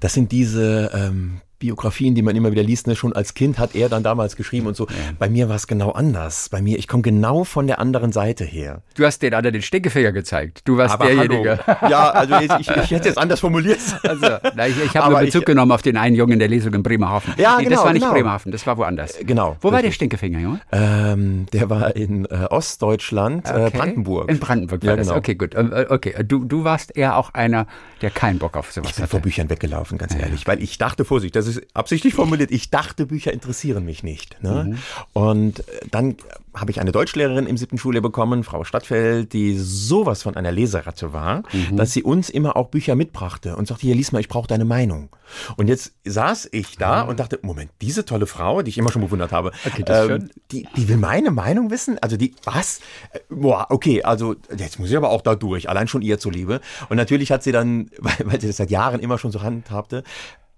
Das 0.00 0.12
sind 0.12 0.32
diese 0.32 0.90
ähm, 0.92 1.40
Biografien, 1.58 2.14
die 2.14 2.22
man 2.22 2.36
immer 2.36 2.50
wieder 2.52 2.62
liest. 2.62 2.86
Ne? 2.86 2.96
Schon 2.96 3.12
als 3.14 3.34
Kind 3.34 3.58
hat 3.58 3.74
er 3.74 3.88
dann 3.88 4.02
damals 4.02 4.36
geschrieben 4.36 4.66
und 4.66 4.76
so. 4.76 4.86
Bei 5.18 5.28
mir 5.28 5.48
war 5.48 5.56
es 5.56 5.66
genau 5.66 5.90
anders. 5.92 6.48
Bei 6.50 6.60
mir, 6.60 6.78
ich 6.78 6.86
komme 6.88 7.02
genau 7.02 7.44
von 7.44 7.66
der 7.66 7.78
anderen 7.78 8.12
Seite 8.12 8.44
her. 8.44 8.82
Du 8.94 9.04
hast 9.04 9.22
den 9.22 9.32
anderen 9.34 9.54
den 9.54 9.62
Stinkefinger 9.62 10.12
gezeigt. 10.12 10.62
Du 10.66 10.76
warst 10.76 10.94
Aber 10.94 11.06
derjenige. 11.06 11.58
hallo. 11.66 11.90
Ja, 11.90 12.10
also 12.10 12.34
ich, 12.36 12.50
ich, 12.60 12.68
ich 12.76 12.90
hätte 12.90 13.08
jetzt 13.08 13.18
anders 13.18 13.40
formuliert. 13.40 13.78
Also, 14.02 14.26
na, 14.54 14.66
ich, 14.68 14.76
ich 14.84 14.96
habe 14.96 15.10
nur 15.12 15.20
Bezug 15.20 15.42
ich- 15.42 15.46
genommen 15.46 15.72
auf 15.72 15.82
den 15.82 15.96
einen 15.96 16.14
Jungen 16.16 16.32
in 16.34 16.38
der 16.38 16.48
Lesung 16.48 16.72
in 16.74 16.82
Bremerhaven. 16.82 17.34
Ja, 17.38 17.56
nee, 17.58 17.64
genau, 17.64 17.76
Das 17.76 17.84
war 17.84 17.92
nicht 17.92 18.02
genau. 18.02 18.12
Bremerhaven, 18.14 18.52
das 18.52 18.66
war 18.66 18.76
woanders. 18.76 19.16
Genau. 19.24 19.56
Wo 19.60 19.68
war 19.68 19.72
der 19.78 19.84
richtig. 19.84 19.94
Stinkefinger, 19.96 20.38
Junge? 20.40 20.60
Ähm, 20.72 21.46
der 21.52 21.70
war 21.70 21.96
in 21.96 22.24
äh, 22.26 22.46
Ostdeutschland, 22.50 23.48
äh, 23.48 23.52
Okay. 23.66 23.78
Brandenburg. 23.78 24.30
In 24.30 24.38
Brandenburg 24.38 24.82
war 24.82 24.90
Ja, 24.90 24.96
das. 24.96 25.06
genau. 25.08 25.18
Okay, 25.18 25.34
gut. 25.34 25.54
Ähm, 25.54 25.72
äh, 25.72 25.86
Okay, 25.88 26.14
du, 26.24 26.44
du 26.44 26.64
warst 26.64 26.96
eher 26.96 27.16
auch 27.16 27.32
einer, 27.34 27.66
der 28.02 28.10
keinen 28.10 28.38
Bock 28.38 28.56
auf 28.56 28.72
sowas 28.72 28.90
Ich 28.90 28.96
bin 28.96 29.06
vor. 29.06 29.20
Büchern 29.20 29.48
weggelaufen, 29.50 29.98
ganz 29.98 30.14
ehrlich, 30.14 30.46
weil 30.46 30.62
ich 30.62 30.78
dachte, 30.78 31.04
Vorsicht, 31.04 31.34
das 31.36 31.45
ist 31.46 31.62
absichtlich 31.74 32.14
formuliert, 32.14 32.50
ich 32.50 32.70
dachte, 32.70 33.06
Bücher 33.06 33.32
interessieren 33.32 33.84
mich 33.84 34.02
nicht. 34.02 34.42
Ne? 34.42 34.64
Mhm. 34.64 34.78
Und 35.12 35.60
äh, 35.60 35.62
dann 35.90 36.16
habe 36.54 36.70
ich 36.70 36.80
eine 36.80 36.90
Deutschlehrerin 36.92 37.46
im 37.46 37.56
siebten 37.58 37.76
Schuljahr 37.76 38.00
bekommen, 38.02 38.42
Frau 38.42 38.64
Stadtfeld, 38.64 39.34
die 39.34 39.58
sowas 39.58 40.22
von 40.22 40.36
einer 40.36 40.52
Leseratte 40.52 41.12
war, 41.12 41.42
Mhm. 41.52 41.76
dass 41.76 41.92
sie 41.92 42.02
uns 42.02 42.30
immer 42.30 42.56
auch 42.56 42.68
Bücher 42.68 42.94
mitbrachte 42.96 43.56
und 43.56 43.68
sagte, 43.68 43.82
hier, 43.82 43.94
lies 43.94 44.10
mal, 44.12 44.20
ich 44.20 44.28
brauche 44.28 44.48
deine 44.48 44.64
Meinung. 44.64 45.10
Und 45.56 45.68
jetzt 45.68 45.92
saß 46.04 46.48
ich 46.52 46.78
da 46.78 47.02
und 47.02 47.20
dachte, 47.20 47.38
Moment, 47.42 47.70
diese 47.82 48.04
tolle 48.04 48.26
Frau, 48.26 48.62
die 48.62 48.70
ich 48.70 48.78
immer 48.78 48.90
schon 48.90 49.02
bewundert 49.02 49.32
habe. 49.32 49.52
Okay, 49.66 49.82
das 49.84 50.06
schön. 50.06 50.30
die, 50.50 50.66
die 50.76 50.88
will 50.88 50.96
meine 50.96 51.30
Meinung 51.30 51.70
wissen? 51.70 51.98
Also 51.98 52.16
die, 52.16 52.34
was? 52.44 52.80
Äh, 53.12 53.18
Boah, 53.28 53.66
okay, 53.70 54.02
also 54.02 54.36
jetzt 54.56 54.78
muss 54.78 54.88
ich 54.90 54.96
aber 54.96 55.10
auch 55.10 55.20
da 55.22 55.34
durch, 55.34 55.68
allein 55.68 55.88
schon 55.88 56.00
ihr 56.02 56.18
zuliebe. 56.18 56.60
Und 56.88 56.96
natürlich 56.96 57.32
hat 57.32 57.42
sie 57.42 57.52
dann, 57.52 57.90
weil, 57.98 58.14
weil 58.24 58.40
sie 58.40 58.46
das 58.46 58.56
seit 58.56 58.70
Jahren 58.70 59.00
immer 59.00 59.18
schon 59.18 59.30
so 59.32 59.42
handhabte, 59.42 60.04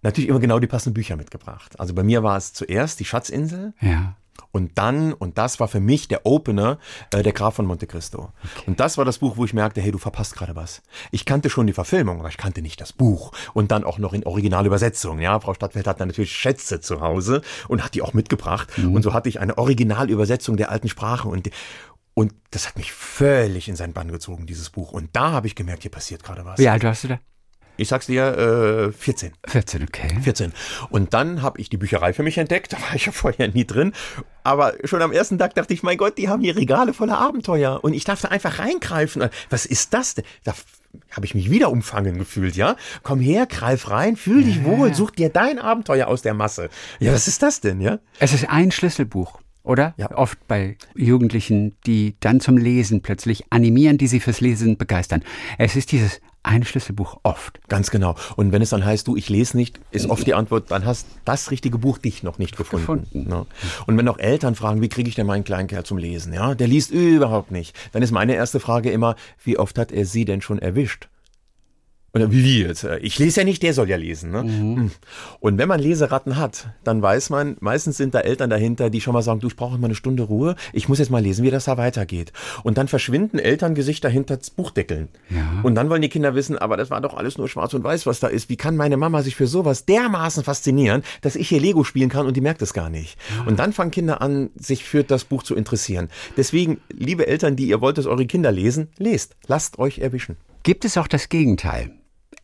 natürlich 0.03 0.29
immer 0.31 0.41
genau 0.41 0.59
die 0.59 0.67
passenden 0.67 0.95
Bücher 0.95 1.17
mitgebracht. 1.17 1.79
Also 1.81 1.95
bei 1.95 2.03
mir 2.03 2.23
war 2.23 2.37
es 2.37 2.53
zuerst 2.53 3.01
die 3.01 3.05
Schatzinsel 3.05 3.73
Ja. 3.81 4.15
und 4.53 4.79
dann, 4.79 5.13
und 5.13 5.37
das 5.39 5.59
war 5.61 5.67
für 5.69 5.81
mich 5.81 6.07
der 6.09 6.25
Opener, 6.25 6.79
äh, 7.13 7.23
der 7.23 7.33
Graf 7.33 7.57
von 7.57 7.67
Monte 7.67 7.87
Cristo. 7.87 8.33
Und 8.67 8.79
das 8.81 8.97
war 8.97 9.05
das 9.05 9.19
Buch, 9.19 9.37
wo 9.37 9.45
ich 9.45 9.53
merkte, 9.55 9.81
hey, 9.81 9.91
du 9.91 9.99
verpasst 9.99 10.35
gerade 10.37 10.55
was. 10.57 10.83
Ich 11.11 11.25
kannte 11.25 11.51
schon 11.51 11.67
die 11.67 11.73
Verfilmung, 11.73 12.21
aber 12.21 12.29
ich 12.29 12.37
kannte 12.37 12.63
nicht 12.63 12.81
das 12.81 12.93
Buch. 12.93 13.33
Und 13.55 13.71
dann 13.73 13.83
auch 13.85 13.99
noch 13.99 14.13
in 14.13 14.25
Originalübersetzung. 14.25 15.19
Ja, 15.21 15.39
Frau 15.41 15.55
Stadtfeld 15.55 15.87
hat 15.87 16.01
dann 16.01 16.09
natürlich 16.09 16.33
Schätze 16.33 16.81
zu 16.81 17.01
Hause 17.01 17.43
und 17.69 17.83
hat 17.85 17.95
die 17.95 18.03
auch 18.03 18.15
mitgebracht. 18.15 18.79
Und 18.79 19.03
so 19.03 19.13
hatte 19.13 19.29
ich 19.29 19.41
eine 19.41 19.59
Originalübersetzung 19.59 20.57
der 20.57 20.71
alten 20.71 20.89
Sprache 20.89 21.29
und 21.29 21.51
und 22.15 22.35
das 22.51 22.67
hat 22.67 22.77
mich 22.77 22.93
völlig 22.93 23.69
in 23.69 23.77
seinen 23.77 23.93
Bann 23.93 24.11
gezogen, 24.11 24.45
dieses 24.47 24.71
Buch. 24.71 24.91
Und 24.91 25.11
da 25.15 25.31
habe 25.31 25.47
ich 25.47 25.55
gemerkt, 25.55 25.83
hier 25.83 25.91
passiert 25.93 26.25
gerade 26.25 26.45
was. 26.45 26.59
Wie 26.59 26.69
alt 26.69 26.83
warst 26.83 27.05
du 27.05 27.09
da? 27.09 27.21
Ich 27.79 27.89
sag's 27.89 28.07
dir, 28.07 28.89
äh, 28.89 28.93
14. 28.93 29.33
14, 29.47 29.85
okay. 29.85 30.09
14. 30.21 30.53
Und 30.91 31.15
dann 31.15 31.43
habe 31.43 31.61
ich 31.61 31.71
die 31.71 31.77
Bücherei 31.77 32.13
für 32.13 32.23
mich 32.23 32.37
entdeckt. 32.37 32.59
Da 32.79 32.83
war 32.83 32.95
ich 32.95 33.07
ja 33.07 33.13
vorher 33.13 33.49
nie 33.49 33.65
drin. 33.65 33.93
Aber 34.45 34.75
schon 34.85 35.01
am 35.01 35.13
ersten 35.13 35.39
Tag 35.39 35.55
dachte 35.55 35.73
ich, 35.73 35.83
mein 35.83 35.97
Gott, 35.97 36.19
die 36.19 36.29
haben 36.29 36.43
hier 36.43 36.57
Regale 36.57 36.93
voller 36.93 37.19
Abenteuer. 37.19 37.83
Und 37.83 37.95
ich 37.95 38.05
darf 38.05 38.21
da 38.21 38.29
einfach 38.29 38.59
reingreifen. 38.59 39.29
Was 39.49 39.65
ist 39.65 39.95
das 39.95 40.15
denn? 40.15 40.25
Da 40.45 40.55
habe 41.13 41.25
ich 41.25 41.35
mich 41.35 41.51
wieder 41.51 41.71
umfangen 41.71 42.19
gefühlt, 42.19 42.57
ja? 42.57 42.77
Komm 43.03 43.21
her, 43.21 43.47
greif 43.47 43.91
rein, 43.91 44.17
fühl 44.17 44.45
dich 44.45 44.65
wohl, 44.65 44.95
such 44.95 45.13
dir 45.13 45.29
dein 45.29 45.59
Abenteuer 45.59 46.09
aus 46.09 46.23
der 46.23 46.35
Masse. 46.35 46.69
Ja, 46.99 47.13
was 47.13 47.29
ist 47.29 47.43
das 47.43 47.61
denn, 47.61 47.81
ja? 47.81 47.99
Es 48.19 48.33
ist 48.33 48.49
ein 48.49 48.71
Schlüsselbuch, 48.71 49.41
oder? 49.63 49.95
Ja. 49.97 50.11
Oft 50.17 50.47
bei 50.49 50.77
Jugendlichen, 50.95 51.77
die 51.87 52.17
dann 52.21 52.41
zum 52.41 52.57
Lesen 52.57 53.03
plötzlich 53.03 53.45
animieren, 53.51 53.99
die 53.99 54.07
sie 54.07 54.21
fürs 54.21 54.41
Lesen 54.41 54.77
begeistern. 54.77 55.23
Es 55.59 55.77
ist 55.77 55.93
dieses 55.93 56.21
ein 56.43 56.65
Schlüsselbuch 56.65 57.19
oft. 57.23 57.61
Ganz 57.69 57.91
genau. 57.91 58.15
Und 58.37 58.53
wenn 58.53 58.63
es 58.63 58.71
dann 58.71 58.85
heißt, 58.85 59.07
du, 59.07 59.17
ich 59.17 59.29
lese 59.29 59.57
nicht, 59.57 59.81
ist 59.91 60.09
oft 60.09 60.27
die 60.27 60.35
Antwort, 60.35 60.71
dann 60.71 60.85
hast 60.85 61.07
das 61.25 61.51
richtige 61.51 61.79
Buch 61.79 61.99
dich 61.99 62.23
noch 62.23 62.39
nicht 62.39 62.57
gefunden. 62.57 62.87
Gefunden. 62.87 63.29
Ne? 63.29 63.47
Und 63.87 63.99
wenn 63.99 64.09
auch 64.09 64.19
Eltern 64.19 64.55
fragen, 64.55 64.81
wie 64.81 64.89
kriege 64.89 65.09
ich 65.09 65.15
denn 65.15 65.27
meinen 65.27 65.45
kleinen 65.45 65.69
Kerl 65.69 65.85
zum 65.85 65.99
Lesen? 65.99 66.33
Ja, 66.33 66.55
der 66.55 66.69
liest 66.69 66.91
überhaupt 66.91 67.51
nicht. 67.51 67.77
Dann 67.93 68.03
ist 68.03 68.13
meine 68.13 68.35
erste 68.35 68.61
Frage 68.61 68.91
immer, 68.91 69.17
wie 69.45 69.59
oft 69.59 69.79
hat 69.79 69.93
er 69.93 70.07
sie 70.07 70.25
denn 70.25 70.41
schon 70.41 70.59
erwischt? 70.59 71.09
Oder 72.15 72.33
wie 72.33 72.43
wie 72.43 72.63
jetzt? 72.63 72.85
Ich 73.03 73.19
lese 73.19 73.41
ja 73.41 73.45
nicht, 73.45 73.63
der 73.63 73.75
soll 73.75 73.89
ja 73.91 73.97
lesen. 73.97 74.31
Ne? 74.31 74.43
Mhm. 74.43 74.91
Und 75.41 75.59
wenn 75.59 75.69
man 75.69 75.79
Leseratten 75.79 76.37
hat, 76.37 76.69
dann 76.83 77.03
weiß 77.03 77.29
man, 77.29 77.57
meistens 77.61 77.99
sind 77.99 78.15
da 78.15 78.21
Eltern 78.21 78.49
dahinter, 78.49 78.89
die 78.89 79.03
schon 79.03 79.13
mal 79.13 79.21
sagen, 79.21 79.41
du, 79.41 79.49
ich 79.49 79.57
brauche 79.57 79.77
mal 79.77 79.87
eine 79.87 79.95
Stunde 79.95 80.23
Ruhe, 80.23 80.57
ich 80.73 80.89
muss 80.89 80.99
jetzt 80.99 81.11
mal 81.11 81.23
lesen, 81.23 81.45
wie 81.45 81.51
das 81.51 81.67
da 81.67 81.77
weitergeht. 81.77 82.33
Und 82.63 82.79
dann 82.79 82.89
verschwinden 82.89 83.39
Elterngesichter 83.39 84.09
hinter 84.09 84.39
Buchdeckeln. 84.57 85.09
Ja. 85.29 85.61
Und 85.63 85.75
dann 85.75 85.91
wollen 85.91 86.01
die 86.01 86.09
Kinder 86.09 86.35
wissen, 86.35 86.57
aber 86.57 86.79
das 86.79 86.91
war 86.91 87.01
doch 87.03 87.15
alles 87.15 87.37
nur 87.37 87.49
schwarz 87.49 87.75
und 87.75 87.85
weiß, 87.85 88.07
was 88.07 88.21
da 88.21 88.29
ist. 88.29 88.49
Wie 88.49 88.57
kann 88.57 88.77
meine 88.77 88.97
Mama 88.97 89.23
sich 89.23 89.37
für 89.37 89.47
sowas 89.47 89.85
dermaßen 89.85 90.45
faszinieren, 90.45 91.03
dass 91.21 91.37
ich 91.37 91.49
hier 91.49 91.61
Lego 91.61 91.85
spielen 91.85 92.09
kann 92.09 92.27
und 92.27 92.37
die 92.37 92.41
merkt 92.41 92.63
es 92.63 92.73
gar 92.73 92.89
nicht. 92.89 93.19
Und 93.47 93.59
dann 93.59 93.75
fangen 93.75 93.91
Kinder 93.91 94.23
an, 94.23 94.49
sich 94.57 94.85
für 94.85 95.05
das 95.05 95.25
Buch 95.25 95.43
zu 95.43 95.55
interessieren. 95.55 96.09
Deswegen, 96.39 96.81
liebe 96.89 97.27
Eltern, 97.27 97.57
die 97.57 97.69
ihr 97.69 97.83
wollt, 97.83 97.99
dass 97.99 98.07
eure 98.07 98.27
Kinder 98.27 98.51
lesen, 98.51 98.89
lest. 98.97 99.37
Lasst 99.47 99.79
euch 99.79 99.99
erwischen. 99.99 100.37
Gibt 100.63 100.85
es 100.85 100.97
auch 100.97 101.09
das 101.09 101.29
Gegenteil? 101.29 101.93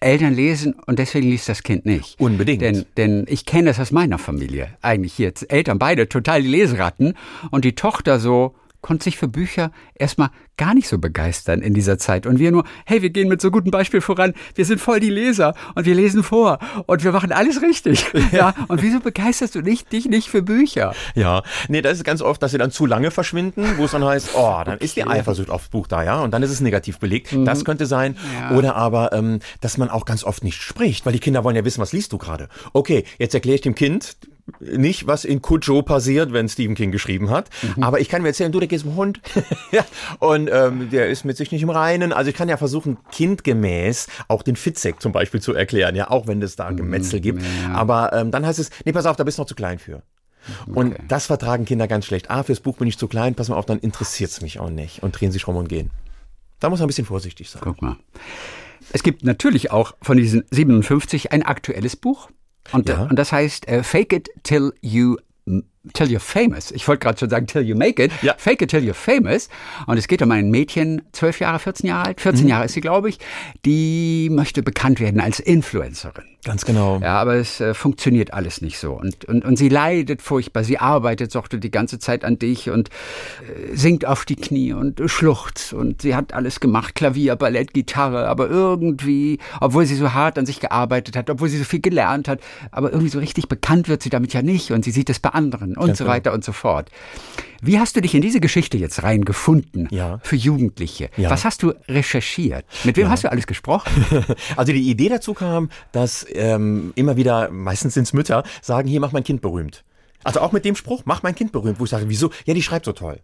Eltern 0.00 0.34
lesen 0.34 0.74
und 0.86 0.98
deswegen 0.98 1.28
liest 1.28 1.48
das 1.48 1.62
Kind 1.62 1.86
nicht. 1.86 2.20
Unbedingt. 2.20 2.60
Denn, 2.62 2.84
denn 2.96 3.24
ich 3.28 3.46
kenne 3.46 3.68
das 3.68 3.80
aus 3.80 3.90
meiner 3.90 4.18
Familie. 4.18 4.68
Eigentlich 4.82 5.18
jetzt 5.18 5.50
Eltern 5.50 5.78
beide 5.78 6.08
total 6.08 6.42
die 6.42 6.48
Leseratten 6.48 7.14
und 7.50 7.64
die 7.64 7.74
Tochter 7.74 8.20
so 8.20 8.54
konnte 8.84 9.04
sich 9.04 9.16
für 9.16 9.28
Bücher 9.28 9.70
erstmal 9.94 10.28
gar 10.58 10.74
nicht 10.74 10.88
so 10.88 10.98
begeistern 10.98 11.62
in 11.62 11.72
dieser 11.72 11.96
Zeit. 11.96 12.26
Und 12.26 12.38
wir 12.38 12.52
nur, 12.52 12.64
hey, 12.84 13.00
wir 13.00 13.08
gehen 13.08 13.28
mit 13.28 13.40
so 13.40 13.50
gutem 13.50 13.70
Beispiel 13.70 14.02
voran, 14.02 14.34
wir 14.56 14.66
sind 14.66 14.78
voll 14.78 15.00
die 15.00 15.08
Leser 15.08 15.54
und 15.74 15.86
wir 15.86 15.94
lesen 15.94 16.22
vor 16.22 16.58
und 16.84 17.02
wir 17.02 17.10
machen 17.10 17.32
alles 17.32 17.62
richtig. 17.62 18.04
Ja. 18.32 18.52
Und 18.68 18.82
wieso 18.82 18.98
begeisterst 18.98 19.54
du 19.54 19.60
nicht, 19.60 19.92
dich 19.92 20.06
nicht 20.06 20.28
für 20.28 20.42
Bücher? 20.42 20.92
Ja, 21.14 21.42
nee, 21.68 21.82
das 21.82 21.98
ist 21.98 22.04
ganz 22.04 22.20
oft, 22.20 22.42
dass 22.42 22.50
sie 22.50 22.58
dann 22.58 22.72
zu 22.72 22.84
lange 22.84 23.12
verschwinden, 23.12 23.64
wo 23.76 23.84
es 23.84 23.92
dann 23.92 24.04
heißt, 24.04 24.30
oh, 24.34 24.60
dann 24.64 24.78
ist 24.78 24.96
die 24.96 25.06
Eifersucht 25.06 25.50
aufs 25.50 25.68
Buch 25.68 25.86
da, 25.86 26.02
ja, 26.02 26.20
und 26.20 26.32
dann 26.32 26.42
ist 26.42 26.50
es 26.50 26.60
negativ 26.60 26.98
belegt. 26.98 27.34
Das 27.44 27.64
könnte 27.64 27.86
sein. 27.86 28.16
Ja. 28.40 28.56
Oder 28.56 28.74
aber, 28.74 29.12
ähm, 29.12 29.38
dass 29.60 29.78
man 29.78 29.88
auch 29.88 30.04
ganz 30.04 30.24
oft 30.24 30.42
nicht 30.42 30.60
spricht, 30.60 31.06
weil 31.06 31.12
die 31.12 31.20
Kinder 31.20 31.44
wollen 31.44 31.54
ja 31.54 31.64
wissen, 31.64 31.80
was 31.80 31.92
liest 31.92 32.12
du 32.12 32.18
gerade. 32.18 32.48
Okay, 32.72 33.04
jetzt 33.18 33.34
erkläre 33.34 33.54
ich 33.54 33.60
dem 33.60 33.76
Kind, 33.76 34.16
nicht, 34.60 35.06
was 35.06 35.24
in 35.24 35.40
Cujo 35.40 35.82
passiert, 35.82 36.32
wenn 36.32 36.48
Stephen 36.48 36.74
King 36.74 36.90
geschrieben 36.90 37.30
hat. 37.30 37.48
Aber 37.80 38.00
ich 38.00 38.08
kann 38.08 38.22
mir 38.22 38.28
erzählen, 38.28 38.52
du, 38.52 38.60
da 38.60 38.66
gehst 38.66 38.84
zum 38.84 38.96
Hund. 38.96 39.20
und 40.18 40.50
ähm, 40.52 40.90
der 40.90 41.08
ist 41.08 41.24
mit 41.24 41.36
sich 41.36 41.50
nicht 41.50 41.62
im 41.62 41.70
Reinen. 41.70 42.12
Also 42.12 42.30
ich 42.30 42.36
kann 42.36 42.48
ja 42.48 42.56
versuchen, 42.56 42.98
kindgemäß 43.10 44.08
auch 44.28 44.42
den 44.42 44.56
Fitzek 44.56 45.00
zum 45.00 45.12
Beispiel 45.12 45.40
zu 45.40 45.54
erklären, 45.54 45.96
ja, 45.96 46.10
auch 46.10 46.26
wenn 46.26 46.42
es 46.42 46.56
da 46.56 46.70
Gemetzel 46.72 47.20
gibt. 47.20 47.42
ja. 47.42 47.74
Aber 47.74 48.12
ähm, 48.12 48.30
dann 48.30 48.44
heißt 48.44 48.58
es, 48.58 48.70
nee, 48.84 48.92
pass 48.92 49.06
auf, 49.06 49.16
da 49.16 49.24
bist 49.24 49.38
du 49.38 49.42
noch 49.42 49.48
zu 49.48 49.54
klein 49.54 49.78
für. 49.78 50.02
Und 50.66 50.96
das 51.08 51.26
vertragen 51.26 51.64
Kinder 51.64 51.88
ganz 51.88 52.04
schlecht. 52.04 52.30
Ah, 52.30 52.42
fürs 52.42 52.60
Buch 52.60 52.76
bin 52.76 52.86
ich 52.86 52.98
zu 52.98 53.08
klein, 53.08 53.34
pass 53.34 53.48
mal 53.48 53.56
auf, 53.56 53.66
dann 53.66 53.78
interessiert's 53.78 54.42
mich 54.42 54.60
auch 54.60 54.68
nicht. 54.68 55.02
Und 55.02 55.18
drehen 55.18 55.32
sich 55.32 55.46
rum 55.46 55.56
und 55.56 55.68
gehen. 55.68 55.90
Da 56.60 56.68
muss 56.68 56.80
man 56.80 56.86
ein 56.86 56.88
bisschen 56.88 57.06
vorsichtig 57.06 57.50
sein. 57.50 57.62
Guck 57.64 57.80
mal. 57.80 57.96
Es 58.92 59.02
gibt 59.02 59.24
natürlich 59.24 59.70
auch 59.70 59.94
von 60.02 60.16
diesen 60.16 60.44
57 60.50 61.32
ein 61.32 61.42
aktuelles 61.42 61.96
Buch. 61.96 62.28
Und, 62.72 62.88
Ja. 62.88 63.02
und 63.04 63.16
das 63.18 63.32
heißt 63.32 63.68
äh, 63.68 63.82
Fake 63.82 64.12
It 64.12 64.30
Till 64.42 64.72
You 64.80 65.16
Till 65.92 66.06
You're 66.06 66.20
Famous. 66.20 66.70
Ich 66.70 66.88
wollte 66.88 67.00
gerade 67.00 67.18
schon 67.18 67.30
sagen 67.30 67.46
Till 67.46 67.62
You 67.62 67.76
Make 67.76 68.02
It. 68.02 68.12
Ja. 68.22 68.34
Fake 68.38 68.62
It 68.62 68.70
Till 68.70 68.80
You're 68.80 68.94
Famous. 68.94 69.48
Und 69.86 69.98
es 69.98 70.08
geht 70.08 70.22
um 70.22 70.30
ein 70.30 70.50
Mädchen, 70.50 71.02
12 71.12 71.40
Jahre, 71.40 71.58
14 71.58 71.88
Jahre 71.88 72.06
alt, 72.06 72.20
14 72.20 72.48
Jahre 72.48 72.64
ist 72.64 72.72
sie, 72.72 72.80
glaube 72.80 73.08
ich, 73.08 73.18
die 73.64 74.28
möchte 74.30 74.62
bekannt 74.62 75.00
werden 75.00 75.20
als 75.20 75.40
Influencerin. 75.40 76.24
Ganz 76.44 76.66
genau. 76.66 76.98
Ja, 77.02 77.16
aber 77.16 77.36
es 77.36 77.60
äh, 77.60 77.72
funktioniert 77.72 78.34
alles 78.34 78.60
nicht 78.60 78.78
so. 78.78 78.92
Und, 78.92 79.24
und, 79.24 79.46
und 79.46 79.56
sie 79.56 79.70
leidet 79.70 80.20
furchtbar. 80.20 80.62
Sie 80.62 80.78
arbeitet, 80.78 81.32
sagte 81.32 81.58
die 81.58 81.70
ganze 81.70 81.98
Zeit 81.98 82.22
an 82.22 82.38
dich 82.38 82.68
und 82.68 82.90
äh, 82.90 83.74
singt 83.74 84.04
auf 84.04 84.26
die 84.26 84.36
Knie 84.36 84.74
und 84.74 85.00
äh, 85.00 85.08
schluchzt. 85.08 85.72
Und 85.72 86.02
sie 86.02 86.14
hat 86.14 86.34
alles 86.34 86.60
gemacht, 86.60 86.94
Klavier, 86.94 87.36
Ballett, 87.36 87.72
Gitarre. 87.72 88.28
Aber 88.28 88.50
irgendwie, 88.50 89.38
obwohl 89.60 89.86
sie 89.86 89.94
so 89.94 90.12
hart 90.12 90.38
an 90.38 90.44
sich 90.44 90.60
gearbeitet 90.60 91.16
hat, 91.16 91.30
obwohl 91.30 91.48
sie 91.48 91.56
so 91.56 91.64
viel 91.64 91.80
gelernt 91.80 92.28
hat, 92.28 92.40
aber 92.70 92.92
irgendwie 92.92 93.10
so 93.10 93.20
richtig 93.20 93.48
bekannt 93.48 93.88
wird 93.88 94.02
sie 94.02 94.10
damit 94.10 94.34
ja 94.34 94.42
nicht. 94.42 94.70
Und 94.70 94.84
sie 94.84 94.90
sieht 94.90 95.08
es 95.08 95.20
bei 95.20 95.30
anderen 95.30 95.73
und 95.76 95.86
Ganz 95.88 95.98
so 95.98 96.04
genau. 96.04 96.14
weiter 96.14 96.32
und 96.32 96.44
so 96.44 96.52
fort. 96.52 96.90
Wie 97.62 97.78
hast 97.78 97.96
du 97.96 98.02
dich 98.02 98.14
in 98.14 98.20
diese 98.20 98.40
Geschichte 98.40 98.76
jetzt 98.76 99.02
reingefunden? 99.02 99.88
Ja. 99.90 100.18
Für 100.22 100.36
Jugendliche. 100.36 101.08
Ja. 101.16 101.30
Was 101.30 101.44
hast 101.44 101.62
du 101.62 101.72
recherchiert? 101.88 102.66
Mit 102.84 102.96
wem 102.98 103.08
hast 103.08 103.24
du 103.24 103.30
alles 103.30 103.46
gesprochen? 103.46 103.90
Also 104.56 104.72
die 104.72 104.90
Idee 104.90 105.08
dazu 105.08 105.34
kam, 105.34 105.70
dass 105.92 106.26
ähm, 106.32 106.92
immer 106.94 107.16
wieder, 107.16 107.50
meistens 107.50 107.94
sind's 107.94 108.12
Mütter, 108.12 108.44
sagen, 108.60 108.88
hier, 108.88 109.00
mach 109.00 109.12
mein 109.12 109.24
Kind 109.24 109.40
berühmt. 109.40 109.84
Also 110.22 110.40
auch 110.40 110.52
mit 110.52 110.64
dem 110.64 110.76
Spruch, 110.76 111.02
mach 111.04 111.22
mein 111.22 111.34
Kind 111.34 111.52
berühmt, 111.52 111.80
wo 111.80 111.84
ich 111.84 111.90
sage, 111.90 112.08
wieso? 112.08 112.30
Ja, 112.44 112.54
die 112.54 112.62
schreibt 112.62 112.84
so 112.84 112.92
toll. 112.92 113.20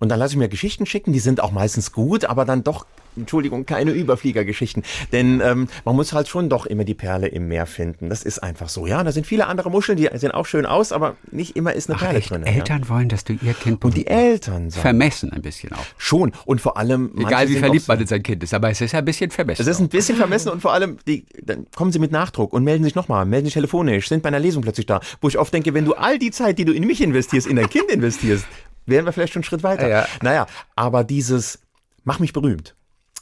Und 0.00 0.08
dann 0.10 0.18
lasse 0.18 0.32
ich 0.34 0.38
mir 0.38 0.48
Geschichten 0.48 0.86
schicken, 0.86 1.12
die 1.12 1.20
sind 1.20 1.40
auch 1.42 1.52
meistens 1.52 1.92
gut, 1.92 2.24
aber 2.24 2.44
dann 2.44 2.64
doch, 2.64 2.86
Entschuldigung, 3.16 3.64
keine 3.64 3.92
Überfliegergeschichten. 3.92 4.82
Denn 5.12 5.40
ähm, 5.44 5.68
man 5.84 5.94
muss 5.94 6.12
halt 6.12 6.26
schon 6.26 6.48
doch 6.48 6.66
immer 6.66 6.82
die 6.84 6.94
Perle 6.94 7.28
im 7.28 7.46
Meer 7.46 7.66
finden. 7.66 8.08
Das 8.08 8.24
ist 8.24 8.40
einfach 8.40 8.68
so. 8.68 8.86
Ja, 8.88 9.04
da 9.04 9.12
sind 9.12 9.24
viele 9.26 9.46
andere 9.46 9.70
Muscheln, 9.70 9.96
die 9.96 10.08
sehen 10.14 10.32
auch 10.32 10.46
schön 10.46 10.66
aus, 10.66 10.90
aber 10.90 11.14
nicht 11.30 11.54
immer 11.54 11.74
ist 11.74 11.88
eine 11.88 11.96
Ach, 11.96 12.02
Perle 12.02 12.18
echt? 12.18 12.30
drin. 12.30 12.42
Eltern 12.42 12.88
wollen, 12.88 13.08
dass 13.08 13.22
du 13.22 13.34
ihr 13.34 13.54
Kind 13.54 13.84
Und 13.84 13.96
die 13.96 14.08
Eltern 14.08 14.70
sagen 14.70 14.82
vermessen 14.82 15.32
ein 15.32 15.42
bisschen 15.42 15.72
auch. 15.74 15.84
schon. 15.96 16.32
Und 16.44 16.60
vor 16.60 16.76
allem. 16.76 17.12
Egal 17.16 17.48
wie 17.48 17.56
verliebt 17.56 17.86
man 17.86 18.00
in 18.00 18.06
sein 18.08 18.22
Kind 18.22 18.42
ist, 18.42 18.52
aber 18.52 18.70
es 18.70 18.80
ist 18.80 18.92
ja 18.92 18.98
ein 18.98 19.04
bisschen 19.04 19.30
vermessen. 19.30 19.62
Es 19.62 19.68
ist 19.68 19.78
ein 19.80 19.88
bisschen 19.88 20.16
vermessen 20.16 20.48
und 20.48 20.60
vor 20.60 20.72
allem, 20.72 20.98
die, 21.06 21.24
dann 21.42 21.66
kommen 21.76 21.92
sie 21.92 22.00
mit 22.00 22.10
Nachdruck 22.10 22.52
und 22.52 22.64
melden 22.64 22.82
sich 22.82 22.96
nochmal, 22.96 23.24
melden 23.26 23.44
sich 23.46 23.54
telefonisch, 23.54 24.08
sind 24.08 24.22
bei 24.24 24.28
einer 24.28 24.40
Lesung 24.40 24.62
plötzlich 24.62 24.86
da, 24.86 25.00
wo 25.20 25.28
ich 25.28 25.38
oft 25.38 25.54
denke, 25.54 25.72
wenn 25.72 25.84
du 25.84 25.94
all 25.94 26.18
die 26.18 26.32
Zeit, 26.32 26.58
die 26.58 26.64
du 26.64 26.72
in 26.72 26.84
mich 26.84 27.00
investierst, 27.00 27.46
in 27.46 27.54
dein 27.56 27.70
Kind 27.70 27.90
investierst, 27.90 28.44
wären 28.86 29.04
wir 29.04 29.12
vielleicht 29.12 29.32
schon 29.32 29.40
einen 29.40 29.44
Schritt 29.44 29.62
weiter. 29.62 29.88
Ja. 29.88 30.06
Naja, 30.22 30.46
aber 30.76 31.04
dieses, 31.04 31.60
mach 32.04 32.18
mich 32.18 32.32
berühmt. 32.32 32.74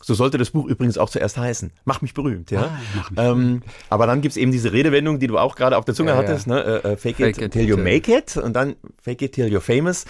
So 0.05 0.15
sollte 0.15 0.37
das 0.37 0.51
Buch 0.51 0.67
übrigens 0.67 0.99
auch 0.99 1.09
zuerst 1.09 1.39
heißen. 1.39 1.71
Mach 1.85 2.03
mich 2.03 2.13
berühmt, 2.13 2.51
ja. 2.51 2.63
Ah, 2.63 2.79
mich 2.95 3.19
ähm, 3.19 3.63
aber 3.89 4.09
dann 4.09 4.21
gibt's 4.21 4.37
eben 4.37 4.51
diese 4.51 4.73
Redewendung, 4.73 5.21
die 5.21 5.29
du 5.29 5.39
auch 5.39 5.55
gerade 5.55 5.77
auf 5.77 5.85
der 5.85 5.95
Zunge 5.95 6.11
Ja, 6.11 6.21
ja. 6.21 6.23
hattest, 6.23 6.49
ne? 6.49 6.61
Äh, 6.61 6.93
äh, 6.93 6.97
fake, 6.97 7.17
Fake 7.17 7.37
it, 7.37 7.39
it 7.39 7.53
till 7.53 7.69
you 7.69 7.77
make 7.77 8.13
it 8.13 8.37
und 8.37 8.55
dann 8.55 8.75
fake 9.01 9.23
it 9.23 9.33
till 9.33 9.47
you're 9.47 9.61
famous. 9.61 10.05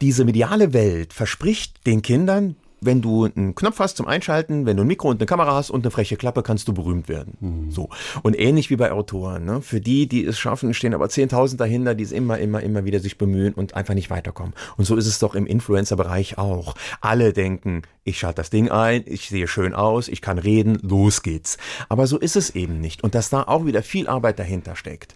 Diese 0.00 0.24
mediale 0.24 0.72
Welt 0.72 1.12
verspricht 1.12 1.86
den 1.86 2.00
Kindern, 2.00 2.56
wenn 2.80 3.02
du 3.02 3.24
einen 3.24 3.54
Knopf 3.54 3.78
hast 3.78 3.96
zum 3.96 4.06
Einschalten, 4.06 4.66
wenn 4.66 4.76
du 4.76 4.84
ein 4.84 4.86
Mikro 4.86 5.08
und 5.08 5.20
eine 5.20 5.26
Kamera 5.26 5.54
hast 5.54 5.70
und 5.70 5.84
eine 5.84 5.90
freche 5.90 6.16
Klappe, 6.16 6.42
kannst 6.42 6.68
du 6.68 6.74
berühmt 6.74 7.08
werden. 7.08 7.36
Mhm. 7.40 7.70
So. 7.70 7.88
Und 8.22 8.38
ähnlich 8.38 8.70
wie 8.70 8.76
bei 8.76 8.92
Autoren. 8.92 9.44
Ne? 9.44 9.60
Für 9.62 9.80
die, 9.80 10.06
die 10.06 10.24
es 10.24 10.38
schaffen, 10.38 10.74
stehen 10.74 10.94
aber 10.94 11.06
10.000 11.06 11.56
dahinter, 11.56 11.94
die 11.94 12.04
es 12.04 12.12
immer, 12.12 12.38
immer, 12.38 12.62
immer 12.62 12.84
wieder 12.84 13.00
sich 13.00 13.18
bemühen 13.18 13.54
und 13.54 13.74
einfach 13.74 13.94
nicht 13.94 14.10
weiterkommen. 14.10 14.54
Und 14.76 14.84
so 14.84 14.96
ist 14.96 15.06
es 15.06 15.18
doch 15.18 15.34
im 15.34 15.46
Influencer-Bereich 15.46 16.38
auch. 16.38 16.74
Alle 17.00 17.32
denken, 17.32 17.82
ich 18.04 18.18
schalte 18.18 18.36
das 18.36 18.50
Ding 18.50 18.70
ein, 18.70 19.02
ich 19.06 19.28
sehe 19.28 19.48
schön 19.48 19.74
aus, 19.74 20.08
ich 20.08 20.22
kann 20.22 20.38
reden, 20.38 20.78
los 20.82 21.22
geht's. 21.22 21.58
Aber 21.88 22.06
so 22.06 22.18
ist 22.18 22.36
es 22.36 22.50
eben 22.50 22.80
nicht. 22.80 23.02
Und 23.02 23.14
dass 23.14 23.30
da 23.30 23.42
auch 23.42 23.66
wieder 23.66 23.82
viel 23.82 24.08
Arbeit 24.08 24.38
dahinter 24.38 24.76
steckt. 24.76 25.14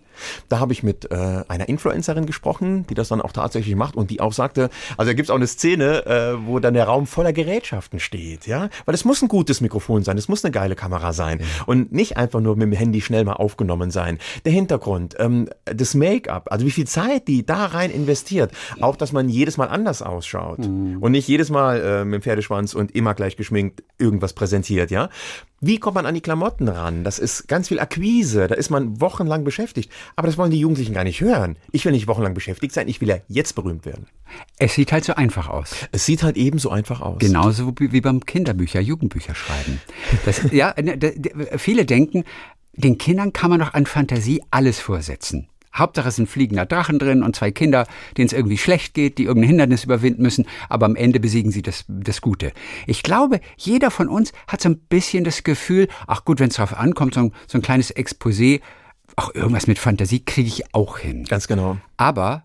Da 0.49 0.61
habe 0.61 0.73
ich 0.73 0.83
mit 0.83 1.11
äh, 1.11 1.43
einer 1.49 1.69
Influencerin 1.69 2.27
gesprochen, 2.27 2.87
die 2.89 2.95
das 2.95 3.09
dann 3.09 3.21
auch 3.21 3.33
tatsächlich 3.33 3.77
macht 3.77 3.97
und 3.97 4.11
die 4.11 4.21
auch 4.21 4.33
sagte, 4.33 4.71
also 4.97 5.11
da 5.11 5.15
gibt's 5.15 5.31
auch 5.31 5.37
eine 5.37 5.47
Szene, 5.47 6.07
äh, 6.07 6.47
wo 6.47 6.59
dann 6.59 6.75
der 6.75 6.85
Raum 6.85 7.07
voller 7.07 7.33
Gerätschaften 7.33 8.01
steht, 8.01 8.47
ja, 8.47 8.69
weil 8.85 8.95
es 8.95 9.05
muss 9.05 9.23
ein 9.23 9.29
gutes 9.29 9.61
Mikrofon 9.61 10.03
sein, 10.03 10.19
es 10.19 10.29
muss 10.29 10.45
eine 10.45 10.53
geile 10.53 10.75
Kamera 10.75 11.13
sein 11.13 11.41
und 11.67 11.93
nicht 11.93 12.17
einfach 12.17 12.41
nur 12.41 12.57
mit 12.57 12.67
dem 12.67 12.73
Handy 12.73 13.01
schnell 13.01 13.25
mal 13.25 13.35
aufgenommen 13.35 13.91
sein. 13.91 14.19
Der 14.45 14.53
Hintergrund, 14.53 15.17
ähm, 15.19 15.49
das 15.65 15.95
Make-up, 15.95 16.51
also 16.51 16.67
wie 16.67 16.71
viel 16.71 16.87
Zeit 16.87 17.29
die 17.29 17.45
da 17.45 17.67
rein 17.67 17.91
investiert, 17.91 18.53
auch 18.81 18.97
dass 18.97 19.13
man 19.13 19.29
jedes 19.29 19.57
Mal 19.57 19.67
anders 19.67 20.03
ausschaut 20.03 20.59
und 20.59 21.13
nicht 21.13 21.29
jedes 21.29 21.51
Mal 21.51 21.81
äh, 21.81 22.05
mit 22.05 22.21
dem 22.21 22.23
Pferdeschwanz 22.23 22.75
und 22.75 22.95
immer 22.95 23.15
gleich 23.15 23.37
geschminkt 23.37 23.83
irgendwas 23.99 24.33
präsentiert, 24.33 24.91
ja. 24.91 25.09
Wie 25.65 25.79
kommt 25.79 25.95
man 25.95 26.07
an 26.07 26.15
die 26.17 26.21
Klamotten 26.21 26.67
ran? 26.67 27.05
Das 27.05 27.21
ist 27.21 27.47
ganz 27.47 27.69
viel 27.69 27.79
Akquise, 27.79 28.49
da 28.49 28.57
ist 28.57 28.69
man 28.69 29.01
wochenlang 29.01 29.45
beschäftigt. 29.45 29.93
Aber 30.17 30.27
das 30.27 30.37
wollen 30.37 30.51
die 30.51 30.59
Jugendlichen 30.59 30.93
gar 30.93 31.05
nicht 31.05 31.21
hören. 31.21 31.57
Ich 31.71 31.85
will 31.85 31.93
nicht 31.93 32.09
wochenlang 32.09 32.35
beschäftigt 32.35 32.75
sein, 32.75 32.89
ich 32.89 33.01
will 33.01 33.09
ja 33.09 33.19
jetzt 33.29 33.55
berühmt 33.55 33.87
werden. 33.87 34.09
Es 34.59 34.75
sieht 34.75 34.91
halt 34.91 35.05
so 35.05 35.15
einfach 35.15 35.49
aus. 35.49 35.77
Es 35.93 36.05
sieht 36.05 36.25
halt 36.25 36.37
eben 36.37 36.59
so 36.59 36.71
einfach 36.71 37.01
aus. 37.01 37.21
Genauso 37.21 37.73
wie 37.79 38.01
beim 38.01 38.27
Kinderbücher, 38.27 38.81
Jugendbücher 38.81 39.37
schreiben. 39.37 39.81
Das, 40.25 40.51
ja, 40.51 40.75
ne, 40.83 40.99
viele 41.59 41.87
denken, 41.87 42.25
den 42.73 42.99
Kindern 42.99 43.33
kann 43.33 43.51
man 43.51 43.61
doch 43.61 43.73
an 43.73 43.87
Fantasie 43.87 44.43
alles 44.51 44.81
vorsetzen. 44.81 45.49
Hauptsache 45.75 46.09
es 46.09 46.17
sind 46.17 46.29
fliegender 46.29 46.67
Drachen 46.67 46.99
drin 46.99 47.23
und 47.23 47.37
zwei 47.37 47.51
Kinder, 47.51 47.87
denen 48.17 48.27
es 48.27 48.33
irgendwie 48.33 48.59
schlecht 48.59 48.95
geht, 48.95 49.19
die 49.19 49.25
irgendein 49.25 49.49
Hindernis 49.49 49.85
überwinden 49.85 50.23
müssen, 50.23 50.47
aber 50.69 50.87
am 50.87 50.97
Ende 50.97 51.21
besiegen 51.21 51.51
sie 51.51 51.63
das, 51.63 51.85
das 51.89 52.21
Gute. 52.21 52.53
Ich 52.87 53.03
glaube, 53.03 53.41
jeder 53.57 53.91
von 53.91 54.09
uns 54.09 54.33
hat 54.47 54.61
so 54.61 54.69
ein 54.69 54.79
bisschen 54.79 55.25
das 55.25 55.45
Gefühl, 55.45 55.89
ach 56.07 56.25
gut, 56.25 56.41
wenn 56.41 56.49
es 56.49 56.57
drauf 56.57 56.77
ankommt, 56.77 57.15
so 57.15 57.21
ein, 57.21 57.33
so 57.47 57.59
ein 57.59 57.63
kleines 57.63 57.95
Exposé, 57.95 58.61
auch 59.17 59.35
irgendwas 59.35 59.67
mit 59.67 59.79
Fantasie 59.79 60.25
kriege 60.25 60.49
ich 60.49 60.75
auch 60.75 60.99
hin. 60.99 61.25
Ganz 61.25 61.47
genau. 61.47 61.77
Aber 61.97 62.45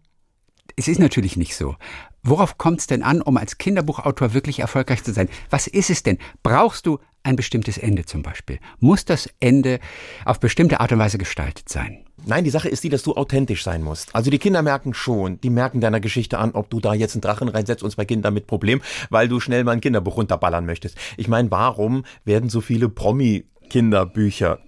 es 0.75 0.87
ist 0.87 0.99
natürlich 0.99 1.37
nicht 1.37 1.55
so. 1.55 1.75
Worauf 2.23 2.57
kommt 2.57 2.79
es 2.81 2.87
denn 2.87 3.03
an, 3.03 3.21
um 3.21 3.37
als 3.37 3.57
Kinderbuchautor 3.57 4.33
wirklich 4.33 4.59
erfolgreich 4.59 5.03
zu 5.03 5.13
sein? 5.13 5.29
Was 5.49 5.67
ist 5.67 5.89
es 5.89 6.03
denn? 6.03 6.17
Brauchst 6.43 6.85
du 6.85 6.99
ein 7.23 7.35
bestimmtes 7.35 7.77
Ende 7.77 8.05
zum 8.05 8.21
Beispiel? 8.23 8.59
Muss 8.79 9.05
das 9.05 9.29
Ende 9.39 9.79
auf 10.25 10.39
bestimmte 10.39 10.79
Art 10.79 10.91
und 10.91 10.99
Weise 10.99 11.17
gestaltet 11.17 11.69
sein? 11.69 12.05
Nein, 12.25 12.43
die 12.43 12.49
Sache 12.49 12.69
ist 12.69 12.83
die, 12.83 12.89
dass 12.89 13.03
du 13.03 13.13
authentisch 13.15 13.63
sein 13.63 13.83
musst. 13.83 14.15
Also 14.15 14.31
die 14.31 14.39
Kinder 14.39 14.61
merken 14.61 14.93
schon, 14.93 15.39
die 15.41 15.49
merken 15.49 15.81
deiner 15.81 15.99
Geschichte 15.99 16.39
an, 16.39 16.51
ob 16.51 16.69
du 16.69 16.79
da 16.79 16.93
jetzt 16.93 17.15
einen 17.15 17.21
Drachen 17.21 17.47
reinsetzt 17.47 17.83
und 17.83 17.91
zwei 17.91 18.05
Kinder 18.05 18.31
mit 18.31 18.47
Problem, 18.47 18.81
weil 19.09 19.27
du 19.27 19.39
schnell 19.39 19.63
mal 19.63 19.73
ein 19.73 19.81
Kinderbuch 19.81 20.17
runterballern 20.17 20.65
möchtest. 20.65 20.97
Ich 21.17 21.27
meine, 21.27 21.51
warum 21.51 22.03
werden 22.25 22.49
so 22.49 22.61
viele 22.61 22.89
Promi-Kinderbücher 22.89 24.59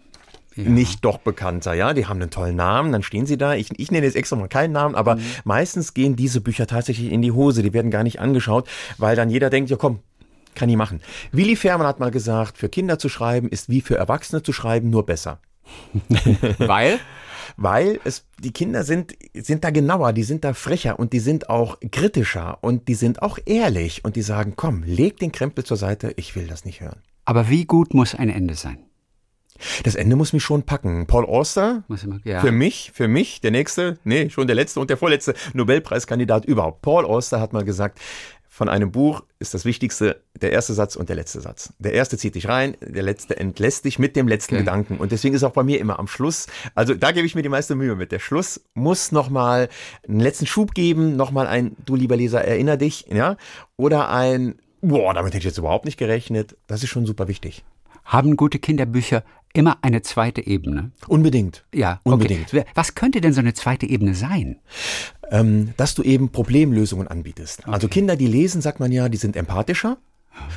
ja. 0.64 0.70
nicht 0.70 1.06
doch 1.06 1.18
bekannter, 1.18 1.74
ja. 1.74 1.94
Die 1.94 2.08
haben 2.08 2.22
einen 2.22 2.32
tollen 2.32 2.56
Namen, 2.56 2.92
dann 2.92 3.04
stehen 3.04 3.26
sie 3.26 3.38
da. 3.38 3.54
Ich, 3.54 3.70
ich 3.78 3.92
nenne 3.92 4.06
jetzt 4.06 4.16
extra 4.16 4.36
mal 4.36 4.48
keinen 4.48 4.72
Namen, 4.72 4.96
aber 4.96 5.16
mhm. 5.16 5.22
meistens 5.44 5.94
gehen 5.94 6.16
diese 6.16 6.42
Bücher 6.42 6.68
tatsächlich 6.68 7.12
in 7.12 7.22
die 7.22 7.32
Hose. 7.32 7.64
Die 7.64 7.74
werden 7.74 7.92
gar 7.92 8.04
nicht 8.04 8.20
angeschaut, 8.20 8.68
weil 8.98 9.16
dann 9.16 9.30
jeder 9.30 9.50
denkt, 9.50 9.70
ja 9.70 9.78
komm, 9.78 10.00
kann 10.56 10.70
ich 10.70 10.76
machen. 10.76 11.02
Willi 11.32 11.56
Fährmann 11.56 11.88
hat 11.88 12.00
mal 12.00 12.12
gesagt, 12.12 12.58
für 12.58 12.70
Kinder 12.70 13.00
zu 13.00 13.10
schreiben 13.10 13.50
ist 13.50 13.70
wie 13.70 13.82
für 13.82 13.98
Erwachsene 13.98 14.44
zu 14.44 14.54
schreiben, 14.54 14.90
nur 14.90 15.06
besser. 15.06 15.40
weil? 16.58 17.00
Weil 17.58 18.00
es, 18.04 18.26
die 18.40 18.52
Kinder 18.52 18.84
sind, 18.84 19.16
sind 19.34 19.64
da 19.64 19.70
genauer, 19.70 20.14
die 20.14 20.24
sind 20.24 20.44
da 20.44 20.54
frecher 20.54 21.00
und 21.00 21.14
die 21.14 21.20
sind 21.20 21.50
auch 21.50 21.78
kritischer 21.92 22.58
und 22.62 22.88
die 22.88 22.96
sind 22.96 23.22
auch 23.22 23.38
ehrlich 23.46 24.06
und 24.06 24.16
die 24.16 24.22
sagen, 24.22 24.54
komm, 24.56 24.84
leg 24.84 25.18
den 25.20 25.32
Krempel 25.32 25.64
zur 25.64 25.78
Seite, 25.78 26.14
ich 26.16 26.36
will 26.36 26.48
das 26.48 26.66
nicht 26.66 26.82
hören. 26.82 27.02
Aber 27.26 27.50
wie 27.50 27.66
gut 27.66 27.94
muss 27.94 28.16
ein 28.16 28.30
Ende 28.30 28.56
sein? 28.56 28.80
Das 29.84 29.96
Ende 29.96 30.16
muss 30.16 30.34
mich 30.34 30.44
schon 30.44 30.64
packen. 30.64 31.08
Paul 31.08 31.26
Auster, 31.26 31.84
ja. 32.24 32.40
für 32.42 32.52
mich, 32.52 32.92
für 32.94 33.08
mich, 33.08 33.42
der 33.42 33.52
nächste, 33.52 34.00
nee, 34.04 34.30
schon 34.30 34.48
der 34.48 34.56
letzte 34.56 34.80
und 34.80 34.90
der 34.90 34.98
vorletzte 34.98 35.34
Nobelpreiskandidat 35.54 36.46
überhaupt. 36.46 36.82
Paul 36.82 37.06
Auster 37.06 37.40
hat 37.40 37.54
mal 37.54 37.64
gesagt, 37.64 38.00
von 38.60 38.68
einem 38.68 38.92
Buch 38.92 39.24
ist 39.40 39.54
das 39.54 39.64
Wichtigste 39.64 40.22
der 40.42 40.52
erste 40.52 40.74
Satz 40.74 40.98
und 40.98 41.08
der 41.08 41.16
letzte 41.16 41.40
Satz. 41.40 41.72
Der 41.80 41.94
erste 41.94 42.18
zieht 42.18 42.36
dich 42.36 42.50
rein, 42.50 42.76
der 42.82 43.04
letzte 43.04 43.38
entlässt 43.38 43.86
dich 43.86 44.00
mit 44.00 44.18
dem 44.18 44.28
letzten 44.28 44.56
okay. 44.56 44.64
Gedanken. 44.64 44.98
Und 44.98 45.14
deswegen 45.14 45.34
ist 45.34 45.46
auch 45.46 45.54
bei 45.54 45.64
mir 45.64 45.80
immer 45.80 45.98
am 45.98 46.08
Schluss, 46.08 46.48
also 46.76 46.94
da 46.94 47.14
gebe 47.14 47.26
ich 47.26 47.36
mir 47.36 47.42
die 47.42 47.48
meiste 47.48 47.76
Mühe 47.76 47.96
mit. 47.96 48.12
Der 48.12 48.20
Schluss 48.20 48.62
muss 48.74 49.14
nochmal 49.14 49.70
einen 50.06 50.20
letzten 50.20 50.46
Schub 50.46 50.74
geben, 50.74 51.16
nochmal 51.16 51.48
ein, 51.48 51.78
du 51.86 51.96
lieber 51.96 52.18
Leser, 52.18 52.44
erinner 52.44 52.76
dich, 52.76 53.06
ja, 53.10 53.38
oder 53.78 54.10
ein, 54.10 54.56
boah, 54.82 55.14
damit 55.14 55.30
hätte 55.30 55.40
ich 55.40 55.46
jetzt 55.46 55.58
überhaupt 55.58 55.86
nicht 55.86 55.98
gerechnet. 55.98 56.58
Das 56.68 56.84
ist 56.84 56.90
schon 56.90 57.06
super 57.06 57.30
wichtig. 57.30 57.64
Haben 58.04 58.36
gute 58.36 58.60
Kinderbücher 58.60 59.24
immer 59.54 59.78
eine 59.82 60.02
zweite 60.02 60.46
Ebene? 60.46 60.92
Unbedingt. 61.08 61.66
Ja, 61.74 62.00
unbedingt. 62.04 62.54
Okay. 62.54 62.66
Was 62.76 62.96
könnte 62.96 63.22
denn 63.22 63.34
so 63.34 63.40
eine 63.40 63.54
zweite 63.54 63.86
Ebene 63.86 64.14
sein? 64.14 64.60
Ähm, 65.32 65.74
dass 65.78 65.96
du 65.96 66.04
eben 66.04 66.30
Problemlösungen 66.30 67.08
anbietest. 67.08 67.60
Also 67.60 67.68
okay. 67.68 67.74
Also 67.76 67.88
Kinder, 67.88 68.16
die 68.16 68.28
lesen, 68.28 68.62
sagt 68.62 68.80
man 68.80 68.92
ja, 68.92 69.10
die 69.10 69.18
sind 69.18 69.36
empathischer. 69.36 69.98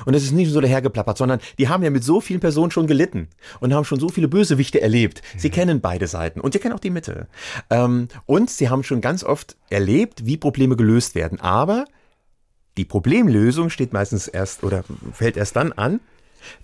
Und 0.05 0.15
es 0.15 0.23
ist 0.23 0.33
nicht 0.33 0.51
so 0.51 0.61
dahergeplappert, 0.61 1.19
sondern 1.19 1.41
die 1.59 1.69
haben 1.69 1.83
ja 1.83 1.91
mit 1.91 2.05
so 2.05 2.21
vielen 2.21 2.41
Personen 2.41 2.71
schon 2.71 2.87
gelitten 2.87 3.29
und 3.61 3.75
haben 3.75 3.85
schon 3.85 3.99
so 3.99 4.09
viele 4.09 4.29
Bösewichte 4.29 4.81
erlebt. 4.81 5.23
Sie 5.37 5.49
ja. 5.49 5.55
kennen 5.55 5.81
beide 5.81 6.07
Seiten 6.07 6.41
und 6.41 6.53
sie 6.53 6.59
kennen 6.59 6.75
auch 6.75 6.81
die 6.81 6.91
Mitte. 6.91 7.27
Ähm, 7.71 8.09
und 8.27 8.51
sie 8.51 8.69
haben 8.69 8.85
schon 8.85 9.01
ganz 9.01 9.25
oft 9.25 9.57
erlebt, 9.71 10.27
wie 10.27 10.37
Probleme 10.37 10.77
gelöst 10.77 11.15
werden. 11.15 11.41
Aber 11.41 11.87
die 12.77 12.85
Problemlösung 12.85 13.71
steht 13.71 13.93
meistens 13.93 14.29
erst 14.29 14.63
oder 14.63 14.85
fällt 15.13 15.37
erst 15.37 15.57
dann 15.57 15.73
an, 15.73 16.01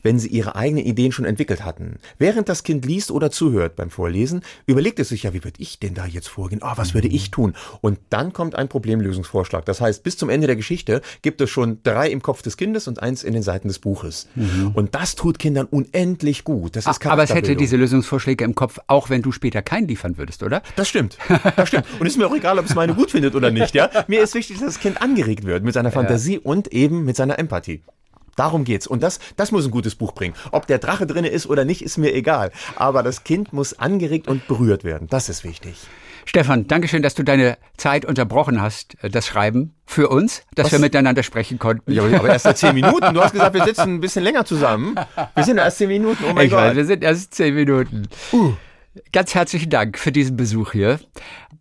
wenn 0.02 0.18
sie 0.18 0.28
ihre 0.28 0.56
eigenen 0.56 0.84
Ideen 0.84 1.12
schon 1.12 1.24
entwickelt 1.24 1.64
hatten. 1.64 1.98
Während 2.18 2.48
das 2.48 2.62
Kind 2.62 2.84
liest 2.84 3.10
oder 3.10 3.30
zuhört 3.30 3.76
beim 3.76 3.90
Vorlesen, 3.90 4.42
überlegt 4.66 4.98
es 5.00 5.08
sich 5.08 5.24
ja, 5.24 5.34
wie 5.34 5.44
würde 5.44 5.60
ich 5.60 5.78
denn 5.78 5.94
da 5.94 6.06
jetzt 6.06 6.28
vorgehen? 6.28 6.60
Oh, 6.62 6.72
was 6.76 6.94
würde 6.94 7.08
ich 7.08 7.30
tun? 7.30 7.54
Und 7.80 7.98
dann 8.10 8.32
kommt 8.32 8.54
ein 8.54 8.68
Problemlösungsvorschlag. 8.68 9.64
Das 9.64 9.80
heißt, 9.80 10.02
bis 10.02 10.16
zum 10.16 10.28
Ende 10.28 10.46
der 10.46 10.56
Geschichte 10.56 11.02
gibt 11.22 11.40
es 11.40 11.50
schon 11.50 11.78
drei 11.82 12.10
im 12.10 12.22
Kopf 12.22 12.42
des 12.42 12.56
Kindes 12.56 12.88
und 12.88 13.02
eins 13.02 13.22
in 13.22 13.32
den 13.32 13.42
Seiten 13.42 13.68
des 13.68 13.78
Buches. 13.78 14.28
Mhm. 14.34 14.72
Und 14.74 14.94
das 14.94 15.14
tut 15.14 15.38
Kindern 15.38 15.66
unendlich 15.66 16.44
gut. 16.44 16.76
Das 16.76 16.86
ist 16.86 17.06
Aber 17.06 17.22
es 17.22 17.34
hätte 17.34 17.56
diese 17.56 17.76
Lösungsvorschläge 17.76 18.44
im 18.44 18.54
Kopf, 18.54 18.78
auch 18.86 19.10
wenn 19.10 19.22
du 19.22 19.32
später 19.32 19.62
keinen 19.62 19.88
liefern 19.88 20.18
würdest, 20.18 20.42
oder? 20.42 20.62
Das 20.76 20.88
stimmt. 20.88 21.18
Das 21.56 21.68
stimmt. 21.68 21.86
Und 21.98 22.06
ist 22.06 22.18
mir 22.18 22.26
auch 22.26 22.34
egal, 22.34 22.58
ob 22.58 22.66
es 22.66 22.74
meine 22.74 22.94
gut 22.94 23.10
findet 23.10 23.34
oder 23.34 23.50
nicht. 23.50 23.74
Ja? 23.74 23.90
Mir 24.06 24.22
ist 24.22 24.34
wichtig, 24.34 24.58
dass 24.58 24.66
das 24.66 24.80
Kind 24.80 25.00
angeregt 25.00 25.44
wird 25.44 25.64
mit 25.64 25.74
seiner 25.74 25.90
Fantasie 25.90 26.34
ja. 26.34 26.40
und 26.42 26.68
eben 26.68 27.04
mit 27.04 27.16
seiner 27.16 27.38
Empathie. 27.38 27.82
Darum 28.38 28.64
geht's. 28.64 28.86
Und 28.86 29.02
das, 29.02 29.18
das 29.36 29.50
muss 29.50 29.64
ein 29.64 29.70
gutes 29.70 29.96
Buch 29.96 30.12
bringen. 30.12 30.34
Ob 30.52 30.66
der 30.66 30.78
Drache 30.78 31.06
drin 31.06 31.24
ist 31.24 31.48
oder 31.48 31.64
nicht, 31.64 31.82
ist 31.82 31.98
mir 31.98 32.14
egal. 32.14 32.52
Aber 32.76 33.02
das 33.02 33.24
Kind 33.24 33.52
muss 33.52 33.78
angeregt 33.78 34.28
und 34.28 34.46
berührt 34.46 34.84
werden. 34.84 35.08
Das 35.10 35.28
ist 35.28 35.42
wichtig. 35.42 35.76
Stefan, 36.24 36.66
danke 36.66 36.88
schön, 36.88 37.02
dass 37.02 37.14
du 37.14 37.22
deine 37.22 37.56
Zeit 37.78 38.04
unterbrochen 38.04 38.60
hast, 38.60 39.02
äh, 39.02 39.08
das 39.08 39.26
Schreiben 39.26 39.74
für 39.86 40.08
uns, 40.08 40.42
dass 40.54 40.66
Was? 40.66 40.72
wir 40.72 40.78
miteinander 40.78 41.22
sprechen 41.22 41.58
konnten. 41.58 41.90
Ja, 41.90 42.04
aber 42.04 42.28
erst 42.28 42.44
seit 42.44 42.58
zehn 42.58 42.74
Minuten. 42.74 43.14
Du 43.14 43.22
hast 43.22 43.32
gesagt, 43.32 43.54
wir 43.54 43.64
sitzen 43.64 43.94
ein 43.94 44.00
bisschen 44.00 44.22
länger 44.22 44.44
zusammen. 44.44 44.94
Wir 45.34 45.44
sind 45.44 45.56
erst 45.56 45.78
zehn 45.78 45.88
Minuten. 45.88 46.22
Oh 46.28 46.34
mein 46.34 46.46
ich 46.46 46.52
Gott. 46.52 46.60
Weiß, 46.60 46.76
wir 46.76 46.84
sind 46.84 47.02
erst 47.02 47.34
zehn 47.34 47.54
Minuten. 47.54 48.08
Uh. 48.32 48.52
Ganz 49.12 49.34
herzlichen 49.34 49.70
Dank 49.70 49.98
für 49.98 50.12
diesen 50.12 50.36
Besuch 50.36 50.72
hier. 50.72 51.00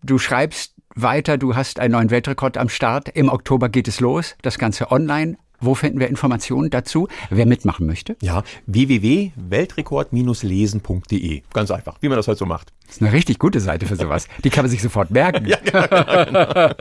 Du 0.04 0.18
schreibst 0.18 0.74
weiter, 0.96 1.38
du 1.38 1.56
hast 1.56 1.80
einen 1.80 1.94
neuen 1.94 2.10
Weltrekord 2.10 2.58
am 2.58 2.70
Start. 2.70 3.10
Im 3.10 3.30
Oktober 3.30 3.70
geht 3.70 3.88
es 3.88 4.00
los. 4.00 4.36
Das 4.42 4.58
Ganze 4.58 4.92
online 4.92 5.38
wo 5.60 5.76
finden 5.76 6.00
wir 6.00 6.08
Informationen 6.08 6.70
dazu? 6.70 7.10
Wer 7.30 7.46
mitmachen 7.46 7.86
möchte? 7.86 8.16
Ja, 8.22 8.44
www.weltrekord-lesen.de. 8.66 11.42
Ganz 11.54 11.72
einfach, 11.72 11.98
wie 12.02 12.10
man 12.10 12.18
das 12.18 12.28
halt 12.28 12.38
so 12.38 12.46
macht. 12.46 12.74
Das 12.88 12.96
ist 12.96 13.02
eine 13.02 13.12
richtig 13.12 13.38
gute 13.38 13.60
Seite 13.60 13.86
für 13.86 13.98
sowas. 13.98 14.28
Die 14.46 14.50
kann 14.50 14.64
man 14.64 14.72
sich 14.72 14.82
sofort 14.82 15.12
merken. 15.12 15.46
ja, 15.48 15.58
genau, 15.64 16.26
genau. 16.26 16.74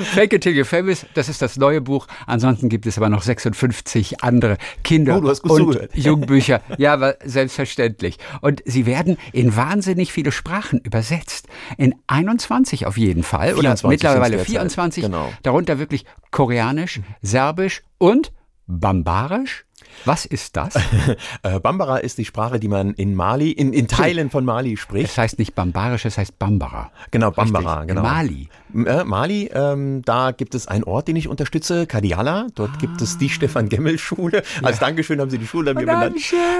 Fake 0.14 0.32
it 0.32 0.42
till 0.42 0.52
you're 0.52 0.64
famous, 0.64 1.04
das 1.14 1.28
ist 1.28 1.42
das 1.42 1.56
neue 1.56 1.80
Buch. 1.80 2.06
Ansonsten 2.26 2.68
gibt 2.68 2.86
es 2.86 2.96
aber 2.96 3.08
noch 3.08 3.22
56 3.22 4.22
andere 4.22 4.56
Kinder- 4.84 5.20
oh, 5.22 5.52
und. 5.52 5.88
Jugendbücher. 5.94 6.62
Ja, 6.78 6.92
aber 6.92 7.16
selbstverständlich. 7.24 8.18
Und 8.40 8.62
sie 8.64 8.86
werden 8.86 9.18
in 9.32 9.56
wahnsinnig 9.56 10.12
viele 10.12 10.30
Sprachen 10.30 10.78
übersetzt. 10.78 11.48
In 11.76 11.94
21 12.06 12.86
auf 12.86 12.96
jeden 12.96 13.24
Fall. 13.24 13.54
Oder 13.54 13.76
mittlerweile 13.84 14.38
24. 14.38 15.04
Genau. 15.04 15.32
Darunter 15.42 15.80
wirklich 15.80 16.04
Koreanisch, 16.30 17.00
Serbisch 17.20 17.82
und 17.98 18.32
Bambarisch. 18.68 19.64
Was 20.04 20.24
ist 20.24 20.56
das? 20.56 20.74
Äh, 21.42 21.60
Bambara 21.60 21.98
ist 21.98 22.18
die 22.18 22.24
Sprache, 22.24 22.58
die 22.58 22.68
man 22.68 22.94
in 22.94 23.14
Mali, 23.14 23.50
in, 23.50 23.72
in 23.72 23.86
Teilen 23.86 24.30
von 24.30 24.44
Mali 24.44 24.76
spricht. 24.76 25.10
Es 25.10 25.18
heißt 25.18 25.38
nicht 25.38 25.54
Bambarisch, 25.54 26.04
es 26.04 26.18
heißt 26.18 26.38
Bambara. 26.38 26.90
Genau, 27.10 27.30
Bambara, 27.30 27.80
Richtig. 27.80 27.88
genau. 27.88 28.02
Mali. 28.02 28.48
Äh, 28.74 29.04
Mali, 29.04 29.50
ähm, 29.52 30.02
da 30.04 30.32
gibt 30.32 30.54
es 30.54 30.68
einen 30.68 30.84
Ort, 30.84 31.08
den 31.08 31.16
ich 31.16 31.28
unterstütze, 31.28 31.86
Kadiala. 31.86 32.48
Dort 32.54 32.72
ah. 32.74 32.78
gibt 32.78 33.00
es 33.00 33.18
die 33.18 33.30
Stefan 33.30 33.68
Gemmel 33.68 33.98
Schule. 33.98 34.42
Als 34.62 34.80
ja. 34.80 34.86
Dankeschön 34.86 35.20
haben 35.20 35.30
sie 35.30 35.38
die 35.38 35.46
Schule 35.46 35.74
mir 35.74 35.86
benannt. 35.86 36.16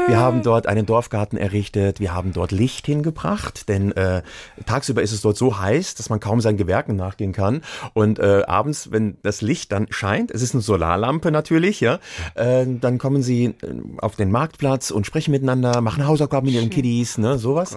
Wir 0.07 0.17
haben 0.17 0.43
dort 0.43 0.67
einen 0.67 0.87
Dorfgarten 0.87 1.39
errichtet. 1.39 2.01
Wir 2.01 2.15
haben 2.15 2.33
dort 2.33 2.51
Licht 2.51 2.87
hingebracht, 2.87 3.69
denn 3.69 3.93
äh, 3.93 4.23
tagsüber 4.67 5.03
ist 5.03 5.13
es 5.13 5.21
dort 5.21 5.37
so 5.37 5.59
heiß, 5.59 5.95
dass 5.97 6.09
man 6.09 6.21
kaum 6.21 6.41
seinen 6.41 6.57
Gewerken 6.57 6.97
nachgehen 6.97 7.33
kann. 7.33 7.61
Und 7.93 8.19
äh, 8.19 8.43
abends, 8.47 8.91
wenn 8.91 9.19
das 9.23 9.43
Licht 9.43 9.73
dann 9.73 9.87
scheint, 9.91 10.31
es 10.31 10.43
ist 10.43 10.55
eine 10.55 10.63
Solarlampe 10.63 11.31
natürlich, 11.31 11.81
ja, 11.81 11.99
äh, 12.35 12.65
dann 12.67 12.99
kommen 12.99 13.23
sie 13.23 13.45
äh, 13.47 13.55
auf 13.99 14.17
den 14.17 14.31
Marktplatz 14.31 14.91
und 14.91 15.07
sprechen 15.07 15.31
miteinander, 15.33 15.81
machen 15.81 16.07
Hausaufgaben 16.07 16.47
mit 16.47 16.55
ihren 16.55 16.71
Kiddies, 16.71 17.19
ne, 17.19 17.39
sowas. 17.39 17.77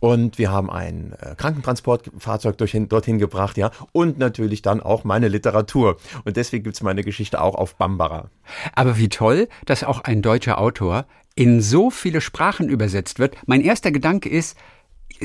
Und 0.00 0.38
wir 0.38 0.50
haben 0.50 0.70
ein 0.70 1.14
äh, 1.20 1.34
Krankentransportfahrzeug 1.34 2.56
dorthin, 2.56 2.88
dorthin 2.88 3.18
gebracht, 3.18 3.58
ja 3.58 3.65
und 3.92 4.18
natürlich 4.18 4.62
dann 4.62 4.80
auch 4.80 5.04
meine 5.04 5.28
Literatur. 5.28 5.96
Und 6.24 6.36
deswegen 6.36 6.64
gibt 6.64 6.76
es 6.76 6.82
meine 6.82 7.02
Geschichte 7.02 7.40
auch 7.40 7.54
auf 7.54 7.76
Bambara. 7.76 8.30
Aber 8.74 8.98
wie 8.98 9.08
toll, 9.08 9.48
dass 9.64 9.84
auch 9.84 10.00
ein 10.00 10.22
deutscher 10.22 10.58
Autor 10.58 11.06
in 11.36 11.60
so 11.60 11.90
viele 11.90 12.20
Sprachen 12.20 12.68
übersetzt 12.68 13.18
wird. 13.18 13.36
Mein 13.46 13.60
erster 13.60 13.92
Gedanke 13.92 14.28
ist, 14.28 14.56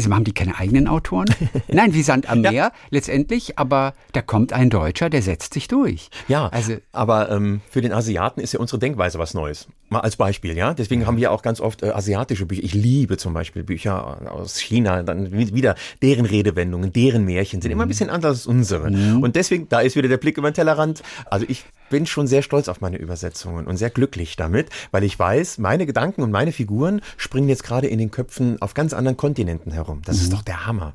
haben 0.10 0.24
die 0.24 0.34
keine 0.34 0.58
eigenen 0.58 0.88
Autoren? 0.88 1.34
Nein, 1.68 1.94
wie 1.94 2.04
Sand 2.04 2.30
am 2.30 2.42
Meer 2.42 2.52
ja. 2.52 2.72
letztendlich, 2.90 3.58
aber 3.58 3.94
da 4.12 4.22
kommt 4.22 4.54
ein 4.54 4.70
Deutscher, 4.70 5.10
der 5.10 5.22
setzt 5.22 5.54
sich 5.54 5.68
durch. 5.68 6.10
Ja, 6.28 6.48
also, 6.48 6.78
aber 6.92 7.32
ähm, 7.32 7.62
für 7.70 7.82
den 7.82 7.94
Asiaten 7.94 8.42
ist 8.42 8.54
ja 8.54 8.60
unsere 8.60 8.80
Denkweise 8.80 9.20
was 9.20 9.34
Neues. 9.34 9.68
Mal 9.92 10.00
als 10.00 10.16
Beispiel, 10.16 10.56
ja. 10.56 10.74
Deswegen 10.74 11.06
haben 11.06 11.18
wir 11.18 11.34
auch 11.34 11.42
ganz 11.42 11.60
oft 11.60 11.84
äh, 11.84 11.90
asiatische 11.90 12.46
Bücher. 12.46 12.64
Ich 12.64 12.74
liebe 12.74 13.18
zum 13.18 13.34
Beispiel 13.34 13.64
Bücher 13.64 14.32
aus 14.32 14.58
China, 14.58 15.04
dann 15.04 15.34
wieder 15.34 15.76
deren 16.02 16.26
Redewendungen, 16.26 16.94
deren 16.94 17.26
Märchen 17.26 17.62
sind 17.62 17.72
immer 17.72 17.84
ein 17.84 17.90
bisschen 17.90 18.10
anders 18.10 18.38
als 18.38 18.48
unsere. 18.48 18.90
Mhm. 18.90 19.22
Und 19.22 19.36
deswegen, 19.36 19.68
da 19.68 19.82
ist 19.82 19.98
wieder 19.98 20.08
der 20.08 20.16
Blick 20.16 20.38
über 20.38 20.50
den 20.50 20.54
Tellerrand. 20.54 21.04
Also 21.26 21.46
ich 21.50 21.66
bin 21.90 22.06
schon 22.06 22.26
sehr 22.26 22.42
stolz 22.42 22.70
auf 22.70 22.80
meine 22.80 23.00
Übersetzungen 23.00 23.68
und 23.68 23.76
sehr 23.76 23.90
glücklich 23.90 24.38
damit, 24.38 24.70
weil 24.92 25.04
ich 25.04 25.20
weiß, 25.20 25.58
meine 25.58 25.86
Gedanken 25.86 26.22
und 26.22 26.32
meine 26.32 26.54
Figuren 26.54 27.02
springen 27.18 27.50
jetzt 27.50 27.66
gerade 27.66 27.88
in 27.88 28.00
den 28.00 28.12
Köpfen 28.12 28.62
auf 28.62 28.74
ganz 28.74 28.94
anderen 28.94 29.18
Kontinenten 29.18 29.74
herum. 29.74 30.04
Das 30.06 30.16
mhm. 30.18 30.24
ist 30.24 30.34
doch 30.34 30.42
der 30.42 30.66
Hammer. 30.66 30.94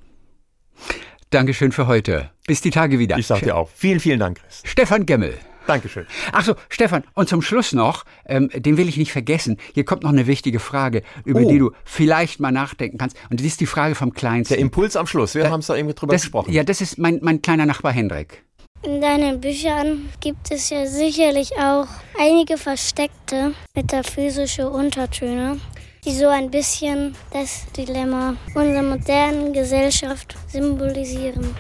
Dankeschön 1.29 1.71
für 1.71 1.87
heute. 1.87 2.31
Bis 2.47 2.63
die 2.63 2.71
Tage 2.71 2.99
wieder. 2.99 3.19
Ich 3.19 3.27
sag 3.27 3.41
dir 3.41 3.57
auch. 3.57 3.69
Vielen, 3.75 4.01
vielen 4.01 4.21
Dank, 4.21 4.39
Chris. 4.41 4.63
Stefan 4.65 5.05
Gemmel. 5.05 5.35
Dankeschön. 5.67 6.07
Ach 6.33 6.45
so, 6.45 6.55
Stefan, 6.69 7.05
und 7.15 7.29
zum 7.29 7.43
Schluss 7.43 7.73
noch, 7.73 8.05
ähm, 8.27 8.51
den 8.55 8.77
will 8.77 8.89
ich 8.89 8.97
nicht 8.97 9.13
vergessen. 9.13 9.59
Hier 9.75 9.85
kommt 9.85 10.03
noch 10.03 10.11
eine 10.11 10.27
wichtige 10.27 10.61
Frage, 10.61 11.03
über 11.25 11.41
oh. 11.41 11.49
die 11.49 11.59
du 11.59 11.73
vielleicht 11.85 12.41
mal 12.41 12.53
nachdenken 12.53 12.99
kannst. 12.99 13.17
Und 13.31 13.41
das 13.41 13.47
ist 13.47 13.61
die 13.61 13.67
Frage 13.67 13.95
vom 13.95 14.13
Kleinsten. 14.13 14.55
Der 14.55 14.61
Impuls 14.61 14.97
am 14.97 15.07
Schluss. 15.07 15.35
Wir 15.35 15.45
da, 15.45 15.51
haben 15.51 15.61
es 15.61 15.67
da 15.67 15.77
eben 15.77 15.95
drüber 15.95 16.13
das, 16.13 16.23
gesprochen. 16.23 16.53
Ja, 16.53 16.63
das 16.65 16.81
ist 16.81 16.99
mein, 16.99 17.19
mein 17.23 17.43
kleiner 17.43 17.67
Nachbar 17.67 17.93
Hendrik. 17.93 18.43
In 18.83 19.01
deinen 19.01 19.41
Büchern 19.41 20.09
gibt 20.21 20.51
es 20.51 20.71
ja 20.71 20.87
sicherlich 20.87 21.51
auch 21.59 21.89
einige 22.21 22.57
versteckte 22.57 23.53
metaphysische 23.75 24.71
Untertöne, 24.71 25.59
die 26.05 26.13
so 26.13 26.29
ein 26.29 26.51
bisschen 26.51 27.17
das 27.33 27.67
Dilemma 27.77 28.37
unserer 28.55 28.83
modernen 28.83 29.53
Gesellschaft 29.53 30.37
symbolisieren. 30.49 31.55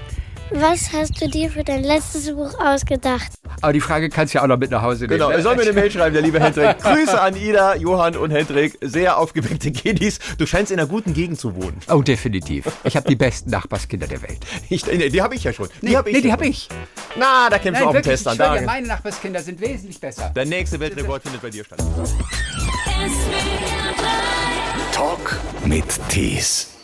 Was 0.50 0.92
hast 0.92 1.20
du 1.20 1.28
dir 1.28 1.50
für 1.50 1.64
dein 1.64 1.82
letztes 1.82 2.32
Buch 2.32 2.54
ausgedacht? 2.60 3.32
Aber 3.62 3.72
die 3.72 3.80
Frage 3.80 4.08
kannst 4.08 4.32
du 4.32 4.38
ja 4.38 4.44
auch 4.44 4.48
noch 4.48 4.58
mit 4.58 4.70
nach 4.70 4.82
Hause 4.82 5.04
nehmen. 5.04 5.18
Genau, 5.18 5.30
er 5.30 5.42
soll 5.42 5.56
mir 5.56 5.62
eine 5.62 5.72
Mail 5.72 5.90
schreiben, 5.90 6.12
der 6.12 6.22
liebe 6.22 6.38
Hendrik. 6.38 6.78
Grüße 6.78 7.20
an 7.20 7.36
Ida, 7.36 7.74
Johann 7.74 8.16
und 8.16 8.30
Hendrik. 8.30 8.78
Sehr 8.80 9.18
aufgeweckte 9.18 9.72
Kiddies. 9.72 10.20
Du 10.38 10.46
scheinst 10.46 10.70
in 10.70 10.78
einer 10.78 10.88
guten 10.88 11.14
Gegend 11.14 11.40
zu 11.40 11.56
wohnen. 11.56 11.80
Oh, 11.90 12.00
definitiv. 12.00 12.66
Ich 12.84 12.96
habe 12.96 13.08
die 13.08 13.16
besten 13.16 13.50
Nachbarskinder 13.50 14.06
der 14.06 14.22
Welt. 14.22 14.38
Ich, 14.68 14.82
die 14.82 15.22
habe 15.22 15.34
ich 15.34 15.42
ja 15.42 15.52
schon. 15.52 15.68
Die 15.82 15.86
nee, 15.86 15.96
habe 15.96 16.10
ich. 16.10 16.16
Nee, 16.16 16.22
die 16.22 16.32
habe 16.32 16.46
ich. 16.46 16.68
Na, 17.16 17.50
da 17.50 17.58
kämpfst 17.58 17.82
du 17.82 17.86
auf 17.88 17.94
den 17.94 18.02
Test 18.02 18.28
an. 18.28 18.36
Dir, 18.36 18.62
meine 18.62 18.86
Nachbarskinder 18.86 19.40
sind 19.40 19.60
wesentlich 19.60 20.00
besser. 20.00 20.30
Der 20.34 20.44
nächste 20.44 20.78
Weltrekord 20.78 21.22
findet 21.22 21.42
bei 21.42 21.50
dir 21.50 21.64
statt. 21.64 21.82
Talk 24.92 25.40
mit 25.64 25.84
Tees. 26.08 26.75